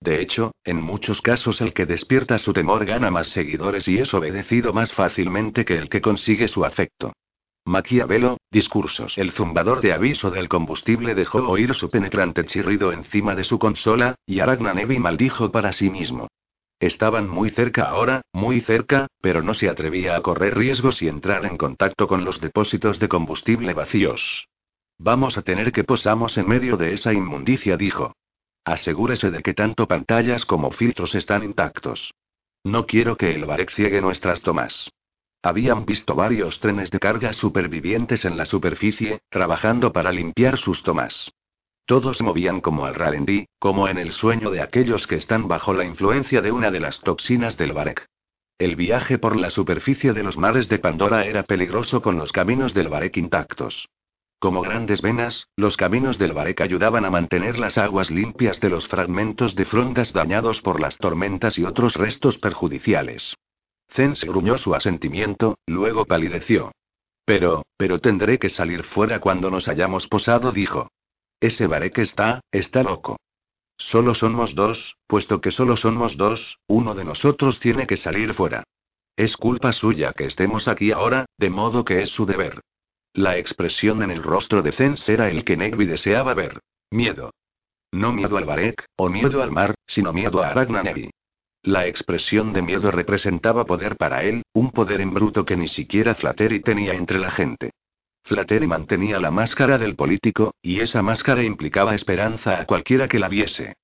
De 0.00 0.22
hecho, 0.22 0.52
en 0.64 0.80
muchos 0.80 1.20
casos 1.20 1.60
el 1.60 1.74
que 1.74 1.84
despierta 1.84 2.38
su 2.38 2.54
temor 2.54 2.86
gana 2.86 3.10
más 3.10 3.28
seguidores 3.28 3.86
y 3.86 3.98
es 3.98 4.14
obedecido 4.14 4.72
más 4.72 4.94
fácilmente 4.94 5.66
que 5.66 5.76
el 5.76 5.90
que 5.90 6.00
consigue 6.00 6.48
su 6.48 6.64
afecto. 6.64 7.12
Maquiavelo, 7.66 8.38
discursos. 8.50 9.18
El 9.18 9.32
zumbador 9.32 9.82
de 9.82 9.92
aviso 9.92 10.30
del 10.30 10.48
combustible 10.48 11.14
dejó 11.14 11.46
oír 11.46 11.74
su 11.74 11.90
penetrante 11.90 12.46
chirrido 12.46 12.92
encima 12.92 13.34
de 13.34 13.44
su 13.44 13.58
consola, 13.58 14.14
y 14.24 14.40
Aragnanevi 14.40 14.98
maldijo 14.98 15.52
para 15.52 15.74
sí 15.74 15.90
mismo. 15.90 16.28
Estaban 16.78 17.28
muy 17.28 17.50
cerca 17.50 17.84
ahora, 17.84 18.22
muy 18.32 18.60
cerca, 18.60 19.06
pero 19.22 19.42
no 19.42 19.54
se 19.54 19.68
atrevía 19.68 20.14
a 20.14 20.20
correr 20.20 20.56
riesgos 20.56 21.00
y 21.00 21.08
entrar 21.08 21.46
en 21.46 21.56
contacto 21.56 22.06
con 22.06 22.24
los 22.24 22.40
depósitos 22.40 22.98
de 22.98 23.08
combustible 23.08 23.72
vacíos. 23.72 24.48
Vamos 24.98 25.38
a 25.38 25.42
tener 25.42 25.72
que 25.72 25.84
posamos 25.84 26.36
en 26.36 26.48
medio 26.48 26.76
de 26.76 26.92
esa 26.92 27.12
inmundicia, 27.12 27.76
dijo. 27.76 28.14
Asegúrese 28.64 29.30
de 29.30 29.42
que 29.42 29.54
tanto 29.54 29.86
pantallas 29.86 30.44
como 30.44 30.70
filtros 30.70 31.14
están 31.14 31.44
intactos. 31.44 32.12
No 32.64 32.86
quiero 32.86 33.16
que 33.16 33.34
el 33.34 33.44
Barek 33.44 33.70
ciegue 33.70 34.00
nuestras 34.00 34.42
tomas. 34.42 34.90
Habían 35.42 35.86
visto 35.86 36.14
varios 36.14 36.58
trenes 36.60 36.90
de 36.90 36.98
carga 36.98 37.32
supervivientes 37.32 38.24
en 38.24 38.36
la 38.36 38.44
superficie, 38.44 39.20
trabajando 39.30 39.92
para 39.92 40.10
limpiar 40.10 40.58
sus 40.58 40.82
tomas. 40.82 41.32
Todos 41.86 42.20
movían 42.20 42.60
como 42.60 42.84
al 42.84 42.96
ralentí, 42.96 43.46
como 43.60 43.86
en 43.86 43.96
el 43.96 44.10
sueño 44.10 44.50
de 44.50 44.60
aquellos 44.60 45.06
que 45.06 45.14
están 45.14 45.46
bajo 45.46 45.72
la 45.72 45.84
influencia 45.84 46.42
de 46.42 46.50
una 46.50 46.72
de 46.72 46.80
las 46.80 47.00
toxinas 47.00 47.56
del 47.56 47.72
Barek. 47.72 48.06
El 48.58 48.74
viaje 48.74 49.18
por 49.18 49.36
la 49.36 49.50
superficie 49.50 50.12
de 50.12 50.24
los 50.24 50.36
mares 50.36 50.68
de 50.68 50.80
Pandora 50.80 51.24
era 51.26 51.44
peligroso 51.44 52.02
con 52.02 52.18
los 52.18 52.32
caminos 52.32 52.74
del 52.74 52.88
Barek 52.88 53.16
intactos. 53.18 53.88
Como 54.40 54.62
grandes 54.62 55.00
venas, 55.00 55.48
los 55.56 55.76
caminos 55.76 56.18
del 56.18 56.32
Barek 56.32 56.60
ayudaban 56.60 57.04
a 57.04 57.10
mantener 57.10 57.56
las 57.56 57.78
aguas 57.78 58.10
limpias 58.10 58.60
de 58.60 58.68
los 58.68 58.88
fragmentos 58.88 59.54
de 59.54 59.64
frondas 59.64 60.12
dañados 60.12 60.60
por 60.62 60.80
las 60.80 60.98
tormentas 60.98 61.56
y 61.56 61.64
otros 61.64 61.94
restos 61.94 62.38
perjudiciales. 62.38 63.36
Zen 63.90 64.16
se 64.16 64.26
gruñó 64.26 64.58
su 64.58 64.74
asentimiento, 64.74 65.56
luego 65.66 66.04
palideció. 66.04 66.72
Pero, 67.24 67.64
pero 67.76 68.00
tendré 68.00 68.38
que 68.38 68.48
salir 68.48 68.82
fuera 68.82 69.20
cuando 69.20 69.50
nos 69.50 69.68
hayamos 69.68 70.08
posado, 70.08 70.50
dijo. 70.50 70.88
Ese 71.40 71.66
Barek 71.66 71.98
está, 71.98 72.40
está 72.50 72.82
loco. 72.82 73.18
Solo 73.78 74.14
somos 74.14 74.54
dos, 74.54 74.96
puesto 75.06 75.40
que 75.40 75.50
solo 75.50 75.76
somos 75.76 76.16
dos, 76.16 76.58
uno 76.66 76.94
de 76.94 77.04
nosotros 77.04 77.60
tiene 77.60 77.86
que 77.86 77.96
salir 77.96 78.32
fuera. 78.32 78.64
Es 79.16 79.36
culpa 79.36 79.72
suya 79.72 80.12
que 80.12 80.26
estemos 80.26 80.68
aquí 80.68 80.92
ahora, 80.92 81.26
de 81.38 81.50
modo 81.50 81.84
que 81.84 82.00
es 82.02 82.10
su 82.10 82.26
deber. 82.26 82.60
La 83.12 83.38
expresión 83.38 84.02
en 84.02 84.10
el 84.10 84.22
rostro 84.22 84.62
de 84.62 84.72
Zens 84.72 85.08
era 85.08 85.30
el 85.30 85.44
que 85.44 85.56
Negvi 85.56 85.86
deseaba 85.86 86.34
ver. 86.34 86.60
Miedo. 86.90 87.30
No 87.92 88.12
miedo 88.12 88.36
al 88.36 88.44
Barek, 88.44 88.84
o 88.96 89.08
miedo 89.08 89.42
al 89.42 89.50
mar, 89.50 89.74
sino 89.86 90.12
miedo 90.12 90.42
a 90.42 90.48
Aragna. 90.48 90.82
La 91.62 91.86
expresión 91.86 92.52
de 92.52 92.62
miedo 92.62 92.90
representaba 92.90 93.64
poder 93.64 93.96
para 93.96 94.22
él, 94.22 94.42
un 94.52 94.70
poder 94.70 95.00
en 95.00 95.12
bruto 95.14 95.44
que 95.44 95.56
ni 95.56 95.68
siquiera 95.68 96.14
Flattery 96.14 96.60
tenía 96.60 96.94
entre 96.94 97.18
la 97.18 97.30
gente. 97.30 97.72
Flattery 98.26 98.66
mantenía 98.66 99.20
la 99.20 99.30
máscara 99.30 99.78
del 99.78 99.94
político, 99.94 100.52
y 100.60 100.80
esa 100.80 101.00
máscara 101.00 101.44
implicaba 101.44 101.94
esperanza 101.94 102.60
a 102.60 102.66
cualquiera 102.66 103.06
que 103.06 103.20
la 103.20 103.28
viese. 103.28 103.76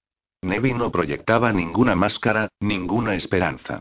Nevi 0.42 0.74
no 0.74 0.90
proyectaba 0.90 1.52
ninguna 1.52 1.94
máscara, 1.94 2.48
ninguna 2.58 3.14
esperanza. 3.14 3.78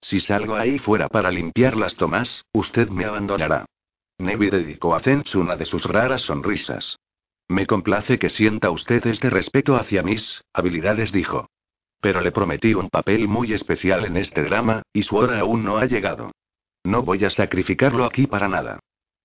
Si 0.00 0.18
salgo 0.18 0.56
ahí 0.56 0.80
fuera 0.80 1.08
para 1.08 1.30
limpiar 1.30 1.76
las 1.76 1.94
tomas, 1.94 2.44
usted 2.52 2.88
me 2.88 3.04
abandonará. 3.04 3.66
Nevi 4.18 4.50
dedicó 4.50 4.96
a 4.96 5.00
Zench 5.00 5.36
una 5.36 5.54
de 5.54 5.64
sus 5.64 5.84
raras 5.84 6.22
sonrisas. 6.22 6.98
Me 7.46 7.66
complace 7.66 8.18
que 8.18 8.30
sienta 8.30 8.70
usted 8.70 9.06
este 9.06 9.30
respeto 9.30 9.76
hacia 9.76 10.02
mis 10.02 10.42
habilidades, 10.52 11.12
dijo. 11.12 11.48
Pero 12.00 12.20
le 12.20 12.32
prometí 12.32 12.74
un 12.74 12.88
papel 12.88 13.28
muy 13.28 13.52
especial 13.52 14.04
en 14.06 14.16
este 14.16 14.42
drama, 14.42 14.82
y 14.92 15.04
su 15.04 15.16
hora 15.16 15.38
aún 15.38 15.62
no 15.62 15.78
ha 15.78 15.86
llegado. 15.86 16.32
No 16.82 17.02
voy 17.02 17.24
a 17.24 17.30
sacrificarlo 17.30 18.04
aquí 18.04 18.26
para 18.26 18.48
nada. 18.48 18.80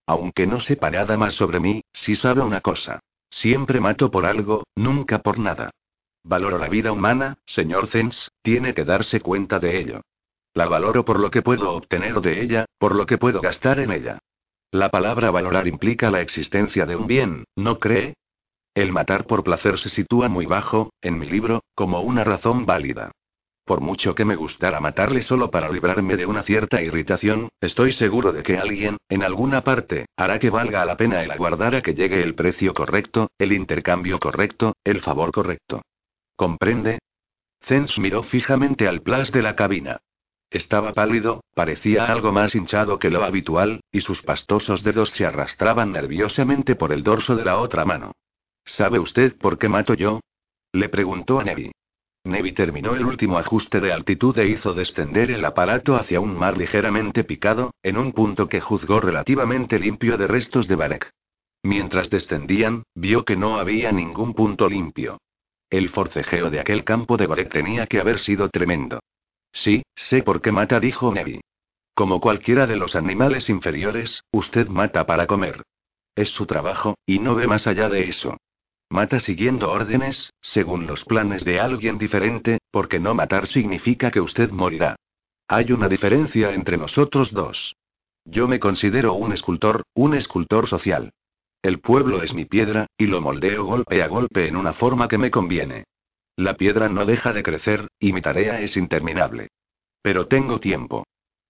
Aunque 0.08 0.45
no 0.47 0.60
sepa 0.60 0.91
nada 0.91 1.18
más 1.18 1.34
sobre 1.34 1.60
mí, 1.60 1.84
sí 1.93 2.16
sabe 2.16 2.41
una 2.41 2.62
cosa. 2.62 2.99
Siempre 3.30 3.80
mato 3.80 4.12
por 4.12 4.26
algo, 4.26 4.64
nunca 4.76 5.20
por 5.20 5.39
nada. 5.39 5.72
Valoro 6.24 6.58
la 6.58 6.70
vida 6.70 6.91
humana, 6.91 7.38
señor 7.45 7.88
Zens, 7.88 8.32
tiene 8.41 8.74
que 8.74 8.86
darse 8.86 9.20
cuenta 9.20 9.60
de 9.60 9.80
ello. 9.80 10.01
La 10.53 10.68
valoro 10.68 11.06
por 11.06 11.20
lo 11.20 11.30
que 11.30 11.41
puedo 11.41 11.72
obtener 11.74 12.22
de 12.22 12.41
ella, 12.41 12.66
por 12.78 12.95
lo 12.95 13.06
que 13.06 13.18
puedo 13.18 13.41
gastar 13.41 13.80
en 13.80 13.91
ella. 13.91 14.20
La 14.72 14.89
palabra 14.89 15.32
valorar 15.32 15.68
implica 15.68 16.10
la 16.12 16.22
existencia 16.22 16.86
de 16.86 16.95
un 16.95 17.08
bien, 17.08 17.45
¿no 17.56 17.80
cree? 17.80 18.16
El 18.74 18.91
matar 18.91 19.26
por 19.26 19.43
placer 19.43 19.78
se 19.80 19.89
sitúa 19.89 20.28
muy 20.30 20.45
bajo, 20.45 20.91
en 21.01 21.18
mi 21.20 21.28
libro, 21.28 21.62
como 21.76 22.01
una 22.01 22.24
razón 22.24 22.66
válida. 22.66 23.12
Por 23.66 23.82
mucho 23.82 24.13
que 24.13 24.26
me 24.26 24.36
gustara 24.36 24.80
matarle 24.80 25.24
solo 25.24 25.49
para 25.49 25.72
librarme 25.72 26.16
de 26.16 26.28
una 26.28 26.43
cierta 26.43 26.84
irritación, 26.84 27.49
estoy 27.59 27.93
seguro 27.93 28.32
de 28.32 28.43
que 28.43 28.59
alguien, 28.59 28.97
en 29.09 29.24
alguna 29.24 29.63
parte, 29.63 30.05
hará 30.16 30.38
que 30.38 30.51
valga 30.51 30.86
la 30.86 30.95
pena 30.95 31.24
el 31.24 31.32
aguardar 31.32 31.76
a 31.76 31.82
que 31.82 31.95
llegue 31.95 32.22
el 32.22 32.36
precio 32.36 32.76
correcto, 32.76 33.32
el 33.39 33.51
intercambio 33.53 34.20
correcto, 34.20 34.74
el 34.84 35.01
favor 35.01 35.32
correcto. 35.32 35.82
¿Comprende? 36.36 36.99
Zens 37.63 37.97
miró 37.97 38.22
fijamente 38.22 38.88
al 38.88 39.01
plas 39.01 39.32
de 39.32 39.41
la 39.41 39.55
cabina. 39.55 39.97
Estaba 40.51 40.93
pálido, 40.93 41.43
parecía 41.55 42.05
algo 42.05 42.32
más 42.32 42.53
hinchado 42.53 42.99
que 42.99 43.09
lo 43.09 43.24
habitual, 43.24 43.82
y 43.91 44.01
sus 44.01 44.22
pastosos 44.22 44.84
dedos 44.84 45.09
se 45.09 45.26
arrastraban 45.26 45.91
nerviosamente 45.91 46.76
por 46.76 46.93
el 46.93 47.01
dorso 47.01 47.36
de 47.36 47.45
la 47.45 47.57
otra 47.57 47.84
mano. 47.84 48.11
¿Sabe 48.63 48.99
usted 48.99 49.36
por 49.36 49.57
qué 49.57 49.70
mato 49.70 49.95
yo? 49.95 50.20
Le 50.72 50.88
preguntó 50.88 51.39
a 51.39 51.43
Nevi. 51.43 51.72
Nevi 52.26 52.54
terminó 52.54 52.96
el 52.96 53.06
último 53.06 53.38
ajuste 53.38 53.80
de 53.80 53.94
altitud 53.94 54.38
e 54.40 54.48
hizo 54.48 54.74
descender 54.74 55.30
el 55.30 55.46
aparato 55.46 55.96
hacia 55.96 56.20
un 56.20 56.36
mar 56.36 56.58
ligeramente 56.58 57.24
picado, 57.24 57.72
en 57.84 57.98
un 57.98 58.14
punto 58.14 58.50
que 58.50 58.62
juzgó 58.62 59.00
relativamente 59.00 59.78
limpio 59.78 60.18
de 60.18 60.26
restos 60.26 60.68
de 60.68 60.76
Barek. 60.76 61.12
Mientras 61.62 62.10
descendían, 62.10 62.84
vio 62.96 63.26
que 63.26 63.36
no 63.36 63.60
había 63.60 63.92
ningún 63.92 64.34
punto 64.34 64.68
limpio. 64.68 65.20
El 65.70 65.90
forcejeo 65.90 66.50
de 66.50 66.60
aquel 66.60 66.84
campo 66.84 67.16
de 67.16 67.28
Barek 67.28 67.50
tenía 67.50 67.86
que 67.86 68.00
haber 68.00 68.20
sido 68.20 68.50
tremendo. 68.50 69.02
Sí, 69.52 69.84
sé 69.96 70.24
por 70.24 70.42
qué 70.42 70.52
mata, 70.52 70.80
dijo 70.80 71.14
Nevi. 71.14 71.42
Como 71.94 72.20
cualquiera 72.20 72.66
de 72.66 72.76
los 72.76 72.96
animales 72.96 73.50
inferiores, 73.50 74.24
usted 74.32 74.68
mata 74.68 75.06
para 75.06 75.28
comer. 75.28 75.62
Es 76.16 76.30
su 76.30 76.48
trabajo, 76.48 76.98
y 77.06 77.20
no 77.20 77.36
ve 77.36 77.46
más 77.46 77.68
allá 77.68 77.88
de 77.88 78.10
eso. 78.10 78.36
Mata 78.90 79.20
siguiendo 79.20 79.72
órdenes, 79.72 80.32
según 80.42 80.88
los 80.88 81.04
planes 81.06 81.44
de 81.44 81.60
alguien 81.60 81.98
diferente, 81.98 82.60
porque 82.72 83.00
no 83.00 83.14
matar 83.16 83.48
significa 83.48 84.12
que 84.12 84.22
usted 84.22 84.52
morirá. 84.52 84.96
Hay 85.48 85.72
una 85.72 85.90
diferencia 85.90 86.54
entre 86.54 86.78
nosotros 86.78 87.32
dos. 87.32 87.76
Yo 88.26 88.48
me 88.48 88.60
considero 88.60 89.14
un 89.14 89.34
escultor, 89.34 89.84
un 89.94 90.16
escultor 90.16 90.68
social. 90.68 91.12
El 91.62 91.80
pueblo 91.80 92.22
es 92.22 92.34
mi 92.34 92.46
piedra, 92.46 92.88
y 92.98 93.08
lo 93.08 93.22
moldeo 93.22 93.64
golpe 93.64 94.04
a 94.04 94.08
golpe 94.08 94.48
en 94.48 94.56
una 94.56 94.74
forma 94.74 95.08
que 95.08 95.18
me 95.18 95.32
conviene. 95.32 95.86
La 96.36 96.56
piedra 96.56 96.90
no 96.90 97.06
deja 97.06 97.34
de 97.34 97.44
crecer, 97.44 97.88
y 98.00 98.14
mi 98.14 98.22
tarea 98.22 98.62
es 98.62 98.78
interminable. 98.78 99.50
Pero 100.02 100.28
tengo 100.28 100.60
tiempo. 100.60 101.06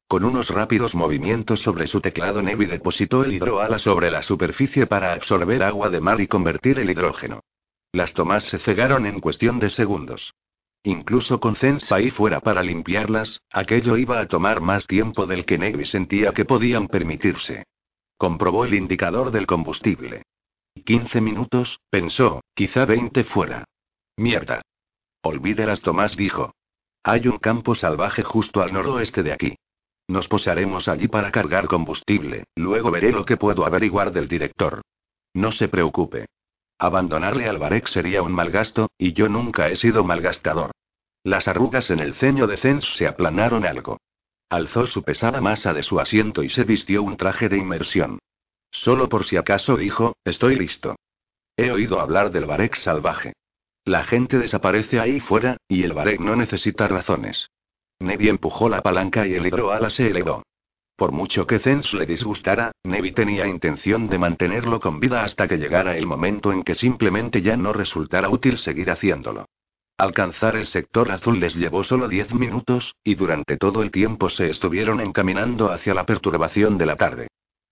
Con 0.07 0.23
unos 0.23 0.49
rápidos 0.49 0.93
movimientos 0.93 1.61
sobre 1.61 1.87
su 1.87 1.99
teclado, 1.99 2.41
Nevi 2.41 2.67
depositó 2.67 3.23
el 3.23 3.33
hidroala 3.33 3.79
sobre 3.79 4.11
la 4.11 4.21
superficie 4.21 4.85
para 4.85 5.13
absorber 5.13 5.63
agua 5.63 5.89
de 5.89 5.99
mar 5.99 6.21
y 6.21 6.27
convertir 6.27 6.77
el 6.77 6.91
hidrógeno. 6.91 7.41
Las 7.91 8.13
tomas 8.13 8.43
se 8.43 8.59
cegaron 8.59 9.07
en 9.07 9.19
cuestión 9.19 9.57
de 9.59 9.69
segundos. 9.69 10.35
Incluso 10.83 11.39
con 11.39 11.55
Zens 11.55 11.91
ahí 11.91 12.11
fuera 12.11 12.39
para 12.39 12.61
limpiarlas, 12.61 13.41
aquello 13.51 13.97
iba 13.97 14.19
a 14.19 14.27
tomar 14.27 14.61
más 14.61 14.85
tiempo 14.85 15.25
del 15.25 15.43
que 15.43 15.57
Nevi 15.57 15.85
sentía 15.85 16.31
que 16.33 16.45
podían 16.45 16.87
permitirse. 16.87 17.63
Comprobó 18.15 18.65
el 18.65 18.75
indicador 18.75 19.31
del 19.31 19.47
combustible. 19.47 20.21
15 20.85 21.21
minutos, 21.21 21.79
pensó, 21.89 22.41
quizá 22.53 22.85
20 22.85 23.23
fuera. 23.23 23.63
Mierda. 24.17 24.61
Olvide 25.23 25.65
las 25.65 25.81
tomas, 25.81 26.15
dijo. 26.15 26.53
Hay 27.03 27.27
un 27.27 27.39
campo 27.39 27.73
salvaje 27.73 28.21
justo 28.21 28.61
al 28.61 28.71
noroeste 28.71 29.23
de 29.23 29.33
aquí. 29.33 29.55
Nos 30.07 30.27
posaremos 30.27 30.87
allí 30.87 31.07
para 31.07 31.31
cargar 31.31 31.67
combustible, 31.67 32.45
luego 32.55 32.91
veré 32.91 33.11
lo 33.11 33.25
que 33.25 33.37
puedo 33.37 33.65
averiguar 33.65 34.11
del 34.11 34.27
director. 34.27 34.81
No 35.33 35.51
se 35.51 35.67
preocupe. 35.67 36.27
Abandonarle 36.77 37.47
al 37.47 37.57
Barek 37.57 37.87
sería 37.87 38.21
un 38.21 38.33
mal 38.33 38.51
gasto, 38.51 38.89
y 38.97 39.13
yo 39.13 39.29
nunca 39.29 39.69
he 39.69 39.75
sido 39.75 40.03
malgastador. 40.03 40.71
Las 41.23 41.47
arrugas 41.47 41.89
en 41.89 41.99
el 41.99 42.13
ceño 42.13 42.45
de 42.45 42.57
Zens 42.57 42.85
se 42.95 43.07
aplanaron 43.07 43.65
algo. 43.65 43.97
Alzó 44.49 44.85
su 44.85 45.01
pesada 45.01 45.41
masa 45.41 45.73
de 45.73 45.81
su 45.81 45.99
asiento 45.99 46.43
y 46.43 46.49
se 46.49 46.63
vistió 46.63 47.01
un 47.01 47.17
traje 47.17 47.49
de 47.49 47.57
inmersión. 47.57 48.19
Solo 48.69 49.09
por 49.09 49.25
si 49.25 49.37
acaso 49.37 49.75
dijo, 49.75 50.17
estoy 50.23 50.55
listo. 50.55 50.97
He 51.57 51.71
oído 51.71 51.99
hablar 51.99 52.31
del 52.31 52.45
Barek 52.45 52.75
salvaje. 52.75 53.33
La 53.85 54.03
gente 54.03 54.37
desaparece 54.37 54.99
ahí 54.99 55.19
fuera, 55.19 55.57
y 55.67 55.83
el 55.83 55.93
Barek 55.93 56.19
no 56.19 56.35
necesita 56.35 56.87
razones. 56.87 57.49
Nevi 57.99 58.29
empujó 58.29 58.69
la 58.69 58.81
palanca 58.81 59.25
y 59.25 59.33
el 59.35 59.47
hidroala 59.47 59.89
se 59.89 60.07
elevó. 60.07 60.43
Por 60.97 61.11
mucho 61.11 61.45
que 61.45 61.59
Zens 61.59 61.93
le 61.93 62.05
disgustara, 62.05 62.71
Nevi 62.83 63.11
tenía 63.11 63.47
intención 63.47 64.07
de 64.07 64.17
mantenerlo 64.17 64.79
con 64.79 64.99
vida 64.99 65.23
hasta 65.23 65.47
que 65.47 65.57
llegara 65.57 65.97
el 65.97 66.05
momento 66.05 66.53
en 66.53 66.63
que 66.63 66.75
simplemente 66.75 67.41
ya 67.41 67.57
no 67.57 67.73
resultara 67.73 68.29
útil 68.29 68.57
seguir 68.57 68.89
haciéndolo. 68.89 69.45
Alcanzar 69.97 70.57
el 70.57 70.67
sector 70.67 71.11
azul 71.11 71.39
les 71.39 71.55
llevó 71.55 71.83
solo 71.83 72.09
diez 72.09 72.33
minutos, 72.33 72.95
y 73.03 73.15
durante 73.15 73.55
todo 73.55 73.81
el 73.81 73.91
tiempo 73.91 74.29
se 74.29 74.49
estuvieron 74.49 74.99
encaminando 74.99 75.71
hacia 75.71 75.93
la 75.93 76.05
perturbación 76.05 76.77
de 76.77 76.85
la 76.85 76.95
tarde. 76.97 77.27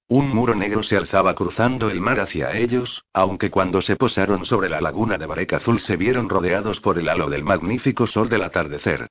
Un 0.07 0.29
muro 0.29 0.53
negro 0.53 0.83
se 0.83 0.97
alzaba 0.97 1.33
cruzando 1.33 1.89
el 1.89 1.99
mar 1.99 2.19
hacia 2.19 2.57
ellos, 2.57 3.03
aunque 3.13 3.49
cuando 3.49 3.81
se 3.81 3.95
posaron 3.95 4.45
sobre 4.45 4.69
la 4.69 4.79
laguna 4.79 5.17
de 5.17 5.25
Barek 5.25 5.53
Azul 5.53 5.79
se 5.79 5.97
vieron 5.97 6.29
rodeados 6.29 6.79
por 6.79 6.97
el 6.97 7.09
halo 7.09 7.29
del 7.29 7.43
magnífico 7.43 8.05
sol 8.05 8.29
del 8.29 8.43
atardecer. 8.43 9.07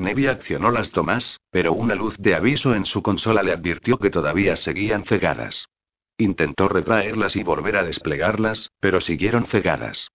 Nevi 0.00 0.26
accionó 0.26 0.70
las 0.70 0.90
tomas, 0.92 1.38
pero 1.50 1.74
una 1.74 1.94
luz 1.94 2.16
de 2.18 2.34
aviso 2.34 2.74
en 2.74 2.86
su 2.86 3.02
consola 3.02 3.42
le 3.42 3.52
advirtió 3.52 3.98
que 3.98 4.10
todavía 4.10 4.56
seguían 4.56 5.04
cegadas. 5.04 5.68
Intentó 6.16 6.68
retraerlas 6.68 7.36
y 7.36 7.42
volver 7.42 7.76
a 7.76 7.84
desplegarlas, 7.84 8.70
pero 8.80 9.02
siguieron 9.02 9.44
cegadas. 9.46 10.10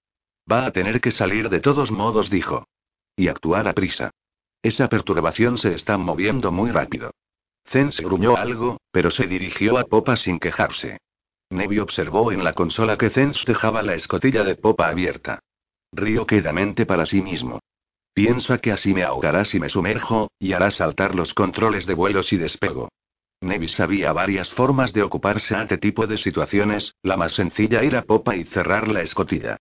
Va 0.52 0.66
a 0.66 0.72
tener 0.72 1.02
que 1.02 1.12
salir 1.12 1.50
de 1.50 1.60
todos 1.60 1.92
modos, 1.92 2.32
dijo. 2.32 2.68
Y 3.16 3.28
actuar 3.28 3.68
a 3.68 3.74
prisa. 3.74 4.10
Esa 4.64 4.90
perturbación 4.90 5.60
se 5.60 5.76
está 5.76 5.98
moviendo 6.00 6.52
muy 6.52 6.72
rápido. 6.72 7.12
Zen 7.68 7.92
se 7.92 8.04
gruñó 8.04 8.36
algo, 8.36 8.78
pero 8.92 9.12
se 9.12 9.28
dirigió 9.28 9.78
a 9.78 9.84
popa 9.84 10.16
sin 10.16 10.40
quejarse. 10.40 10.98
Nevi 11.52 11.78
observó 11.78 12.32
en 12.32 12.44
la 12.44 12.54
consola 12.54 12.98
que 12.98 13.12
Zens 13.12 13.46
dejaba 13.46 13.84
la 13.84 13.94
escotilla 13.94 14.44
de 14.44 14.56
popa 14.56 14.88
abierta. 14.88 15.40
Río 15.92 16.26
quedamente 16.26 16.88
para 16.88 17.06
sí 17.06 17.22
mismo. 17.22 17.60
Piensa 18.16 18.60
que 18.60 18.72
así 18.72 18.94
me 18.94 19.04
ahogará 19.04 19.44
si 19.44 19.60
me 19.60 19.68
sumerjo, 19.68 20.32
y 20.40 20.54
hará 20.54 20.72
saltar 20.72 21.16
los 21.16 21.34
controles 21.34 21.86
de 21.86 21.96
vuelo 21.96 22.24
si 22.24 22.38
despego. 22.38 22.88
Nevi 23.42 23.68
sabía 23.68 24.14
varias 24.14 24.50
formas 24.52 24.94
de 24.94 25.04
ocuparse 25.04 25.54
ante 25.54 25.78
tipo 25.78 26.08
de 26.08 26.18
situaciones, 26.18 26.96
la 27.04 27.18
más 27.18 27.34
sencilla 27.34 27.84
ir 27.84 27.98
a 27.98 28.04
popa 28.04 28.38
y 28.38 28.46
cerrar 28.46 28.88
la 28.88 29.02
escotilla. 29.02 29.58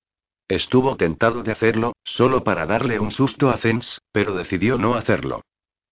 Estuvo 0.47 0.97
tentado 0.97 1.43
de 1.43 1.51
hacerlo, 1.51 1.95
solo 2.05 2.45
para 2.45 2.65
darle 2.65 3.01
un 3.01 3.11
susto 3.11 3.51
a 3.51 3.57
Zens, 3.57 4.01
pero 4.13 4.37
decidió 4.37 4.79
no 4.79 4.95
hacerlo. 4.95 5.43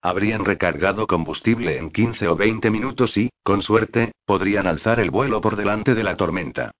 Habrían 0.00 0.44
recargado 0.44 1.08
combustible 1.08 1.78
en 1.78 1.90
15 1.90 2.28
o 2.28 2.36
20 2.36 2.70
minutos 2.70 3.16
y, 3.16 3.30
con 3.42 3.62
suerte, 3.62 4.12
podrían 4.24 4.68
alzar 4.68 5.00
el 5.00 5.10
vuelo 5.10 5.40
por 5.40 5.56
delante 5.56 5.96
de 5.96 6.04
la 6.04 6.16
tormenta. 6.16 6.70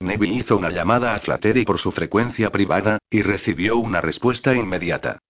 Neville 0.00 0.34
hizo 0.34 0.56
una 0.56 0.70
llamada 0.70 1.14
a 1.14 1.20
Flattery 1.20 1.64
por 1.64 1.78
su 1.78 1.92
frecuencia 1.92 2.50
privada, 2.50 2.98
y 3.08 3.22
recibió 3.22 3.76
una 3.76 4.00
respuesta 4.00 4.52
inmediata. 4.52 5.20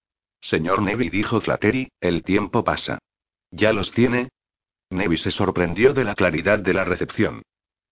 Señor 0.40 0.82
Neville 0.82 1.10
dijo 1.10 1.40
Flattery, 1.40 1.90
el 2.00 2.22
tiempo 2.22 2.64
pasa. 2.64 2.98
¿Ya 3.50 3.72
los 3.72 3.92
tiene? 3.92 4.28
Neville 4.90 5.22
se 5.22 5.30
sorprendió 5.30 5.92
de 5.92 6.04
la 6.04 6.14
claridad 6.14 6.58
de 6.58 6.74
la 6.74 6.84
recepción. 6.84 7.42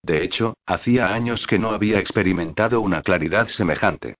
De 0.02 0.22
hecho, 0.22 0.56
hacía 0.66 1.12
años 1.12 1.46
que 1.46 1.58
no 1.58 1.70
había 1.70 1.98
experimentado 1.98 2.80
una 2.80 3.02
claridad 3.02 3.48
semejante. 3.48 4.14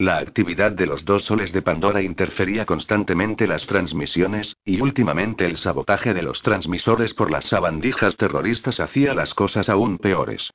La 0.00 0.18
actividad 0.18 0.72
de 0.72 0.86
los 0.86 1.04
dos 1.04 1.24
soles 1.24 1.52
de 1.52 1.62
Pandora 1.62 2.02
interfería 2.02 2.66
constantemente 2.66 3.46
las 3.46 3.66
transmisiones, 3.66 4.56
y 4.64 4.80
últimamente 4.80 5.44
el 5.44 5.56
sabotaje 5.56 6.14
de 6.14 6.22
los 6.22 6.42
transmisores 6.42 7.14
por 7.14 7.30
las 7.30 7.46
sabandijas 7.46 8.16
terroristas 8.16 8.78
hacía 8.78 9.12
las 9.14 9.34
cosas 9.34 9.68
aún 9.68 9.98
peores. 9.98 10.52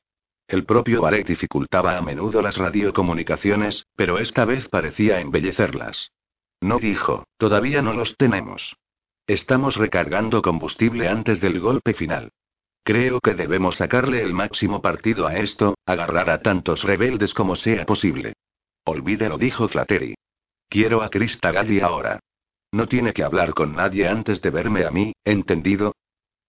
El 0.48 0.66
propio 0.66 1.02
Barek 1.02 1.28
dificultaba 1.28 1.98
a 1.98 2.02
menudo 2.02 2.41
las 2.41 2.58
radiocomunicaciones, 2.58 3.86
pero 3.95 4.20
esta 4.20 4.45
vez 4.45 4.68
parecía 4.70 5.20
embellecerlas. 5.20 6.12
No 6.64 6.80
dijo, 6.80 7.26
todavía 7.35 7.81
no 7.81 7.91
los 7.91 8.15
tenemos. 8.15 8.77
Estamos 9.27 9.76
recargando 9.76 10.41
combustible 10.41 11.10
antes 11.10 11.41
del 11.41 11.60
golpe 11.60 11.94
final. 11.94 12.31
Creo 12.85 13.19
que 13.19 13.34
debemos 13.34 13.76
sacarle 13.76 14.22
el 14.22 14.34
máximo 14.34 14.81
partido 14.81 15.27
a 15.27 15.35
esto, 15.35 15.76
agarrar 15.85 16.30
a 16.30 16.41
tantos 16.41 16.84
rebeldes 16.84 17.34
como 17.34 17.57
sea 17.57 17.85
posible. 17.85 18.35
Olvídelo, 18.85 19.38
dijo 19.38 19.68
Flattery. 19.68 20.15
Quiero 20.69 21.03
a 21.03 21.10
Krista 21.10 21.52
Galli 21.52 21.81
ahora. 21.81 22.22
No 22.72 22.88
tiene 22.88 23.11
que 23.11 23.23
hablar 23.26 23.53
con 23.53 23.76
nadie 23.76 24.07
antes 24.07 24.41
de 24.41 24.49
verme 24.49 24.85
a 24.85 24.90
mí, 24.90 25.11
¿entendido? 25.26 25.94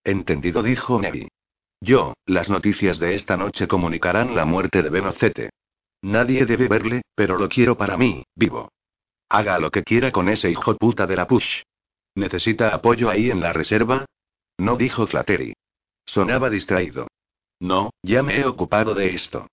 Entendido, 0.04 0.62
dijo 0.62 1.00
Nevi. 1.00 1.26
Yo, 1.80 2.14
las 2.24 2.48
noticias 2.48 3.00
de 3.00 3.16
esta 3.16 3.36
noche 3.36 3.66
comunicarán 3.66 4.36
la 4.36 4.44
muerte 4.44 4.80
de 4.80 4.90
Benocete. 4.90 5.50
Nadie 6.02 6.46
debe 6.46 6.68
verle, 6.68 7.02
pero 7.16 7.36
lo 7.36 7.48
quiero 7.48 7.76
para 7.76 7.96
mí, 7.96 8.22
vivo. 8.36 8.70
Haga 9.28 9.58
lo 9.58 9.70
que 9.70 9.82
quiera 9.82 10.12
con 10.12 10.28
ese 10.28 10.50
hijo 10.50 10.76
puta 10.76 11.06
de 11.06 11.16
la 11.16 11.26
push. 11.26 11.62
¿Necesita 12.14 12.68
apoyo 12.68 13.10
ahí 13.10 13.30
en 13.30 13.40
la 13.40 13.52
reserva? 13.52 14.06
No 14.58 14.76
dijo 14.76 15.06
Flattery. 15.06 15.54
Sonaba 16.06 16.50
distraído. 16.50 17.08
No, 17.60 17.90
ya 18.02 18.22
me 18.22 18.38
he 18.38 18.44
ocupado 18.44 18.94
de 18.94 19.14
esto. 19.14 19.48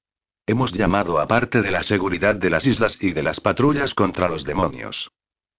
Hemos 0.45 0.73
llamado 0.73 1.19
a 1.19 1.27
parte 1.27 1.61
de 1.61 1.71
la 1.71 1.83
seguridad 1.83 2.35
de 2.35 2.49
las 2.49 2.65
islas 2.65 2.97
y 3.01 3.13
de 3.13 3.23
las 3.23 3.39
patrullas 3.39 3.93
contra 3.93 4.27
los 4.27 4.43
demonios. 4.43 5.09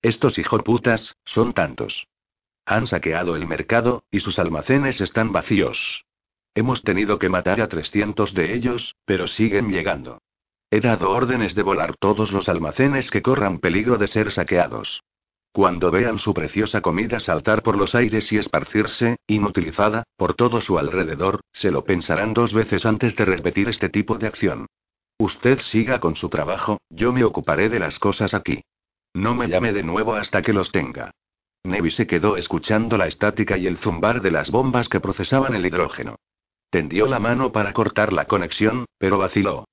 Estos 0.02 0.38
hijoputas, 0.38 1.16
son 1.24 1.52
tantos. 1.52 2.06
Han 2.66 2.86
saqueado 2.86 3.36
el 3.36 3.46
mercado, 3.46 4.04
y 4.10 4.20
sus 4.20 4.38
almacenes 4.38 5.00
están 5.00 5.32
vacíos. 5.32 6.04
Hemos 6.54 6.82
tenido 6.82 7.18
que 7.18 7.28
matar 7.28 7.60
a 7.60 7.68
300 7.68 8.34
de 8.34 8.54
ellos, 8.54 8.96
pero 9.04 9.26
siguen 9.26 9.70
llegando. 9.70 10.20
He 10.74 10.80
dado 10.80 11.10
órdenes 11.10 11.54
de 11.54 11.62
volar 11.62 11.96
todos 11.98 12.32
los 12.32 12.48
almacenes 12.48 13.10
que 13.10 13.20
corran 13.20 13.58
peligro 13.58 13.98
de 13.98 14.06
ser 14.06 14.32
saqueados. 14.32 15.02
Cuando 15.52 15.90
vean 15.90 16.18
su 16.18 16.32
preciosa 16.32 16.80
comida 16.80 17.20
saltar 17.20 17.62
por 17.62 17.76
los 17.76 17.94
aires 17.94 18.32
y 18.32 18.38
esparcirse, 18.38 19.16
inutilizada, 19.26 20.04
por 20.16 20.32
todo 20.32 20.62
su 20.62 20.78
alrededor, 20.78 21.40
se 21.52 21.70
lo 21.70 21.84
pensarán 21.84 22.32
dos 22.32 22.54
veces 22.54 22.86
antes 22.86 23.14
de 23.16 23.26
repetir 23.26 23.68
este 23.68 23.90
tipo 23.90 24.16
de 24.16 24.28
acción. 24.28 24.64
Usted 25.18 25.60
siga 25.60 26.00
con 26.00 26.16
su 26.16 26.30
trabajo, 26.30 26.80
yo 26.88 27.12
me 27.12 27.22
ocuparé 27.22 27.68
de 27.68 27.78
las 27.78 27.98
cosas 27.98 28.32
aquí. 28.32 28.62
No 29.12 29.34
me 29.34 29.48
llame 29.48 29.74
de 29.74 29.82
nuevo 29.82 30.14
hasta 30.14 30.40
que 30.40 30.54
los 30.54 30.72
tenga. 30.72 31.10
Nevi 31.64 31.90
se 31.90 32.06
quedó 32.06 32.38
escuchando 32.38 32.96
la 32.96 33.08
estática 33.08 33.58
y 33.58 33.66
el 33.66 33.76
zumbar 33.76 34.22
de 34.22 34.30
las 34.30 34.50
bombas 34.50 34.88
que 34.88 35.00
procesaban 35.00 35.54
el 35.54 35.66
hidrógeno. 35.66 36.16
Tendió 36.70 37.06
la 37.08 37.18
mano 37.20 37.52
para 37.52 37.74
cortar 37.74 38.14
la 38.14 38.24
conexión, 38.24 38.86
pero 38.96 39.18
vaciló. 39.18 39.66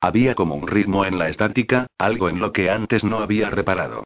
Había 0.00 0.34
como 0.34 0.54
un 0.54 0.66
ritmo 0.66 1.04
en 1.04 1.18
la 1.18 1.28
estática, 1.28 1.86
algo 1.98 2.28
en 2.28 2.38
lo 2.38 2.52
que 2.52 2.70
antes 2.70 3.02
no 3.02 3.18
había 3.18 3.50
reparado. 3.50 4.04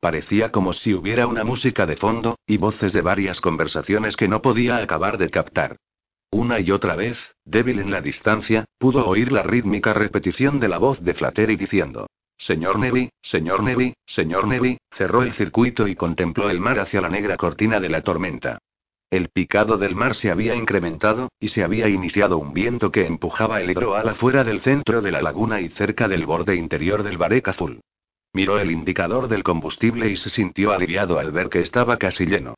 Parecía 0.00 0.52
como 0.52 0.72
si 0.72 0.94
hubiera 0.94 1.26
una 1.26 1.44
música 1.44 1.86
de 1.86 1.96
fondo, 1.96 2.38
y 2.46 2.56
voces 2.56 2.92
de 2.92 3.02
varias 3.02 3.40
conversaciones 3.40 4.16
que 4.16 4.28
no 4.28 4.42
podía 4.42 4.76
acabar 4.78 5.18
de 5.18 5.30
captar. 5.30 5.76
Una 6.30 6.60
y 6.60 6.70
otra 6.70 6.94
vez, 6.94 7.34
débil 7.44 7.78
en 7.80 7.90
la 7.90 8.00
distancia, 8.00 8.64
pudo 8.78 9.06
oír 9.06 9.32
la 9.32 9.42
rítmica 9.42 9.94
repetición 9.94 10.60
de 10.60 10.68
la 10.68 10.78
voz 10.78 11.02
de 11.02 11.14
Flattery 11.14 11.56
diciendo: 11.56 12.06
Señor 12.36 12.78
Nevi, 12.78 13.10
señor 13.22 13.62
Nevi, 13.62 13.94
señor 14.06 14.46
Nevi, 14.46 14.78
cerró 14.92 15.22
el 15.22 15.32
circuito 15.32 15.88
y 15.88 15.96
contempló 15.96 16.50
el 16.50 16.60
mar 16.60 16.78
hacia 16.78 17.00
la 17.00 17.08
negra 17.08 17.36
cortina 17.36 17.80
de 17.80 17.88
la 17.88 18.02
tormenta. 18.02 18.58
El 19.10 19.30
picado 19.30 19.78
del 19.78 19.94
mar 19.96 20.14
se 20.14 20.30
había 20.30 20.54
incrementado, 20.54 21.30
y 21.40 21.48
se 21.48 21.64
había 21.64 21.88
iniciado 21.88 22.36
un 22.36 22.52
viento 22.52 22.92
que 22.92 23.06
empujaba 23.06 23.62
el 23.62 23.70
hidroal 23.70 24.06
afuera 24.06 24.44
del 24.44 24.60
centro 24.60 25.00
de 25.00 25.10
la 25.10 25.22
laguna 25.22 25.62
y 25.62 25.70
cerca 25.70 26.08
del 26.08 26.26
borde 26.26 26.56
interior 26.56 27.02
del 27.02 27.16
Barek 27.16 27.48
azul. 27.48 27.80
Miró 28.34 28.58
el 28.58 28.70
indicador 28.70 29.28
del 29.28 29.42
combustible 29.42 30.10
y 30.10 30.16
se 30.18 30.28
sintió 30.28 30.72
aliviado 30.72 31.18
al 31.18 31.32
ver 31.32 31.48
que 31.48 31.60
estaba 31.60 31.96
casi 31.96 32.26
lleno. 32.26 32.54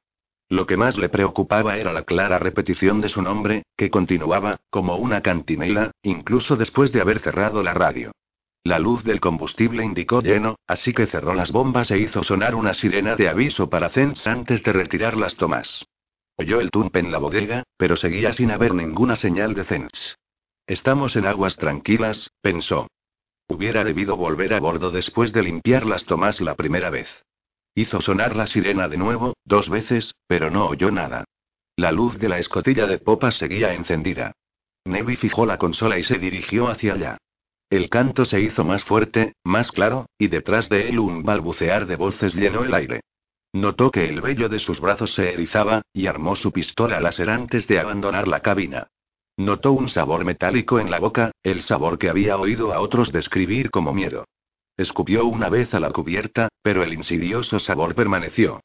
Lo 0.48 0.66
que 0.66 0.76
más 0.76 0.98
le 0.98 1.08
preocupaba 1.08 1.76
era 1.78 1.92
la 1.92 2.02
clara 2.02 2.40
repetición 2.40 3.00
de 3.00 3.10
su 3.10 3.22
nombre, 3.22 3.62
que 3.76 3.88
continuaba, 3.88 4.58
como 4.70 4.96
una 4.96 5.20
cantinela, 5.20 5.92
incluso 6.02 6.56
después 6.56 6.90
de 6.90 7.00
haber 7.00 7.20
cerrado 7.20 7.62
la 7.62 7.74
radio. 7.74 8.10
La 8.64 8.80
luz 8.80 9.04
del 9.04 9.20
combustible 9.20 9.84
indicó 9.84 10.20
lleno, 10.20 10.56
así 10.66 10.92
que 10.92 11.06
cerró 11.06 11.34
las 11.34 11.52
bombas 11.52 11.92
e 11.92 11.98
hizo 11.98 12.24
sonar 12.24 12.56
una 12.56 12.74
sirena 12.74 13.14
de 13.14 13.28
aviso 13.28 13.70
para 13.70 13.90
Zens 13.90 14.26
antes 14.26 14.64
de 14.64 14.72
retirar 14.72 15.16
las 15.16 15.36
tomas. 15.36 15.86
Oyó 16.40 16.62
el 16.62 16.70
tumpe 16.70 17.00
en 17.00 17.12
la 17.12 17.18
bodega, 17.18 17.64
pero 17.76 17.98
seguía 17.98 18.32
sin 18.32 18.50
haber 18.50 18.72
ninguna 18.72 19.14
señal 19.14 19.52
de 19.52 19.62
Zens. 19.64 20.16
Estamos 20.66 21.14
en 21.16 21.26
aguas 21.26 21.58
tranquilas, 21.58 22.30
pensó. 22.40 22.86
Hubiera 23.46 23.84
debido 23.84 24.16
volver 24.16 24.54
a 24.54 24.58
bordo 24.58 24.90
después 24.90 25.34
de 25.34 25.42
limpiar 25.42 25.84
las 25.84 26.06
tomas 26.06 26.40
la 26.40 26.54
primera 26.54 26.88
vez. 26.88 27.08
Hizo 27.74 28.00
sonar 28.00 28.36
la 28.36 28.46
sirena 28.46 28.88
de 28.88 28.96
nuevo, 28.96 29.34
dos 29.44 29.68
veces, 29.68 30.14
pero 30.26 30.50
no 30.50 30.64
oyó 30.64 30.90
nada. 30.90 31.24
La 31.76 31.92
luz 31.92 32.18
de 32.18 32.30
la 32.30 32.38
escotilla 32.38 32.86
de 32.86 32.96
popa 32.96 33.32
seguía 33.32 33.74
encendida. 33.74 34.32
Nevi 34.86 35.16
fijó 35.16 35.44
la 35.44 35.58
consola 35.58 35.98
y 35.98 36.04
se 36.04 36.18
dirigió 36.18 36.68
hacia 36.68 36.94
allá. 36.94 37.18
El 37.68 37.90
canto 37.90 38.24
se 38.24 38.40
hizo 38.40 38.64
más 38.64 38.82
fuerte, 38.82 39.34
más 39.44 39.70
claro, 39.70 40.06
y 40.16 40.28
detrás 40.28 40.70
de 40.70 40.88
él 40.88 41.00
un 41.00 41.22
balbucear 41.22 41.84
de 41.84 41.96
voces 41.96 42.34
llenó 42.34 42.64
el 42.64 42.72
aire. 42.72 43.02
Notó 43.52 43.90
que 43.90 44.08
el 44.08 44.20
vello 44.20 44.48
de 44.48 44.60
sus 44.60 44.80
brazos 44.80 45.14
se 45.14 45.32
erizaba, 45.32 45.82
y 45.92 46.06
armó 46.06 46.36
su 46.36 46.52
pistola 46.52 47.00
láser 47.00 47.30
antes 47.30 47.66
de 47.66 47.80
abandonar 47.80 48.28
la 48.28 48.40
cabina. 48.40 48.88
Notó 49.36 49.72
un 49.72 49.88
sabor 49.88 50.24
metálico 50.24 50.78
en 50.78 50.90
la 50.90 51.00
boca, 51.00 51.32
el 51.42 51.62
sabor 51.62 51.98
que 51.98 52.10
había 52.10 52.36
oído 52.36 52.72
a 52.72 52.80
otros 52.80 53.10
describir 53.10 53.70
como 53.70 53.92
miedo. 53.92 54.26
Escupió 54.76 55.26
una 55.26 55.48
vez 55.48 55.74
a 55.74 55.80
la 55.80 55.90
cubierta, 55.90 56.48
pero 56.62 56.82
el 56.82 56.92
insidioso 56.92 57.58
sabor 57.58 57.94
permaneció. 57.94 58.60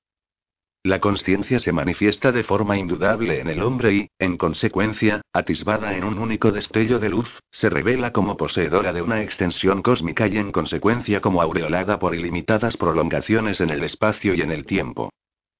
La 0.86 1.00
conciencia 1.00 1.60
se 1.60 1.72
manifiesta 1.72 2.32
de 2.32 2.44
forma 2.44 2.78
indudable 2.78 3.42
en 3.42 3.48
el 3.48 3.64
hombre 3.64 3.92
y, 3.92 4.10
en 4.20 4.38
consecuencia, 4.38 5.22
atisbada 5.34 5.98
en 5.98 6.04
un 6.04 6.20
único 6.20 6.52
destello 6.52 7.00
de 7.00 7.10
luz, 7.10 7.40
se 7.50 7.72
revela 7.72 8.14
como 8.14 8.38
poseedora 8.38 8.94
de 8.94 9.02
una 9.02 9.24
extensión 9.24 9.82
cósmica 9.82 10.28
y 10.28 10.38
en 10.38 10.52
consecuencia 10.52 11.22
como 11.22 11.42
aureolada 11.42 11.98
por 11.98 12.14
ilimitadas 12.14 12.78
prolongaciones 12.78 13.62
en 13.62 13.72
el 13.72 13.84
espacio 13.84 14.36
y 14.36 14.42
en 14.42 14.52
el 14.52 14.68
tiempo. 14.68 15.12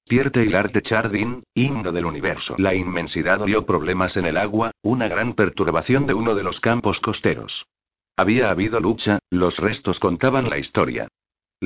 Pierte 0.08 0.44
Hilar 0.44 0.70
de 0.70 0.82
Chardin, 0.82 1.42
himno 1.54 1.90
del 1.90 2.06
universo. 2.06 2.54
La 2.56 2.76
inmensidad 2.76 3.44
dio 3.44 3.66
problemas 3.66 4.16
en 4.16 4.26
el 4.26 4.36
agua, 4.36 4.70
una 4.82 5.08
gran 5.08 5.32
perturbación 5.32 6.06
de 6.06 6.14
uno 6.14 6.36
de 6.36 6.44
los 6.44 6.60
campos 6.60 7.00
costeros. 7.00 7.66
Había 8.16 8.48
habido 8.48 8.78
lucha, 8.78 9.18
los 9.30 9.58
restos 9.58 9.98
contaban 9.98 10.48
la 10.48 10.58
historia. 10.58 11.08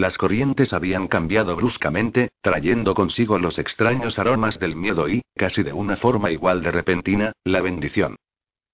Las 0.00 0.16
corrientes 0.16 0.72
habían 0.72 1.08
cambiado 1.08 1.54
bruscamente, 1.56 2.30
trayendo 2.40 2.94
consigo 2.94 3.38
los 3.38 3.58
extraños 3.58 4.18
aromas 4.18 4.58
del 4.58 4.74
miedo 4.74 5.10
y, 5.10 5.20
casi 5.36 5.62
de 5.62 5.74
una 5.74 5.98
forma 5.98 6.30
igual 6.30 6.62
de 6.62 6.70
repentina, 6.70 7.32
la 7.44 7.60
bendición. 7.60 8.16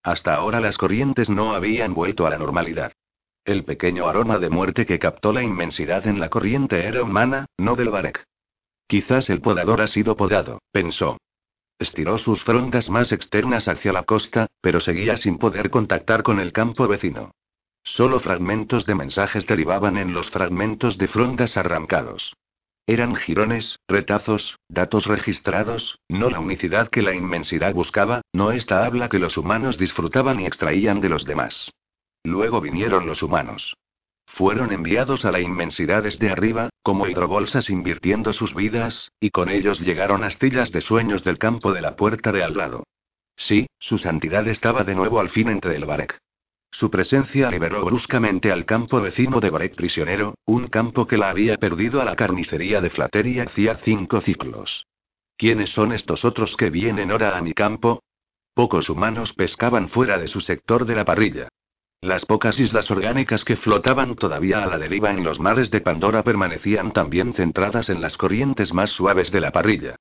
Hasta 0.04 0.36
ahora 0.36 0.60
las 0.60 0.78
corrientes 0.78 1.28
no 1.28 1.52
habían 1.52 1.94
vuelto 1.94 2.28
a 2.28 2.30
la 2.30 2.38
normalidad. 2.38 2.92
El 3.44 3.64
pequeño 3.64 4.06
aroma 4.06 4.38
de 4.38 4.50
muerte 4.50 4.86
que 4.86 5.00
captó 5.00 5.32
la 5.32 5.42
inmensidad 5.42 6.06
en 6.06 6.20
la 6.20 6.28
corriente 6.28 6.86
era 6.86 7.02
humana, 7.02 7.46
no 7.58 7.74
del 7.74 7.90
Barek. 7.90 8.22
Quizás 8.86 9.28
el 9.28 9.40
podador 9.40 9.80
ha 9.80 9.88
sido 9.88 10.16
podado, 10.16 10.60
pensó. 10.70 11.18
Estiró 11.80 12.18
sus 12.18 12.40
frondas 12.44 12.88
más 12.88 13.10
externas 13.10 13.66
hacia 13.66 13.92
la 13.92 14.04
costa, 14.04 14.46
pero 14.60 14.78
seguía 14.78 15.16
sin 15.16 15.38
poder 15.38 15.70
contactar 15.70 16.22
con 16.22 16.38
el 16.38 16.52
campo 16.52 16.86
vecino. 16.86 17.32
Solo 17.86 18.18
fragmentos 18.18 18.84
de 18.84 18.96
mensajes 18.96 19.46
derivaban 19.46 19.96
en 19.96 20.12
los 20.12 20.28
fragmentos 20.28 20.98
de 20.98 21.06
frondas 21.06 21.56
arrancados. 21.56 22.34
Eran 22.84 23.14
jirones, 23.14 23.78
retazos, 23.86 24.58
datos 24.68 25.06
registrados, 25.06 26.00
no 26.08 26.28
la 26.28 26.40
unicidad 26.40 26.88
que 26.88 27.00
la 27.00 27.14
inmensidad 27.14 27.72
buscaba, 27.72 28.22
no 28.32 28.50
esta 28.50 28.84
habla 28.84 29.08
que 29.08 29.20
los 29.20 29.38
humanos 29.38 29.78
disfrutaban 29.78 30.40
y 30.40 30.46
extraían 30.46 31.00
de 31.00 31.08
los 31.08 31.24
demás. 31.24 31.70
Luego 32.24 32.60
vinieron 32.60 33.06
los 33.06 33.22
humanos. 33.22 33.76
Fueron 34.26 34.72
enviados 34.72 35.24
a 35.24 35.30
la 35.30 35.40
inmensidad 35.40 36.02
desde 36.02 36.28
arriba, 36.28 36.70
como 36.82 37.06
hidrobolsas 37.06 37.70
invirtiendo 37.70 38.32
sus 38.32 38.52
vidas, 38.52 39.12
y 39.20 39.30
con 39.30 39.48
ellos 39.48 39.80
llegaron 39.80 40.24
astillas 40.24 40.72
de 40.72 40.80
sueños 40.80 41.22
del 41.22 41.38
campo 41.38 41.72
de 41.72 41.82
la 41.82 41.94
puerta 41.94 42.32
de 42.32 42.42
al 42.42 42.56
lado. 42.56 42.82
Sí, 43.36 43.68
su 43.78 43.96
santidad 43.96 44.46
estaba 44.48 44.82
de 44.82 44.96
nuevo 44.96 45.20
al 45.20 45.28
fin 45.28 45.48
entre 45.48 45.76
el 45.76 45.84
Barek. 45.84 46.18
Su 46.70 46.90
presencia 46.90 47.50
liberó 47.50 47.84
bruscamente 47.84 48.52
al 48.52 48.64
campo 48.64 49.00
vecino 49.00 49.40
de 49.40 49.50
Barek 49.50 49.74
prisionero, 49.74 50.34
un 50.44 50.66
campo 50.68 51.06
que 51.06 51.16
la 51.16 51.30
había 51.30 51.56
perdido 51.56 52.00
a 52.00 52.04
la 52.04 52.16
carnicería 52.16 52.80
de 52.80 52.90
Flattery 52.90 53.40
hacía 53.40 53.76
cinco 53.76 54.20
ciclos. 54.20 54.86
¿Quiénes 55.36 55.70
son 55.70 55.92
estos 55.92 56.24
otros 56.24 56.56
que 56.56 56.70
vienen 56.70 57.10
ahora 57.10 57.36
a 57.36 57.42
mi 57.42 57.52
campo? 57.52 58.02
Pocos 58.54 58.88
humanos 58.88 59.32
pescaban 59.32 59.88
fuera 59.88 60.18
de 60.18 60.28
su 60.28 60.40
sector 60.40 60.86
de 60.86 60.96
la 60.96 61.04
parrilla. 61.04 61.48
Las 62.00 62.24
pocas 62.24 62.58
islas 62.58 62.90
orgánicas 62.90 63.44
que 63.44 63.56
flotaban 63.56 64.14
todavía 64.14 64.62
a 64.62 64.66
la 64.66 64.78
deriva 64.78 65.10
en 65.10 65.24
los 65.24 65.40
mares 65.40 65.70
de 65.70 65.80
Pandora 65.80 66.22
permanecían 66.22 66.92
también 66.92 67.32
centradas 67.32 67.90
en 67.90 68.00
las 68.00 68.16
corrientes 68.16 68.72
más 68.72 68.90
suaves 68.90 69.32
de 69.32 69.40
la 69.40 69.50
parrilla. 69.50 69.96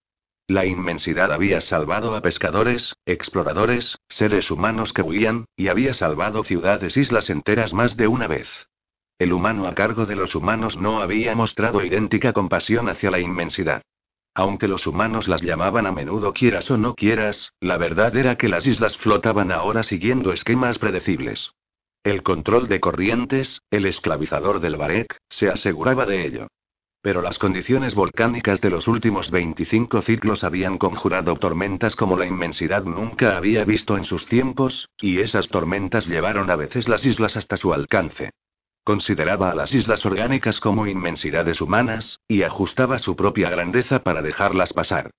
La 0.48 0.66
inmensidad 0.68 1.34
había 1.34 1.60
salvado 1.60 2.16
a 2.16 2.22
pescadores, 2.22 2.96
exploradores, 3.08 3.98
seres 4.08 4.52
humanos 4.52 4.94
que 4.94 5.02
huían, 5.02 5.46
y 5.56 5.70
había 5.70 5.94
salvado 5.96 6.44
ciudades, 6.44 6.98
islas 6.98 7.32
enteras 7.32 7.74
más 7.74 7.98
de 7.98 8.08
una 8.08 8.28
vez. 8.28 8.48
El 9.18 9.34
humano 9.34 9.66
a 9.66 9.74
cargo 9.74 10.06
de 10.06 10.16
los 10.16 10.36
humanos 10.36 10.78
no 10.78 11.02
había 11.02 11.34
mostrado 11.34 11.84
idéntica 11.84 12.32
compasión 12.32 12.90
hacia 12.90 13.10
la 13.10 13.20
inmensidad. 13.20 13.82
Aunque 14.36 14.68
los 14.68 14.86
humanos 14.86 15.28
las 15.28 15.42
llamaban 15.42 15.88
a 15.88 15.92
menudo 15.92 16.32
quieras 16.34 16.70
o 16.70 16.78
no 16.78 16.94
quieras, 16.94 17.54
la 17.60 17.78
verdad 17.78 18.16
era 18.16 18.36
que 18.36 18.50
las 18.50 18.68
islas 18.68 18.98
flotaban 18.98 19.52
ahora 19.52 19.84
siguiendo 19.84 20.32
esquemas 20.32 20.78
predecibles. 20.78 21.54
El 22.04 22.22
control 22.22 22.68
de 22.68 22.80
corrientes, 22.80 23.64
el 23.72 23.88
esclavizador 23.88 24.60
del 24.60 24.76
Barek, 24.76 25.18
se 25.28 25.50
aseguraba 25.50 26.06
de 26.06 26.28
ello. 26.28 26.48
Pero 27.06 27.22
las 27.22 27.38
condiciones 27.38 27.94
volcánicas 27.94 28.62
de 28.62 28.72
los 28.72 28.88
últimos 28.88 29.30
25 29.30 30.02
ciclos 30.02 30.44
habían 30.44 30.80
conjurado 30.80 31.36
tormentas 31.36 31.96
como 31.96 32.18
la 32.18 32.26
inmensidad 32.26 32.84
nunca 32.84 33.38
había 33.38 33.64
visto 33.64 33.96
en 33.96 34.06
sus 34.06 34.26
tiempos, 34.26 34.90
y 35.00 35.20
esas 35.20 35.50
tormentas 35.50 36.08
llevaron 36.08 36.50
a 36.50 36.56
veces 36.56 36.90
las 36.90 37.06
islas 37.06 37.38
hasta 37.38 37.58
su 37.58 37.76
alcance. 37.76 38.32
Consideraba 38.84 39.52
a 39.52 39.54
las 39.54 39.72
islas 39.72 40.04
orgánicas 40.04 40.60
como 40.60 40.88
inmensidades 40.88 41.62
humanas, 41.62 42.22
y 42.28 42.42
ajustaba 42.42 42.98
su 42.98 43.16
propia 43.16 43.52
grandeza 43.52 44.00
para 44.00 44.24
dejarlas 44.24 44.74
pasar. 44.74 45.12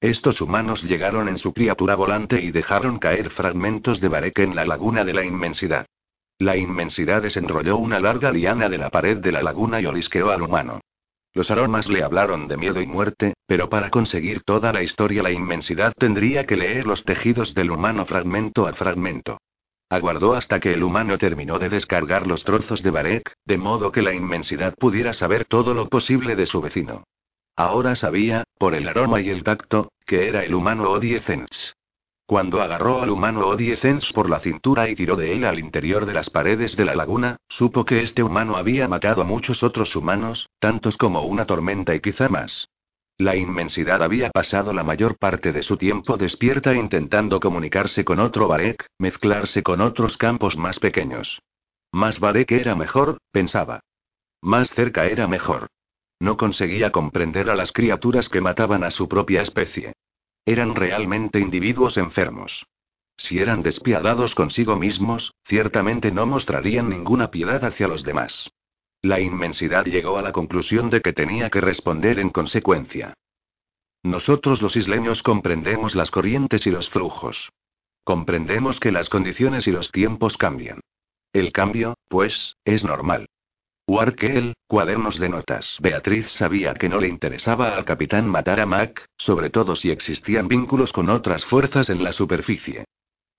Estos 0.00 0.40
humanos 0.42 0.84
llegaron 0.84 1.28
en 1.28 1.38
su 1.38 1.52
criatura 1.52 1.96
volante 1.96 2.40
y 2.40 2.52
dejaron 2.52 3.00
caer 3.00 3.30
fragmentos 3.30 4.00
de 4.00 4.06
Barek 4.06 4.38
en 4.38 4.54
la 4.54 4.64
laguna 4.64 5.04
de 5.04 5.14
la 5.14 5.24
inmensidad. 5.24 5.86
La 6.38 6.56
inmensidad 6.56 7.20
desenrolló 7.20 7.78
una 7.78 7.98
larga 7.98 8.30
liana 8.30 8.68
de 8.68 8.78
la 8.78 8.90
pared 8.90 9.16
de 9.16 9.32
la 9.32 9.42
laguna 9.42 9.80
y 9.80 9.86
olisqueó 9.86 10.30
al 10.30 10.42
humano. 10.42 10.80
Los 11.34 11.50
aromas 11.50 11.88
le 11.88 12.02
hablaron 12.02 12.46
de 12.46 12.58
miedo 12.58 12.80
y 12.80 12.86
muerte, 12.86 13.34
pero 13.46 13.68
para 13.68 13.90
conseguir 13.90 14.42
toda 14.42 14.72
la 14.72 14.82
historia 14.82 15.22
la 15.22 15.30
inmensidad 15.30 15.92
tendría 15.96 16.44
que 16.44 16.56
leer 16.56 16.86
los 16.86 17.04
tejidos 17.04 17.54
del 17.54 17.70
humano 17.70 18.04
fragmento 18.04 18.66
a 18.66 18.74
fragmento. 18.74 19.38
Aguardó 19.88 20.34
hasta 20.34 20.60
que 20.60 20.72
el 20.72 20.82
humano 20.82 21.18
terminó 21.18 21.58
de 21.58 21.68
descargar 21.68 22.26
los 22.26 22.44
trozos 22.44 22.82
de 22.82 22.90
Barek, 22.90 23.34
de 23.44 23.58
modo 23.58 23.92
que 23.92 24.02
la 24.02 24.14
inmensidad 24.14 24.74
pudiera 24.74 25.12
saber 25.12 25.44
todo 25.46 25.74
lo 25.74 25.88
posible 25.88 26.36
de 26.36 26.46
su 26.46 26.60
vecino. 26.60 27.04
Ahora 27.56 27.94
sabía, 27.94 28.44
por 28.58 28.74
el 28.74 28.88
aroma 28.88 29.20
y 29.20 29.28
el 29.28 29.42
tacto, 29.42 29.92
que 30.06 30.28
era 30.28 30.44
el 30.44 30.54
humano 30.54 30.90
Odiecens. 30.90 31.74
Cuando 32.32 32.62
agarró 32.62 33.02
al 33.02 33.10
humano 33.10 33.46
Odiecens 33.46 34.10
por 34.14 34.30
la 34.30 34.40
cintura 34.40 34.88
y 34.88 34.94
tiró 34.94 35.16
de 35.16 35.34
él 35.34 35.44
al 35.44 35.58
interior 35.58 36.06
de 36.06 36.14
las 36.14 36.30
paredes 36.30 36.74
de 36.78 36.86
la 36.86 36.94
laguna, 36.94 37.36
supo 37.46 37.84
que 37.84 38.00
este 38.00 38.22
humano 38.22 38.56
había 38.56 38.88
matado 38.88 39.20
a 39.20 39.26
muchos 39.26 39.62
otros 39.62 39.94
humanos, 39.94 40.48
tantos 40.58 40.96
como 40.96 41.20
una 41.26 41.44
tormenta 41.44 41.94
y 41.94 42.00
quizá 42.00 42.30
más. 42.30 42.70
La 43.18 43.36
inmensidad 43.36 44.02
había 44.02 44.30
pasado 44.30 44.72
la 44.72 44.82
mayor 44.82 45.18
parte 45.18 45.52
de 45.52 45.62
su 45.62 45.76
tiempo 45.76 46.16
despierta 46.16 46.74
intentando 46.74 47.38
comunicarse 47.38 48.02
con 48.02 48.18
otro 48.18 48.48
Barek, 48.48 48.86
mezclarse 48.96 49.62
con 49.62 49.82
otros 49.82 50.16
campos 50.16 50.56
más 50.56 50.78
pequeños. 50.78 51.38
Más 51.92 52.18
Barek 52.18 52.50
era 52.52 52.74
mejor, 52.74 53.18
pensaba. 53.30 53.80
Más 54.40 54.70
cerca 54.70 55.04
era 55.04 55.28
mejor. 55.28 55.66
No 56.18 56.38
conseguía 56.38 56.92
comprender 56.92 57.50
a 57.50 57.56
las 57.56 57.72
criaturas 57.72 58.30
que 58.30 58.40
mataban 58.40 58.84
a 58.84 58.90
su 58.90 59.06
propia 59.06 59.42
especie. 59.42 59.92
Eran 60.44 60.74
realmente 60.74 61.38
individuos 61.38 61.96
enfermos. 61.96 62.66
Si 63.16 63.38
eran 63.38 63.62
despiadados 63.62 64.34
consigo 64.34 64.76
mismos, 64.76 65.34
ciertamente 65.44 66.10
no 66.10 66.26
mostrarían 66.26 66.88
ninguna 66.88 67.30
piedad 67.30 67.64
hacia 67.64 67.86
los 67.86 68.02
demás. 68.02 68.50
La 69.00 69.20
inmensidad 69.20 69.84
llegó 69.84 70.18
a 70.18 70.22
la 70.22 70.32
conclusión 70.32 70.90
de 70.90 71.00
que 71.00 71.12
tenía 71.12 71.50
que 71.50 71.60
responder 71.60 72.18
en 72.18 72.30
consecuencia. 72.30 73.14
Nosotros 74.02 74.62
los 74.62 74.74
isleños 74.76 75.22
comprendemos 75.22 75.94
las 75.94 76.10
corrientes 76.10 76.66
y 76.66 76.70
los 76.70 76.90
flujos. 76.90 77.52
Comprendemos 78.04 78.80
que 78.80 78.90
las 78.90 79.08
condiciones 79.08 79.68
y 79.68 79.70
los 79.70 79.92
tiempos 79.92 80.36
cambian. 80.36 80.80
El 81.32 81.52
cambio, 81.52 81.94
pues, 82.08 82.56
es 82.64 82.84
normal. 82.84 83.28
Warkel, 83.88 84.54
cuadernos 84.68 85.18
de 85.18 85.28
notas. 85.28 85.76
Beatriz 85.80 86.28
sabía 86.30 86.72
que 86.74 86.88
no 86.88 87.00
le 87.00 87.08
interesaba 87.08 87.76
al 87.76 87.84
capitán 87.84 88.28
matar 88.28 88.60
a 88.60 88.66
Mac, 88.66 89.04
sobre 89.16 89.50
todo 89.50 89.74
si 89.74 89.90
existían 89.90 90.46
vínculos 90.46 90.92
con 90.92 91.10
otras 91.10 91.44
fuerzas 91.44 91.90
en 91.90 92.04
la 92.04 92.12
superficie. 92.12 92.84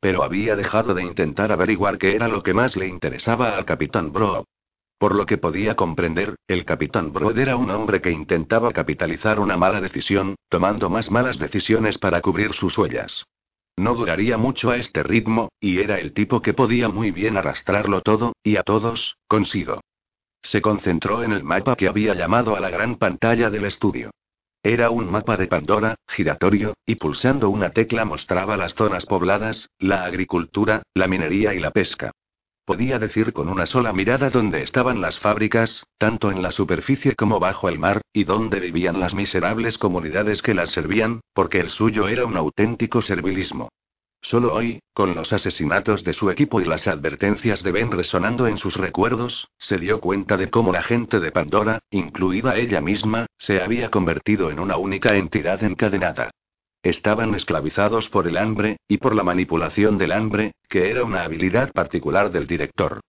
Pero 0.01 0.21
había 0.21 0.57
dejado 0.57 0.93
de 0.93 1.03
intentar 1.03 1.53
averiguar 1.53 1.97
qué 1.97 2.13
era 2.13 2.27
lo 2.27 2.43
que 2.43 2.53
más 2.53 2.75
le 2.75 2.87
interesaba 2.87 3.55
al 3.55 3.63
capitán 3.63 4.11
Bro. 4.11 4.45
Por 4.97 5.15
lo 5.15 5.25
que 5.25 5.37
podía 5.37 5.75
comprender, 5.75 6.35
el 6.47 6.65
capitán 6.65 7.13
Broad 7.13 7.37
era 7.39 7.55
un 7.55 7.71
hombre 7.71 8.01
que 8.01 8.11
intentaba 8.11 8.71
capitalizar 8.71 9.39
una 9.39 9.55
mala 9.55 9.79
decisión, 9.79 10.35
tomando 10.49 10.89
más 10.89 11.09
malas 11.09 11.39
decisiones 11.39 11.97
para 11.97 12.21
cubrir 12.21 12.53
sus 12.53 12.77
huellas. 12.77 13.25
No 13.77 13.95
duraría 13.95 14.37
mucho 14.37 14.71
a 14.71 14.77
este 14.77 15.03
ritmo, 15.03 15.49
y 15.59 15.79
era 15.79 15.99
el 15.99 16.13
tipo 16.13 16.41
que 16.41 16.53
podía 16.53 16.89
muy 16.89 17.11
bien 17.11 17.37
arrastrarlo 17.37 18.01
todo, 18.01 18.33
y 18.43 18.57
a 18.57 18.63
todos, 18.63 19.17
consigo. 19.27 19.81
Se 20.43 20.61
concentró 20.61 21.23
en 21.23 21.31
el 21.31 21.43
mapa 21.43 21.75
que 21.75 21.87
había 21.87 22.13
llamado 22.13 22.55
a 22.55 22.59
la 22.59 22.69
gran 22.69 22.97
pantalla 22.97 23.49
del 23.49 23.65
estudio. 23.65 24.11
Era 24.61 24.91
un 24.91 25.09
mapa 25.09 25.35
de 25.35 25.47
Pandora, 25.47 25.95
giratorio, 26.07 26.75
y 26.85 26.95
pulsando 26.95 27.49
una 27.49 27.71
tecla 27.71 28.05
mostraba 28.05 28.55
las 28.55 28.75
zonas 28.75 29.05
pobladas, 29.05 29.69
la 29.79 30.05
agricultura, 30.05 30.83
la 30.93 31.07
minería 31.07 31.53
y 31.53 31.59
la 31.59 31.71
pesca. 31.71 32.11
Podía 32.65 32.97
decir 32.97 33.33
con 33.33 33.49
una 33.49 33.65
sola 33.65 33.91
mirada 33.91 34.29
dónde 34.29 34.61
estaban 34.61 35.01
las 35.01 35.19
fábricas, 35.19 35.85
tanto 35.97 36.31
en 36.31 36.41
la 36.41 36.51
superficie 36.51 37.13
como 37.13 37.39
bajo 37.39 37.67
el 37.67 37.77
mar, 37.77 38.01
y 38.13 38.23
dónde 38.23 38.61
vivían 38.61 39.01
las 39.01 39.13
miserables 39.13 39.77
comunidades 39.77 40.41
que 40.41 40.53
las 40.53 40.69
servían, 40.69 41.19
porque 41.33 41.59
el 41.59 41.69
suyo 41.69 42.07
era 42.07 42.25
un 42.25 42.37
auténtico 42.37 43.01
servilismo. 43.01 43.69
Solo 44.25 44.53
hoy, 44.53 44.79
con 44.93 45.15
los 45.15 45.33
asesinatos 45.33 46.05
de 46.05 46.13
su 46.13 46.31
equipo 46.31 46.61
y 46.61 46.65
las 46.65 46.87
advertencias 46.87 47.61
de 47.61 47.73
Ben 47.73 47.91
resonando 47.91 48.47
en 48.47 48.57
sus 48.57 48.77
recuerdos, 48.77 49.49
se 49.57 49.77
dio 49.77 49.99
cuenta 49.99 50.37
de 50.37 50.49
cómo 50.49 50.71
la 50.71 50.81
gente 50.81 51.19
de 51.19 51.33
Pandora, 51.33 51.79
incluida 51.91 52.55
ella 52.55 52.79
misma, 52.79 53.25
se 53.37 53.61
había 53.61 53.91
convertido 53.91 54.49
en 54.49 54.61
una 54.61 54.77
única 54.77 55.15
entidad 55.15 55.61
encadenada. 55.61 56.31
Estaban 56.81 57.35
esclavizados 57.35 58.07
por 58.07 58.25
el 58.25 58.37
hambre, 58.37 58.77
y 58.87 58.97
por 58.97 59.13
la 59.13 59.23
manipulación 59.23 59.97
del 59.97 60.13
hambre, 60.13 60.53
que 60.69 60.89
era 60.89 61.03
una 61.03 61.23
habilidad 61.23 61.73
particular 61.73 62.31
del 62.31 62.47
director. 62.47 63.01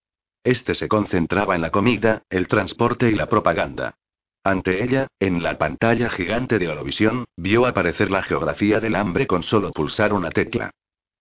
Este 0.43 0.74
se 0.74 0.89
concentraba 0.89 1.55
en 1.55 1.62
la 1.62 1.70
comida, 1.70 2.23
el 2.28 2.49
transporte 2.49 3.09
y 3.09 3.15
la 3.15 3.28
propaganda. 3.28 3.95
Ante 4.43 4.82
ella, 4.82 5.07
en 5.20 5.45
la 5.45 5.59
pantalla 5.59 6.11
gigante 6.11 6.59
de 6.59 6.69
Olovisión, 6.69 7.24
vio 7.36 7.66
aparecer 7.66 8.11
la 8.11 8.24
geografía 8.24 8.81
del 8.81 8.97
hambre 8.97 9.28
con 9.28 9.45
solo 9.45 9.70
pulsar 9.70 10.12
una 10.12 10.31
tecla. 10.31 10.73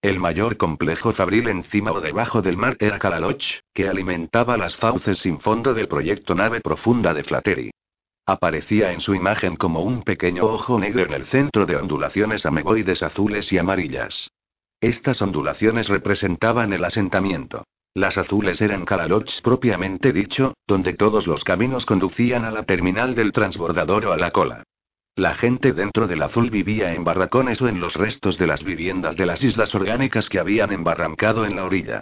El 0.04 0.20
mayor 0.20 0.58
complejo 0.58 1.14
fabril 1.14 1.48
encima 1.48 1.94
o 1.94 2.02
debajo 2.02 2.42
del 2.42 2.58
mar 2.58 2.76
era 2.82 3.00
Kalaloch, 3.00 3.42
que 3.74 3.88
alimentaba 3.88 4.58
las 4.58 4.76
fauces 4.76 5.20
sin 5.20 5.40
fondo 5.40 5.74
del 5.74 5.88
proyecto 5.88 6.36
nave 6.36 6.60
profunda 6.60 7.14
de 7.14 7.24
Flattery. 7.24 7.72
Aparecía 8.26 8.92
en 8.92 9.00
su 9.00 9.16
imagen 9.16 9.56
como 9.56 9.80
un 9.80 10.04
pequeño 10.04 10.44
ojo 10.44 10.78
negro 10.78 11.06
en 11.06 11.14
el 11.14 11.24
centro 11.28 11.66
de 11.66 11.78
ondulaciones 11.78 12.46
ameboides 12.46 13.02
azules 13.02 13.54
y 13.54 13.60
amarillas. 13.60 14.30
Estas 14.82 15.22
ondulaciones 15.22 15.88
representaban 15.88 16.74
el 16.74 16.84
asentamiento. 16.84 17.64
Las 17.94 18.18
azules 18.18 18.60
eran 18.62 18.84
Calalochs 18.84 19.42
propiamente 19.42 20.12
dicho, 20.12 20.54
donde 20.68 20.96
todos 20.96 21.28
los 21.28 21.46
caminos 21.46 21.86
conducían 21.86 22.44
a 22.44 22.52
la 22.52 22.64
terminal 22.64 23.16
del 23.16 23.32
transbordador 23.32 24.08
o 24.08 24.12
a 24.12 24.18
la 24.18 24.32
cola. 24.32 24.64
La 25.16 25.36
gente 25.36 25.74
dentro 25.74 26.08
del 26.08 26.24
azul 26.24 26.50
vivía 26.50 26.94
en 26.94 27.04
barracones 27.04 27.62
o 27.62 27.68
en 27.68 27.80
los 27.80 27.96
restos 27.96 28.40
de 28.40 28.48
las 28.48 28.64
viviendas 28.64 29.16
de 29.16 29.28
las 29.28 29.44
islas 29.44 29.76
orgánicas 29.76 30.28
que 30.28 30.40
habían 30.40 30.72
embarrancado 30.72 31.46
en 31.46 31.56
la 31.56 31.66
orilla. 31.66 32.02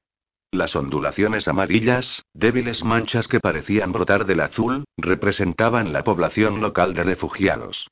Las 0.49 0.77
ondulaciones 0.77 1.49
amarillas, 1.49 2.23
débiles 2.33 2.85
manchas 2.85 3.27
que 3.27 3.41
parecían 3.41 3.91
brotar 3.91 4.25
del 4.25 4.39
azul, 4.39 4.85
representaban 4.97 5.91
la 5.91 6.05
población 6.05 6.61
local 6.61 6.93
de 6.93 7.03
refugiados. 7.03 7.89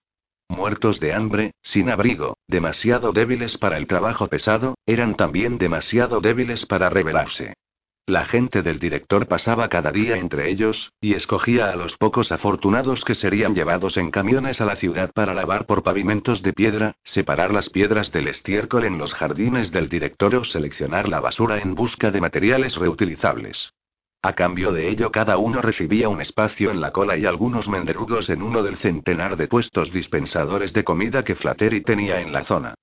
Muertos 0.47 1.01
de 1.01 1.13
hambre, 1.13 1.51
sin 1.61 1.89
abrigo, 1.89 2.37
demasiado 2.47 3.11
débiles 3.11 3.57
para 3.57 3.77
el 3.77 3.87
trabajo 3.87 4.27
pesado, 4.27 4.75
eran 4.85 5.15
también 5.15 5.57
demasiado 5.57 6.21
débiles 6.21 6.65
para 6.65 6.89
rebelarse. 6.89 7.55
La 8.09 8.25
gente 8.25 8.63
del 8.63 8.79
director 8.79 9.27
pasaba 9.27 9.69
cada 9.69 9.91
día 9.91 10.17
entre 10.17 10.49
ellos, 10.49 10.93
y 10.99 11.13
escogía 11.13 11.69
a 11.69 11.75
los 11.75 11.95
pocos 11.95 12.31
afortunados 12.31 13.05
que 13.05 13.13
serían 13.13 13.53
llevados 13.53 13.97
en 13.97 14.09
camiones 14.09 14.61
a 14.61 14.65
la 14.65 14.77
ciudad 14.77 15.11
para 15.13 15.35
lavar 15.35 15.67
por 15.67 15.83
pavimentos 15.83 16.41
de 16.41 16.51
piedra, 16.51 16.95
separar 17.03 17.53
las 17.53 17.69
piedras 17.69 18.11
del 18.11 18.27
estiércol 18.27 18.85
en 18.85 18.97
los 18.97 19.13
jardines 19.13 19.71
del 19.71 19.89
director 19.89 20.33
o 20.33 20.43
seleccionar 20.43 21.07
la 21.07 21.19
basura 21.19 21.59
en 21.59 21.75
busca 21.75 22.09
de 22.09 22.19
materiales 22.19 22.77
reutilizables. 22.77 23.73
A 24.23 24.33
cambio 24.33 24.71
de 24.71 24.89
ello 24.89 25.11
cada 25.11 25.37
uno 25.37 25.61
recibía 25.61 26.09
un 26.09 26.19
espacio 26.19 26.71
en 26.71 26.81
la 26.81 26.89
cola 26.89 27.15
y 27.15 27.27
algunos 27.27 27.67
menderugos 27.69 28.31
en 28.31 28.41
uno 28.41 28.63
del 28.63 28.77
centenar 28.77 29.37
de 29.37 29.47
puestos 29.47 29.93
dispensadores 29.93 30.73
de 30.73 30.83
comida 30.83 31.23
que 31.23 31.35
Flattery 31.35 31.83
tenía 31.83 32.21
en 32.21 32.33
la 32.33 32.43
zona. 32.43 32.73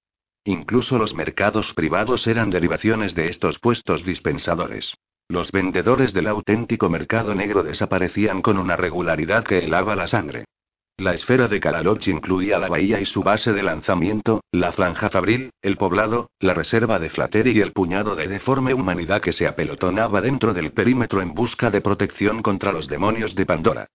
Incluso 0.44 0.98
los 0.98 1.14
mercados 1.14 1.74
privados 1.74 2.28
eran 2.28 2.50
derivaciones 2.50 3.16
de 3.16 3.28
estos 3.28 3.58
puestos 3.58 4.04
dispensadores. 4.04 4.94
Los 5.28 5.50
vendedores 5.50 6.12
del 6.12 6.28
auténtico 6.28 6.88
mercado 6.88 7.34
negro 7.34 7.64
desaparecían 7.64 8.42
con 8.42 8.58
una 8.58 8.76
regularidad 8.76 9.42
que 9.42 9.58
helaba 9.58 9.96
la 9.96 10.06
sangre. 10.06 10.44
La 10.98 11.12
esfera 11.12 11.46
de 11.48 11.60
Karaloch 11.60 12.06
incluía 12.08 12.58
la 12.58 12.68
bahía 12.68 13.00
y 13.00 13.04
su 13.04 13.22
base 13.22 13.52
de 13.52 13.62
lanzamiento, 13.62 14.40
la 14.50 14.72
franja 14.72 15.10
fabril, 15.10 15.50
el 15.60 15.76
poblado, 15.76 16.30
la 16.40 16.54
reserva 16.54 16.98
de 16.98 17.10
Flattery 17.10 17.50
y 17.50 17.60
el 17.60 17.72
puñado 17.72 18.14
de 18.14 18.28
deforme 18.28 18.72
humanidad 18.72 19.20
que 19.20 19.32
se 19.32 19.46
apelotonaba 19.46 20.22
dentro 20.22 20.54
del 20.54 20.72
perímetro 20.72 21.20
en 21.20 21.34
busca 21.34 21.70
de 21.70 21.82
protección 21.82 22.40
contra 22.40 22.72
los 22.72 22.88
demonios 22.88 23.34
de 23.34 23.44
Pandora. 23.44 23.88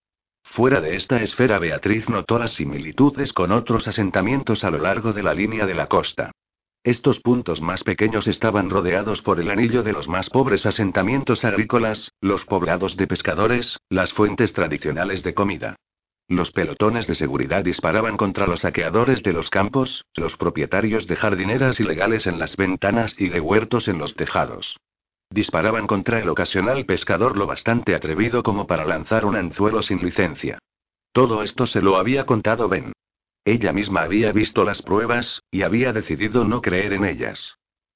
Fuera 0.44 0.82
de 0.82 0.96
esta 0.96 1.24
esfera 1.24 1.60
Beatriz 1.60 2.10
notó 2.10 2.38
las 2.38 2.52
similitudes 2.52 3.32
con 3.32 3.52
otros 3.52 3.88
asentamientos 3.88 4.64
a 4.64 4.70
lo 4.70 4.80
largo 4.80 5.14
de 5.14 5.24
la 5.24 5.34
línea 5.34 5.66
de 5.66 5.74
la 5.74 5.88
costa. 5.88 6.32
Estos 6.84 7.20
puntos 7.20 7.62
más 7.62 7.84
pequeños 7.84 8.26
estaban 8.26 8.72
rodeados 8.72 9.22
por 9.22 9.40
el 9.40 9.52
anillo 9.52 9.84
de 9.84 9.94
los 9.94 10.08
más 10.08 10.32
pobres 10.32 10.66
asentamientos 10.66 11.46
agrícolas, 11.46 12.12
los 12.22 12.44
poblados 12.46 12.98
de 12.98 13.06
pescadores, 13.06 13.78
las 13.88 14.14
fuentes 14.14 14.52
tradicionales 14.54 15.22
de 15.22 15.36
comida. 15.36 15.76
Los 16.28 16.50
pelotones 16.50 17.06
de 17.06 17.14
seguridad 17.14 17.64
disparaban 17.64 18.18
contra 18.18 18.48
los 18.48 18.62
saqueadores 18.62 19.22
de 19.22 19.32
los 19.32 19.52
campos, 19.52 20.06
los 20.16 20.38
propietarios 20.38 21.06
de 21.06 21.18
jardineras 21.18 21.80
ilegales 21.80 22.26
en 22.26 22.40
las 22.40 22.58
ventanas 22.58 23.14
y 23.20 23.30
de 23.30 23.40
huertos 23.40 23.88
en 23.88 24.00
los 24.00 24.16
tejados. 24.16 24.78
Disparaban 25.30 25.86
contra 25.86 26.20
el 26.20 26.30
ocasional 26.30 26.86
pescador 26.86 27.38
lo 27.38 27.46
bastante 27.46 27.94
atrevido 27.94 28.42
como 28.42 28.66
para 28.66 28.86
lanzar 28.86 29.26
un 29.26 29.36
anzuelo 29.36 29.84
sin 29.84 30.00
licencia. 30.00 30.58
Todo 31.12 31.44
esto 31.44 31.68
se 31.68 31.82
lo 31.82 31.98
había 31.98 32.26
contado 32.26 32.68
Ben. 32.68 32.92
Ella 33.44 33.74
misma 33.74 34.04
había 34.04 34.32
visto 34.32 34.64
las 34.64 34.82
pruebas, 34.82 35.42
y 35.50 35.64
había 35.64 35.94
decidido 35.94 36.46
no 36.46 36.62
creer 36.62 36.94
en 36.94 37.06
ellas. 37.06 37.56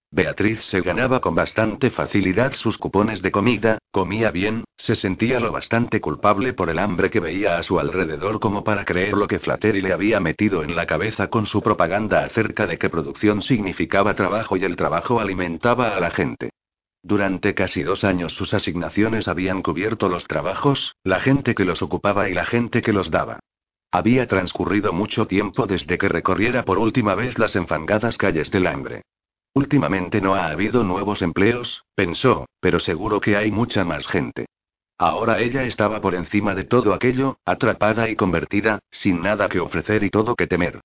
Beatriz 0.09 0.61
se 0.61 0.81
ganaba 0.81 1.19
con 1.19 1.35
bastante 1.35 1.91
facilidad 1.91 2.53
sus 2.53 2.77
cupones 2.77 3.21
de 3.21 3.31
comida, 3.31 3.79
comía 3.91 4.31
bien, 4.31 4.63
se 4.77 4.95
sentía 4.95 5.39
lo 5.39 5.51
bastante 5.51 5.99
culpable 5.99 6.53
por 6.53 6.69
el 6.69 6.79
hambre 6.79 7.09
que 7.09 7.19
veía 7.19 7.57
a 7.57 7.63
su 7.63 7.79
alrededor 7.79 8.39
como 8.39 8.63
para 8.63 8.85
creer 8.85 9.13
lo 9.15 9.27
que 9.27 9.39
Flattery 9.39 9.81
le 9.81 9.93
había 9.93 10.19
metido 10.19 10.63
en 10.63 10.75
la 10.75 10.87
cabeza 10.87 11.27
con 11.27 11.45
su 11.45 11.61
propaganda 11.61 12.23
acerca 12.23 12.65
de 12.65 12.77
que 12.77 12.89
producción 12.89 13.41
significaba 13.41 14.15
trabajo 14.15 14.57
y 14.57 14.63
el 14.63 14.75
trabajo 14.75 15.19
alimentaba 15.19 15.95
a 15.95 15.99
la 15.99 16.11
gente. 16.11 16.51
Durante 17.03 17.53
casi 17.53 17.83
dos 17.83 18.03
años 18.03 18.33
sus 18.33 18.53
asignaciones 18.53 19.27
habían 19.27 19.61
cubierto 19.61 20.07
los 20.07 20.25
trabajos, 20.25 20.95
la 21.03 21.19
gente 21.19 21.53
que 21.53 21.65
los 21.65 21.81
ocupaba 21.81 22.29
y 22.29 22.33
la 22.33 22.45
gente 22.45 22.81
que 22.81 22.93
los 22.93 23.11
daba. 23.11 23.39
Había 23.95 24.27
transcurrido 24.27 24.91
mucho 24.91 25.25
tiempo 25.25 25.67
desde 25.67 25.97
que 25.97 26.09
recorriera 26.09 26.65
por 26.65 26.79
última 26.79 27.15
vez 27.15 27.39
las 27.39 27.55
enfangadas 27.55 28.17
calles 28.17 28.51
del 28.51 28.67
hambre. 28.67 29.03
Últimamente 29.53 30.19
no 30.19 30.35
ha 30.35 30.47
habido 30.47 30.83
nuevos 30.83 31.21
empleos, 31.21 31.85
pensó, 31.95 32.45
pero 32.59 32.81
seguro 32.81 33.21
que 33.21 33.37
hay 33.37 33.51
mucha 33.51 33.85
más 33.85 34.05
gente. 34.05 34.47
Ahora 34.97 35.39
ella 35.39 35.63
estaba 35.63 36.01
por 36.01 36.13
encima 36.13 36.53
de 36.55 36.65
todo 36.65 36.93
aquello, 36.93 37.37
atrapada 37.45 38.09
y 38.09 38.17
convertida, 38.17 38.79
sin 38.91 39.21
nada 39.21 39.47
que 39.47 39.61
ofrecer 39.61 40.03
y 40.03 40.09
todo 40.09 40.35
que 40.35 40.47
temer. 40.47 40.81